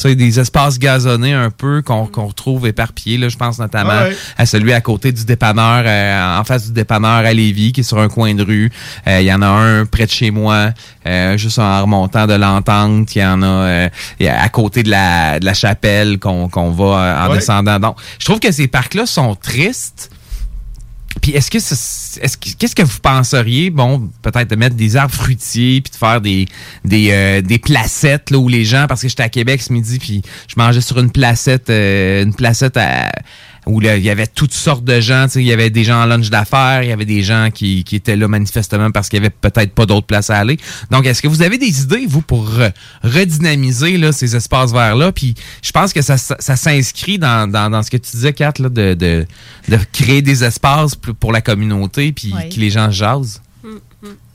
des 0.04 0.38
espaces 0.40 0.78
gazonnés 0.78 1.32
un 1.32 1.50
peu 1.50 1.82
qu'on 1.82 2.06
qu'on 2.06 2.26
retrouve 2.26 2.66
éparpillés. 2.66 3.18
Là, 3.18 3.28
je 3.28 3.36
pense 3.36 3.58
notamment 3.58 3.90
Ouais. 4.02 4.16
à 4.36 4.46
celui 4.46 4.72
à 4.72 4.80
côté 4.80 5.10
du 5.12 5.24
dépanneur, 5.24 5.82
euh, 5.86 6.38
en 6.40 6.44
face 6.44 6.66
du 6.66 6.72
dépanneur 6.72 7.10
à 7.26 7.32
Lévis, 7.32 7.72
qui 7.72 7.80
est 7.80 7.84
sur 7.84 7.98
un 7.98 8.08
coin 8.08 8.34
de 8.34 8.42
rue. 8.44 8.70
Euh, 9.06 9.20
Il 9.20 9.26
y 9.26 9.32
en 9.32 9.42
a 9.42 9.46
un 9.46 9.84
près 9.86 10.06
de 10.06 10.10
chez 10.10 10.30
moi, 10.30 10.70
euh, 11.06 11.36
juste 11.36 11.58
en 11.58 11.82
remontant 11.82 12.26
de 12.26 12.34
l'entente. 12.34 13.14
Il 13.16 13.18
y 13.22 13.24
en 13.24 13.42
a 13.42 13.46
euh, 13.46 13.88
à 14.20 14.48
côté 14.48 14.82
de 14.82 14.90
la, 14.90 15.40
de 15.40 15.44
la 15.44 15.54
chapelle 15.54 16.18
qu'on 16.18 16.48
qu'on 16.48 16.70
va 16.70 17.24
en 17.26 17.30
Ouais. 17.30 17.38
descendant. 17.38 17.78
Donc, 17.80 17.96
je 18.18 18.24
trouve 18.24 18.38
que 18.40 18.52
ces 18.52 18.68
parcs-là 18.68 19.06
sont 19.06 19.34
tristes. 19.34 20.10
Puis 21.20 21.32
est-ce 21.32 21.50
que 21.50 21.58
qu'est-ce 22.58 22.74
que 22.74 22.82
vous 22.82 22.98
penseriez 23.00 23.70
bon 23.70 24.08
peut-être 24.22 24.48
de 24.50 24.56
mettre 24.56 24.76
des 24.76 24.96
arbres 24.96 25.14
fruitiers 25.14 25.80
puis 25.80 25.90
de 25.90 25.96
faire 25.96 26.20
des 26.20 26.46
des, 26.84 27.08
euh, 27.10 27.40
des 27.40 27.58
placettes 27.58 28.30
là 28.30 28.38
où 28.38 28.48
les 28.48 28.64
gens 28.64 28.86
parce 28.88 29.02
que 29.02 29.08
j'étais 29.08 29.22
à 29.22 29.28
Québec 29.28 29.62
ce 29.62 29.72
midi 29.72 29.98
puis 29.98 30.22
je 30.48 30.54
mangeais 30.56 30.80
sur 30.80 30.98
une 30.98 31.10
placette 31.10 31.70
euh, 31.70 32.22
une 32.22 32.34
placette 32.34 32.76
à- 32.76 33.10
où 33.68 33.80
là, 33.80 33.96
il 33.96 34.02
y 34.02 34.10
avait 34.10 34.26
toutes 34.26 34.52
sortes 34.54 34.82
de 34.84 35.00
gens, 35.00 35.26
il 35.36 35.42
y 35.42 35.52
avait 35.52 35.70
des 35.70 35.84
gens 35.84 36.02
en 36.02 36.06
lunch 36.06 36.30
d'affaires, 36.30 36.82
il 36.82 36.88
y 36.88 36.92
avait 36.92 37.04
des 37.04 37.22
gens 37.22 37.50
qui, 37.52 37.84
qui 37.84 37.96
étaient 37.96 38.16
là 38.16 38.26
manifestement 38.26 38.90
parce 38.90 39.08
qu'il 39.08 39.18
y 39.18 39.20
avait 39.20 39.30
peut-être 39.30 39.72
pas 39.74 39.86
d'autres 39.86 40.06
places 40.06 40.30
à 40.30 40.38
aller. 40.38 40.56
Donc, 40.90 41.06
est-ce 41.06 41.20
que 41.22 41.28
vous 41.28 41.42
avez 41.42 41.58
des 41.58 41.82
idées, 41.82 42.06
vous, 42.08 42.22
pour 42.22 42.48
re- 42.50 42.72
redynamiser 43.02 43.98
là, 43.98 44.12
ces 44.12 44.34
espaces 44.36 44.72
verts-là? 44.72 45.12
Puis, 45.12 45.34
je 45.62 45.70
pense 45.70 45.92
que 45.92 46.02
ça, 46.02 46.16
ça, 46.16 46.36
ça 46.38 46.56
s'inscrit 46.56 47.18
dans, 47.18 47.50
dans, 47.50 47.70
dans 47.70 47.82
ce 47.82 47.90
que 47.90 47.96
tu 47.98 48.10
disais, 48.12 48.32
Kat, 48.32 48.54
là, 48.58 48.68
de, 48.68 48.94
de, 48.94 49.26
de 49.68 49.78
créer 49.92 50.22
des 50.22 50.44
espaces 50.44 50.94
pour 50.94 51.14
pour 51.14 51.32
la 51.32 51.40
communauté 51.40 52.12
puis 52.12 52.32
Oui. 52.34 52.48
que 52.48 52.58
les 52.60 52.70
gens 52.70 52.90
jasent. 52.90 53.42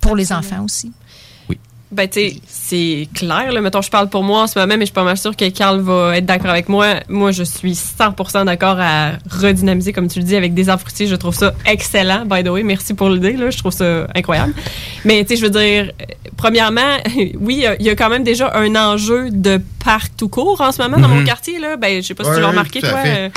Pour 0.01 0.15
les 0.15 0.31
enfants 0.33 0.63
aussi. 0.65 0.91
Ben, 1.93 2.07
tu 2.09 2.19
sais, 2.19 2.35
c'est 2.47 3.07
clair. 3.13 3.51
Là. 3.51 3.61
Mettons, 3.61 3.81
je 3.81 3.89
parle 3.89 4.09
pour 4.09 4.23
moi 4.23 4.41
en 4.43 4.47
ce 4.47 4.57
moment, 4.59 4.73
mais 4.75 4.81
je 4.81 4.85
suis 4.85 4.93
pas 4.93 5.03
mal 5.03 5.17
sûre 5.17 5.35
que 5.35 5.47
Carl 5.49 5.79
va 5.81 6.17
être 6.17 6.25
d'accord 6.25 6.49
avec 6.51 6.67
moi. 6.69 6.95
Moi, 7.07 7.31
je 7.31 7.43
suis 7.43 7.73
100% 7.73 8.45
d'accord 8.45 8.77
à 8.79 9.11
redynamiser, 9.29 9.93
comme 9.93 10.07
tu 10.07 10.19
le 10.19 10.25
dis, 10.25 10.35
avec 10.35 10.53
des 10.53 10.69
arbres 10.69 10.81
fruitiers. 10.81 11.07
Je 11.07 11.15
trouve 11.15 11.35
ça 11.35 11.53
excellent, 11.65 12.25
by 12.25 12.43
the 12.43 12.49
way. 12.49 12.63
Merci 12.63 12.93
pour 12.93 13.09
l'idée. 13.09 13.33
Là. 13.33 13.49
Je 13.49 13.57
trouve 13.57 13.71
ça 13.73 14.07
incroyable. 14.15 14.53
mais, 15.05 15.23
tu 15.23 15.35
sais, 15.35 15.41
je 15.41 15.45
veux 15.45 15.51
dire, 15.51 15.91
premièrement, 16.37 16.97
oui, 17.39 17.55
il 17.55 17.59
y 17.61 17.65
a- 17.67 17.75
il 17.79 17.85
y, 17.85 17.89
a 17.89 17.95
quand 17.95 18.09
même 18.09 18.23
déjà 18.23 18.51
un 18.55 18.75
enjeu 18.75 19.29
de 19.31 19.61
parc 19.83 20.13
tout 20.17 20.29
court 20.29 20.61
en 20.61 20.71
ce 20.71 20.81
moment 20.81 20.97
dans 20.97 21.09
Mhm. 21.09 21.19
mon 21.19 21.23
quartier. 21.25 21.59
Là. 21.59 21.75
Ben, 21.75 22.01
je 22.01 22.07
sais 22.07 22.13
pas 22.13 22.23
si 22.23 22.29
Ouais, 22.29 22.35
tu 22.37 22.41
l'as 22.41 22.47
remarqué, 22.47 22.79
tout 22.79 22.85
à 22.87 22.97
fait. 23.03 23.17
euh, 23.17 23.29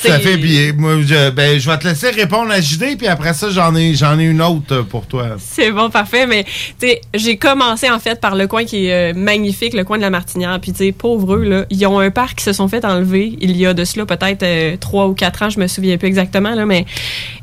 Tout 0.00 0.08
à 0.08 0.18
fait. 0.18 0.38
Puis, 0.38 0.68
euh, 0.68 0.72
moi, 0.76 0.96
je, 1.06 1.30
ben, 1.30 1.58
je 1.60 1.70
vais 1.70 1.78
te 1.78 1.86
laisser 1.86 2.08
répondre 2.10 2.50
à 2.50 2.60
JD, 2.60 2.96
puis 2.96 3.06
après 3.06 3.34
ça, 3.34 3.50
j'en 3.50 3.74
ai, 3.76 3.92
ai 3.92 4.24
une 4.24 4.40
autre 4.40 4.80
pour 4.82 5.06
toi. 5.06 5.36
C'est 5.38 5.70
bon, 5.70 5.90
parfait. 5.90 6.26
Mais 6.26 6.44
tu 6.44 6.88
sais, 6.88 7.00
j'ai 7.14 7.36
commencé 7.36 7.88
en 7.92 7.98
fait 7.98 8.20
par 8.20 8.34
le 8.34 8.46
coin 8.46 8.64
qui 8.64 8.86
est 8.86 9.12
euh, 9.12 9.14
magnifique, 9.14 9.74
le 9.74 9.84
coin 9.84 9.96
de 9.96 10.02
la 10.02 10.10
Martinière. 10.10 10.58
Puis 10.60 10.72
tu 10.72 10.78
sais, 10.78 10.92
pauvres 10.92 11.36
eux, 11.36 11.44
là, 11.44 11.66
ils 11.70 11.86
ont 11.86 11.98
un 11.98 12.10
parc 12.10 12.38
qui 12.38 12.44
se 12.44 12.52
sont 12.52 12.68
fait 12.68 12.84
enlever 12.84 13.36
il 13.40 13.56
y 13.56 13.66
a 13.66 13.74
de 13.74 13.84
cela 13.84 14.06
peut-être 14.06 14.42
euh, 14.42 14.76
trois 14.78 15.06
ou 15.08 15.14
quatre 15.14 15.42
ans, 15.42 15.50
je 15.50 15.58
me 15.58 15.66
souviens 15.66 15.96
plus 15.98 16.08
exactement 16.08 16.54
là, 16.54 16.66
mais 16.66 16.86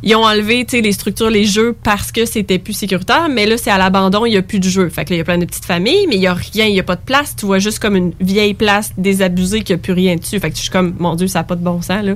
ils 0.04 0.16
ont 0.16 0.24
enlevé 0.24 0.66
tu 0.66 0.78
sais 0.78 0.82
les 0.82 0.92
structures, 0.92 1.30
les 1.30 1.46
jeux 1.46 1.76
parce 1.84 2.12
que 2.12 2.26
c'était 2.26 2.60
plus 2.60 2.74
sécuritaire. 2.74 3.28
Mais 3.30 3.46
là, 3.46 3.58
c'est 3.58 3.72
à 3.72 3.78
l'abandon, 3.78 4.26
il 4.26 4.34
y 4.34 4.38
a 4.38 4.42
plus 4.42 4.60
de 4.60 4.70
jeux. 4.70 4.90
Fait 4.90 5.06
que 5.06 5.12
là, 5.12 5.16
il 5.16 5.20
y 5.20 5.22
a 5.22 5.26
plein 5.26 5.38
de 5.38 5.46
petites 5.46 5.66
familles, 5.66 6.06
mais 6.08 6.16
il 6.16 6.22
y 6.22 6.28
a 6.28 6.34
rien, 6.34 6.66
il 6.66 6.76
y 6.76 6.80
a 6.80 6.84
pas 6.84 6.96
de 6.96 7.02
place. 7.02 7.36
Tu 7.36 7.46
vois 7.46 7.60
juste 7.60 7.80
comme 7.80 7.96
une 7.96 8.14
vieille 8.20 8.54
place 8.54 8.92
désabusée 8.98 9.62
qui 9.62 9.74
a 9.74 9.78
plus 9.78 9.94
rien 9.94 10.16
dessus. 10.16 10.40
Fait 10.40 10.50
que 10.50 10.56
je 10.56 10.62
suis 10.62 10.70
comme, 10.70 10.96
mon 11.00 11.16
Dieu, 11.16 11.28
ça 11.28 11.40
a 11.40 11.44
pas 11.44 11.56
de 11.56 11.64
bon 11.64 11.82
sens 11.82 12.04
là. 12.04 12.16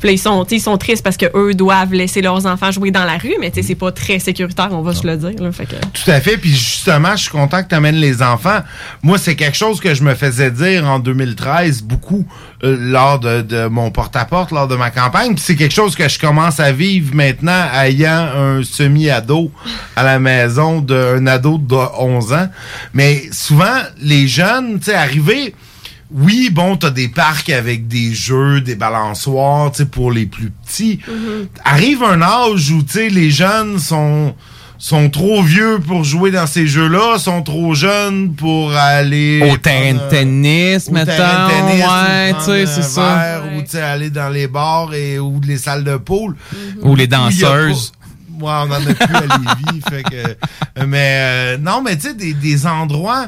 Puis 0.00 0.08
là, 0.08 0.12
ils 0.12 0.18
sont, 0.18 0.44
tu 0.44 0.50
sais, 0.50 0.56
ils 0.56 0.60
sont 0.60 0.76
tristes 0.78 1.02
parce 1.02 1.16
que 1.16 1.26
eux 1.34 1.54
doivent 1.54 1.92
laisser 1.92 2.22
leurs 2.22 2.46
enfants 2.46 2.70
jouer 2.70 2.90
dans 2.90 3.04
la 3.04 3.18
rue, 3.18 3.34
mais 3.40 3.50
tu 3.50 3.56
sais, 3.56 3.68
c'est 3.68 3.74
pas 3.74 3.92
très 3.92 4.18
sécuritaire, 4.18 4.68
on 4.72 4.82
va 4.82 4.94
se 4.94 5.06
le 5.06 5.16
dire. 5.16 5.42
Là. 5.42 5.52
Fait 5.52 5.66
que 5.66 5.76
Tout 5.76 6.10
à 6.10 6.20
fait. 6.20 6.36
Puis 6.36 6.50
justement, 6.50 7.16
je 7.16 7.22
suis 7.22 7.30
content 7.30 7.62
que 7.62 7.68
tu 7.72 7.76
amènes 7.76 7.96
les 7.96 8.22
enfants. 8.22 8.60
Moi, 9.02 9.16
c'est 9.16 9.34
quelque 9.34 9.56
chose 9.56 9.80
que 9.80 9.94
je 9.94 10.02
me 10.02 10.14
faisais 10.14 10.50
dire 10.50 10.86
en 10.86 10.98
2013 10.98 11.82
beaucoup 11.82 12.26
euh, 12.64 12.76
lors 12.78 13.18
de, 13.18 13.40
de 13.40 13.66
mon 13.66 13.90
porte-à-porte, 13.90 14.50
lors 14.50 14.68
de 14.68 14.76
ma 14.76 14.90
campagne. 14.90 15.34
Puis 15.34 15.42
c'est 15.46 15.56
quelque 15.56 15.74
chose 15.74 15.96
que 15.96 16.06
je 16.06 16.18
commence 16.18 16.60
à 16.60 16.70
vivre 16.70 17.14
maintenant 17.14 17.66
ayant 17.74 18.28
un 18.36 18.62
semi-ado 18.62 19.50
à 19.96 20.02
la 20.02 20.18
maison 20.18 20.80
d'un 20.82 21.26
ado 21.26 21.56
de 21.56 21.74
11 21.74 22.32
ans. 22.34 22.48
Mais 22.92 23.22
souvent, 23.32 23.80
les 23.98 24.28
jeunes, 24.28 24.78
tu 24.78 24.86
sais, 24.86 24.94
arrivés... 24.94 25.54
Oui, 26.14 26.50
bon, 26.52 26.76
t'as 26.76 26.90
des 26.90 27.08
parcs 27.08 27.48
avec 27.48 27.88
des 27.88 28.12
jeux, 28.12 28.60
des 28.60 28.74
balançoires, 28.74 29.70
tu 29.72 29.78
sais, 29.78 29.86
pour 29.86 30.12
les 30.12 30.26
plus 30.26 30.50
petits. 30.50 31.00
Arrive 31.64 32.02
un 32.02 32.20
âge 32.20 32.70
où, 32.70 32.82
tu 32.82 32.92
sais, 32.92 33.08
les 33.08 33.30
jeunes 33.30 33.78
sont 33.78 34.34
sont 34.84 35.08
trop 35.10 35.44
vieux 35.44 35.78
pour 35.78 36.02
jouer 36.02 36.32
dans 36.32 36.48
ces 36.48 36.66
jeux-là, 36.66 37.16
sont 37.20 37.42
trop 37.44 37.72
jeunes 37.72 38.34
pour 38.34 38.72
aller 38.74 39.48
Au 39.48 39.56
terrain 39.56 39.94
de 39.94 40.10
tennis, 40.10 40.88
au 40.88 40.92
mettons. 40.92 41.06
terrain 41.06 41.46
de 41.46 41.52
tennis, 41.52 41.84
ouais, 41.84 42.32
ou 42.32 42.38
tu 42.38 42.44
sais, 42.44 42.66
c'est 42.66 42.82
ça. 42.82 43.14
verre, 43.16 43.42
Ou 43.56 43.62
tu 43.62 43.68
sais, 43.68 43.80
aller 43.80 44.10
dans 44.10 44.28
les 44.28 44.48
bars 44.48 44.92
et 44.92 45.20
ou 45.20 45.40
les 45.46 45.58
salles 45.58 45.84
de 45.84 45.96
pool. 45.98 46.34
Ou 46.82 46.96
les 46.96 47.06
danseuses. 47.06 47.92
Ouais, 48.40 48.50
on 48.50 48.62
en 48.62 48.72
a 48.72 48.80
plus 48.80 49.14
à 49.14 49.20
Lévis, 49.20 49.80
fait 49.88 50.02
que. 50.02 50.84
Mais 50.84 51.16
euh, 51.20 51.58
non, 51.58 51.80
mais 51.80 51.94
tu 51.94 52.08
sais, 52.08 52.14
des, 52.14 52.34
des 52.34 52.66
endroits 52.66 53.26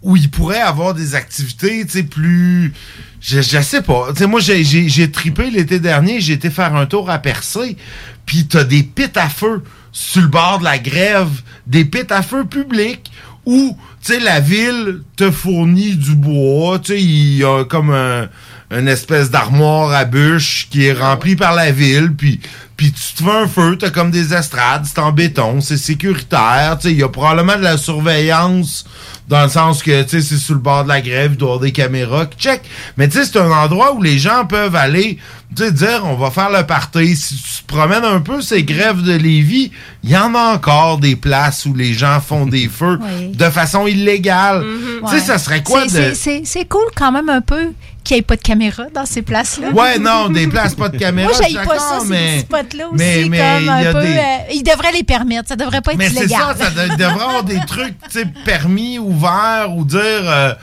où 0.00 0.16
il 0.16 0.30
pourrait 0.30 0.60
avoir 0.62 0.94
des 0.94 1.14
activités, 1.14 1.84
tu 1.84 1.92
sais, 1.92 2.02
plus. 2.04 2.72
Je, 3.20 3.42
je 3.42 3.60
sais 3.60 3.82
pas. 3.82 4.06
Tu 4.12 4.20
sais, 4.20 4.26
moi, 4.26 4.40
j'ai- 4.40 4.64
j'ai 4.64 4.88
j'ai 4.88 5.10
tripé 5.10 5.50
l'été 5.50 5.78
dernier, 5.78 6.20
j'ai 6.22 6.32
été 6.34 6.48
faire 6.48 6.74
un 6.74 6.86
tour 6.86 7.10
à 7.10 7.18
Percé, 7.18 7.76
puis 8.24 8.46
t'as 8.46 8.64
des 8.64 8.82
pits 8.82 9.10
à 9.16 9.28
feu 9.28 9.62
sur 9.98 10.22
le 10.22 10.28
bord 10.28 10.60
de 10.60 10.64
la 10.64 10.78
grève, 10.78 11.42
des 11.66 11.84
pits 11.84 12.06
à 12.10 12.22
feu 12.22 12.44
publics 12.44 13.10
où, 13.44 13.76
tu 14.00 14.12
tu 14.12 14.14
sais, 14.14 14.20
la 14.20 14.38
ville 14.38 15.02
te 15.16 15.30
fournit 15.30 15.96
du 15.96 16.14
bois, 16.14 16.78
tu 16.78 16.92
sais, 16.92 17.02
il 17.02 17.38
y 17.38 17.44
a 17.44 17.64
comme 17.64 17.90
un, 17.90 18.28
une 18.70 18.88
espèce 18.88 19.30
d'armoire 19.30 19.92
à 19.92 20.04
bûches 20.04 20.68
qui 20.70 20.84
est 20.86 20.92
remplie 20.92 21.36
par 21.36 21.54
la 21.54 21.70
ville, 21.70 22.12
puis 22.16 22.40
puis 22.76 22.92
tu 22.92 23.14
te 23.14 23.24
fais 23.24 23.36
un 23.36 23.48
feu, 23.48 23.76
t'as 23.76 23.90
comme 23.90 24.12
des 24.12 24.32
estrades, 24.34 24.84
c'est 24.86 25.00
en 25.00 25.10
béton, 25.10 25.60
c'est 25.60 25.76
sécuritaire, 25.76 26.76
tu 26.80 26.86
sais, 26.86 26.92
il 26.94 27.00
y 27.00 27.02
a 27.02 27.08
probablement 27.08 27.56
de 27.56 27.62
la 27.64 27.76
surveillance 27.76 28.84
dans 29.26 29.42
le 29.42 29.48
sens 29.48 29.82
que, 29.82 30.02
tu 30.04 30.08
sais, 30.10 30.20
c'est 30.22 30.36
sur 30.36 30.54
le 30.54 30.60
bord 30.60 30.84
de 30.84 30.88
la 30.88 31.00
grève, 31.00 31.32
il 31.32 31.36
doit 31.36 31.48
y 31.48 31.50
avoir 31.50 31.60
des 31.60 31.72
caméras 31.72 32.26
qui 32.26 32.38
check. 32.38 32.62
Mais 32.96 33.08
tu 33.08 33.18
sais, 33.18 33.24
c'est 33.24 33.38
un 33.40 33.50
endroit 33.50 33.94
où 33.94 34.00
les 34.02 34.16
gens 34.16 34.46
peuvent 34.46 34.76
aller, 34.76 35.18
tu 35.56 35.64
sais, 35.64 35.72
dire, 35.72 36.02
on 36.04 36.14
va 36.14 36.30
faire 36.30 36.50
le 36.50 36.64
party. 36.64 37.16
Si 37.16 37.34
tu 37.36 37.62
te 37.62 37.66
promènes 37.66 38.04
un 38.04 38.20
peu 38.20 38.40
ces 38.40 38.62
grèves 38.62 39.02
de 39.02 39.12
Lévis, 39.12 39.70
il 40.04 40.10
y 40.10 40.16
en 40.16 40.34
a 40.36 40.54
encore 40.54 40.98
des 40.98 41.16
places 41.16 41.66
où 41.66 41.74
les 41.74 41.92
gens 41.94 42.20
font 42.20 42.46
des 42.46 42.68
feux 42.72 42.98
Oui. 43.02 43.28
de 43.36 43.50
façon 43.50 43.86
illégale. 43.88 44.64
Tu 45.02 45.08
sais, 45.08 45.14
Ouais. 45.16 45.20
ça 45.20 45.38
serait 45.38 45.62
quoi 45.64 45.82
C'est- 45.88 46.10
de... 46.10 46.14
c'est- 46.14 46.14
C'est 46.14 46.42
c'est 46.44 46.64
cool 46.68 46.86
quand 46.96 47.10
même 47.12 47.28
un 47.28 47.40
peu 47.42 47.72
qu'il 48.08 48.14
n'y 48.16 48.20
ait 48.20 48.22
pas 48.22 48.36
de 48.36 48.42
caméra 48.42 48.84
dans 48.94 49.04
ces 49.04 49.22
places-là. 49.22 49.68
Ouais, 49.70 49.98
non, 49.98 50.28
des 50.30 50.46
places 50.46 50.74
pas 50.74 50.88
de 50.88 50.96
caméra, 50.96 51.30
Moi, 51.30 51.38
je 51.50 51.54
pas 51.66 51.78
ça, 51.78 52.00
ces 52.00 52.06
mais- 52.08 52.30
petits 52.36 52.40
spots-là 52.40 52.86
aussi, 52.88 52.96
mais- 52.96 53.26
mais 53.28 53.38
comme 53.38 53.60
il 53.60 53.66
y 53.66 53.68
un 53.68 53.90
a 53.90 53.92
peu... 53.92 54.00
des- 54.00 54.16
euh, 54.16 54.52
ils 54.54 54.62
devraient 54.62 54.92
les 54.92 55.04
permettre, 55.04 55.48
ça 55.48 55.56
devrait 55.56 55.82
pas 55.82 55.92
être 55.92 55.98
Mais 55.98 56.08
c'est 56.08 56.20
illégal. 56.24 56.40
ça, 56.58 56.64
ça 56.64 56.70
de- 56.70 56.96
devrait 56.96 57.24
avoir 57.24 57.44
des 57.44 57.60
trucs, 57.66 57.94
tu 58.10 58.20
sais, 58.20 58.24
permis, 58.44 58.98
ouverts, 58.98 59.68
ou 59.76 59.84
dire, 59.84 60.00
euh, 60.00 60.54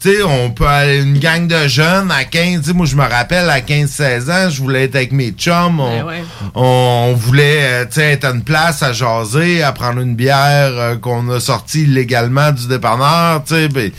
tu 0.00 0.10
sais, 0.16 0.22
on 0.22 0.50
peut 0.50 0.66
aller, 0.66 1.02
une 1.02 1.18
gang 1.18 1.46
de 1.46 1.66
jeunes 1.68 2.10
à 2.10 2.24
15, 2.24 2.60
tu 2.62 2.66
sais, 2.68 2.72
moi 2.72 2.84
je 2.86 2.96
me 2.96 3.02
rappelle, 3.06 3.48
à 3.48 3.60
15-16 3.60 4.30
ans, 4.30 4.48
je 4.50 4.60
voulais 4.60 4.84
être 4.84 4.96
avec 4.96 5.12
mes 5.12 5.30
chums, 5.30 5.80
on, 5.80 5.98
Ben 5.98 6.04
ouais. 6.04 6.24
on, 6.54 7.08
on 7.10 7.14
voulait, 7.14 7.58
euh, 7.62 7.84
tu 7.84 7.92
sais, 8.00 8.12
être 8.12 8.24
à 8.24 8.30
une 8.30 8.42
place 8.42 8.82
à 8.82 8.92
jaser, 8.92 9.62
à 9.62 9.72
prendre 9.72 10.00
une 10.00 10.14
bière 10.14 10.72
euh, 10.72 10.96
qu'on 10.96 11.28
a 11.30 11.38
sortie 11.40 11.82
illégalement 11.82 12.50
du 12.50 12.66
dépanneur, 12.66 13.44
tu 13.44 13.54
sais, 13.54 13.68
ben, 13.68 13.90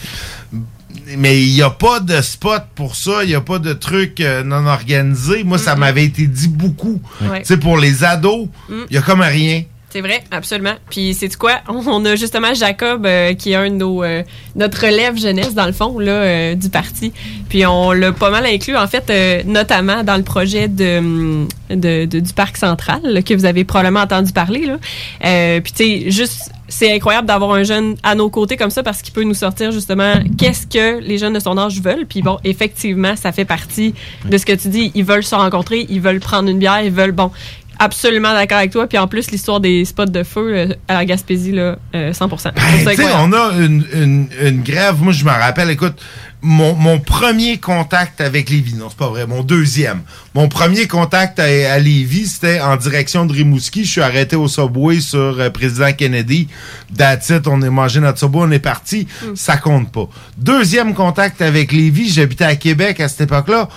mais 1.17 1.41
il 1.41 1.53
n'y 1.53 1.61
a 1.61 1.69
pas 1.69 1.99
de 1.99 2.21
spot 2.21 2.63
pour 2.75 2.95
ça, 2.95 3.23
il 3.23 3.27
n'y 3.29 3.35
a 3.35 3.41
pas 3.41 3.59
de 3.59 3.73
truc 3.73 4.19
euh, 4.21 4.43
non 4.43 4.65
organisé. 4.65 5.43
Moi, 5.43 5.57
ça 5.57 5.75
m'avait 5.75 6.05
été 6.05 6.27
dit 6.27 6.47
beaucoup. 6.47 7.01
Ouais. 7.21 7.39
Tu 7.41 7.45
sais, 7.47 7.57
pour 7.57 7.77
les 7.77 8.03
ados, 8.03 8.47
il 8.69 8.75
Mm. 8.75 8.85
y 8.91 8.97
a 8.97 9.01
comme 9.01 9.21
rien. 9.21 9.63
C'est 9.95 10.01
vrai, 10.01 10.21
absolument. 10.29 10.73
Puis 10.89 11.13
c'est 11.13 11.33
quoi? 11.37 11.61
On 11.69 12.03
a 12.03 12.17
justement 12.17 12.53
Jacob 12.53 13.05
euh, 13.05 13.33
qui 13.33 13.53
est 13.53 13.55
un 13.55 13.69
de 13.69 13.75
nos 13.75 14.03
euh, 14.03 14.23
notre 14.57 14.81
relève 14.87 15.17
jeunesse 15.17 15.53
dans 15.53 15.65
le 15.65 15.71
fond 15.71 15.99
là 15.99 16.11
euh, 16.11 16.55
du 16.55 16.69
parti. 16.69 17.13
Puis 17.47 17.65
on 17.65 17.93
l'a 17.93 18.11
pas 18.11 18.29
mal 18.29 18.45
inclus 18.45 18.75
en 18.75 18.87
fait 18.87 19.09
euh, 19.09 19.41
notamment 19.45 20.03
dans 20.03 20.17
le 20.17 20.23
projet 20.23 20.67
de, 20.67 20.97
hum, 20.97 21.47
du 21.69 22.33
parc 22.35 22.57
central 22.57 23.23
que 23.23 23.33
vous 23.33 23.45
avez 23.45 23.63
probablement 23.63 24.01
entendu 24.01 24.33
parler 24.33 24.65
là. 24.65 25.61
Puis 25.61 25.71
tu 25.71 25.77
sais 25.77 26.11
juste 26.11 26.51
c'est 26.67 26.91
incroyable 26.91 27.27
d'avoir 27.27 27.51
un 27.51 27.63
jeune 27.63 27.95
à 28.03 28.15
nos 28.15 28.29
côtés 28.29 28.57
comme 28.57 28.69
ça 28.71 28.81
parce 28.81 29.01
qu'il 29.01 29.13
peut 29.13 29.23
nous 29.23 29.33
sortir 29.33 29.71
justement 29.71 30.15
qu'est-ce 30.37 30.65
que 30.65 30.99
les 30.99 31.17
jeunes 31.17 31.33
de 31.33 31.39
son 31.39 31.57
âge 31.57 31.79
veulent. 31.79 32.05
Puis 32.07 32.21
bon, 32.21 32.37
effectivement, 32.43 33.15
ça 33.15 33.31
fait 33.31 33.45
partie 33.45 33.93
de 34.25 34.37
ce 34.37 34.45
que 34.45 34.53
tu 34.53 34.69
dis. 34.69 34.91
Ils 34.95 35.05
veulent 35.05 35.23
se 35.23 35.35
rencontrer, 35.35 35.85
ils 35.89 36.01
veulent 36.01 36.19
prendre 36.19 36.49
une 36.49 36.59
bière, 36.59 36.81
ils 36.81 36.91
veulent 36.91 37.11
bon. 37.11 37.31
Absolument 37.79 38.33
d'accord 38.33 38.59
avec 38.59 38.71
toi. 38.71 38.87
Puis 38.87 38.97
en 38.97 39.07
plus, 39.07 39.31
l'histoire 39.31 39.59
des 39.59 39.83
spots 39.85 40.05
de 40.05 40.23
feu 40.23 40.53
euh, 40.55 40.67
à 40.87 40.93
la 40.95 41.05
Gaspésie, 41.05 41.51
là, 41.51 41.77
euh, 41.93 42.13
100 42.13 42.25
Je 42.25 42.29
trouve 42.29 42.39
ça 42.39 42.51
Ben, 42.51 42.61
tu 42.77 42.83
sais, 42.83 42.89
incroyable. 42.91 43.19
on 43.23 43.33
a 43.33 43.51
une, 43.63 43.85
une, 43.93 44.27
une 44.41 44.61
grève. 44.63 45.01
Moi, 45.01 45.13
je 45.13 45.23
me 45.25 45.29
rappelle, 45.29 45.69
écoute, 45.69 45.95
mon, 46.41 46.73
mon 46.75 46.99
premier 46.99 47.57
contact 47.57 48.21
avec 48.21 48.49
Lévis, 48.49 48.75
non, 48.75 48.87
c'est 48.89 48.97
pas 48.97 49.07
vrai, 49.09 49.25
mon 49.25 49.41
deuxième. 49.41 50.01
Mon 50.35 50.47
premier 50.47 50.87
contact 50.87 51.39
à, 51.39 51.43
à 51.45 51.79
Lévis, 51.79 52.27
c'était 52.27 52.61
en 52.61 52.75
direction 52.77 53.25
de 53.25 53.33
Rimouski. 53.33 53.83
Je 53.83 53.91
suis 53.91 54.01
arrêté 54.01 54.35
au 54.35 54.47
Subway 54.47 54.99
sur 54.99 55.39
euh, 55.39 55.49
Président 55.49 55.91
Kennedy. 55.91 56.47
That's 56.95 57.29
it, 57.29 57.47
on 57.47 57.61
est 57.63 57.69
mangé 57.69 57.99
notre 57.99 58.19
Subway, 58.19 58.41
on 58.43 58.51
est 58.51 58.59
parti. 58.59 59.07
Ça 59.33 59.57
compte 59.57 59.91
pas. 59.91 60.07
Deuxième 60.37 60.93
contact 60.93 61.41
avec 61.41 61.71
Lévis, 61.71 62.09
j'habitais 62.13 62.45
à 62.45 62.55
Québec 62.55 62.99
à 62.99 63.07
cette 63.07 63.21
époque-là. 63.21 63.67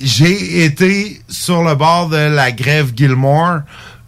J'ai 0.00 0.64
été 0.64 1.20
sur 1.28 1.62
le 1.62 1.74
bord 1.74 2.08
de 2.08 2.16
la 2.16 2.52
grève 2.52 2.92
Gilmore 2.96 3.60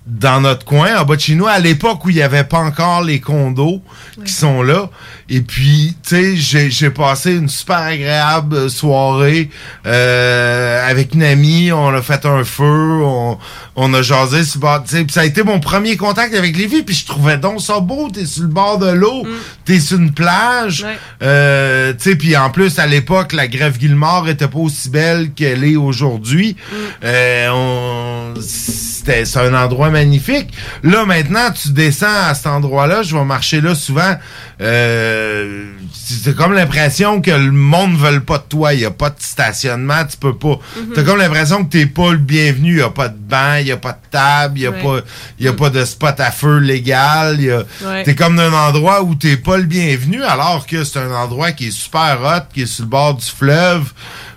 dans 0.06 0.40
notre 0.40 0.64
coin, 0.64 0.98
en 0.98 1.04
bas 1.04 1.16
de 1.16 1.20
chez 1.20 1.34
nous, 1.34 1.46
à 1.46 1.58
l'époque 1.58 2.04
où 2.06 2.10
il 2.10 2.16
n'y 2.16 2.22
avait 2.22 2.44
pas 2.44 2.60
encore 2.60 3.02
les 3.02 3.20
condos 3.20 3.82
qui 4.24 4.32
sont 4.32 4.62
là. 4.62 4.88
Et 5.34 5.40
puis, 5.40 5.96
tu 6.06 6.36
sais, 6.36 6.68
j'ai- 6.68 6.90
passé 6.90 7.32
une 7.32 7.48
super 7.48 7.78
agréable 7.78 8.68
soirée 8.68 9.48
euh, 9.86 10.86
avec 10.90 11.14
une 11.14 11.22
amie. 11.22 11.72
On 11.72 11.88
a 11.88 12.02
fait 12.02 12.26
un 12.26 12.44
feu, 12.44 13.00
on, 13.02 13.38
on 13.74 13.94
a 13.94 14.02
jasé 14.02 14.44
sur 14.44 14.58
le 14.58 14.60
bord. 14.60 14.84
tu 14.84 14.94
sais, 14.94 15.04
puis 15.04 15.12
ça 15.14 15.22
a 15.22 15.24
été 15.24 15.42
mon 15.42 15.58
premier 15.58 15.96
contact 15.96 16.34
avec 16.34 16.54
Lévis. 16.54 16.82
Puis 16.82 16.94
je 16.96 17.06
trouvais 17.06 17.38
donc 17.38 17.62
ça 17.62 17.80
beau. 17.80 18.10
T'es 18.10 18.26
sur 18.26 18.42
le 18.42 18.48
bord 18.50 18.76
de 18.78 18.90
l'eau, 18.90 19.22
t'es 19.64 19.80
sur 19.80 19.96
une 19.96 20.12
plage. 20.12 20.84
Euh, 21.22 21.94
tu 21.94 22.10
sais, 22.10 22.16
puis 22.16 22.36
en 22.36 22.50
plus, 22.50 22.78
à 22.78 22.86
l'époque, 22.86 23.32
la 23.32 23.48
grève 23.48 23.78
Guillemard 23.78 24.28
était 24.28 24.48
pas 24.48 24.58
aussi 24.58 24.90
belle 24.90 25.30
qu'elle 25.32 25.64
est 25.64 25.76
aujourd'hui. 25.76 26.56
Euh, 27.04 27.48
on- 27.52 28.34
c'était 28.42 29.24
c'est 29.24 29.38
un 29.40 29.54
endroit 29.54 29.88
magnifique. 29.90 30.50
Là, 30.84 31.06
maintenant, 31.06 31.50
tu 31.50 31.70
descends 31.70 32.06
à 32.28 32.34
cet 32.34 32.46
endroit-là. 32.48 33.02
Je 33.02 33.16
vais 33.16 33.24
marcher 33.24 33.60
là 33.62 33.74
souvent. 33.74 34.14
Euh, 34.60 35.21
c'est 35.92 36.34
comme 36.36 36.52
l'impression 36.52 37.20
que 37.20 37.30
le 37.30 37.50
monde 37.52 37.92
ne 37.92 37.96
veut 37.96 38.20
pas 38.20 38.38
de 38.38 38.44
toi. 38.48 38.74
Il 38.74 38.80
n'y 38.80 38.84
a 38.84 38.90
pas 38.90 39.10
de 39.10 39.16
stationnement. 39.18 40.04
Tu 40.10 40.16
peux 40.16 40.36
pas. 40.36 40.58
T'as 40.94 41.02
comme 41.02 41.18
l'impression 41.18 41.64
que 41.64 41.70
t'es 41.70 41.86
pas 41.86 42.12
le 42.12 42.18
bienvenu. 42.18 42.70
Il 42.72 42.76
n'y 42.76 42.82
a 42.82 42.90
pas 42.90 43.08
de 43.08 43.16
banc, 43.18 43.56
il 43.58 43.64
n'y 43.66 43.72
a 43.72 43.76
pas 43.76 43.92
de 43.92 43.98
table, 44.10 44.58
il 44.58 44.60
n'y 44.60 44.66
a, 44.66 44.70
Ouais. 44.70 44.82
pas, 44.82 45.06
il 45.38 45.44
y 45.46 45.48
a 45.48 45.52
pas 45.52 45.70
de 45.70 45.84
spot 45.84 46.20
à 46.20 46.30
feu 46.30 46.58
légal. 46.58 47.38
Ouais. 47.84 48.02
T'es 48.04 48.14
comme 48.14 48.36
dans 48.36 48.42
un 48.42 48.68
endroit 48.68 49.02
où 49.02 49.14
t'es 49.14 49.36
pas 49.36 49.56
le 49.56 49.64
bienvenu, 49.64 50.22
alors 50.22 50.66
que 50.66 50.84
c'est 50.84 50.98
un 50.98 51.12
endroit 51.12 51.52
qui 51.52 51.68
est 51.68 51.70
super 51.70 52.18
hot, 52.22 52.48
qui 52.52 52.62
est 52.62 52.66
sur 52.66 52.84
le 52.84 52.90
bord 52.90 53.14
du 53.14 53.24
fleuve, 53.26 53.92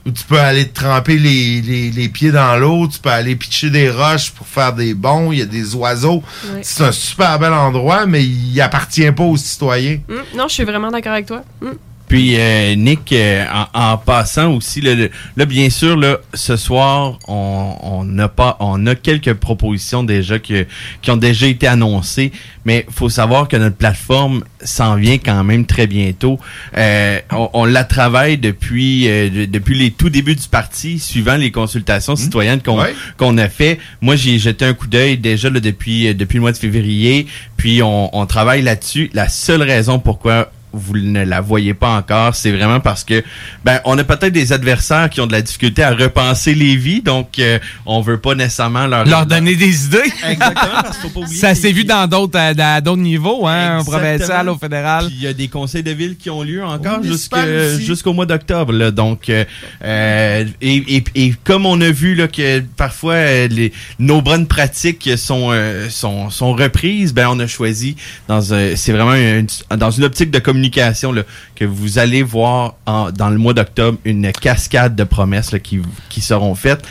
où 0.06 0.12
tu 0.12 0.24
peux 0.24 0.40
aller 0.40 0.68
te 0.68 0.80
tremper 0.82 1.18
les, 1.18 1.62
les, 1.62 1.90
les 1.92 2.10
pieds 2.10 2.32
dans 2.32 2.56
l'eau, 2.58 2.88
tu 2.88 3.00
peux 3.00 3.10
aller 3.10 3.36
pitcher 3.36 3.72
des 3.72 3.90
roches 3.90 4.32
pour 4.32 4.46
faire 4.46 4.74
des 4.74 4.94
bons, 4.94 5.32
il 5.32 5.40
y 5.40 5.42
a 5.42 5.46
des 5.46 5.74
oiseaux. 5.76 6.22
C'est 6.62 6.84
un 6.84 6.92
super 6.92 7.40
bel 7.40 7.54
endroit, 7.54 8.06
mais 8.06 8.24
il 8.24 8.62
appartient 8.62 9.12
pas 9.12 9.24
aux 9.24 9.38
citoyens. 9.38 10.00
Hum, 10.10 10.24
non, 10.36 10.48
je 10.48 10.54
suis 10.54 10.64
vraiment 10.64 10.92
d'accord 10.92 11.14
avec 11.14 11.26
toi. 11.26 11.44
Hum. 11.62 11.76
Puis 12.16 12.36
euh, 12.38 12.76
Nick, 12.76 13.12
euh, 13.12 13.44
en, 13.74 13.92
en 13.94 13.98
passant 13.98 14.54
aussi, 14.54 14.80
là, 14.80 14.94
là, 15.36 15.46
bien 15.46 15.70
sûr, 15.70 15.98
là, 15.98 16.20
ce 16.34 16.56
soir, 16.56 17.20
on, 17.28 17.76
on 17.84 18.20
a 18.20 18.30
pas, 18.30 18.56
on 18.62 18.88
a 18.88 18.96
quelques 18.96 19.34
propositions 19.34 20.02
déjà 20.02 20.40
que, 20.40 20.66
qui 21.02 21.12
ont 21.12 21.18
déjà 21.18 21.46
été 21.48 21.68
annoncées, 21.68 22.32
mais 22.64 22.86
faut 22.90 23.10
savoir 23.10 23.50
que 23.50 23.58
notre 23.58 23.76
plateforme 23.76 24.46
s'en 24.64 24.96
vient 24.96 25.18
quand 25.18 25.44
même 25.44 25.66
très 25.66 25.88
bientôt. 25.88 26.40
Euh, 26.78 27.20
on, 27.32 27.50
on 27.52 27.66
la 27.66 27.84
travaille 27.84 28.38
depuis 28.38 29.10
euh, 29.10 29.30
de- 29.30 29.44
depuis 29.46 29.78
les 29.78 29.92
tout 29.92 30.10
débuts 30.10 30.36
du 30.36 30.48
parti, 30.48 31.00
suivant 31.00 31.36
les 31.36 31.52
consultations 31.52 32.16
citoyennes 32.16 32.62
qu'on 32.62 32.80
Ouais. 32.80 32.96
qu'on 33.18 33.38
a 33.38 33.50
fait. 33.50 33.78
Moi, 34.00 34.16
j'ai 34.16 34.40
jeté 34.40 34.64
un 34.64 34.74
coup 34.74 34.88
d'œil 34.88 35.18
déjà 35.18 35.50
là, 35.50 35.60
depuis 35.60 36.08
euh, 36.08 36.14
depuis 36.14 36.36
le 36.36 36.42
mois 36.44 36.54
de 36.54 36.58
février, 36.58 37.28
puis 37.58 37.84
on, 37.84 38.16
on 38.18 38.26
travaille 38.26 38.62
là-dessus. 38.62 39.10
La 39.14 39.28
seule 39.28 39.64
raison 39.64 40.00
pourquoi 40.00 40.50
vous 40.76 40.98
ne 40.98 41.24
la 41.24 41.42
voyez 41.42 41.74
pas 41.74 41.90
encore, 41.98 42.36
c'est 42.36 42.52
vraiment 42.52 42.80
parce 42.80 43.04
que 43.04 43.24
ben 43.64 43.80
on 43.86 43.98
a 43.98 44.04
peut-être 44.04 44.34
des 44.34 44.54
adversaires 44.54 45.10
qui 45.10 45.22
ont 45.22 45.28
de 45.28 45.32
la 45.32 45.42
difficulté 45.42 45.84
à 45.84 45.92
repenser 45.92 46.54
les 46.54 46.76
vies, 46.76 47.02
donc 47.02 47.40
euh, 47.40 47.60
on 47.86 48.02
veut 48.02 48.20
pas 48.20 48.36
nécessairement 48.36 48.88
leur 48.88 49.06
Leur 49.06 49.26
donner 49.26 49.56
des 49.56 49.86
idées. 49.86 50.12
Exactement, 50.28 50.82
parce 50.84 50.98
qu'il 50.98 51.10
faut 51.10 51.20
pas 51.20 51.20
oublier 51.26 51.40
Ça 51.40 51.56
s'est 51.56 51.72
vu 51.72 51.84
dans 51.86 52.08
d'autres 52.08 52.38
à, 52.40 52.76
à 52.76 52.82
d'autres 52.82 53.02
niveaux, 53.02 53.48
hein, 53.48 53.80
au 53.80 53.84
provincial, 53.84 54.50
au 54.50 54.58
fédéral. 54.58 55.06
Puis 55.08 55.16
il 55.18 55.24
y 55.24 55.28
a 55.28 55.34
des 55.34 55.48
conseils 55.48 55.84
de 55.84 55.92
ville 55.92 56.18
qui 56.18 56.30
ont 56.30 56.44
lieu 56.44 56.64
encore 56.64 57.00
jusqu'au 57.80 58.14
mois 58.14 58.26
d'octobre. 58.26 58.74
là. 58.74 58.92
Donc, 58.92 59.30
euh, 59.30 59.44
euh, 59.84 60.46
et, 60.62 60.98
et, 60.98 61.04
et 61.16 61.34
comme 61.44 61.66
on 61.66 61.80
a 61.82 61.92
vu 61.92 62.16
là, 62.16 62.28
que 62.28 62.60
parfois 62.60 63.14
euh, 63.14 63.48
les, 63.48 63.72
nos 64.00 64.22
bonnes 64.22 64.48
pratiques 64.48 65.10
sont, 65.18 65.50
euh, 65.52 65.90
sont, 65.90 66.30
sont 66.30 66.54
reprises, 66.54 67.14
ben 67.14 67.28
on 67.30 67.40
a 67.40 67.48
choisi 67.48 67.96
dans 68.28 68.54
un- 68.54 68.76
c'est 68.76 68.92
vraiment 68.92 69.14
une, 69.14 69.48
dans 69.78 69.92
une 69.92 70.04
optique 70.04 70.32
de 70.32 70.40
communication 70.40 70.65
que 70.70 71.66
vous 71.66 72.00
allez 72.00 72.24
voir 72.24 72.76
dans 72.86 73.30
le 73.30 73.38
mois 73.38 73.54
d'octobre 73.54 73.98
une 74.06 74.32
cascade 74.32 74.96
de 74.96 75.04
promesses 75.04 75.56
qui 75.62 76.22
seront 76.22 76.56
faites. 76.56 76.86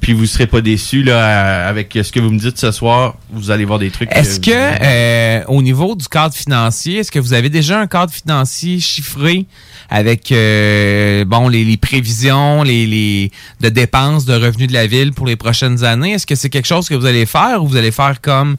Puis 0.00 0.12
vous 0.12 0.26
serez 0.26 0.46
pas 0.46 0.60
déçus 0.60 1.02
là, 1.02 1.66
avec 1.66 1.98
ce 2.00 2.12
que 2.12 2.20
vous 2.20 2.30
me 2.30 2.38
dites 2.38 2.58
ce 2.58 2.70
soir. 2.70 3.16
Vous 3.32 3.50
allez 3.50 3.64
voir 3.64 3.78
des 3.80 3.90
trucs. 3.90 4.08
Est-ce 4.12 4.38
que, 4.38 4.50
euh, 4.52 5.42
au 5.48 5.62
niveau 5.62 5.96
du 5.96 6.06
cadre 6.06 6.34
financier, 6.34 6.98
est-ce 6.98 7.10
que 7.10 7.18
vous 7.18 7.32
avez 7.32 7.48
déjà 7.48 7.80
un 7.80 7.86
cadre 7.88 8.12
financier 8.12 8.78
chiffré 8.78 9.46
avec 9.90 10.30
euh, 10.32 11.24
bon 11.24 11.48
les, 11.48 11.64
les 11.64 11.76
prévisions, 11.76 12.62
les, 12.62 12.86
les 12.86 13.30
de 13.60 13.68
dépenses 13.68 14.24
de 14.26 14.34
revenus 14.34 14.68
de 14.68 14.72
la 14.74 14.86
ville 14.86 15.12
pour 15.12 15.26
les 15.26 15.34
prochaines 15.36 15.82
années? 15.82 16.12
Est-ce 16.12 16.26
que 16.26 16.34
c'est 16.36 16.50
quelque 16.50 16.66
chose 16.68 16.88
que 16.88 16.94
vous 16.94 17.06
allez 17.06 17.26
faire 17.26 17.62
ou 17.64 17.66
vous 17.66 17.76
allez 17.76 17.90
faire 17.90 18.20
comme 18.20 18.56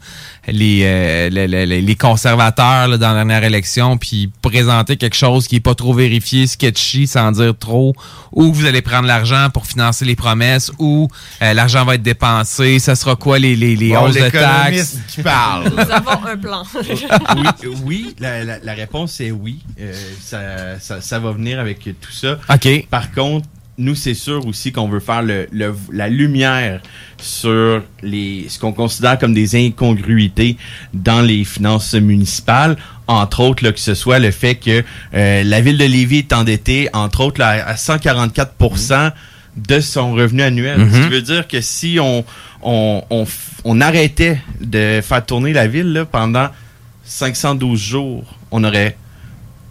les 0.48 0.82
euh, 0.84 1.30
les, 1.30 1.48
les- 1.48 1.82
les 1.82 1.96
conservateurs 1.96 2.88
là, 2.90 2.98
dans 2.98 3.10
la 3.10 3.16
dernière 3.24 3.44
élection, 3.46 3.98
puis 3.98 4.30
présenter 4.42 4.98
quelque 4.98 5.16
chose 5.16 5.48
qui 5.48 5.58
est 5.58 5.62
pas 5.62 5.76
trop 5.76 5.94
vérifié, 5.94 6.46
sketchy, 6.48 7.08
sans 7.08 7.32
dire 7.32 7.54
trop, 7.58 7.96
ou 8.34 8.52
vous 8.52 8.66
allez 8.66 8.82
prendre 8.82 9.08
l'argent 9.08 9.50
pour 9.54 9.66
financer 9.66 10.04
les 10.04 10.16
promesses, 10.16 10.72
ou 10.80 11.08
Euh, 11.42 11.54
L'argent 11.54 11.86
va 11.86 11.96
être 11.96 12.02
dépensé. 12.04 12.80
Ça 12.80 12.96
sera 12.96 13.16
quoi 13.16 13.38
les, 13.40 13.56
les, 13.56 13.76
les 13.76 13.90
Bon, 13.90 14.06
hausses 14.06 14.16
de 14.16 14.30
taxes? 14.30 14.98
qui 15.08 15.22
parle. 15.22 15.70
Nous 15.70 15.92
avons 15.92 16.26
un 16.26 16.38
plan. 16.38 16.64
oui, 16.76 17.70
oui 17.84 18.16
la, 18.20 18.44
la- 18.44 18.60
la 18.60 18.74
réponse 18.74 19.20
est 19.22 19.32
oui. 19.32 19.60
Euh, 19.80 19.94
ça, 20.22 20.80
ça, 20.80 21.02
ça 21.02 21.20
va 21.20 21.32
venir 21.32 21.60
avec 21.60 21.80
tout 21.84 22.12
ça. 22.12 22.40
OK. 22.54 22.88
Par 22.90 23.12
contre, 23.12 23.48
nous, 23.80 23.94
c'est 23.94 24.16
sûr 24.16 24.44
aussi 24.48 24.72
qu'on 24.72 24.88
veut 24.90 25.00
faire 25.00 25.22
le, 25.22 25.48
le- 25.52 25.76
la 25.92 26.10
lumière 26.10 26.82
sur 27.20 27.84
les, 28.02 28.48
ce 28.50 28.58
qu'on 28.58 28.74
considère 28.74 29.20
comme 29.20 29.36
des 29.36 29.56
incongruités 29.68 30.58
dans 30.96 31.22
les 31.22 31.44
finances 31.46 31.94
municipales. 31.94 32.76
Entre 33.06 33.40
autres, 33.42 33.64
là, 33.64 33.72
que 33.72 33.80
ce 33.80 33.94
soit 33.94 34.18
le 34.20 34.32
fait 34.32 34.56
que 34.56 34.84
euh, 35.14 35.44
la 35.44 35.62
ville 35.62 35.78
de 35.78 35.86
Lévis 35.86 36.18
est 36.20 36.34
endettée, 36.34 36.90
entre 36.94 37.22
autres, 37.22 37.40
là, 37.40 37.66
à 37.68 37.78
144 37.78 38.54
de 39.58 39.80
son 39.80 40.14
revenu 40.14 40.42
annuel. 40.42 40.80
Mhm. 40.80 40.92
Ce 40.92 40.98
qui 41.04 41.10
veut 41.10 41.22
dire 41.22 41.48
que 41.48 41.62
si 41.62 41.98
on, 42.00 42.24
on, 42.62 43.04
on, 43.10 43.26
on 43.64 43.82
arrêtait 43.82 44.40
de 44.62 45.02
faire 45.02 45.26
tourner 45.26 45.54
la 45.54 45.68
ville 45.68 45.92
là, 45.94 46.06
pendant 46.06 46.50
512 47.04 47.80
jours, 47.80 48.24
on 48.52 48.64
aurait 48.64 48.98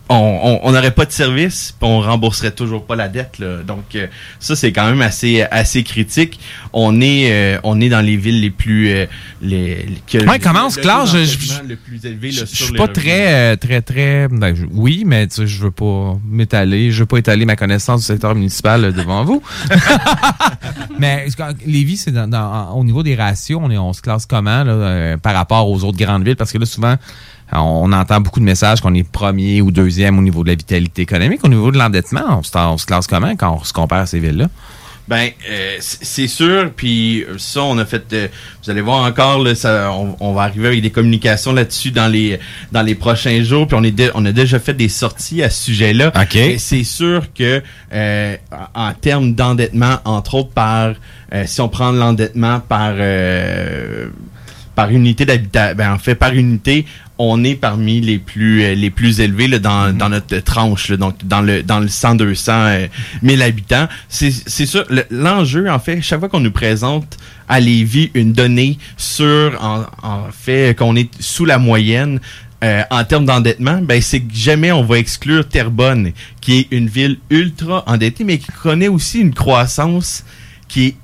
on 0.08 0.14
on- 0.16 0.60
on 0.62 0.72
n'aurait 0.72 0.90
pas 0.92 1.04
de 1.04 1.12
service, 1.12 1.74
puis 1.78 1.88
on 1.88 2.00
rembourserait 2.00 2.52
toujours 2.52 2.84
pas 2.86 2.94
la 2.96 3.08
dette. 3.08 3.38
Là. 3.38 3.62
Donc 3.66 3.94
euh, 3.94 4.06
ça 4.38 4.54
c'est 4.56 4.72
quand 4.72 4.86
même 4.86 5.02
assez 5.02 5.42
assez 5.50 5.82
critique. 5.82 6.38
On 6.72 7.00
est 7.00 7.32
euh, 7.32 7.58
on 7.64 7.80
est 7.80 7.88
dans 7.88 8.00
les 8.00 8.16
villes 8.16 8.40
les 8.40 8.50
plus 8.50 8.88
euh, 8.90 9.06
les, 9.42 9.86
Ouais, 10.26 10.38
commence, 10.38 10.76
Claire, 10.76 11.06
je- 11.06 11.24
je- 11.24 11.62
le 11.68 11.76
plus 11.76 12.04
élevé 12.04 12.30
là, 12.30 12.40
Je 12.40 12.44
sur 12.46 12.66
suis 12.66 12.74
pas 12.74 12.84
revenu. 12.84 12.94
très, 12.94 13.34
euh, 13.34 13.56
très, 13.56 13.82
très. 13.82 14.28
ben, 14.28 14.54
je- 14.54 14.64
oui, 14.72 15.02
mais 15.06 15.26
tu 15.26 15.34
sais, 15.36 15.46
je 15.46 15.60
veux 15.62 15.70
pas 15.70 16.16
m'étaler. 16.26 16.90
Je 16.90 17.00
veux 17.00 17.06
pas 17.06 17.18
étaler 17.18 17.44
ma 17.44 17.56
connaissance 17.56 18.00
du 18.00 18.06
secteur 18.06 18.34
municipal 18.34 18.84
euh, 18.84 18.92
devant 18.92 19.24
vous. 19.24 19.42
mais 20.98 21.26
Lévis, 21.66 21.96
c'est 21.98 22.10
dans, 22.12 22.28
dans- 22.28 22.72
au 22.74 22.84
niveau 22.84 23.02
des 23.02 23.14
ratios, 23.14 23.60
on, 23.62 23.70
est, 23.70 23.78
on 23.78 23.92
se 23.92 24.00
classe 24.02 24.26
comment 24.26 24.64
là, 24.64 24.72
euh, 24.72 25.16
par 25.16 25.34
rapport 25.34 25.68
aux 25.70 25.84
autres 25.84 25.98
grandes 25.98 26.24
villes? 26.24 26.36
Parce 26.36 26.52
que 26.52 26.58
là, 26.58 26.66
souvent, 26.66 26.96
on 27.52 27.92
entend 27.92 28.20
beaucoup 28.20 28.40
de 28.40 28.44
messages 28.44 28.80
qu'on 28.80 28.94
est 28.94 29.08
premier 29.08 29.62
ou 29.62 29.70
deuxième 29.70 30.18
au 30.18 30.22
niveau 30.22 30.42
de 30.42 30.48
la 30.48 30.54
vitalité 30.56 31.02
économique. 31.02 31.40
Au 31.44 31.48
niveau 31.48 31.70
de 31.70 31.78
l'endettement, 31.78 32.38
on, 32.38 32.42
se- 32.42 32.56
on 32.56 32.76
se 32.78 32.86
classe 32.86 33.06
comment 33.06 33.36
quand 33.36 33.58
on 33.60 33.64
se 33.64 33.72
compare 33.72 34.00
à 34.00 34.06
ces 34.06 34.18
villes-là? 34.18 34.48
Ben, 35.08 35.30
euh, 35.48 35.76
c'est 35.78 36.26
sûr. 36.26 36.72
Puis 36.74 37.22
euh, 37.22 37.38
ça, 37.38 37.62
on 37.62 37.78
a 37.78 37.84
fait. 37.84 38.12
euh, 38.12 38.26
vous 38.64 38.70
allez 38.72 38.80
voir 38.80 39.04
encore, 39.04 39.38
là, 39.38 39.54
ça, 39.54 39.92
on, 39.92 40.16
on 40.18 40.32
va 40.32 40.42
arriver 40.42 40.66
avec 40.66 40.82
des 40.82 40.90
communications 40.90 41.52
là-dessus 41.52 41.92
dans 41.92 42.08
les 42.08 42.40
dans 42.72 42.82
les 42.82 42.96
prochains 42.96 43.40
jours. 43.44 43.68
Puis 43.68 43.76
on 43.78 43.84
est 43.84 44.10
on 44.16 44.24
a 44.24 44.32
déjà 44.32 44.58
fait 44.58 44.74
des 44.74 44.88
sorties 44.88 45.44
à 45.44 45.48
ce 45.50 45.62
sujet-là. 45.66 46.08
OK. 46.20 46.34
Et 46.34 46.58
c'est 46.58 46.82
sûr 46.82 47.26
que 47.32 47.62
euh, 47.92 48.36
en 48.74 48.92
termes 48.94 49.34
d'endettement, 49.34 49.98
entre 50.04 50.34
autres 50.34 50.50
par 50.50 50.94
si 51.44 51.60
on 51.60 51.68
prend 51.68 51.92
l'endettement 51.92 52.58
par 52.58 52.94
par 54.74 54.90
unité 54.90 55.24
d'habitat, 55.24 55.74
ben 55.74 55.92
en 55.94 55.98
fait 55.98 56.14
par 56.14 56.32
unité, 56.34 56.84
on 57.18 57.42
est 57.44 57.54
parmi 57.54 58.00
les 58.00 58.18
plus 58.18 58.62
euh, 58.62 58.74
les 58.74 58.90
plus 58.90 59.20
élevés 59.20 59.48
là, 59.48 59.58
dans, 59.58 59.96
dans 59.96 60.08
notre 60.10 60.36
tranche, 60.40 60.88
là, 60.90 60.96
donc 60.98 61.16
dans 61.24 61.40
le 61.40 61.62
dans 61.62 61.80
le 61.80 61.88
100 61.88 62.16
200 62.16 62.52
euh, 62.52 62.86
1000 63.22 63.42
habitants. 63.42 63.88
C'est 64.08 64.30
c'est 64.30 64.66
sûr 64.66 64.84
le- 64.90 65.06
l'enjeu 65.10 65.70
en 65.70 65.78
fait 65.78 66.02
chaque 66.02 66.20
fois 66.20 66.28
qu'on 66.28 66.40
nous 66.40 66.50
présente 66.50 67.16
à 67.48 67.58
Lévis 67.60 68.10
une 68.14 68.32
donnée 68.32 68.76
sur 68.96 69.56
en, 69.62 69.84
en 70.02 70.24
fait 70.30 70.76
qu'on 70.76 70.94
est 70.96 71.08
sous 71.20 71.44
la 71.46 71.58
moyenne 71.58 72.20
euh, 72.64 72.82
en 72.90 73.04
termes 73.04 73.26
d'endettement, 73.26 73.80
ben 73.82 74.00
c'est 74.02 74.20
que 74.20 74.34
jamais 74.34 74.72
on 74.72 74.82
va 74.82 74.98
exclure 74.98 75.46
Terrebonne, 75.48 76.12
qui 76.40 76.58
est 76.58 76.68
une 76.70 76.88
ville 76.88 77.18
ultra 77.30 77.84
endettée, 77.86 78.24
mais 78.24 78.38
qui 78.38 78.50
connaît 78.62 78.88
aussi 78.88 79.20
une 79.20 79.32
croissance 79.34 80.24
qui 80.68 80.86
est 80.86 80.96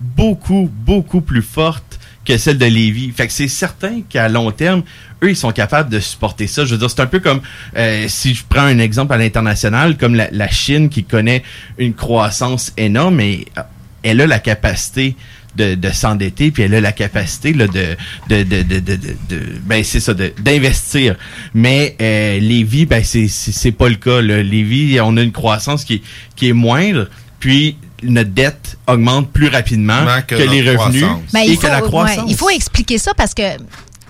beaucoup, 0.00 0.70
beaucoup 0.72 1.20
plus 1.20 1.42
forte 1.42 1.99
que 2.24 2.36
celle 2.36 2.58
de 2.58 2.66
Lévis. 2.66 3.12
Fait 3.12 3.26
que 3.26 3.32
c'est 3.32 3.48
certain 3.48 4.02
qu'à 4.08 4.28
long 4.28 4.50
terme, 4.50 4.82
eux, 5.22 5.30
ils 5.30 5.36
sont 5.36 5.52
capables 5.52 5.90
de 5.90 6.00
supporter 6.00 6.46
ça. 6.46 6.64
Je 6.64 6.72
veux 6.72 6.78
dire, 6.78 6.90
c'est 6.90 7.00
un 7.00 7.06
peu 7.06 7.20
comme, 7.20 7.40
euh, 7.76 8.06
si 8.08 8.34
je 8.34 8.44
prends 8.48 8.62
un 8.62 8.78
exemple 8.78 9.12
à 9.12 9.18
l'international, 9.18 9.96
comme 9.96 10.14
la, 10.14 10.48
Chine 10.50 10.88
qui 10.88 11.04
connaît 11.04 11.42
une 11.78 11.94
croissance 11.94 12.72
énorme, 12.76 13.16
mais 13.16 13.44
euh, 13.56 13.62
elle 14.02 14.20
a 14.20 14.26
la 14.26 14.38
capacité 14.38 15.16
de, 15.56 15.74
de 15.74 15.90
s'endetter, 15.90 16.50
puis 16.50 16.62
elle 16.62 16.74
a 16.74 16.80
la 16.80 16.92
capacité 16.92 17.52
là, 17.52 17.66
de, 17.66 17.96
de, 18.28 18.42
de, 18.42 18.62
de, 18.62 18.80
de, 18.80 19.40
ben 19.64 19.82
c'est 19.82 20.00
ça, 20.00 20.14
d'investir. 20.14 21.16
Mais 21.54 21.96
euh, 22.00 22.38
Lévis, 22.38 22.86
ben 22.86 23.02
c'est 23.04 23.28
c'est 23.28 23.72
pas 23.72 23.88
le 23.88 23.96
cas. 23.96 24.20
Là. 24.20 24.42
Lévis, 24.42 25.00
on 25.00 25.16
a 25.16 25.22
une 25.22 25.32
croissance 25.32 25.84
qui 25.84 26.02
qui 26.36 26.48
est 26.48 26.52
moindre, 26.52 27.08
puis 27.40 27.76
notre 28.02 28.30
dette 28.30 28.78
augmente 28.86 29.30
plus 29.30 29.48
rapidement 29.48 30.04
que 30.26 30.34
que, 30.34 30.42
les 30.42 30.76
revenus. 30.76 31.04
Ben, 31.32 31.40
et 31.40 31.50
il, 31.50 31.56
que 31.56 31.66
faut, 31.66 31.72
la 31.72 31.80
croissance. 31.80 32.18
ouais, 32.18 32.24
il 32.28 32.36
faut 32.36 32.50
expliquer 32.50 32.98
ça 32.98 33.14
parce 33.14 33.34
que. 33.34 33.42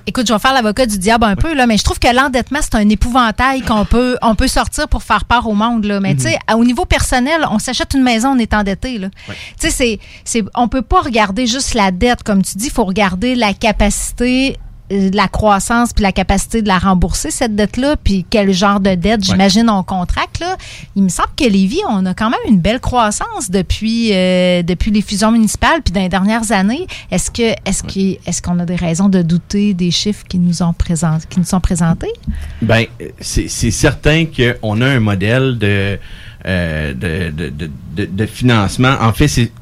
Écoute, 0.06 0.26
je 0.26 0.32
vais 0.32 0.38
faire 0.38 0.54
l'avocat 0.54 0.86
du 0.86 0.98
diable 0.98 1.24
un 1.24 1.36
peu, 1.36 1.54
là, 1.54 1.66
mais 1.66 1.76
je 1.76 1.84
trouve 1.84 2.00
que 2.00 2.12
l'endettement, 2.12 2.58
c'est 2.62 2.74
un 2.74 2.88
épouvantail 2.88 3.60
qu'on 3.60 3.84
peut, 3.84 4.16
on 4.22 4.34
peut 4.34 4.48
sortir 4.48 4.88
pour 4.88 5.02
faire 5.04 5.24
part 5.24 5.46
au 5.46 5.54
monde. 5.54 5.84
Là. 5.84 6.00
Mais 6.00 6.16
tu 6.16 6.22
sais, 6.22 6.38
au 6.52 6.64
niveau 6.64 6.84
personnel, 6.84 7.46
on 7.50 7.58
s'achète 7.58 7.94
une 7.94 8.02
maison, 8.02 8.30
on 8.30 8.38
est 8.38 8.52
endetté. 8.54 8.98
Là. 8.98 9.08
Tu 9.28 9.34
sais, 9.58 9.70
c'est, 9.70 10.00
c'est, 10.24 10.42
on 10.54 10.68
peut 10.68 10.82
pas 10.82 11.02
regarder 11.02 11.46
juste 11.46 11.74
la 11.74 11.92
dette, 11.92 12.24
comme 12.24 12.42
tu 12.42 12.56
dis, 12.56 12.66
il 12.66 12.72
faut 12.72 12.86
regarder 12.86 13.36
la 13.36 13.52
capacité 13.52 14.58
la 14.90 15.28
croissance 15.28 15.92
puis 15.92 16.02
la 16.02 16.10
capacité 16.12 16.62
de 16.62 16.68
la 16.68 16.78
rembourser 16.78 17.30
cette 17.30 17.54
dette 17.54 17.76
là 17.76 17.96
puis 17.96 18.26
quel 18.28 18.52
genre 18.52 18.80
de 18.80 18.94
dette 18.96 19.22
j'imagine 19.24 19.70
on 19.70 19.82
contracte 19.84 20.40
là. 20.40 20.56
Il 20.96 21.02
me 21.04 21.08
semble 21.08 21.28
que 21.36 21.44
Lévis 21.44 21.80
on 21.88 22.04
a 22.06 22.14
quand 22.14 22.28
même 22.30 22.40
une 22.48 22.58
belle 22.60 22.80
croissance 22.80 23.50
depuis 23.50 24.10
euh, 24.12 24.62
depuis 24.62 24.90
les 24.90 25.00
fusions 25.02 25.30
municipales 25.30 25.82
puis 25.82 25.92
dans 25.92 26.00
les 26.00 26.08
dernières 26.08 26.50
années. 26.50 26.86
Est-ce 27.10 27.30
que 27.30 27.54
est-ce 27.64 27.82
qu'il- 27.84 28.18
est-ce 28.26 28.42
qu'on 28.42 28.58
a 28.58 28.64
des 28.66 28.76
raisons 28.76 29.08
de 29.08 29.22
douter 29.22 29.74
des 29.74 29.90
chiffres 29.92 30.24
qui 30.28 30.38
nous 30.38 30.62
ont 30.62 30.72
présent- 30.72 31.18
qui 31.28 31.38
nous 31.38 31.44
sont 31.46 31.60
présentés? 31.60 32.12
Ben, 32.60 32.86
c'est 33.20 33.48
certain 33.70 34.24
qu'on 34.26 34.80
a 34.80 34.86
un 34.86 35.00
modèle 35.00 35.56
de, 35.58 35.98
euh, 36.46 36.94
de, 36.94 37.30
de, 37.30 37.48
de, 37.50 37.70
de- 37.96 38.06
de 38.06 38.26
financement. 38.26 38.96
En 39.00 39.12
fait, 39.12 39.28
c'est 39.28 39.52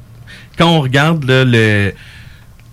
quand 0.57 0.69
on 0.71 0.81
regarde 0.81 1.25
là, 1.25 1.45
le, 1.45 1.93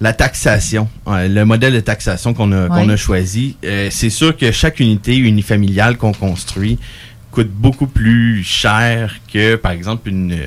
la 0.01 0.13
taxation, 0.13 0.89
le 1.07 1.43
modèle 1.43 1.73
de 1.73 1.79
taxation 1.79 2.33
qu'on 2.33 2.51
a, 2.51 2.67
qu'on 2.67 2.89
a 2.89 2.97
choisi, 2.97 3.55
euh, 3.63 3.87
c'est 3.91 4.09
sûr 4.09 4.35
que 4.35 4.51
chaque 4.51 4.79
unité 4.79 5.15
unifamiliale 5.15 5.97
qu'on 5.97 6.11
construit 6.11 6.77
coûte 7.31 7.51
beaucoup 7.51 7.87
plus 7.87 8.43
cher 8.43 9.15
que, 9.31 9.55
par 9.55 9.73
exemple, 9.73 10.09
une, 10.09 10.37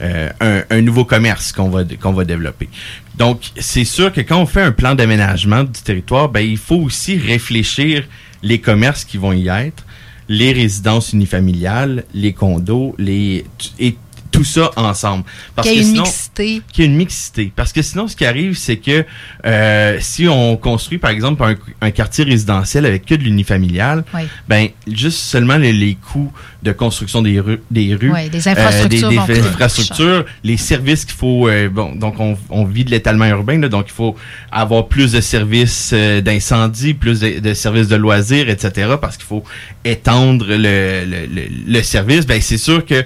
euh, 0.00 0.28
un, 0.40 0.62
un 0.70 0.80
nouveau 0.82 1.04
commerce 1.04 1.52
qu'on 1.52 1.68
va, 1.68 1.82
qu'on 1.84 2.12
va 2.12 2.24
développer. 2.24 2.68
Donc, 3.16 3.40
c'est 3.58 3.84
sûr 3.84 4.12
que 4.12 4.20
quand 4.20 4.40
on 4.40 4.46
fait 4.46 4.62
un 4.62 4.70
plan 4.70 4.94
d'aménagement 4.94 5.64
du 5.64 5.80
territoire, 5.82 6.28
ben, 6.28 6.40
il 6.40 6.56
faut 6.56 6.76
aussi 6.76 7.18
réfléchir 7.18 8.04
les 8.42 8.60
commerces 8.60 9.04
qui 9.04 9.16
vont 9.16 9.32
y 9.32 9.48
être, 9.48 9.84
les 10.28 10.52
résidences 10.52 11.12
unifamiliales, 11.12 12.04
les 12.14 12.32
condos, 12.32 12.94
les 12.98 13.44
et 13.80 13.96
tout 14.38 14.44
ça 14.44 14.70
ensemble. 14.76 15.24
qu'il 15.62 15.72
y 15.72 15.74
ait 15.74 15.78
que 15.78 15.80
une 15.82 15.86
sinon- 15.90 16.02
mixité 16.04 16.62
qu'il 16.72 16.84
y 16.84 16.86
ait 16.86 16.90
une 16.90 16.96
mixité. 16.96 17.52
Parce 17.54 17.72
que 17.72 17.82
sinon, 17.82 18.06
ce 18.08 18.14
qui 18.16 18.24
arrive, 18.24 18.56
c'est 18.56 18.76
que 18.76 19.04
euh, 19.44 19.96
si 20.00 20.28
on 20.28 20.56
construit, 20.56 20.98
par 20.98 21.10
exemple, 21.10 21.42
un, 21.42 21.56
un 21.80 21.90
quartier 21.90 22.24
résidentiel 22.24 22.86
avec 22.86 23.04
que 23.04 23.14
de 23.14 23.22
l'unifamilial, 23.22 24.04
Oui. 24.14 24.22
ben 24.48 24.68
juste 24.86 25.18
seulement 25.18 25.56
les, 25.56 25.72
les 25.72 25.94
coûts 25.96 26.32
de 26.62 26.72
construction 26.72 27.22
des 27.22 27.38
rues, 27.40 27.60
des 27.70 27.94
rues, 27.94 28.12
des 28.30 28.48
infrastructures 28.48 29.06
euh, 29.08 29.10
des, 29.10 29.16
vont 29.16 29.26
des 29.26 29.40
infrastructures, 29.40 30.24
les 30.44 30.56
services 30.56 31.04
qu'il 31.04 31.14
faut, 31.16 31.48
euh, 31.48 31.68
bon, 31.68 31.94
donc 31.94 32.18
on, 32.20 32.36
on 32.50 32.64
vit 32.64 32.84
de 32.84 32.90
l'étalement 32.90 33.26
urbain, 33.26 33.58
là, 33.60 33.68
donc 33.68 33.86
il 33.88 33.92
faut 33.92 34.16
avoir 34.50 34.88
plus 34.88 35.12
de 35.12 35.20
services 35.20 35.90
euh, 35.92 36.20
d'incendie, 36.20 36.94
plus 36.94 37.20
de, 37.20 37.38
de 37.40 37.54
services 37.54 37.88
de 37.88 37.96
loisirs, 37.96 38.48
etc. 38.48 38.94
Parce 39.00 39.16
qu'il 39.16 39.26
faut 39.26 39.44
étendre 39.84 40.46
le, 40.48 40.56
le, 41.04 41.26
le, 41.26 41.42
le 41.66 41.82
service. 41.82 42.26
Ben 42.26 42.40
c'est 42.40 42.58
sûr 42.58 42.84
que 42.84 43.04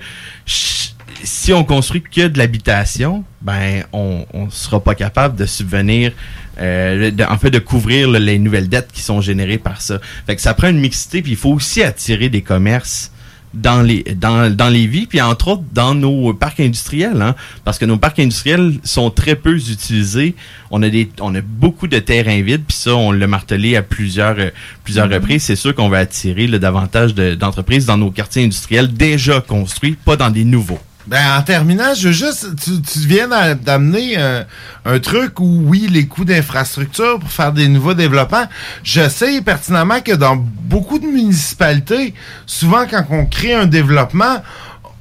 si 1.25 1.53
on 1.53 1.65
construit 1.65 2.03
que 2.03 2.27
de 2.29 2.39
l'habitation, 2.39 3.25
ben 3.41 3.85
on 3.93 4.27
on 4.33 4.51
sera 4.51 4.81
pas 4.83 4.95
capable 4.95 5.37
de 5.37 5.47
subvenir, 5.47 6.13
euh, 6.61 7.11
de- 7.11 7.25
en 7.25 7.39
fait 7.39 7.51
de 7.51 7.59
couvrir 7.59 8.09
là, 8.09 8.19
les 8.19 8.39
nouvelles 8.39 8.69
dettes 8.69 8.91
qui 8.93 9.03
sont 9.03 9.21
générées 9.21 9.59
par 9.59 9.81
ça. 9.81 9.99
Fait 10.27 10.37
que 10.37 10.43
ça 10.43 10.55
prend 10.55 10.69
une 10.69 10.81
mixité, 10.81 11.23
puis 11.23 11.33
il 11.33 11.37
faut 11.37 11.51
aussi 11.51 11.83
attirer 11.83 12.29
des 12.29 12.43
commerces 12.43 13.11
dans 13.55 13.83
les 13.83 14.03
dans 14.17 14.51
dans 14.51 14.71
les 14.71 14.87
vies 14.87 15.05
puis 15.05 15.21
entre 15.21 15.49
autres 15.49 15.63
dans 15.75 15.95
nos 15.95 16.33
parcs 16.33 16.61
industriels 16.61 17.21
hein, 17.21 17.35
parce 17.67 17.79
que 17.79 17.85
nos 17.85 17.99
parcs 17.99 18.19
industriels 18.19 18.79
sont 18.83 19.11
très 19.11 19.37
peu 19.37 19.55
utilisés 19.55 20.35
on 20.71 20.83
a 20.83 20.89
des 20.89 21.11
on 21.21 21.35
a 21.35 21.43
beaucoup 21.43 21.87
de 21.87 21.99
terrains 21.99 22.41
vides 22.41 22.63
puis 22.67 22.75
ça 22.79 22.95
on 22.97 23.13
l'a 23.13 23.27
martelé 23.27 23.77
à 23.77 23.83
plusieurs 23.83 24.37
euh, 24.39 24.49
plusieurs 24.85 25.07
Mhm. 25.09 25.13
reprises 25.13 25.43
c'est 25.43 25.57
sûr 25.57 25.75
qu'on 25.75 25.91
va 25.91 25.99
attirer 25.99 26.47
là, 26.47 26.59
davantage 26.59 27.15
de- 27.15 27.35
d'entreprises 27.35 27.85
dans 27.85 27.99
nos 27.99 28.11
quartiers 28.11 28.43
industriels 28.43 28.91
déjà 28.91 29.43
construits 29.43 29.99
pas 30.03 30.17
dans 30.17 30.31
des 30.31 30.45
nouveaux 30.45 30.81
Ben, 31.07 31.37
en 31.37 31.43
terminant, 31.43 31.95
je 31.95 32.09
veux 32.09 32.15
juste, 32.15 32.47
tu, 32.63 32.81
tu 32.81 33.01
viens 33.09 33.27
d'a- 33.27 33.55
d'amener 33.55 34.15
euh, 34.19 34.45
un 34.85 34.99
truc 35.01 35.41
où, 35.41 35.63
oui, 35.67 35.89
les 35.91 36.07
coûts 36.07 36.25
d'infrastructure 36.25 37.19
pour 37.19 37.31
faire 37.31 37.53
des 37.53 37.67
nouveaux 37.67 37.95
développements. 37.95 38.47
Je 38.85 39.09
sais 39.09 39.41
pertinemment 39.43 40.01
que 40.01 40.13
dans 40.13 40.37
beaucoup 40.37 41.01
de 41.01 41.07
municipalités, 41.07 42.15
souvent 42.47 42.87
quand 42.89 43.05
on 43.11 43.27
crée 43.27 43.55
un 43.55 43.67
développement, 43.67 44.43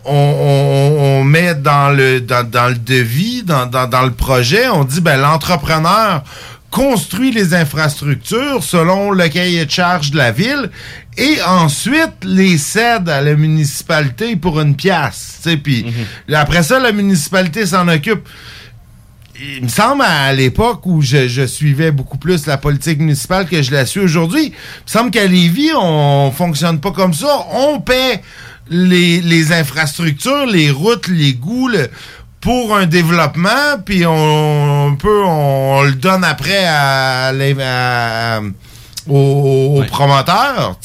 on, 0.03 0.13
on- 0.15 1.19
on 1.19 1.23
met 1.23 1.53
dans 1.53 1.89
le, 1.95 2.19
dans, 2.19 2.49
dans 2.49 2.69
le 2.69 2.75
devis, 2.75 3.43
dans, 3.43 3.67
dans, 3.67 3.87
dans 3.87 4.01
le 4.01 4.11
projet, 4.11 4.67
on 4.69 4.83
dit 4.83 5.01
ben, 5.01 5.17
l'entrepreneur 5.21 6.23
construit 6.71 7.31
les 7.31 7.53
infrastructures 7.53 8.63
selon 8.63 9.11
le 9.11 9.27
cahier 9.27 9.65
de 9.65 9.69
charge 9.71 10.09
de 10.11 10.17
la 10.17 10.31
ville 10.31 10.71
et 11.17 11.41
ensuite 11.45 12.23
les 12.23 12.57
cède 12.57 13.09
à 13.09 13.21
la 13.21 13.35
municipalité 13.35 14.35
pour 14.35 14.59
une 14.61 14.75
pièce. 14.75 15.39
Puis 15.63 15.85
après 16.33 16.63
ça, 16.63 16.79
la 16.79 16.91
municipalité 16.91 17.65
s'en 17.65 17.87
occupe 17.87 18.27
il 19.57 19.63
me 19.63 19.67
semble 19.69 20.03
à 20.03 20.31
l'époque 20.33 20.85
où 20.85 21.01
je, 21.01 21.27
je 21.27 21.47
suivais 21.47 21.89
beaucoup 21.91 22.19
plus 22.19 22.45
la 22.45 22.57
politique 22.57 22.99
municipale 22.99 23.47
que 23.47 23.63
je 23.63 23.71
la 23.71 23.87
suis 23.87 23.99
aujourd'hui, 23.99 24.45
il 24.47 24.51
me 24.51 24.53
semble 24.85 25.09
qu'à 25.09 25.25
Lévis, 25.25 25.71
on 25.75 26.31
fonctionne 26.31 26.79
pas 26.79 26.91
comme 26.91 27.13
ça. 27.15 27.47
On 27.51 27.79
paie 27.79 28.21
les, 28.69 29.19
les 29.21 29.51
infrastructures, 29.51 30.45
les 30.45 30.69
routes, 30.69 31.07
les 31.07 31.33
goûts 31.33 31.69
le- 31.69 31.89
pour 32.39 32.75
un 32.75 32.85
développement, 32.85 33.79
puis 33.83 34.05
on, 34.05 34.85
on 34.89 34.95
peut 34.95 35.23
on, 35.25 35.81
le 35.83 35.93
donne 35.93 36.23
après 36.23 36.63
à- 36.67 37.31
aux, 39.07 39.79
aux 39.79 39.83
promoteurs. 39.85 40.77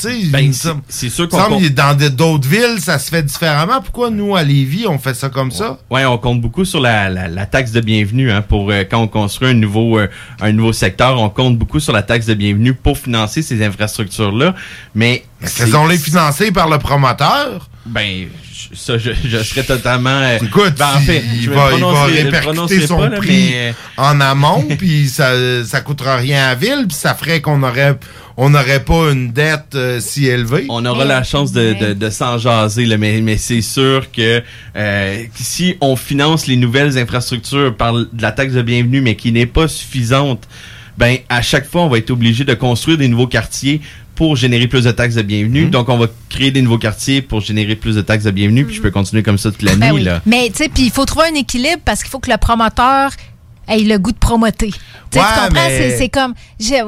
semble- 0.52 0.82
c'est 0.88 1.08
sûr 1.10 1.28
qu'on 1.28 1.36
compte- 1.48 1.68
dans 1.74 1.96
d'autres 2.10 2.48
villes, 2.48 2.78
ça 2.80 2.98
se 2.98 3.10
fait 3.10 3.22
différemment. 3.22 3.80
Pourquoi 3.82 4.10
nous, 4.10 4.34
à 4.36 4.42
Lévis, 4.42 4.86
on 4.86 4.98
fait 4.98 5.14
ça 5.14 5.28
comme 5.28 5.50
ça? 5.50 5.78
Ouais, 5.90 6.04
on 6.04 6.18
compte 6.18 6.40
beaucoup 6.40 6.64
sur 6.64 6.80
la, 6.80 7.08
la, 7.08 7.28
la 7.28 7.46
taxe 7.46 7.72
de 7.72 7.80
bienvenue 7.80 8.30
hein, 8.30 8.42
pour 8.42 8.70
euh, 8.70 8.84
quand 8.88 9.00
on 9.00 9.08
construit 9.08 9.48
un 9.48 9.54
nouveau 9.54 9.98
euh, 9.98 10.08
un 10.40 10.52
nouveau 10.52 10.72
secteur, 10.72 11.20
on 11.20 11.28
compte 11.28 11.58
beaucoup 11.58 11.80
sur 11.80 11.92
la 11.92 12.02
taxe 12.02 12.26
de 12.26 12.34
bienvenue 12.34 12.74
pour 12.74 12.96
financer 12.98 13.42
ces 13.42 13.64
infrastructures 13.64 14.32
là, 14.32 14.54
mais 14.94 15.24
Faisons-les 15.42 15.98
financer 15.98 16.50
par 16.50 16.68
le 16.68 16.78
promoteur. 16.78 17.68
Ben, 17.84 18.26
ça, 18.74 18.98
je, 18.98 19.10
je 19.24 19.38
serais 19.42 19.62
totalement. 19.64 20.10
euh, 20.10 20.38
Écoute, 20.42 20.74
ben, 20.78 20.88
en 20.96 21.00
fait, 21.00 21.22
il, 21.34 21.42
je 21.42 21.50
va, 21.50 21.70
il 21.74 21.80
va 21.82 22.04
répercuter 22.04 22.40
prononcerai 22.40 22.86
son 22.86 22.98
pas, 22.98 23.08
là, 23.08 23.16
prix 23.18 23.50
mais, 23.52 23.74
en 23.96 24.20
amont, 24.20 24.66
puis 24.78 25.08
ça, 25.08 25.32
ça 25.64 25.80
coûtera 25.80 26.16
rien 26.16 26.44
à 26.44 26.48
la 26.48 26.54
ville, 26.54 26.84
puis 26.88 26.96
ça 26.96 27.14
ferait 27.14 27.40
qu'on 27.40 27.62
aurait 27.62 27.96
on 28.38 28.50
n'aurait 28.50 28.84
pas 28.84 29.12
une 29.12 29.32
dette 29.32 29.74
euh, 29.76 29.98
si 29.98 30.26
élevée. 30.26 30.66
On 30.68 30.84
aura 30.84 31.06
la 31.06 31.22
chance 31.22 31.52
de, 31.52 31.72
de, 31.72 31.92
de 31.94 32.10
s'en 32.10 32.36
jaser, 32.36 32.84
là, 32.84 32.98
mais, 32.98 33.22
mais 33.22 33.38
c'est 33.38 33.62
sûr 33.62 34.12
que 34.12 34.42
euh, 34.76 35.22
si 35.34 35.76
on 35.80 35.96
finance 35.96 36.46
les 36.46 36.56
nouvelles 36.56 36.98
infrastructures 36.98 37.74
par 37.74 37.94
de 37.94 38.08
la 38.20 38.32
taxe 38.32 38.52
de 38.52 38.60
bienvenue, 38.60 39.00
mais 39.00 39.16
qui 39.16 39.32
n'est 39.32 39.46
pas 39.46 39.68
suffisante, 39.68 40.46
ben 40.98 41.16
à 41.30 41.40
chaque 41.40 41.66
fois, 41.66 41.82
on 41.82 41.88
va 41.88 41.96
être 41.98 42.10
obligé 42.10 42.44
de 42.44 42.52
construire 42.54 42.98
des 42.98 43.08
nouveaux 43.08 43.26
quartiers 43.26 43.80
pour 44.16 44.34
générer 44.34 44.66
plus 44.66 44.84
de 44.84 44.90
taxes 44.90 45.14
de 45.14 45.22
bienvenue. 45.22 45.66
Mhm. 45.66 45.70
Donc, 45.70 45.88
on 45.88 45.98
va 45.98 46.06
créer 46.28 46.50
des 46.50 46.62
nouveaux 46.62 46.78
quartiers 46.78 47.22
pour 47.22 47.40
générer 47.40 47.76
plus 47.76 47.94
de 47.94 48.00
taxes 48.00 48.24
de 48.24 48.30
bienvenue. 48.32 48.64
Puis 48.64 48.74
je 48.74 48.82
peux 48.82 48.90
continuer 48.90 49.22
comme 49.22 49.38
ça 49.38 49.52
toute 49.52 49.62
l'année. 49.62 49.78
Ben 49.78 49.92
oui. 49.92 50.02
là. 50.02 50.20
Mais 50.26 50.48
tu 50.48 50.64
sais, 50.64 50.68
puis 50.68 50.84
il 50.84 50.90
faut 50.90 51.04
trouver 51.04 51.26
un 51.32 51.34
équilibre 51.34 51.80
parce 51.84 52.02
qu'il 52.02 52.10
faut 52.10 52.18
que 52.18 52.30
le 52.30 52.38
promoteur 52.38 53.12
ait 53.68 53.78
le 53.80 53.98
goût 53.98 54.12
de 54.12 54.18
promoter. 54.18 54.66
Ouais, 54.66 54.72
tu 55.12 55.18
comprends? 55.18 55.48
mais- 55.52 55.96
C'est- 55.96 56.08
comme. 56.08 56.34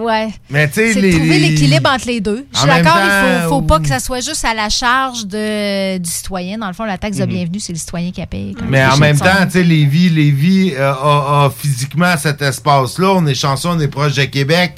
Ouais. 0.04 0.28
Mais 0.50 0.68
tu 0.68 0.74
sais, 0.74 0.92
C'est 0.92 1.00
les- 1.00 1.10
trouver 1.12 1.38
l'équilibre 1.38 1.90
entre 1.90 2.06
les 2.06 2.20
deux. 2.20 2.46
Je 2.52 2.58
suis 2.58 2.66
d'accord, 2.68 2.98
il 3.02 3.42
faut, 3.42 3.48
faut 3.48 3.62
pas 3.62 3.78
que 3.80 3.88
ça 3.88 4.00
soit 4.00 4.20
juste 4.20 4.44
à 4.44 4.54
la 4.54 4.68
charge 4.68 5.26
de, 5.26 5.98
du 5.98 6.10
citoyen. 6.10 6.58
Dans 6.58 6.66
le 6.68 6.72
fond, 6.74 6.84
la 6.84 6.98
taxe 6.98 7.16
de 7.16 7.24
Mhm. 7.24 7.28
bienvenue, 7.30 7.60
c'est 7.60 7.72
le 7.72 7.78
citoyen 7.78 8.10
qui 8.10 8.20
a 8.20 8.26
payé. 8.26 8.54
Mais 8.68 8.84
en 8.84 8.96
même 8.96 9.18
temps, 9.18 9.44
tu 9.44 9.52
sais, 9.52 9.62
Lévis, 9.62 10.10
Lévis 10.10 10.74
euh, 10.76 10.92
a, 10.92 11.44
a 11.46 11.50
physiquement 11.56 12.14
cet 12.18 12.42
espace-là. 12.42 13.12
On 13.14 13.26
est 13.26 13.34
chanceux, 13.34 13.68
on 13.70 13.80
est 13.80 13.88
proche 13.88 14.14
de 14.14 14.24
Québec. 14.24 14.74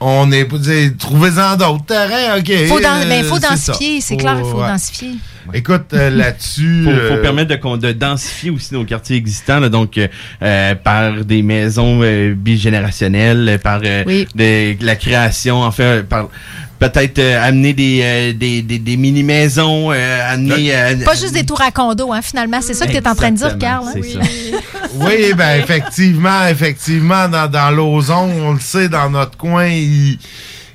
On 0.00 0.30
est, 0.30 0.46
trouvez-en 0.96 1.56
d'autres 1.56 1.84
terrains, 1.84 2.38
OK. 2.38 2.52
Faut 2.68 2.80
dans- 2.80 3.00
euh, 3.02 3.08
ben, 3.08 3.24
faut 3.24 3.38
densifier, 3.40 4.00
c'est 4.00 4.16
clair, 4.16 4.36
il 4.38 4.44
faut 4.48 4.60
ouais. 4.60 4.68
densifier. 4.68 5.10
Écoute, 5.54 5.92
euh, 5.94 6.10
là-dessus... 6.10 6.84
faut, 6.84 6.90
faut 6.90 7.14
euh, 7.14 7.22
permettre 7.22 7.48
de, 7.56 7.76
de 7.86 7.92
densifier 7.92 8.50
aussi 8.50 8.74
nos 8.74 8.84
quartiers 8.84 9.16
existants, 9.16 9.60
là, 9.60 9.68
donc 9.68 9.98
euh, 9.98 10.08
euh, 10.42 10.74
par 10.74 11.24
des 11.24 11.42
maisons 11.42 12.00
euh, 12.02 12.34
bigénérationnelles, 12.34 13.58
par 13.62 13.80
euh, 13.84 14.04
de, 14.34 14.84
la 14.84 14.96
création, 14.96 15.62
en 15.62 15.70
fait, 15.70 16.02
par 16.08 16.28
peut-être 16.78 17.18
euh, 17.18 17.42
amener 17.44 17.72
des, 17.72 18.00
euh, 18.02 18.32
des, 18.32 18.62
des, 18.62 18.78
des 18.78 18.96
mini-maisons, 18.96 19.90
euh, 19.92 20.32
amener... 20.34 20.74
euh, 20.74 21.04
Pas 21.04 21.14
juste 21.14 21.34
des 21.34 21.44
tours 21.44 21.60
à 21.60 21.70
condo, 21.70 22.12
hein, 22.12 22.22
finalement. 22.22 22.60
C'est 22.60 22.74
ça 22.74 22.86
que 22.86 22.92
tu 22.92 22.98
es 22.98 23.08
en 23.08 23.14
train 23.14 23.30
de 23.32 23.36
dire, 23.36 23.58
Carl. 23.58 23.84
hein? 23.88 24.00
ça. 24.02 24.20
Oui, 24.94 25.32
ben 25.36 25.60
effectivement, 25.60 26.46
effectivement, 26.48 27.28
dans, 27.28 27.48
dans 27.48 27.70
l'ozone, 27.70 28.30
on 28.42 28.52
le 28.54 28.60
sait, 28.60 28.88
dans 28.88 29.10
notre 29.10 29.36
coin, 29.36 29.66
il, 29.66 30.18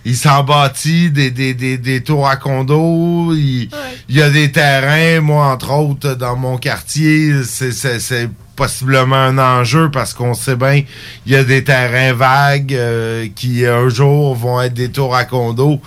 il 0.06 0.16
s'en 0.16 0.44
bâtit 0.44 1.10
des, 1.12 1.32
des, 1.32 1.54
des, 1.54 1.78
des 1.78 2.04
tours 2.04 2.28
à 2.28 2.36
condo. 2.36 3.34
Il, 3.34 3.70
il 4.10 4.16
y 4.18 4.22
a 4.22 4.30
des 4.30 4.52
terrains, 4.52 5.22
moi, 5.22 5.48
entre 5.48 5.72
autres, 5.72 6.16
dans 6.16 6.36
mon 6.36 6.58
quartier, 6.58 7.44
c'est, 7.44 7.72
c'est, 7.72 8.00
c'est 8.00 8.30
possiblement 8.56 9.16
un 9.16 9.38
enjeu 9.40 9.90
parce 9.90 10.14
qu'on 10.14 10.34
sait 10.36 10.56
bien, 10.56 10.84
il 11.26 11.32
y 11.32 11.36
a 11.36 11.44
des 11.44 11.64
terrains 11.64 12.14
vagues 12.14 12.74
euh, 12.76 13.28
qui, 13.36 13.66
un 13.66 13.90
jour, 13.90 14.36
vont 14.36 14.62
être 14.62 14.74
des 14.76 14.92
tours 14.92 15.16
à 15.16 15.26
condo 15.26 15.82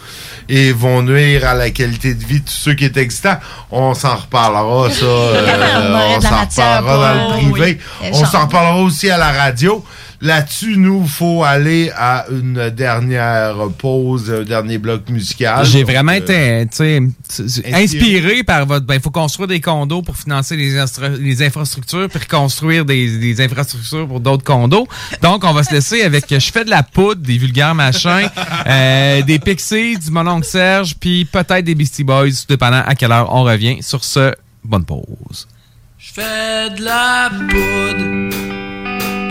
et 0.49 0.73
vont 0.73 1.03
nuire 1.03 1.47
à 1.47 1.55
la 1.55 1.71
qualité 1.71 2.15
de 2.15 2.25
vie 2.25 2.41
de 2.41 2.45
tous 2.45 2.53
ceux 2.53 2.75
qui 2.75 2.85
est 2.85 2.97
existants. 2.97 3.39
On 3.71 3.95
s'en 3.95 4.17
reparlera, 4.17 4.91
ça. 4.91 5.05
euh, 5.05 6.17
On 6.17 6.21
s'en 6.21 6.41
reparlera 6.41 7.15
dans 7.15 7.37
le 7.37 7.51
privé. 7.53 7.79
oui. 8.03 8.09
On 8.13 8.25
s'en 8.25 8.47
reparlera 8.47 8.79
aussi 8.83 9.11
à 9.11 9.19
la 9.19 9.31
radio. 9.31 9.85
Là-dessus, 10.27 10.77
nous, 10.77 11.07
faut 11.07 11.45
aller 11.45 11.93
à 11.97 12.27
une 12.29 12.71
dernière 12.71 13.55
pause, 13.79 14.29
un 14.29 14.43
dernier 14.43 14.77
bloc 14.77 15.09
musical. 15.09 15.65
J'ai 15.65 15.85
vraiment 15.85 16.11
euh, 16.11 16.17
été 16.17 16.67
inspiré. 16.99 17.75
inspiré 17.75 18.43
par 18.43 18.67
votre. 18.67 18.85
Ben, 18.85 18.97
il 18.97 19.01
faut 19.01 19.13
construire 19.13 19.47
des 19.47 19.61
condos 19.61 20.03
pour 20.03 20.17
financer 20.17 20.57
les, 20.57 21.43
infrastructures, 21.43 22.09
puis 22.09 22.27
construire 22.27 22.85
des, 22.85 23.19
des 23.19 23.41
infrastructures 23.41 24.09
pour 24.09 24.19
d'autres 24.19 24.43
condos. 24.43 24.89
Donc, 25.23 25.45
on 25.45 25.53
va 25.53 25.63
se 25.63 25.73
laisser 25.73 26.03
avec 26.03 26.25
Je 26.29 26.51
fais 26.51 26.65
de 26.65 26.71
la 26.71 26.83
poudre, 26.83 27.21
des 27.23 27.39
vulgaires 27.39 27.77
machins, 27.77 28.29
euh, 28.67 29.23
des 29.23 29.39
Pixies, 29.39 29.97
du 29.97 30.11
Mononcle 30.11 30.47
Serge, 30.47 30.97
puis 30.99 31.25
peut-être 31.25 31.65
des 31.65 31.77
Beastie 31.77 32.03
Boys, 32.03 32.31
tout 32.31 32.49
dépendant 32.49 32.83
à 32.85 32.97
quelle 32.97 33.13
heure 33.13 33.33
on 33.33 33.45
revient. 33.45 33.81
Sur 33.81 34.03
ce, 34.03 34.35
bonne 34.65 34.85
pause. 34.85 35.47
Je 35.99 36.13
fais 36.13 36.71
de 36.77 36.83
la 36.83 37.31
poudre 37.31 38.76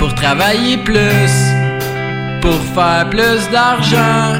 pour 0.06 0.14
travailler 0.14 0.78
plus, 0.78 1.36
pour 2.40 2.62
faire 2.76 3.10
plus 3.10 3.50
d'argent, 3.50 4.36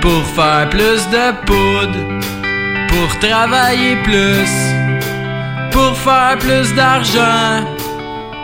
pour 0.00 0.22
faire 0.36 0.70
plus 0.70 1.02
de 1.16 1.26
poudre, 1.46 1.98
pour 2.86 3.18
travailler 3.18 3.96
plus, 4.04 4.52
pour 5.72 5.96
faire 5.98 6.38
plus 6.38 6.72
d'argent, 6.74 7.66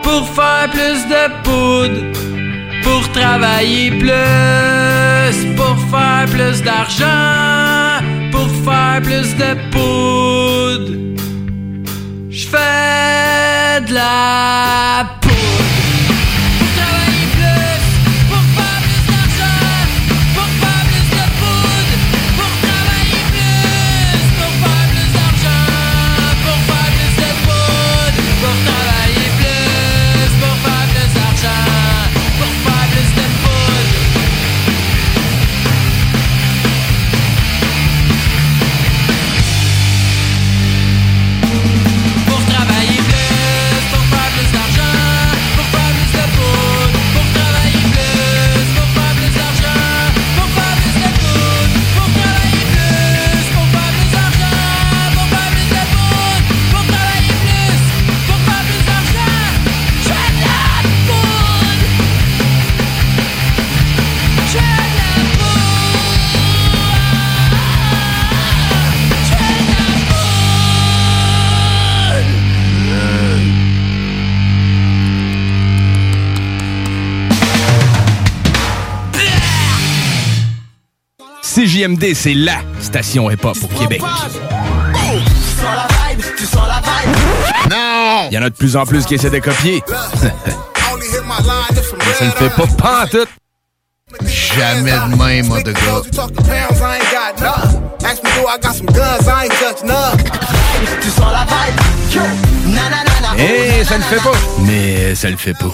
pour 0.03 0.27
faire 0.35 0.69
plus 0.75 0.99
de 1.13 1.23
poudre, 1.45 2.01
pour 2.83 3.09
travailler 3.13 3.91
plus, 3.91 5.35
pour 5.55 5.77
faire 5.89 6.25
plus 6.35 6.61
d'argent, 6.63 8.03
pour 8.33 8.49
faire 8.65 9.01
plus 9.01 9.29
de 9.37 9.51
poudre. 9.71 10.91
Je 12.29 12.45
fais 12.45 13.79
de 13.87 13.93
la 13.93 15.24
CJMD, 81.65 82.13
c'est 82.13 82.35
LA 82.35 82.59
station 82.79 83.31
hip-hop 83.31 83.57
au 83.63 83.67
Québec. 83.79 83.99
Vibe. 84.01 84.41
Il 88.29 88.33
y 88.33 88.37
en 88.37 88.43
a 88.43 88.49
de 88.49 88.55
plus 88.55 88.75
en 88.75 88.85
plus 88.85 89.03
qui 89.05 89.15
essaient 89.15 89.31
de 89.31 89.39
copier. 89.39 89.81
Mais 90.21 92.13
ça 92.13 92.25
ne 92.25 92.31
fait 92.31 92.49
pas 92.49 92.67
pantoute. 92.77 93.29
Jamais 94.55 94.91
de 94.91 95.15
même, 95.17 95.47
mon 95.47 95.61
de 95.61 95.71
gars. 95.71 96.01
Eh, 103.39 103.83
ça 103.83 103.97
ne 103.97 104.03
fait 104.03 104.21
pas. 104.21 104.37
Mais 104.59 105.15
ça 105.15 105.29
le 105.31 105.37
fait 105.37 105.53
pas. 105.53 105.73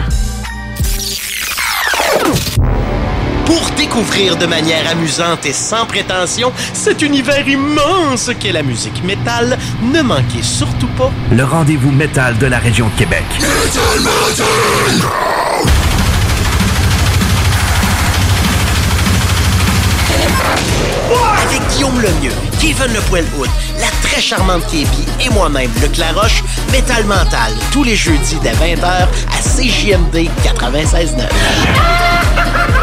Pour 3.45 3.61
découvrir 3.77 4.37
de 4.37 4.45
manière 4.45 4.89
amusante 4.89 5.45
et 5.45 5.51
sans 5.53 5.85
prétention 5.85 6.51
cet 6.73 7.01
univers 7.01 7.45
immense 7.47 8.31
qu'est 8.39 8.51
la 8.53 8.63
musique 8.63 9.03
métal, 9.03 9.57
ne 9.81 10.01
manquez 10.01 10.41
surtout 10.41 10.87
pas 10.97 11.11
Le 11.31 11.43
rendez-vous 11.43 11.91
métal 11.91 12.37
de 12.37 12.47
la 12.47 12.59
région 12.59 12.87
de 12.87 12.93
Québec. 12.99 13.23
avec 13.39 13.73
Guillaume 21.84 22.01
Lemieux, 22.01 22.31
Kevin 22.61 22.93
Le 22.93 23.01
Poil 23.10 23.26
Hood, 23.38 23.49
la 23.77 23.88
très 24.07 24.22
charmante 24.22 24.65
Kébi 24.68 25.05
et 25.19 25.30
moi-même, 25.31 25.69
Luc 25.81 25.97
Laroche, 25.97 26.41
Métal 26.72 27.03
Mental, 27.03 27.51
tous 27.72 27.84
les 27.84 27.97
jeudis 27.97 28.39
dès 28.41 28.53
20h 28.53 28.85
à 28.85 29.07
CJMD 29.41 30.30
96.9. 30.45 32.82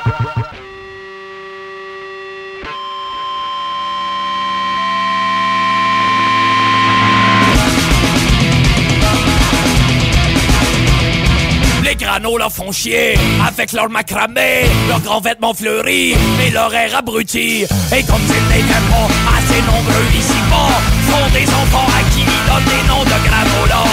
Granola 12.31 12.49
font 12.49 12.71
chier 12.71 13.15
avec 13.45 13.73
leur 13.73 13.89
macramé, 13.89 14.65
leurs 14.87 15.01
grands 15.01 15.19
vêtements 15.19 15.53
fleuris 15.53 16.15
et 16.45 16.51
leur 16.51 16.73
air 16.73 16.95
abruti. 16.97 17.63
Et 17.63 18.03
comme 18.03 18.21
ils 18.21 18.55
n'étaient 18.55 18.85
pas 18.89 19.07
assez 19.37 19.61
nombreux 19.63 20.07
ici-bas, 20.17 20.71
font 21.09 21.29
des 21.33 21.47
enfants 21.47 21.87
à 21.87 22.09
qui 22.11 22.21
ils 22.21 22.47
donnent 22.47 22.63
des 22.65 22.87
noms 22.87 23.03
de 23.03 23.27
granola. 23.27 23.83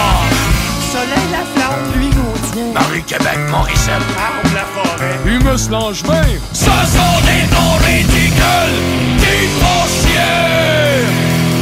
Soleil, 0.93 1.29
la 1.33 1.45
flamme, 1.55 1.93
pluie, 1.93 2.11
Gauthier. 2.11 2.73
Marie-Québec, 2.73 3.39
Morissette. 3.51 3.95
Arbre, 4.17 4.51
la 4.55 4.65
forêt. 4.75 5.19
Humus 5.27 5.69
Langevin. 5.71 6.23
Ce 6.53 6.65
sont 6.65 7.19
des 7.27 7.45
noms 7.53 7.77
ridicules 7.85 8.79
qui 9.19 9.49
font 9.59 9.85
chier. 9.99 11.05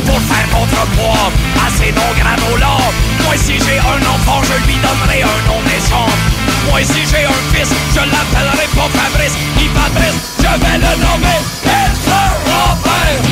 Pour 0.07 0.21
faire 0.21 0.49
contrepoids 0.51 1.31
à 1.65 1.71
ces 1.79 1.93
noms 1.93 2.15
granola, 2.21 2.77
moi 3.25 3.35
si 3.37 3.55
j'ai 3.55 3.79
un 3.79 4.03
enfant, 4.15 4.43
je 4.45 4.67
lui 4.67 4.77
donnerai 4.77 5.23
un 5.23 5.49
nom 5.49 5.61
méchant. 5.65 6.46
Moi 6.69 6.81
si 6.83 7.03
j'ai 7.11 7.25
un 7.25 7.41
fils, 7.53 7.71
je 7.95 8.01
l'appellerai 8.01 8.67
pas 8.75 8.89
Fabrice 8.99 9.37
ni 9.57 9.69
Patrice, 9.69 10.19
je 10.39 10.53
vais 10.61 10.79
le 10.79 10.93
nommer 11.03 11.39
Hitler 11.65 12.31
Robert. 12.47 13.23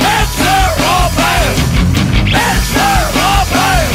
Hitler 0.00 0.66
Robert. 0.84 1.56
Hitler 2.26 3.00
Robert. 3.18 3.90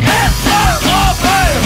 Hitler 0.00 0.72
Robert. 0.88 1.60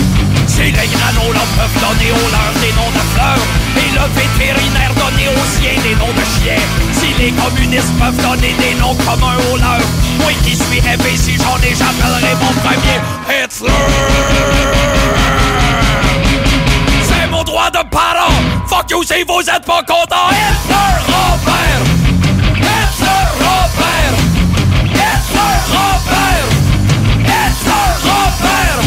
Si 0.47 0.65
les 0.65 0.89
granolas 0.94 1.51
peuvent 1.56 1.78
donner 1.81 2.11
aux 2.12 2.31
leurs 2.35 2.56
des 2.61 2.73
noms 2.78 2.93
de 2.93 3.05
fleurs 3.15 3.44
et 3.77 3.90
le 3.97 4.05
vétérinaire 4.19 4.93
donner 4.94 5.28
aux 5.28 5.48
siens 5.59 5.81
des 5.82 5.94
noms 5.97 6.12
de 6.12 6.24
chiens, 6.35 6.65
si 6.93 7.09
les 7.23 7.32
communistes 7.32 7.93
peuvent 7.98 8.20
donner 8.23 8.55
des 8.59 8.74
noms 8.81 8.97
communs 8.97 9.39
aux 9.52 9.56
leurs, 9.56 9.89
moi 10.20 10.32
qui 10.44 10.55
suis 10.55 10.78
épais 10.78 11.16
si 11.16 11.36
j'en 11.36 11.59
ai, 11.59 11.74
j'appellerai 11.74 12.35
mon 12.40 12.52
premier 12.61 12.98
Hitler. 13.28 15.03
C'est 17.74 17.82
mon 17.82 17.82
droit 17.82 17.82
de 17.82 17.88
parent. 17.90 18.34
Fuck 18.66 18.90
you 18.90 19.02
si 19.02 19.24
vous 19.26 19.40
êtes 19.40 19.64
pas 19.64 19.82
content. 19.82 20.30
Hitler 20.30 20.94
Robert. 21.10 21.82
Hitler 22.55 23.26
Robert. 23.42 24.16
Hitler 24.84 25.56
Robert. 25.74 26.46
Hitler 27.18 27.90
Robert. 28.05 28.80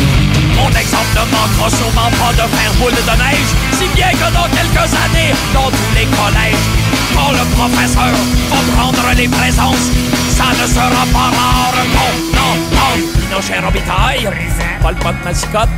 Mon 0.56 0.70
exemple 0.70 1.14
ne 1.16 1.24
manquera 1.36 1.70
sûrement 1.70 2.12
pas 2.12 2.34
de 2.34 2.48
faire 2.56 2.74
boule 2.80 2.92
de 2.92 3.16
neige, 3.24 3.52
si 3.74 3.88
bien 3.96 4.12
que 4.12 4.32
dans 4.34 4.48
quelques 4.56 4.94
années, 5.06 5.34
dans 5.54 5.70
tous 5.70 5.94
les 5.96 6.06
collèges, 6.06 6.66
quand 7.16 7.32
le 7.32 7.46
professeur 7.56 8.16
va 8.50 8.60
prendre 8.76 9.16
les 9.16 9.28
présences, 9.28 9.92
ça 10.30 10.46
ne 10.62 10.68
sera 10.68 11.06
pas 11.12 11.30
rare. 11.36 11.74
Non, 11.94 12.56
non. 12.72 12.94
Pinochet 13.20 13.60
Robitaille. 13.60 14.30
Paul 14.82 14.96
Pot 14.96 15.16
Massicotte. 15.26 15.70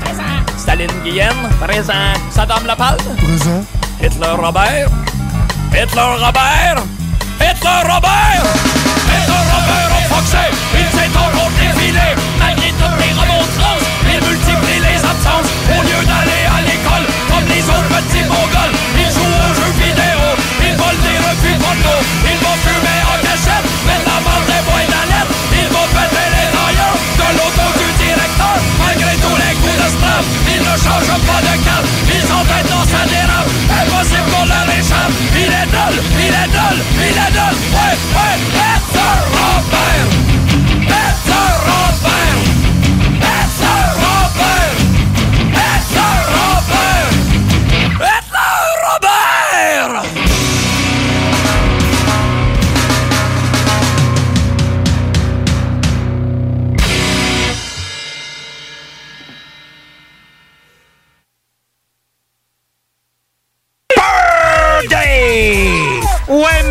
Staline 0.69 1.01
Guyenne. 1.03 1.49
Présent. 1.59 2.13
Saddam 2.29 2.63
Lapalme. 2.67 3.01
Présent. 3.17 3.65
Hitler 3.99 4.35
Robert. 4.37 4.89
Hitler 5.73 6.09
Robert. 6.21 6.77
Hitler 7.41 7.81
Robert. 7.89 8.45
Hitler 9.09 9.43
Robert 9.49 9.91
a 9.97 10.01
foxé. 10.13 10.45
Il 10.77 10.85
s'est 10.93 11.09
encore 11.17 11.49
défilé. 11.57 12.13
Malgré 12.37 12.69
toutes 12.77 12.97
les 13.01 13.13
remontrances, 13.17 13.85
il 14.13 14.21
multiplie 14.21 14.81
les 14.85 15.01
absences. 15.01 15.49
Au 15.73 15.81
lieu 15.81 16.01
d'aller 16.05 16.45
à 16.53 16.61
l'école 16.61 17.05
comme 17.33 17.47
les 17.49 17.65
autres 17.65 17.89
petits 17.89 18.25
mongols, 18.29 18.75
il 18.93 19.09
joue 19.09 19.25
aux 19.25 19.53
jeux 19.57 19.73
vidéo. 19.81 20.21
Il 20.69 20.77
vole 20.77 20.99
des 21.01 21.17
revues 21.17 21.57
porno. 21.57 21.95
Il 22.29 22.37
coups 30.23 30.43
de 30.43 30.49
strap, 30.49 30.55
il 30.55 30.61
ne 30.61 30.75
change 30.77 31.09
pas 31.25 31.41
de 31.41 31.55
cap. 31.63 31.83
Il 32.13 32.21
s'entête 32.21 32.69
dans 32.69 32.85
sa 32.85 33.05
dérape. 33.07 33.49
Impossible 33.81 34.29
qu'on 34.31 34.45
leur 34.45 34.67
échappe. 34.77 35.13
Il 35.35 35.51
est 35.51 35.67
nul, 35.67 36.03
il 36.19 36.33
est 36.33 36.47
nul, 36.47 36.83
il 36.97 37.17
est 37.17 37.31
nul. 37.31 37.55
Ouais, 37.73 37.97
ouais, 38.15 38.37
Hitler 38.53 38.98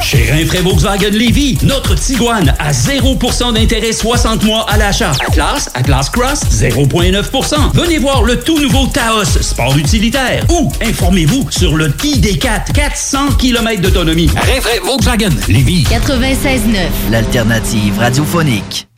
Chez 0.00 0.30
Rinfraie 0.30 0.62
Volkswagen 0.62 1.10
Lévy, 1.10 1.58
notre 1.62 1.94
Tiguan 1.94 2.54
à 2.58 2.72
0% 2.72 3.52
d'intérêt 3.52 3.92
60 3.92 4.44
mois 4.44 4.66
à 4.68 4.76
l'achat. 4.76 5.12
Atlas, 5.26 5.70
Atlas 5.74 6.10
Cross, 6.10 6.40
0,9%. 6.50 7.72
Venez 7.74 7.98
voir 7.98 8.22
le 8.22 8.38
tout 8.40 8.58
nouveau 8.58 8.86
Taos, 8.86 9.24
sport 9.24 9.76
utilitaire. 9.76 10.44
Ou 10.50 10.70
informez-vous 10.82 11.48
sur 11.50 11.76
le 11.76 11.88
ID4, 11.88 12.72
400 12.72 13.32
km 13.38 13.80
d'autonomie. 13.82 14.30
Rinfraie 14.34 14.80
Volkswagen 14.84 15.30
Lévy. 15.48 15.84
96.9, 15.84 17.10
l'alternative 17.10 17.98
radiophonique. 17.98 18.88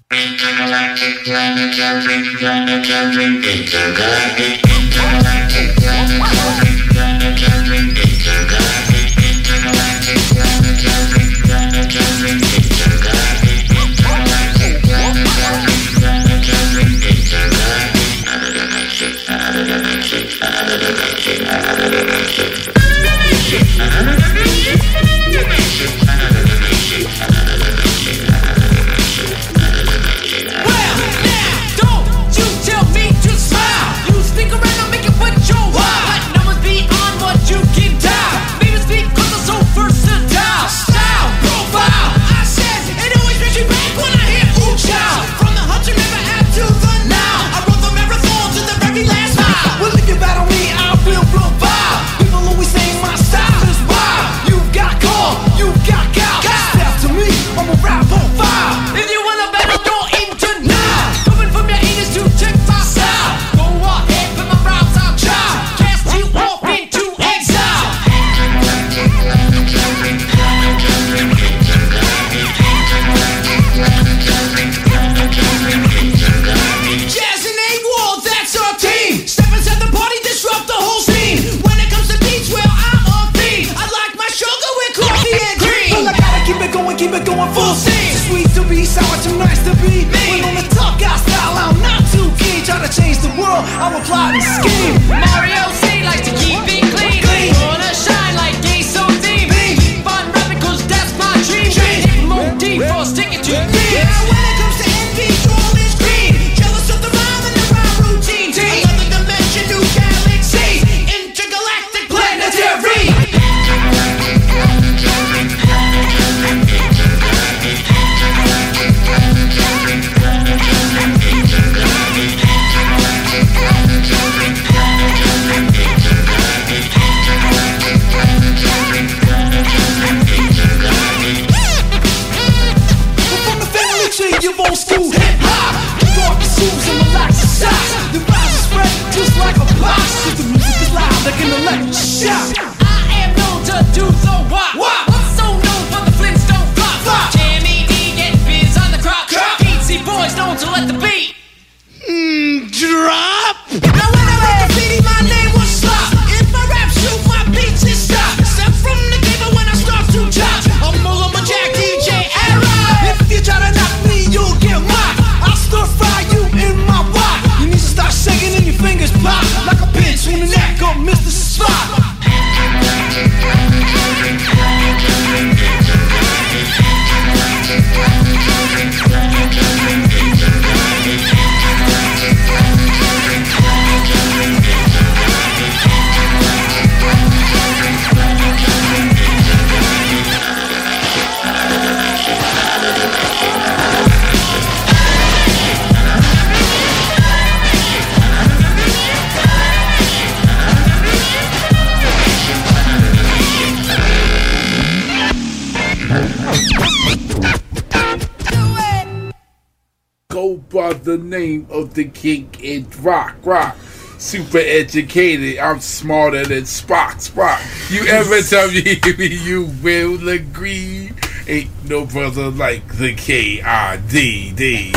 The 211.94 212.04
king 212.04 212.50
in 212.62 212.86
rock, 213.00 213.36
rock. 213.44 213.76
Super 214.18 214.58
educated, 214.58 215.58
I'm 215.58 215.80
smarter 215.80 216.44
than 216.44 216.64
Spock, 216.64 217.26
Spock. 217.26 217.58
You 217.90 218.06
ever 218.06 218.42
tell 218.52 218.70
me 218.70 219.00
you 219.26 219.70
will 219.82 220.28
agree? 220.28 221.12
Ain't 221.46 221.70
no 221.88 222.04
brother 222.04 222.50
like 222.50 222.98
the 222.98 223.14
K-I-D-D. 223.14 224.92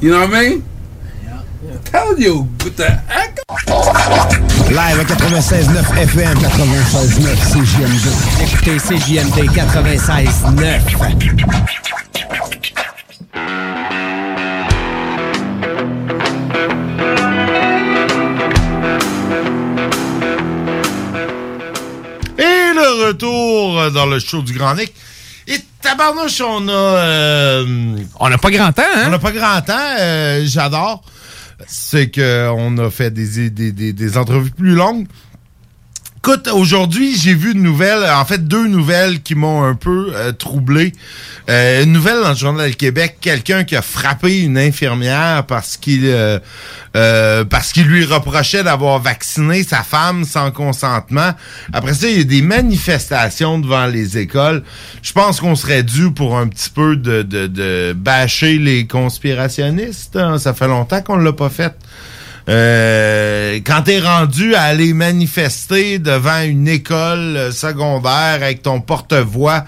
You 0.00 0.10
know 0.10 0.20
what 0.20 0.32
I 0.34 0.48
mean? 0.48 0.64
Tell 1.84 2.18
you, 2.18 2.48
with 2.64 2.76
the 2.76 3.02
echo. 3.08 3.42
Live 4.70 5.00
à 5.00 5.04
96.9 5.04 6.06
FM, 6.06 6.38
96.9 6.38 7.36
CJMD. 7.52 8.08
Écoutez 8.40 8.78
CJMD 8.78 9.48
96.9. 9.50 10.80
retour 23.12 23.90
dans 23.92 24.06
le 24.06 24.18
show 24.18 24.42
du 24.42 24.52
Grand 24.52 24.74
Nick. 24.74 24.92
Et 25.46 25.58
tabarnouche, 25.82 26.40
on 26.40 26.68
a... 26.68 26.72
euh, 26.72 27.96
on 28.20 28.28
n'a 28.28 28.38
pas 28.38 28.50
grand 28.50 28.72
temps, 28.72 28.82
hein? 28.94 29.04
On 29.06 29.10
n'a 29.10 29.18
pas 29.18 29.32
grand 29.32 29.60
temps. 29.62 29.96
euh, 29.98 30.42
J'adore. 30.44 31.02
C'est 31.66 32.10
qu'on 32.10 32.78
a 32.78 32.90
fait 32.90 33.10
des, 33.10 33.50
des, 33.50 33.72
des, 33.72 33.92
des 33.92 34.16
entrevues 34.18 34.50
plus 34.50 34.74
longues. 34.74 35.06
Écoute, 36.22 36.48
aujourd'hui, 36.52 37.16
j'ai 37.16 37.32
vu 37.32 37.52
une 37.52 37.62
nouvelle, 37.62 38.04
en 38.04 38.26
fait 38.26 38.46
deux 38.46 38.68
nouvelles 38.68 39.22
qui 39.22 39.34
m'ont 39.34 39.64
un 39.64 39.74
peu 39.74 40.12
euh, 40.14 40.32
troublé. 40.32 40.92
Euh, 41.48 41.82
une 41.82 41.92
nouvelle 41.92 42.20
dans 42.22 42.28
le 42.28 42.34
Journal 42.34 42.76
Québec, 42.76 43.16
quelqu'un 43.22 43.64
qui 43.64 43.74
a 43.74 43.80
frappé 43.80 44.40
une 44.42 44.58
infirmière 44.58 45.46
parce 45.46 45.78
qu'il 45.78 46.02
euh, 46.04 46.38
euh, 46.94 47.44
parce 47.46 47.72
qu'il 47.72 47.86
lui 47.86 48.04
reprochait 48.04 48.62
d'avoir 48.62 48.98
vacciné 48.98 49.62
sa 49.62 49.82
femme 49.82 50.24
sans 50.24 50.50
consentement. 50.50 51.30
Après 51.72 51.94
ça, 51.94 52.06
il 52.06 52.18
y 52.18 52.20
a 52.20 52.24
des 52.24 52.42
manifestations 52.42 53.58
devant 53.58 53.86
les 53.86 54.18
écoles. 54.18 54.62
Je 55.00 55.12
pense 55.14 55.40
qu'on 55.40 55.54
serait 55.54 55.84
dû 55.84 56.12
pour 56.12 56.36
un 56.36 56.48
petit 56.48 56.68
peu 56.68 56.96
de, 56.96 57.22
de, 57.22 57.46
de 57.46 57.94
bâcher 57.96 58.58
les 58.58 58.86
conspirationnistes. 58.86 60.16
hein. 60.16 60.36
Ça 60.38 60.52
fait 60.52 60.68
longtemps 60.68 61.00
qu'on 61.00 61.16
l'a 61.16 61.32
pas 61.32 61.48
fait. 61.48 61.74
Euh, 62.50 63.60
quand 63.64 63.82
t'es 63.82 64.00
rendu 64.00 64.56
à 64.56 64.62
aller 64.62 64.92
manifester 64.92 66.00
devant 66.00 66.42
une 66.42 66.66
école 66.66 67.52
secondaire 67.52 68.40
avec 68.42 68.62
ton 68.62 68.80
porte-voix 68.80 69.64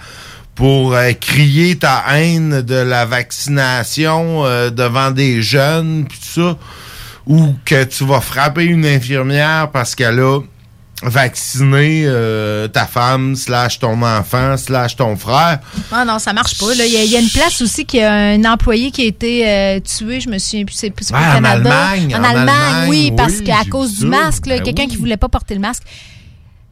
pour 0.53 0.93
euh, 0.93 1.13
crier 1.13 1.77
ta 1.77 2.03
haine 2.09 2.61
de 2.61 2.75
la 2.75 3.05
vaccination 3.05 4.45
euh, 4.45 4.69
devant 4.69 5.11
des 5.11 5.41
jeunes 5.41 6.05
pis 6.09 6.19
ça, 6.21 6.57
ou 7.25 7.55
que 7.63 7.85
tu 7.85 8.05
vas 8.05 8.19
frapper 8.19 8.65
une 8.65 8.85
infirmière 8.85 9.69
parce 9.71 9.95
qu'elle 9.95 10.19
a 10.19 10.41
vacciné 11.05 12.03
euh, 12.05 12.67
ta 12.67 12.85
femme 12.85 13.35
slash 13.35 13.79
ton 13.79 14.01
enfant 14.01 14.57
slash 14.57 14.95
ton 14.95 15.15
frère. 15.15 15.59
Ah 15.91 16.05
non, 16.05 16.19
ça 16.19 16.33
marche 16.33 16.57
pas. 16.57 16.73
Il 16.73 16.79
y, 16.79 16.97
a- 16.97 17.03
il 17.03 17.11
y 17.11 17.15
a 17.15 17.19
une 17.19 17.29
place 17.29 17.61
aussi 17.61 17.85
qui 17.85 18.01
a 18.01 18.11
un 18.11 18.43
employé 18.45 18.91
qui 18.91 19.01
a 19.03 19.05
été 19.05 19.47
euh, 19.47 19.79
tué, 19.79 20.19
je 20.19 20.29
me 20.29 20.37
souviens 20.37 20.65
plus, 20.65 20.75
c'est 20.75 20.89
plus 20.89 21.09
Ouais, 21.11 21.17
au 21.17 21.21
en 21.21 21.33
Canada. 21.33 21.89
Allemagne, 21.89 22.15
En, 22.15 22.19
en 22.19 22.23
Allemagne, 22.23 22.49
Allemagne, 22.49 22.89
oui, 22.89 23.11
parce 23.15 23.33
oui, 23.39 23.43
qu'à 23.43 23.63
cause 23.69 23.93
du 23.95 24.01
ça. 24.01 24.07
masque, 24.07 24.45
Ben 24.47 24.61
quelqu'un 24.63 24.83
oui. 24.83 24.89
qui 24.89 24.97
voulait 24.97 25.17
pas 25.17 25.29
porter 25.29 25.53
le 25.55 25.61
masque. 25.61 25.83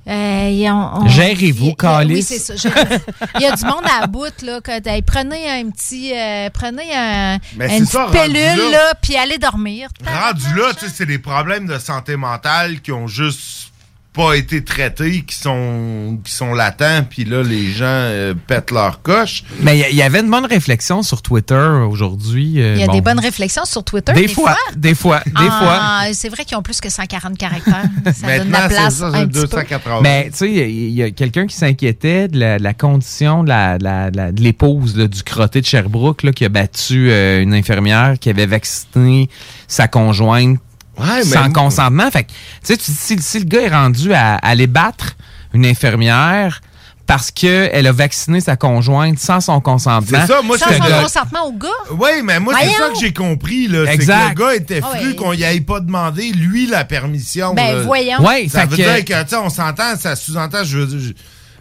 Euh, 0.07 0.67
a- 0.67 0.99
on- 0.99 1.07
Gérez-vous, 1.07 1.65
il 1.65 1.69
y 1.69 1.71
a- 1.71 1.75
calice. 1.75 2.29
Oui, 2.31 2.37
c'est 2.39 2.57
ça. 2.57 2.69
Il 3.35 3.41
y 3.41 3.45
a 3.45 3.55
du 3.55 3.63
monde 3.65 3.83
à 4.01 4.07
bout, 4.07 4.33
là. 4.41 4.59
Que, 4.59 4.71
hey, 4.89 5.03
prenez 5.03 5.47
un 5.47 5.69
petit. 5.69 6.11
euh, 6.15 6.49
prenez 6.51 6.91
un, 6.95 7.37
Mais 7.55 7.77
une 7.77 7.85
ça, 7.85 8.07
pilule, 8.11 8.33
là. 8.33 8.55
là, 8.71 8.93
puis 8.99 9.15
allez 9.15 9.37
dormir. 9.37 9.89
Rendu 10.03 10.55
là, 10.55 10.73
tu 10.73 10.87
sais, 10.87 10.91
c'est 10.93 11.05
des 11.05 11.19
problèmes 11.19 11.67
de 11.67 11.77
santé 11.77 12.15
mentale 12.17 12.81
qui 12.81 12.91
ont 12.91 13.07
juste 13.07 13.70
pas 14.13 14.35
été 14.35 14.61
traités, 14.63 15.21
qui 15.25 15.35
sont 15.35 16.19
qui 16.23 16.33
sont 16.33 16.53
latents, 16.53 17.05
puis 17.09 17.23
là, 17.23 17.43
les 17.43 17.71
gens 17.71 17.85
euh, 17.85 18.33
pètent 18.47 18.71
leur 18.71 19.01
coche. 19.01 19.43
Mais 19.61 19.79
il 19.89 19.95
y- 19.95 20.01
avait 20.01 20.19
une 20.19 20.29
bonne 20.29 20.45
réflexion 20.45 21.01
sur 21.01 21.21
Twitter 21.21 21.55
aujourd'hui. 21.89 22.61
euh, 22.61 22.73
Il 22.75 22.79
y 22.81 22.83
a 22.83 22.87
bon. 22.87 22.93
des 22.93 23.01
bonnes 23.01 23.19
réflexions 23.21 23.63
sur 23.63 23.83
Twitter. 23.85 24.11
Des 24.13 24.27
fois, 24.27 24.57
des 24.75 24.95
fois, 24.95 25.21
des 25.25 25.31
Ah, 25.35 26.07
C'est 26.13 26.27
vrai 26.29 26.43
qu'ils 26.43 26.57
ont 26.57 26.61
plus 26.61 26.81
que 26.81 26.89
140 26.89 27.37
caractères. 27.37 27.83
Ça 28.13 28.27
donne 28.37 28.49
Maintenant, 28.49 28.57
la 28.59 28.69
c'est 28.69 28.75
place 28.75 28.95
ça, 28.95 29.07
un 29.07 29.11
c'est 29.13 29.27
petit 29.27 29.39
peu. 29.39 29.47
280. 29.47 29.99
Mais 30.01 30.29
tu 30.31 30.37
sais, 30.37 30.49
il 30.51 30.89
y 30.91 31.03
a- 31.03 31.11
quelqu'un 31.11 31.47
qui 31.47 31.55
s'inquiétait 31.55 32.27
de 32.27 32.37
la, 32.39 32.57
de 32.59 32.63
la 32.63 32.73
condition 32.73 33.43
de 33.43 33.49
la- 33.49 33.77
la- 33.77 34.09
la- 34.11 34.31
l'épouse 34.31 34.93
du 34.95 35.23
crotté 35.23 35.61
de 35.61 35.65
Sherbrooke 35.65 36.23
là, 36.23 36.31
qui 36.33 36.43
a 36.43 36.49
battu 36.49 37.09
euh, 37.11 37.41
une 37.41 37.53
infirmière 37.53 38.15
qui 38.19 38.29
avait 38.29 38.45
vacciné 38.45 39.29
sa 39.67 39.87
conjointe 39.87 40.59
mais 40.99 41.23
sans 41.23 41.39
moi- 41.41 41.49
consentement. 41.53 42.11
Fait 42.11 42.23
que, 42.23 42.29
tu 42.29 42.75
sais, 42.75 42.77
si, 42.79 43.19
si 43.21 43.39
le 43.39 43.45
gars 43.45 43.61
est 43.61 43.69
rendu 43.69 44.13
à, 44.13 44.35
à 44.35 44.49
aller 44.49 44.67
battre 44.67 45.15
une 45.53 45.65
infirmière 45.65 46.61
parce 47.07 47.29
qu'elle 47.31 47.87
a 47.87 47.91
vacciné 47.91 48.39
sa 48.39 48.55
conjointe 48.55 49.19
sans 49.19 49.41
son 49.41 49.59
consentement. 49.59 50.19
C'est 50.21 50.31
ça, 50.33 50.41
moi, 50.41 50.57
Sans 50.57 50.67
son 50.71 50.79
gars- 50.79 51.01
consentement 51.03 51.45
au 51.47 51.51
gars? 51.53 51.67
Oui, 51.91 52.09
mais 52.23 52.39
moi, 52.39 52.53
c'est 52.61 52.69
ça 52.69 52.89
que 52.93 52.99
j'ai 53.01 53.11
compris. 53.11 53.67
là. 53.67 53.79
C'est 53.85 53.89
que 53.89 53.95
Exact. 53.95 54.29
le 54.29 54.45
gars 54.45 54.55
était 54.55 54.79
Ah 54.83 54.95
fru 54.95 55.07
ouais. 55.09 55.15
qu'on 55.15 55.33
y 55.33 55.43
ait 55.43 55.59
pas 55.61 55.81
demandé, 55.81 56.31
lui, 56.31 56.67
la 56.67 56.85
permission. 56.85 57.53
Ben, 57.53 57.75
là. 57.77 57.81
voyons. 57.83 58.21
Ouais, 58.25 58.47
ça 58.47 58.61
fait 58.61 58.67
veut 58.67 58.77
que- 58.77 58.95
dire 58.95 59.05
que, 59.05 59.23
tu 59.23 59.29
sais, 59.29 59.35
on 59.35 59.49
s'entend, 59.49 59.97
ça 59.99 60.15
sous-entend, 60.15 60.63
je 60.63 60.77
veux 60.77 60.85
dire, 60.87 60.99
je- 60.99 61.13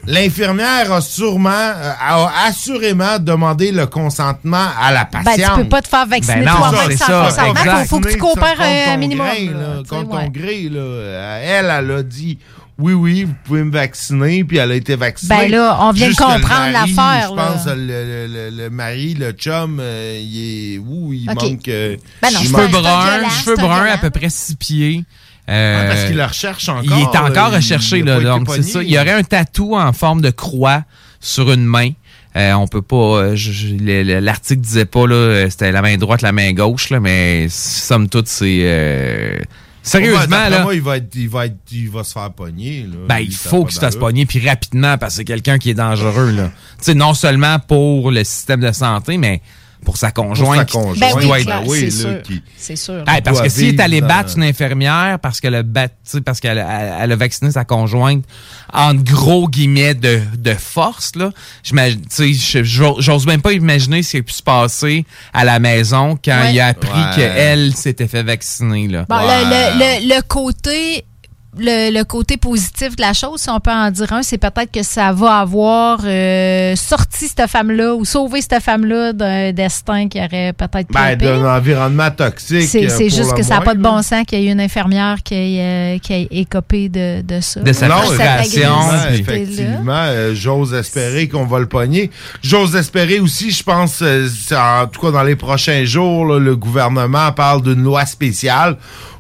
L'infirmière 0.07 0.93
a 0.93 1.01
sûrement, 1.01 1.51
euh, 1.51 1.93
a 2.01 2.47
assurément 2.47 3.19
demandé 3.19 3.71
le 3.71 3.87
consentement 3.87 4.67
à 4.81 4.93
la 4.93 5.05
Ben, 5.05 5.23
patiente. 5.23 5.51
tu 5.57 5.63
peux 5.63 5.69
pas 5.69 5.83
te 5.83 5.89
faire 5.89 6.07
vacciner 6.07 6.37
Ben 6.45 6.53
non, 6.53 6.57
toi-même 6.59 6.81
c'est 6.91 6.97
sans 6.97 7.07
ça, 7.07 7.25
consentement. 7.27 7.51
exact. 7.61 7.81
Faut, 7.89 7.97
faut 7.97 8.01
que 8.01 8.09
tu 8.11 8.19
coopères 8.19 8.57
contre 8.57 8.63
un 8.63 8.93
ton 8.95 8.99
minimum. 8.99 9.27
contre 9.89 10.15
ouais. 10.17 10.25
ton 10.25 10.31
gré, 10.31 10.69
là. 10.71 10.81
Euh, 10.81 11.59
Elle, 11.61 11.67
elle 11.85 11.91
a 11.99 12.03
dit 12.03 12.39
oui, 12.79 12.95
oui, 12.95 13.25
vous 13.25 13.35
pouvez 13.45 13.63
me 13.63 13.71
vacciner, 13.71 14.43
puis 14.43 14.57
elle 14.57 14.73
a 14.73 14.75
été 14.75 14.97
vaccinée. 14.97 15.29
Ben 15.37 15.51
là, 15.51 15.77
on 15.83 15.91
vient 15.93 16.09
de 16.09 16.15
que 16.15 16.17
comprendre 16.23 16.73
l'affaire, 16.73 17.29
Je 17.31 17.35
pense 17.35 17.67
le, 17.67 17.75
le, 17.77 18.27
le, 18.27 18.57
le 18.57 18.71
mari, 18.71 19.13
le 19.13 19.33
chum, 19.33 19.77
euh, 19.81 20.19
il 20.19 20.77
est. 20.77 20.79
Ouh, 20.79 21.13
il 21.13 21.27
manque. 21.27 21.69
euh, 21.69 21.97
Ben 22.23 22.31
non, 22.33 22.39
il 22.41 22.49
cheveux 22.49 22.69
bruns, 22.69 23.29
cheveux 23.45 23.57
bruns 23.57 23.85
à 23.93 23.99
peu 23.99 24.09
près 24.09 24.31
six 24.31 24.55
pieds. 24.57 25.05
Ah, 25.51 25.55
Euh, 25.55 25.89
parce 25.89 26.05
qu'il 26.05 26.17
la 26.17 26.27
recherche 26.29 26.69
encore. 26.69 26.85
Il 26.85 27.03
est 27.03 27.19
encore 27.19 27.53
recherché, 27.53 28.03
là. 28.03 28.21
Donc, 28.21 28.49
c'est 28.55 28.63
ça. 28.63 28.83
Il 28.83 28.91
y 28.91 28.97
aurait 28.99 29.13
un 29.13 29.23
tatou 29.25 29.75
en 29.77 29.93
forme 29.93 30.21
de 30.21 30.31
croix 30.31 30.85
sur 31.21 31.51
une 31.53 31.65
main. 31.65 31.91
Euh, 32.37 32.53
on 32.53 32.69
peut 32.69 32.83
pas. 32.83 32.97
euh, 32.97 33.37
le- 33.81 34.03
le- 34.05 34.21
L'article 34.21 34.61
disait 34.61 34.85
pas 34.85 35.07
là, 35.09 35.15
euh, 35.17 35.51
c'était 35.51 35.73
la 35.73 35.83
main 35.83 35.97
droite, 35.97 36.23
la 36.23 36.31
main 36.31 36.53
gauche, 36.53 36.91
là, 36.91 37.01
mais 37.01 37.49
somme 37.51 38.09
toute, 38.09 38.29
c'est. 38.29 38.61
euh, 38.63 39.37
sérieusement, 39.83 40.49
là. 40.49 40.63
Moi, 40.63 40.75
il 40.77 40.83
va, 40.83 40.99
être, 40.99 41.09
il, 41.17 41.29
va 41.29 41.47
être, 41.47 41.57
il 41.73 41.91
va 41.91 42.05
se 42.05 42.13
faire 42.13 42.31
pogner. 42.31 42.83
Là. 42.89 42.99
Ben, 43.09 43.19
il 43.19 43.35
faut 43.35 43.65
qu'il 43.65 43.75
se 43.75 43.81
fasse 43.81 43.97
pogner, 43.97 44.27
puis 44.27 44.47
rapidement, 44.47 44.97
parce 44.99 45.15
que 45.15 45.17
c'est 45.19 45.25
quelqu'un 45.25 45.59
qui 45.59 45.71
est 45.71 45.75
dangereux, 45.75 46.31
là. 46.31 46.51
Tu 46.79 46.85
sais, 46.85 46.95
non 46.95 47.15
seulement 47.15 47.59
pour 47.59 48.13
le 48.13 48.23
système 48.23 48.61
de 48.61 48.71
santé, 48.73 49.17
mais 49.19 49.41
pour 49.85 49.97
sa 49.97 50.11
conjointe. 50.11 50.71
Pour 50.71 50.83
sa 50.83 50.89
conjointe. 50.89 50.99
Ben 51.01 51.19
oui, 51.19 51.25
doit 51.27 51.39
être- 51.41 51.47
clair, 51.47 51.63
oui, 51.67 51.91
c'est 51.91 52.05
là, 52.07 52.13
sûr. 52.15 52.23
qui- 52.23 52.43
C'est 52.57 52.77
sûr. 52.77 53.05
Hey, 53.09 53.23
parce 53.23 53.41
que 53.41 53.49
s'il 53.49 53.69
est 53.75 53.81
allé 53.81 54.01
dans- 54.01 54.07
battre 54.09 54.37
une 54.37 54.43
infirmière 54.45 55.19
parce 55.21 55.41
qu'elle 55.41 55.55
a, 55.55 55.63
battu- 55.63 56.21
parce 56.25 56.41
qu'elle 56.41 56.59
a, 56.59 56.99
elle 57.03 57.13
a 57.13 57.17
vacciné 57.17 57.51
sa 57.51 57.65
conjointe 57.65 58.25
en 58.73 58.95
gros 58.95 59.49
guillemets 59.49 59.95
de, 59.95 60.21
de 60.37 60.55
force, 60.55 61.13
là, 61.17 61.31
j'imagine- 61.63 62.03
tu 62.03 62.35
sais, 62.35 62.63
je- 62.63 62.95
j'ose 62.99 63.27
même 63.27 63.43
pas 63.43 63.53
imaginer 63.53 64.03
ce 64.03 64.11
qui 64.13 64.17
a 64.19 64.23
pu 64.23 64.33
se 64.33 64.43
passer 64.43 65.05
à 65.33 65.45
la 65.45 65.59
maison 65.59 66.19
quand 66.23 66.41
Ouais. 66.41 66.53
il 66.55 66.61
a 66.61 66.67
appris 66.69 66.91
Ouais. 66.91 67.17
qu'elle 67.17 67.75
s'était 67.75 68.09
fait 68.09 68.23
vacciner. 68.23 68.89
Là. 68.89 69.07
Bon, 69.09 69.17
le, 69.19 69.25
le- 69.25 69.79
le- 70.09 70.15
le 70.17 70.23
côté. 70.23 71.05
Le, 71.59 71.93
le 71.93 72.05
côté 72.05 72.37
positif 72.37 72.95
de 72.95 73.03
la 73.03 73.13
chose, 73.13 73.41
si 73.41 73.51
on 73.51 73.59
peut 73.59 73.73
en 73.73 73.91
dire 73.91 74.13
un, 74.13 74.23
c'est 74.23 74.39
peut-être 74.39 74.71
que 74.71 74.85
ça 74.85 75.11
va 75.11 75.39
avoir 75.39 76.01
euh, 76.05 76.77
sorti 76.77 77.27
cette 77.27 77.51
femme-là 77.51 77.97
ou 77.97 78.05
sauvé 78.05 78.41
cette 78.41 78.63
femme-là 78.63 79.13
d'un 79.13 79.51
destin 79.53 80.09
qui 80.09 80.19
aurait 80.19 80.53
peut-être 80.53 80.87
pu 80.87 80.95
Ben, 80.95 81.17
d'un 81.17 81.45
environnement 81.45 82.09
toxique. 82.13 82.69
C'est 82.69 82.87
euh, 82.87 82.89
c'est 82.89 83.09
pour 83.09 83.17
juste 83.17 83.33
le 83.33 83.37
que 83.39 83.43
ça 83.43 83.59
n'a 83.59 83.61
pas 83.63 83.75
de 83.75 83.83
bon 83.83 84.01
sens 84.01 84.25
qu'il 84.27 84.41
y 84.41 84.47
ait 84.47 84.53
une 84.53 84.61
infirmière 84.61 85.17
qui 85.25 85.35
ait, 85.35 85.97
euh, 85.97 85.99
qui 85.99 86.13
ait 86.13 86.29
écopé 86.31 86.89
de, 86.89 87.23
de 87.23 87.41
ça. 87.41 87.61
De 87.61 87.73
sa 87.73 87.97
agressivité-là. 87.97 89.09
Ouais, 89.11 89.19
effectivement, 89.19 89.93
euh, 90.07 90.35
j'ose 90.35 90.73
espérer 90.73 91.27
qu'on 91.27 91.47
va 91.47 91.59
le 91.59 91.67
pogner. 91.67 92.13
J'ose 92.43 92.77
espérer 92.77 93.19
aussi, 93.19 93.51
je 93.51 93.65
pense, 93.65 94.03
euh, 94.03 94.29
en 94.53 94.87
tout 94.87 95.01
cas 95.01 95.11
dans 95.11 95.25
les 95.25 95.35
prochains 95.37 95.85
jours, 95.85 96.27
là, 96.27 96.39
le 96.39 96.55
gouvernement 96.55 97.33
parle 97.33 97.63
d'une 97.63 97.83
loi 97.83 98.07
spéciale 98.07 98.77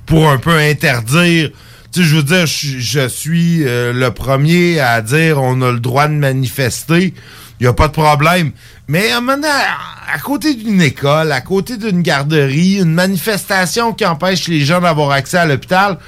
pour 0.06 0.28
un 0.28 0.38
peu 0.38 0.56
interdire. 0.56 1.50
Tu 1.92 2.00
sais, 2.00 2.06
je 2.06 2.16
veux 2.16 2.22
dire, 2.22 2.46
je, 2.46 3.08
suis 3.08 3.66
euh, 3.66 3.92
le 3.92 4.10
premier 4.12 4.78
à 4.78 5.02
dire 5.02 5.42
on 5.42 5.60
a 5.60 5.72
le 5.72 5.80
droit 5.80 6.06
de 6.06 6.14
manifester. 6.14 7.14
Il 7.58 7.64
n'y 7.64 7.66
a 7.66 7.72
pas 7.72 7.88
de 7.88 7.92
problème. 7.92 8.52
Mais 8.86 9.10
à, 9.10 9.18
un 9.18 9.20
moment 9.20 9.36
donné, 9.36 9.48
à, 9.48 10.18
côté 10.18 10.54
d'une 10.54 10.80
école, 10.80 11.32
à 11.32 11.40
côté 11.40 11.76
d'une 11.76 12.02
garderie, 12.02 12.78
une 12.78 12.94
manifestation 12.94 13.92
qui 13.92 14.06
empêche 14.06 14.48
les 14.48 14.60
gens 14.60 14.80
d'avoir 14.80 15.10
accès 15.10 15.38
à 15.38 15.46
l'hôpital, 15.46 15.98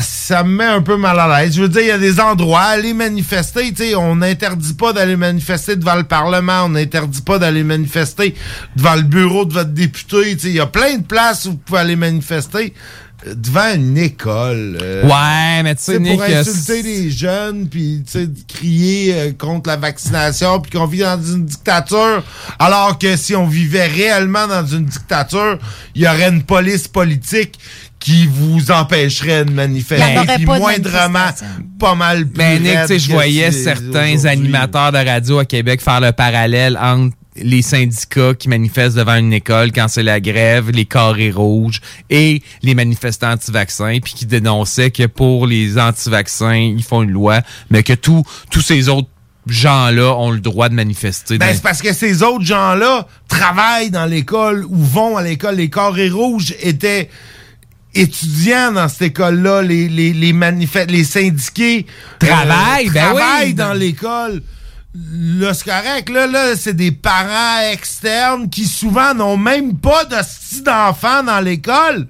ça 0.00 0.44
me 0.44 0.56
met 0.56 0.64
un 0.64 0.82
peu 0.82 0.96
mal 0.96 1.18
à 1.18 1.40
l'aise. 1.40 1.56
Je 1.56 1.62
veux 1.62 1.68
dire, 1.68 1.80
il 1.80 1.88
y 1.88 1.90
a 1.90 1.98
des 1.98 2.20
endroits, 2.20 2.60
aller 2.60 2.92
manifester, 2.92 3.72
tu 3.72 3.94
on 3.96 4.16
n'interdit 4.16 4.74
pas 4.74 4.92
d'aller 4.92 5.16
manifester 5.16 5.76
devant 5.76 5.96
le 5.96 6.04
Parlement, 6.04 6.64
on 6.64 6.70
n'interdit 6.70 7.22
pas 7.22 7.38
d'aller 7.38 7.64
manifester 7.64 8.34
devant 8.76 8.94
le 8.94 9.02
bureau 9.02 9.44
de 9.46 9.54
votre 9.54 9.70
député, 9.70 10.36
tu 10.36 10.48
il 10.48 10.56
y 10.56 10.60
a 10.60 10.66
plein 10.66 10.98
de 10.98 11.02
places 11.02 11.46
où 11.46 11.52
vous 11.52 11.56
pouvez 11.56 11.80
aller 11.80 11.96
manifester 11.96 12.74
devant 13.26 13.74
une 13.74 13.96
école. 13.98 14.78
euh, 14.82 15.04
Ouais, 15.06 15.62
mais 15.62 15.74
tu 15.74 15.82
sais, 15.82 16.00
pour 16.00 16.22
euh, 16.22 16.40
insulter 16.40 16.82
les 16.82 17.10
jeunes, 17.10 17.68
puis 17.68 18.02
tu 18.04 18.12
sais, 18.12 18.28
crier 18.48 19.14
euh, 19.14 19.32
contre 19.32 19.68
la 19.68 19.76
vaccination, 19.76 20.60
puis 20.60 20.70
qu'on 20.70 20.86
vit 20.86 21.00
dans 21.00 21.22
une 21.22 21.44
dictature, 21.44 22.22
alors 22.58 22.98
que 22.98 23.16
si 23.16 23.34
on 23.36 23.46
vivait 23.46 23.86
réellement 23.86 24.46
dans 24.46 24.66
une 24.66 24.84
dictature, 24.84 25.58
il 25.94 26.02
y 26.02 26.06
aurait 26.08 26.28
une 26.30 26.42
police 26.42 26.88
politique 26.88 27.58
qui 27.98 28.26
vous 28.26 28.72
empêcherait 28.72 29.44
de 29.44 29.50
y 29.50 29.54
manifester, 29.54 30.18
en 30.18 30.24
aurait 30.24 30.36
puis 30.36 30.44
moindrement 30.44 31.30
pas 31.78 31.94
mal 31.94 32.26
plus 32.26 32.36
Ben, 32.36 32.60
Nick, 32.60 32.72
tu 32.72 32.78
sais, 32.78 32.86
raide 32.94 33.00
je 33.00 33.12
voyais 33.12 33.52
certains 33.52 34.24
animateurs 34.24 34.90
de 34.90 34.98
radio 34.98 35.38
à 35.38 35.44
Québec 35.44 35.80
faire 35.80 36.00
le 36.00 36.10
parallèle 36.10 36.76
entre 36.76 37.14
les 37.36 37.62
syndicats 37.62 38.34
qui 38.34 38.48
manifestent 38.48 38.96
devant 38.96 39.16
une 39.16 39.32
école 39.32 39.72
quand 39.72 39.88
c'est 39.88 40.02
la 40.02 40.20
grève, 40.20 40.70
les 40.70 40.84
carrés 40.84 41.30
rouges 41.30 41.80
et 42.10 42.42
les 42.62 42.74
manifestants 42.74 43.32
anti-vaccins, 43.32 43.98
puis 44.02 44.12
qui 44.14 44.26
dénonçaient 44.26 44.90
que 44.90 45.06
pour 45.06 45.46
les 45.46 45.78
anti-vaccins, 45.78 46.54
ils 46.54 46.82
font 46.82 47.02
une 47.02 47.10
loi, 47.10 47.40
mais 47.70 47.82
que 47.82 47.94
tous 47.94 48.22
tous 48.50 48.60
ces 48.60 48.88
autres 48.88 49.08
gens-là 49.46 50.14
ont 50.14 50.30
le 50.30 50.40
droit 50.40 50.68
de 50.68 50.74
manifester. 50.74 51.38
Ben, 51.38 51.54
c'est 51.54 51.62
parce 51.62 51.82
que 51.82 51.92
ces 51.92 52.22
autres 52.22 52.44
gens-là 52.44 53.08
travaillent 53.28 53.90
dans 53.90 54.06
l'école 54.06 54.64
ou 54.66 54.76
vont 54.76 55.16
à 55.16 55.22
l'école. 55.22 55.56
Les 55.56 55.70
carrés 55.70 56.10
rouges 56.10 56.54
étaient 56.60 57.08
étudiants 57.94 58.72
dans 58.72 58.88
cette 58.88 59.02
école-là, 59.02 59.62
les, 59.62 59.88
les, 59.88 60.12
les, 60.12 60.32
les 60.32 61.04
syndiqués 61.04 61.86
euh, 62.22 62.26
Travaillent, 62.26 62.90
ben 62.90 63.12
oui. 63.12 63.20
travaillent 63.20 63.54
dans 63.54 63.72
l'école. 63.74 64.42
Là, 64.94 65.54
c'est 65.54 65.64
correct. 65.64 66.08
Là, 66.10 66.26
là, 66.26 66.54
c'est 66.54 66.74
des 66.74 66.92
parents 66.92 67.60
externes 67.72 68.50
qui 68.50 68.66
souvent 68.66 69.14
n'ont 69.14 69.38
même 69.38 69.78
pas 69.78 70.04
de 70.04 70.16
style 70.22 70.64
d'enfants 70.64 71.22
dans 71.22 71.40
l'école. 71.40 72.06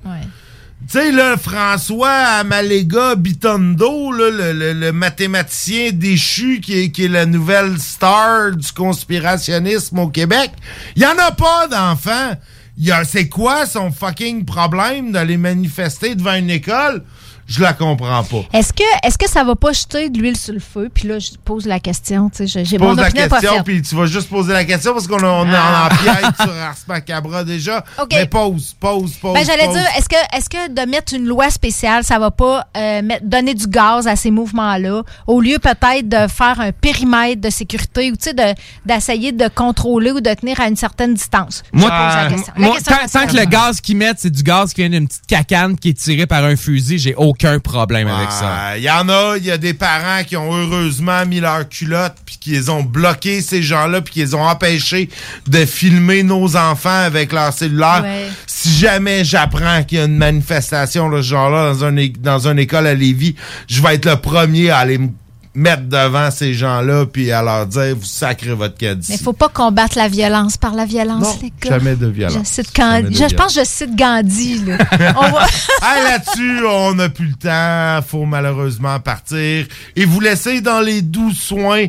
Tu 0.90 0.98
sais, 0.98 1.12
là, 1.12 1.36
François 1.36 2.10
Amalega 2.10 3.14
Bitondo, 3.14 4.10
là, 4.10 4.30
le, 4.30 4.52
le- 4.52 4.72
le 4.72 4.92
mathématicien 4.92 5.90
déchu 5.92 6.60
qui 6.60 6.80
est, 6.80 6.90
qui 6.90 7.04
est 7.04 7.09
la 7.09 7.24
nouvelle 7.24 7.78
star 7.78 8.50
du 8.50 8.72
conspirationnisme 8.72 10.00
au 10.00 10.09
Québec, 10.09 10.50
il 10.96 11.02
y 11.02 11.06
en 11.06 11.16
a 11.18 11.30
pas 11.30 11.68
d'enfants. 11.68 12.32
Il 12.76 12.86
y 12.86 12.90
a- 12.90 13.04
C'est 13.04 13.28
quoi 13.28 13.64
son 13.64 13.92
fucking 13.92 14.44
problème 14.44 15.12
d'aller 15.12 15.36
manifester 15.36 16.16
devant 16.16 16.34
une 16.34 16.50
école? 16.50 17.04
Je 17.53 17.62
la 17.62 17.73
comprends 17.74 18.23
pas. 18.24 18.43
Est-ce 18.59 18.73
que, 18.73 18.83
est 19.07 19.16
que 19.16 19.29
ça 19.29 19.45
va 19.45 19.55
pas 19.57 19.73
jeter 19.73 20.09
de 20.09 20.19
l'huile 20.19 20.37
sur 20.37 20.55
le 20.55 20.61
feu? 20.61 20.89
Puis 20.93 21.07
là, 21.07 21.19
je 21.19 21.31
pose 21.45 21.66
la 21.66 21.81
question. 21.81 22.31
tu 22.31 22.39
sais, 22.39 22.47
J'ai 22.47 22.65
j'ai 22.65 22.79
Pose 22.79 22.97
mon 22.97 23.03
la 23.03 23.11
question, 23.11 23.62
puis 23.62 23.83
tu 23.83 23.95
vas 23.95 24.07
juste 24.07 24.29
poser 24.31 24.53
la 24.55 24.65
question 24.65 24.93
parce 24.95 25.07
qu'on 25.07 25.23
on 25.23 25.47
est 25.47 25.55
Ah. 25.55 25.89
en 25.91 25.95
empiète 25.95 26.37
sur 26.37 26.51
Ars 26.51 26.77
Macabra 26.89 27.45
déjà. 27.45 27.85
OK. 28.01 28.09
Mais 28.12 28.27
pause, 28.27 28.74
pause, 28.81 29.12
pause. 29.20 29.35
Ben, 29.35 29.45
j'allais 29.45 29.69
dire, 29.69 29.85
est-ce 29.99 30.09
que, 30.09 30.37
est-ce 30.37 30.49
que 30.49 30.70
de 30.70 30.91
mettre 30.91 31.15
une 31.15 31.27
loi 31.27 31.51
spéciale, 31.51 32.05
ça 32.05 32.19
va 32.19 32.31
pas 32.31 32.66
euh, 32.77 33.03
mettre- 33.03 33.27
donner 33.27 33.53
du 33.55 33.66
gaz 33.66 34.07
à 34.07 34.16
ces 34.16 34.31
mouvements-là, 34.31 35.03
au 35.27 35.41
lieu 35.41 35.59
peut-être 35.59 36.09
de 36.09 36.27
faire 36.29 36.59
un 36.61 36.73
périmètre 36.73 37.41
de 37.43 37.51
sécurité 37.51 38.11
ou 38.12 38.16
tu 38.16 38.33
de- 38.33 38.55
d'essayer 38.87 39.33
de 39.33 39.49
contrôler 39.49 40.11
ou 40.12 40.20
de 40.20 40.33
tenir 40.35 40.59
à 40.61 40.69
une 40.69 40.77
certaine 40.77 41.15
distance? 41.15 41.62
Je 41.74 41.79
Moi, 41.81 41.91
pose 41.91 41.99
la 41.99 42.24
euh, 42.24 42.29
question. 42.31 42.53
La 42.57 42.66
moi, 42.66 42.77
question 42.77 42.97
tant, 43.20 43.27
que 43.27 43.37
le 43.37 43.45
gaz 43.45 43.81
qu'ils 43.81 43.97
mettent, 43.99 44.20
c'est 44.20 44.31
du 44.31 44.43
gaz 44.43 44.73
qui 44.73 44.81
vient 44.81 44.91
d'une 44.91 45.07
petite 45.07 45.27
cacane 45.27 45.77
qui 45.77 45.91
est 45.91 45.99
tirée 45.99 46.27
par 46.27 46.45
un 46.45 46.57
fusil, 46.57 46.99
j'ai 46.99 47.15
aucun 47.15 47.41
problème 47.60 48.09
avec 48.09 48.31
ça. 48.31 48.77
Il 48.77 48.82
y 48.82 48.90
en 48.90 49.09
a, 49.09 49.36
il 49.36 49.44
y 49.44 49.51
a 49.51 49.59
des 49.59 49.74
parents 49.74 50.24
qui 50.24 50.36
ont 50.36 50.55
heureusement 50.55 51.24
mis 51.27 51.40
leur 51.40 51.69
culotte 51.69 52.14
puis 52.24 52.36
qui 52.40 52.51
les 52.51 52.70
ont 52.70 52.82
bloqués, 52.82 53.40
ces 53.40 53.62
gens-là, 53.62 54.01
puis 54.01 54.14
qui 54.14 54.20
les 54.20 54.35
ont 54.35 54.43
empêchés 54.43 55.09
de 55.47 55.64
filmer 55.64 56.23
nos 56.23 56.56
enfants 56.56 56.90
avec 56.90 57.32
leur 57.32 57.52
cellulaire. 57.52 58.02
Ouais. 58.02 58.28
Si 58.47 58.70
jamais 58.70 59.24
j'apprends 59.24 59.82
qu'il 59.85 59.98
y 59.98 60.01
a 60.01 60.05
une 60.05 60.16
manifestation 60.16 61.10
de 61.10 61.23
ce 61.23 61.28
genre-là 61.28 61.73
dans, 61.73 61.85
un 61.85 62.09
dans 62.20 62.48
une 62.48 62.59
école 62.59 62.86
à 62.86 62.94
Lévis, 62.94 63.35
je 63.69 63.82
vais 63.82 63.94
être 63.94 64.06
le 64.06 64.16
premier 64.16 64.70
à 64.70 64.78
aller 64.78 64.98
me 64.98 65.09
mettre 65.55 65.83
devant 65.83 66.31
ces 66.31 66.55
gens-là 66.55 67.05
puis 67.05 67.31
à 67.31 67.43
leur 67.43 67.66
dire, 67.66 67.95
vous 67.95 68.05
sacrez 68.07 68.55
votre 68.55 68.77
caddie. 68.77 69.07
Mais 69.11 69.16
il 69.16 69.23
faut 69.23 69.35
pas 69.35 69.51
combattre 69.51 69.99
la 69.99 70.09
violence 70.09 70.57
par 70.57 70.74
la 70.74 70.87
violence, 70.87 71.23
Non, 71.23 71.39
les 71.43 71.53
gars. 71.62 71.70
jamais 71.77 71.95
de 71.95 72.07
violence. 72.07 72.39
Je, 72.49 72.62
cite 72.62 72.74
Gandhi. 72.74 73.20
De 73.20 73.29
Je- 73.29 73.35
pense 73.35 73.55
que 73.55 73.61
je 73.61 73.66
cite 73.66 73.95
Gandhi. 73.95 74.65
Là. 74.65 74.77
Va- 74.99 75.47
Hey, 75.83 76.05
là-dessus, 76.05 76.65
on 76.65 76.95
n'a 76.95 77.09
plus 77.09 77.27
le 77.27 77.35
temps. 77.35 78.07
Faut 78.09 78.24
malheureusement 78.24 78.99
partir. 79.01 79.66
Et 79.97 80.05
vous 80.05 80.20
laisser 80.20 80.61
dans 80.61 80.81
les 80.81 81.03
doux 81.03 81.33
soins 81.33 81.87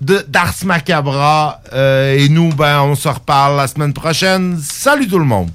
d'Ars 0.00 0.54
Macabra. 0.64 1.60
Euh, 1.72 2.16
et 2.16 2.28
nous, 2.28 2.50
ben, 2.54 2.80
on 2.82 2.94
se 2.94 3.08
reparle 3.08 3.56
la 3.56 3.66
semaine 3.66 3.92
prochaine. 3.92 4.58
Salut 4.62 5.06
tout 5.08 5.18
le 5.18 5.24
monde. 5.24 5.50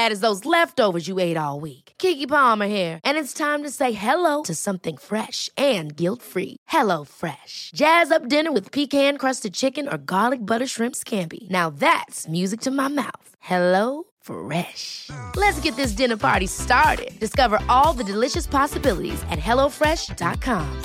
Bad 0.00 0.12
as 0.12 0.20
those 0.20 0.46
leftovers 0.46 1.06
you 1.08 1.18
ate 1.18 1.36
all 1.36 1.60
week. 1.60 1.92
Kiki 1.98 2.26
Palmer 2.26 2.66
here, 2.66 2.98
and 3.04 3.18
it's 3.18 3.34
time 3.34 3.62
to 3.62 3.70
say 3.70 3.92
hello 3.92 4.42
to 4.44 4.54
something 4.54 4.96
fresh 4.96 5.50
and 5.56 5.94
guilt-free. 5.96 6.56
Hello 6.68 7.04
Fresh. 7.04 7.70
Jazz 7.74 8.10
up 8.10 8.28
dinner 8.28 8.52
with 8.52 8.72
pecan-crusted 8.72 9.54
chicken 9.54 9.88
or 9.88 9.98
garlic 9.98 10.40
butter 10.40 10.66
shrimp 10.66 10.96
scampi. 10.96 11.48
Now 11.50 11.70
that's 11.70 12.28
music 12.28 12.60
to 12.60 12.70
my 12.70 12.88
mouth. 12.88 13.28
Hello 13.40 14.04
Fresh. 14.22 15.10
Let's 15.36 15.60
get 15.62 15.76
this 15.76 15.92
dinner 15.92 16.16
party 16.16 16.46
started. 16.48 17.10
Discover 17.20 17.60
all 17.68 17.92
the 17.92 18.04
delicious 18.04 18.46
possibilities 18.46 19.22
at 19.30 19.38
hellofresh.com. 19.38 20.82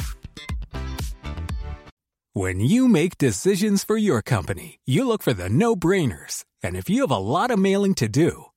When 2.33 2.59
you 2.59 2.89
make 2.89 3.17
decisions 3.17 3.85
for 3.85 3.97
your 3.97 4.21
company, 4.21 4.79
you 4.85 5.07
look 5.07 5.23
for 5.23 5.33
the 5.33 5.49
no-brainers. 5.49 6.43
And 6.63 6.75
if 6.75 6.89
you 6.89 7.01
have 7.01 7.15
a 7.15 7.25
lot 7.35 7.51
of 7.51 7.59
mailing 7.59 7.93
to 7.95 8.09
do, 8.09 8.45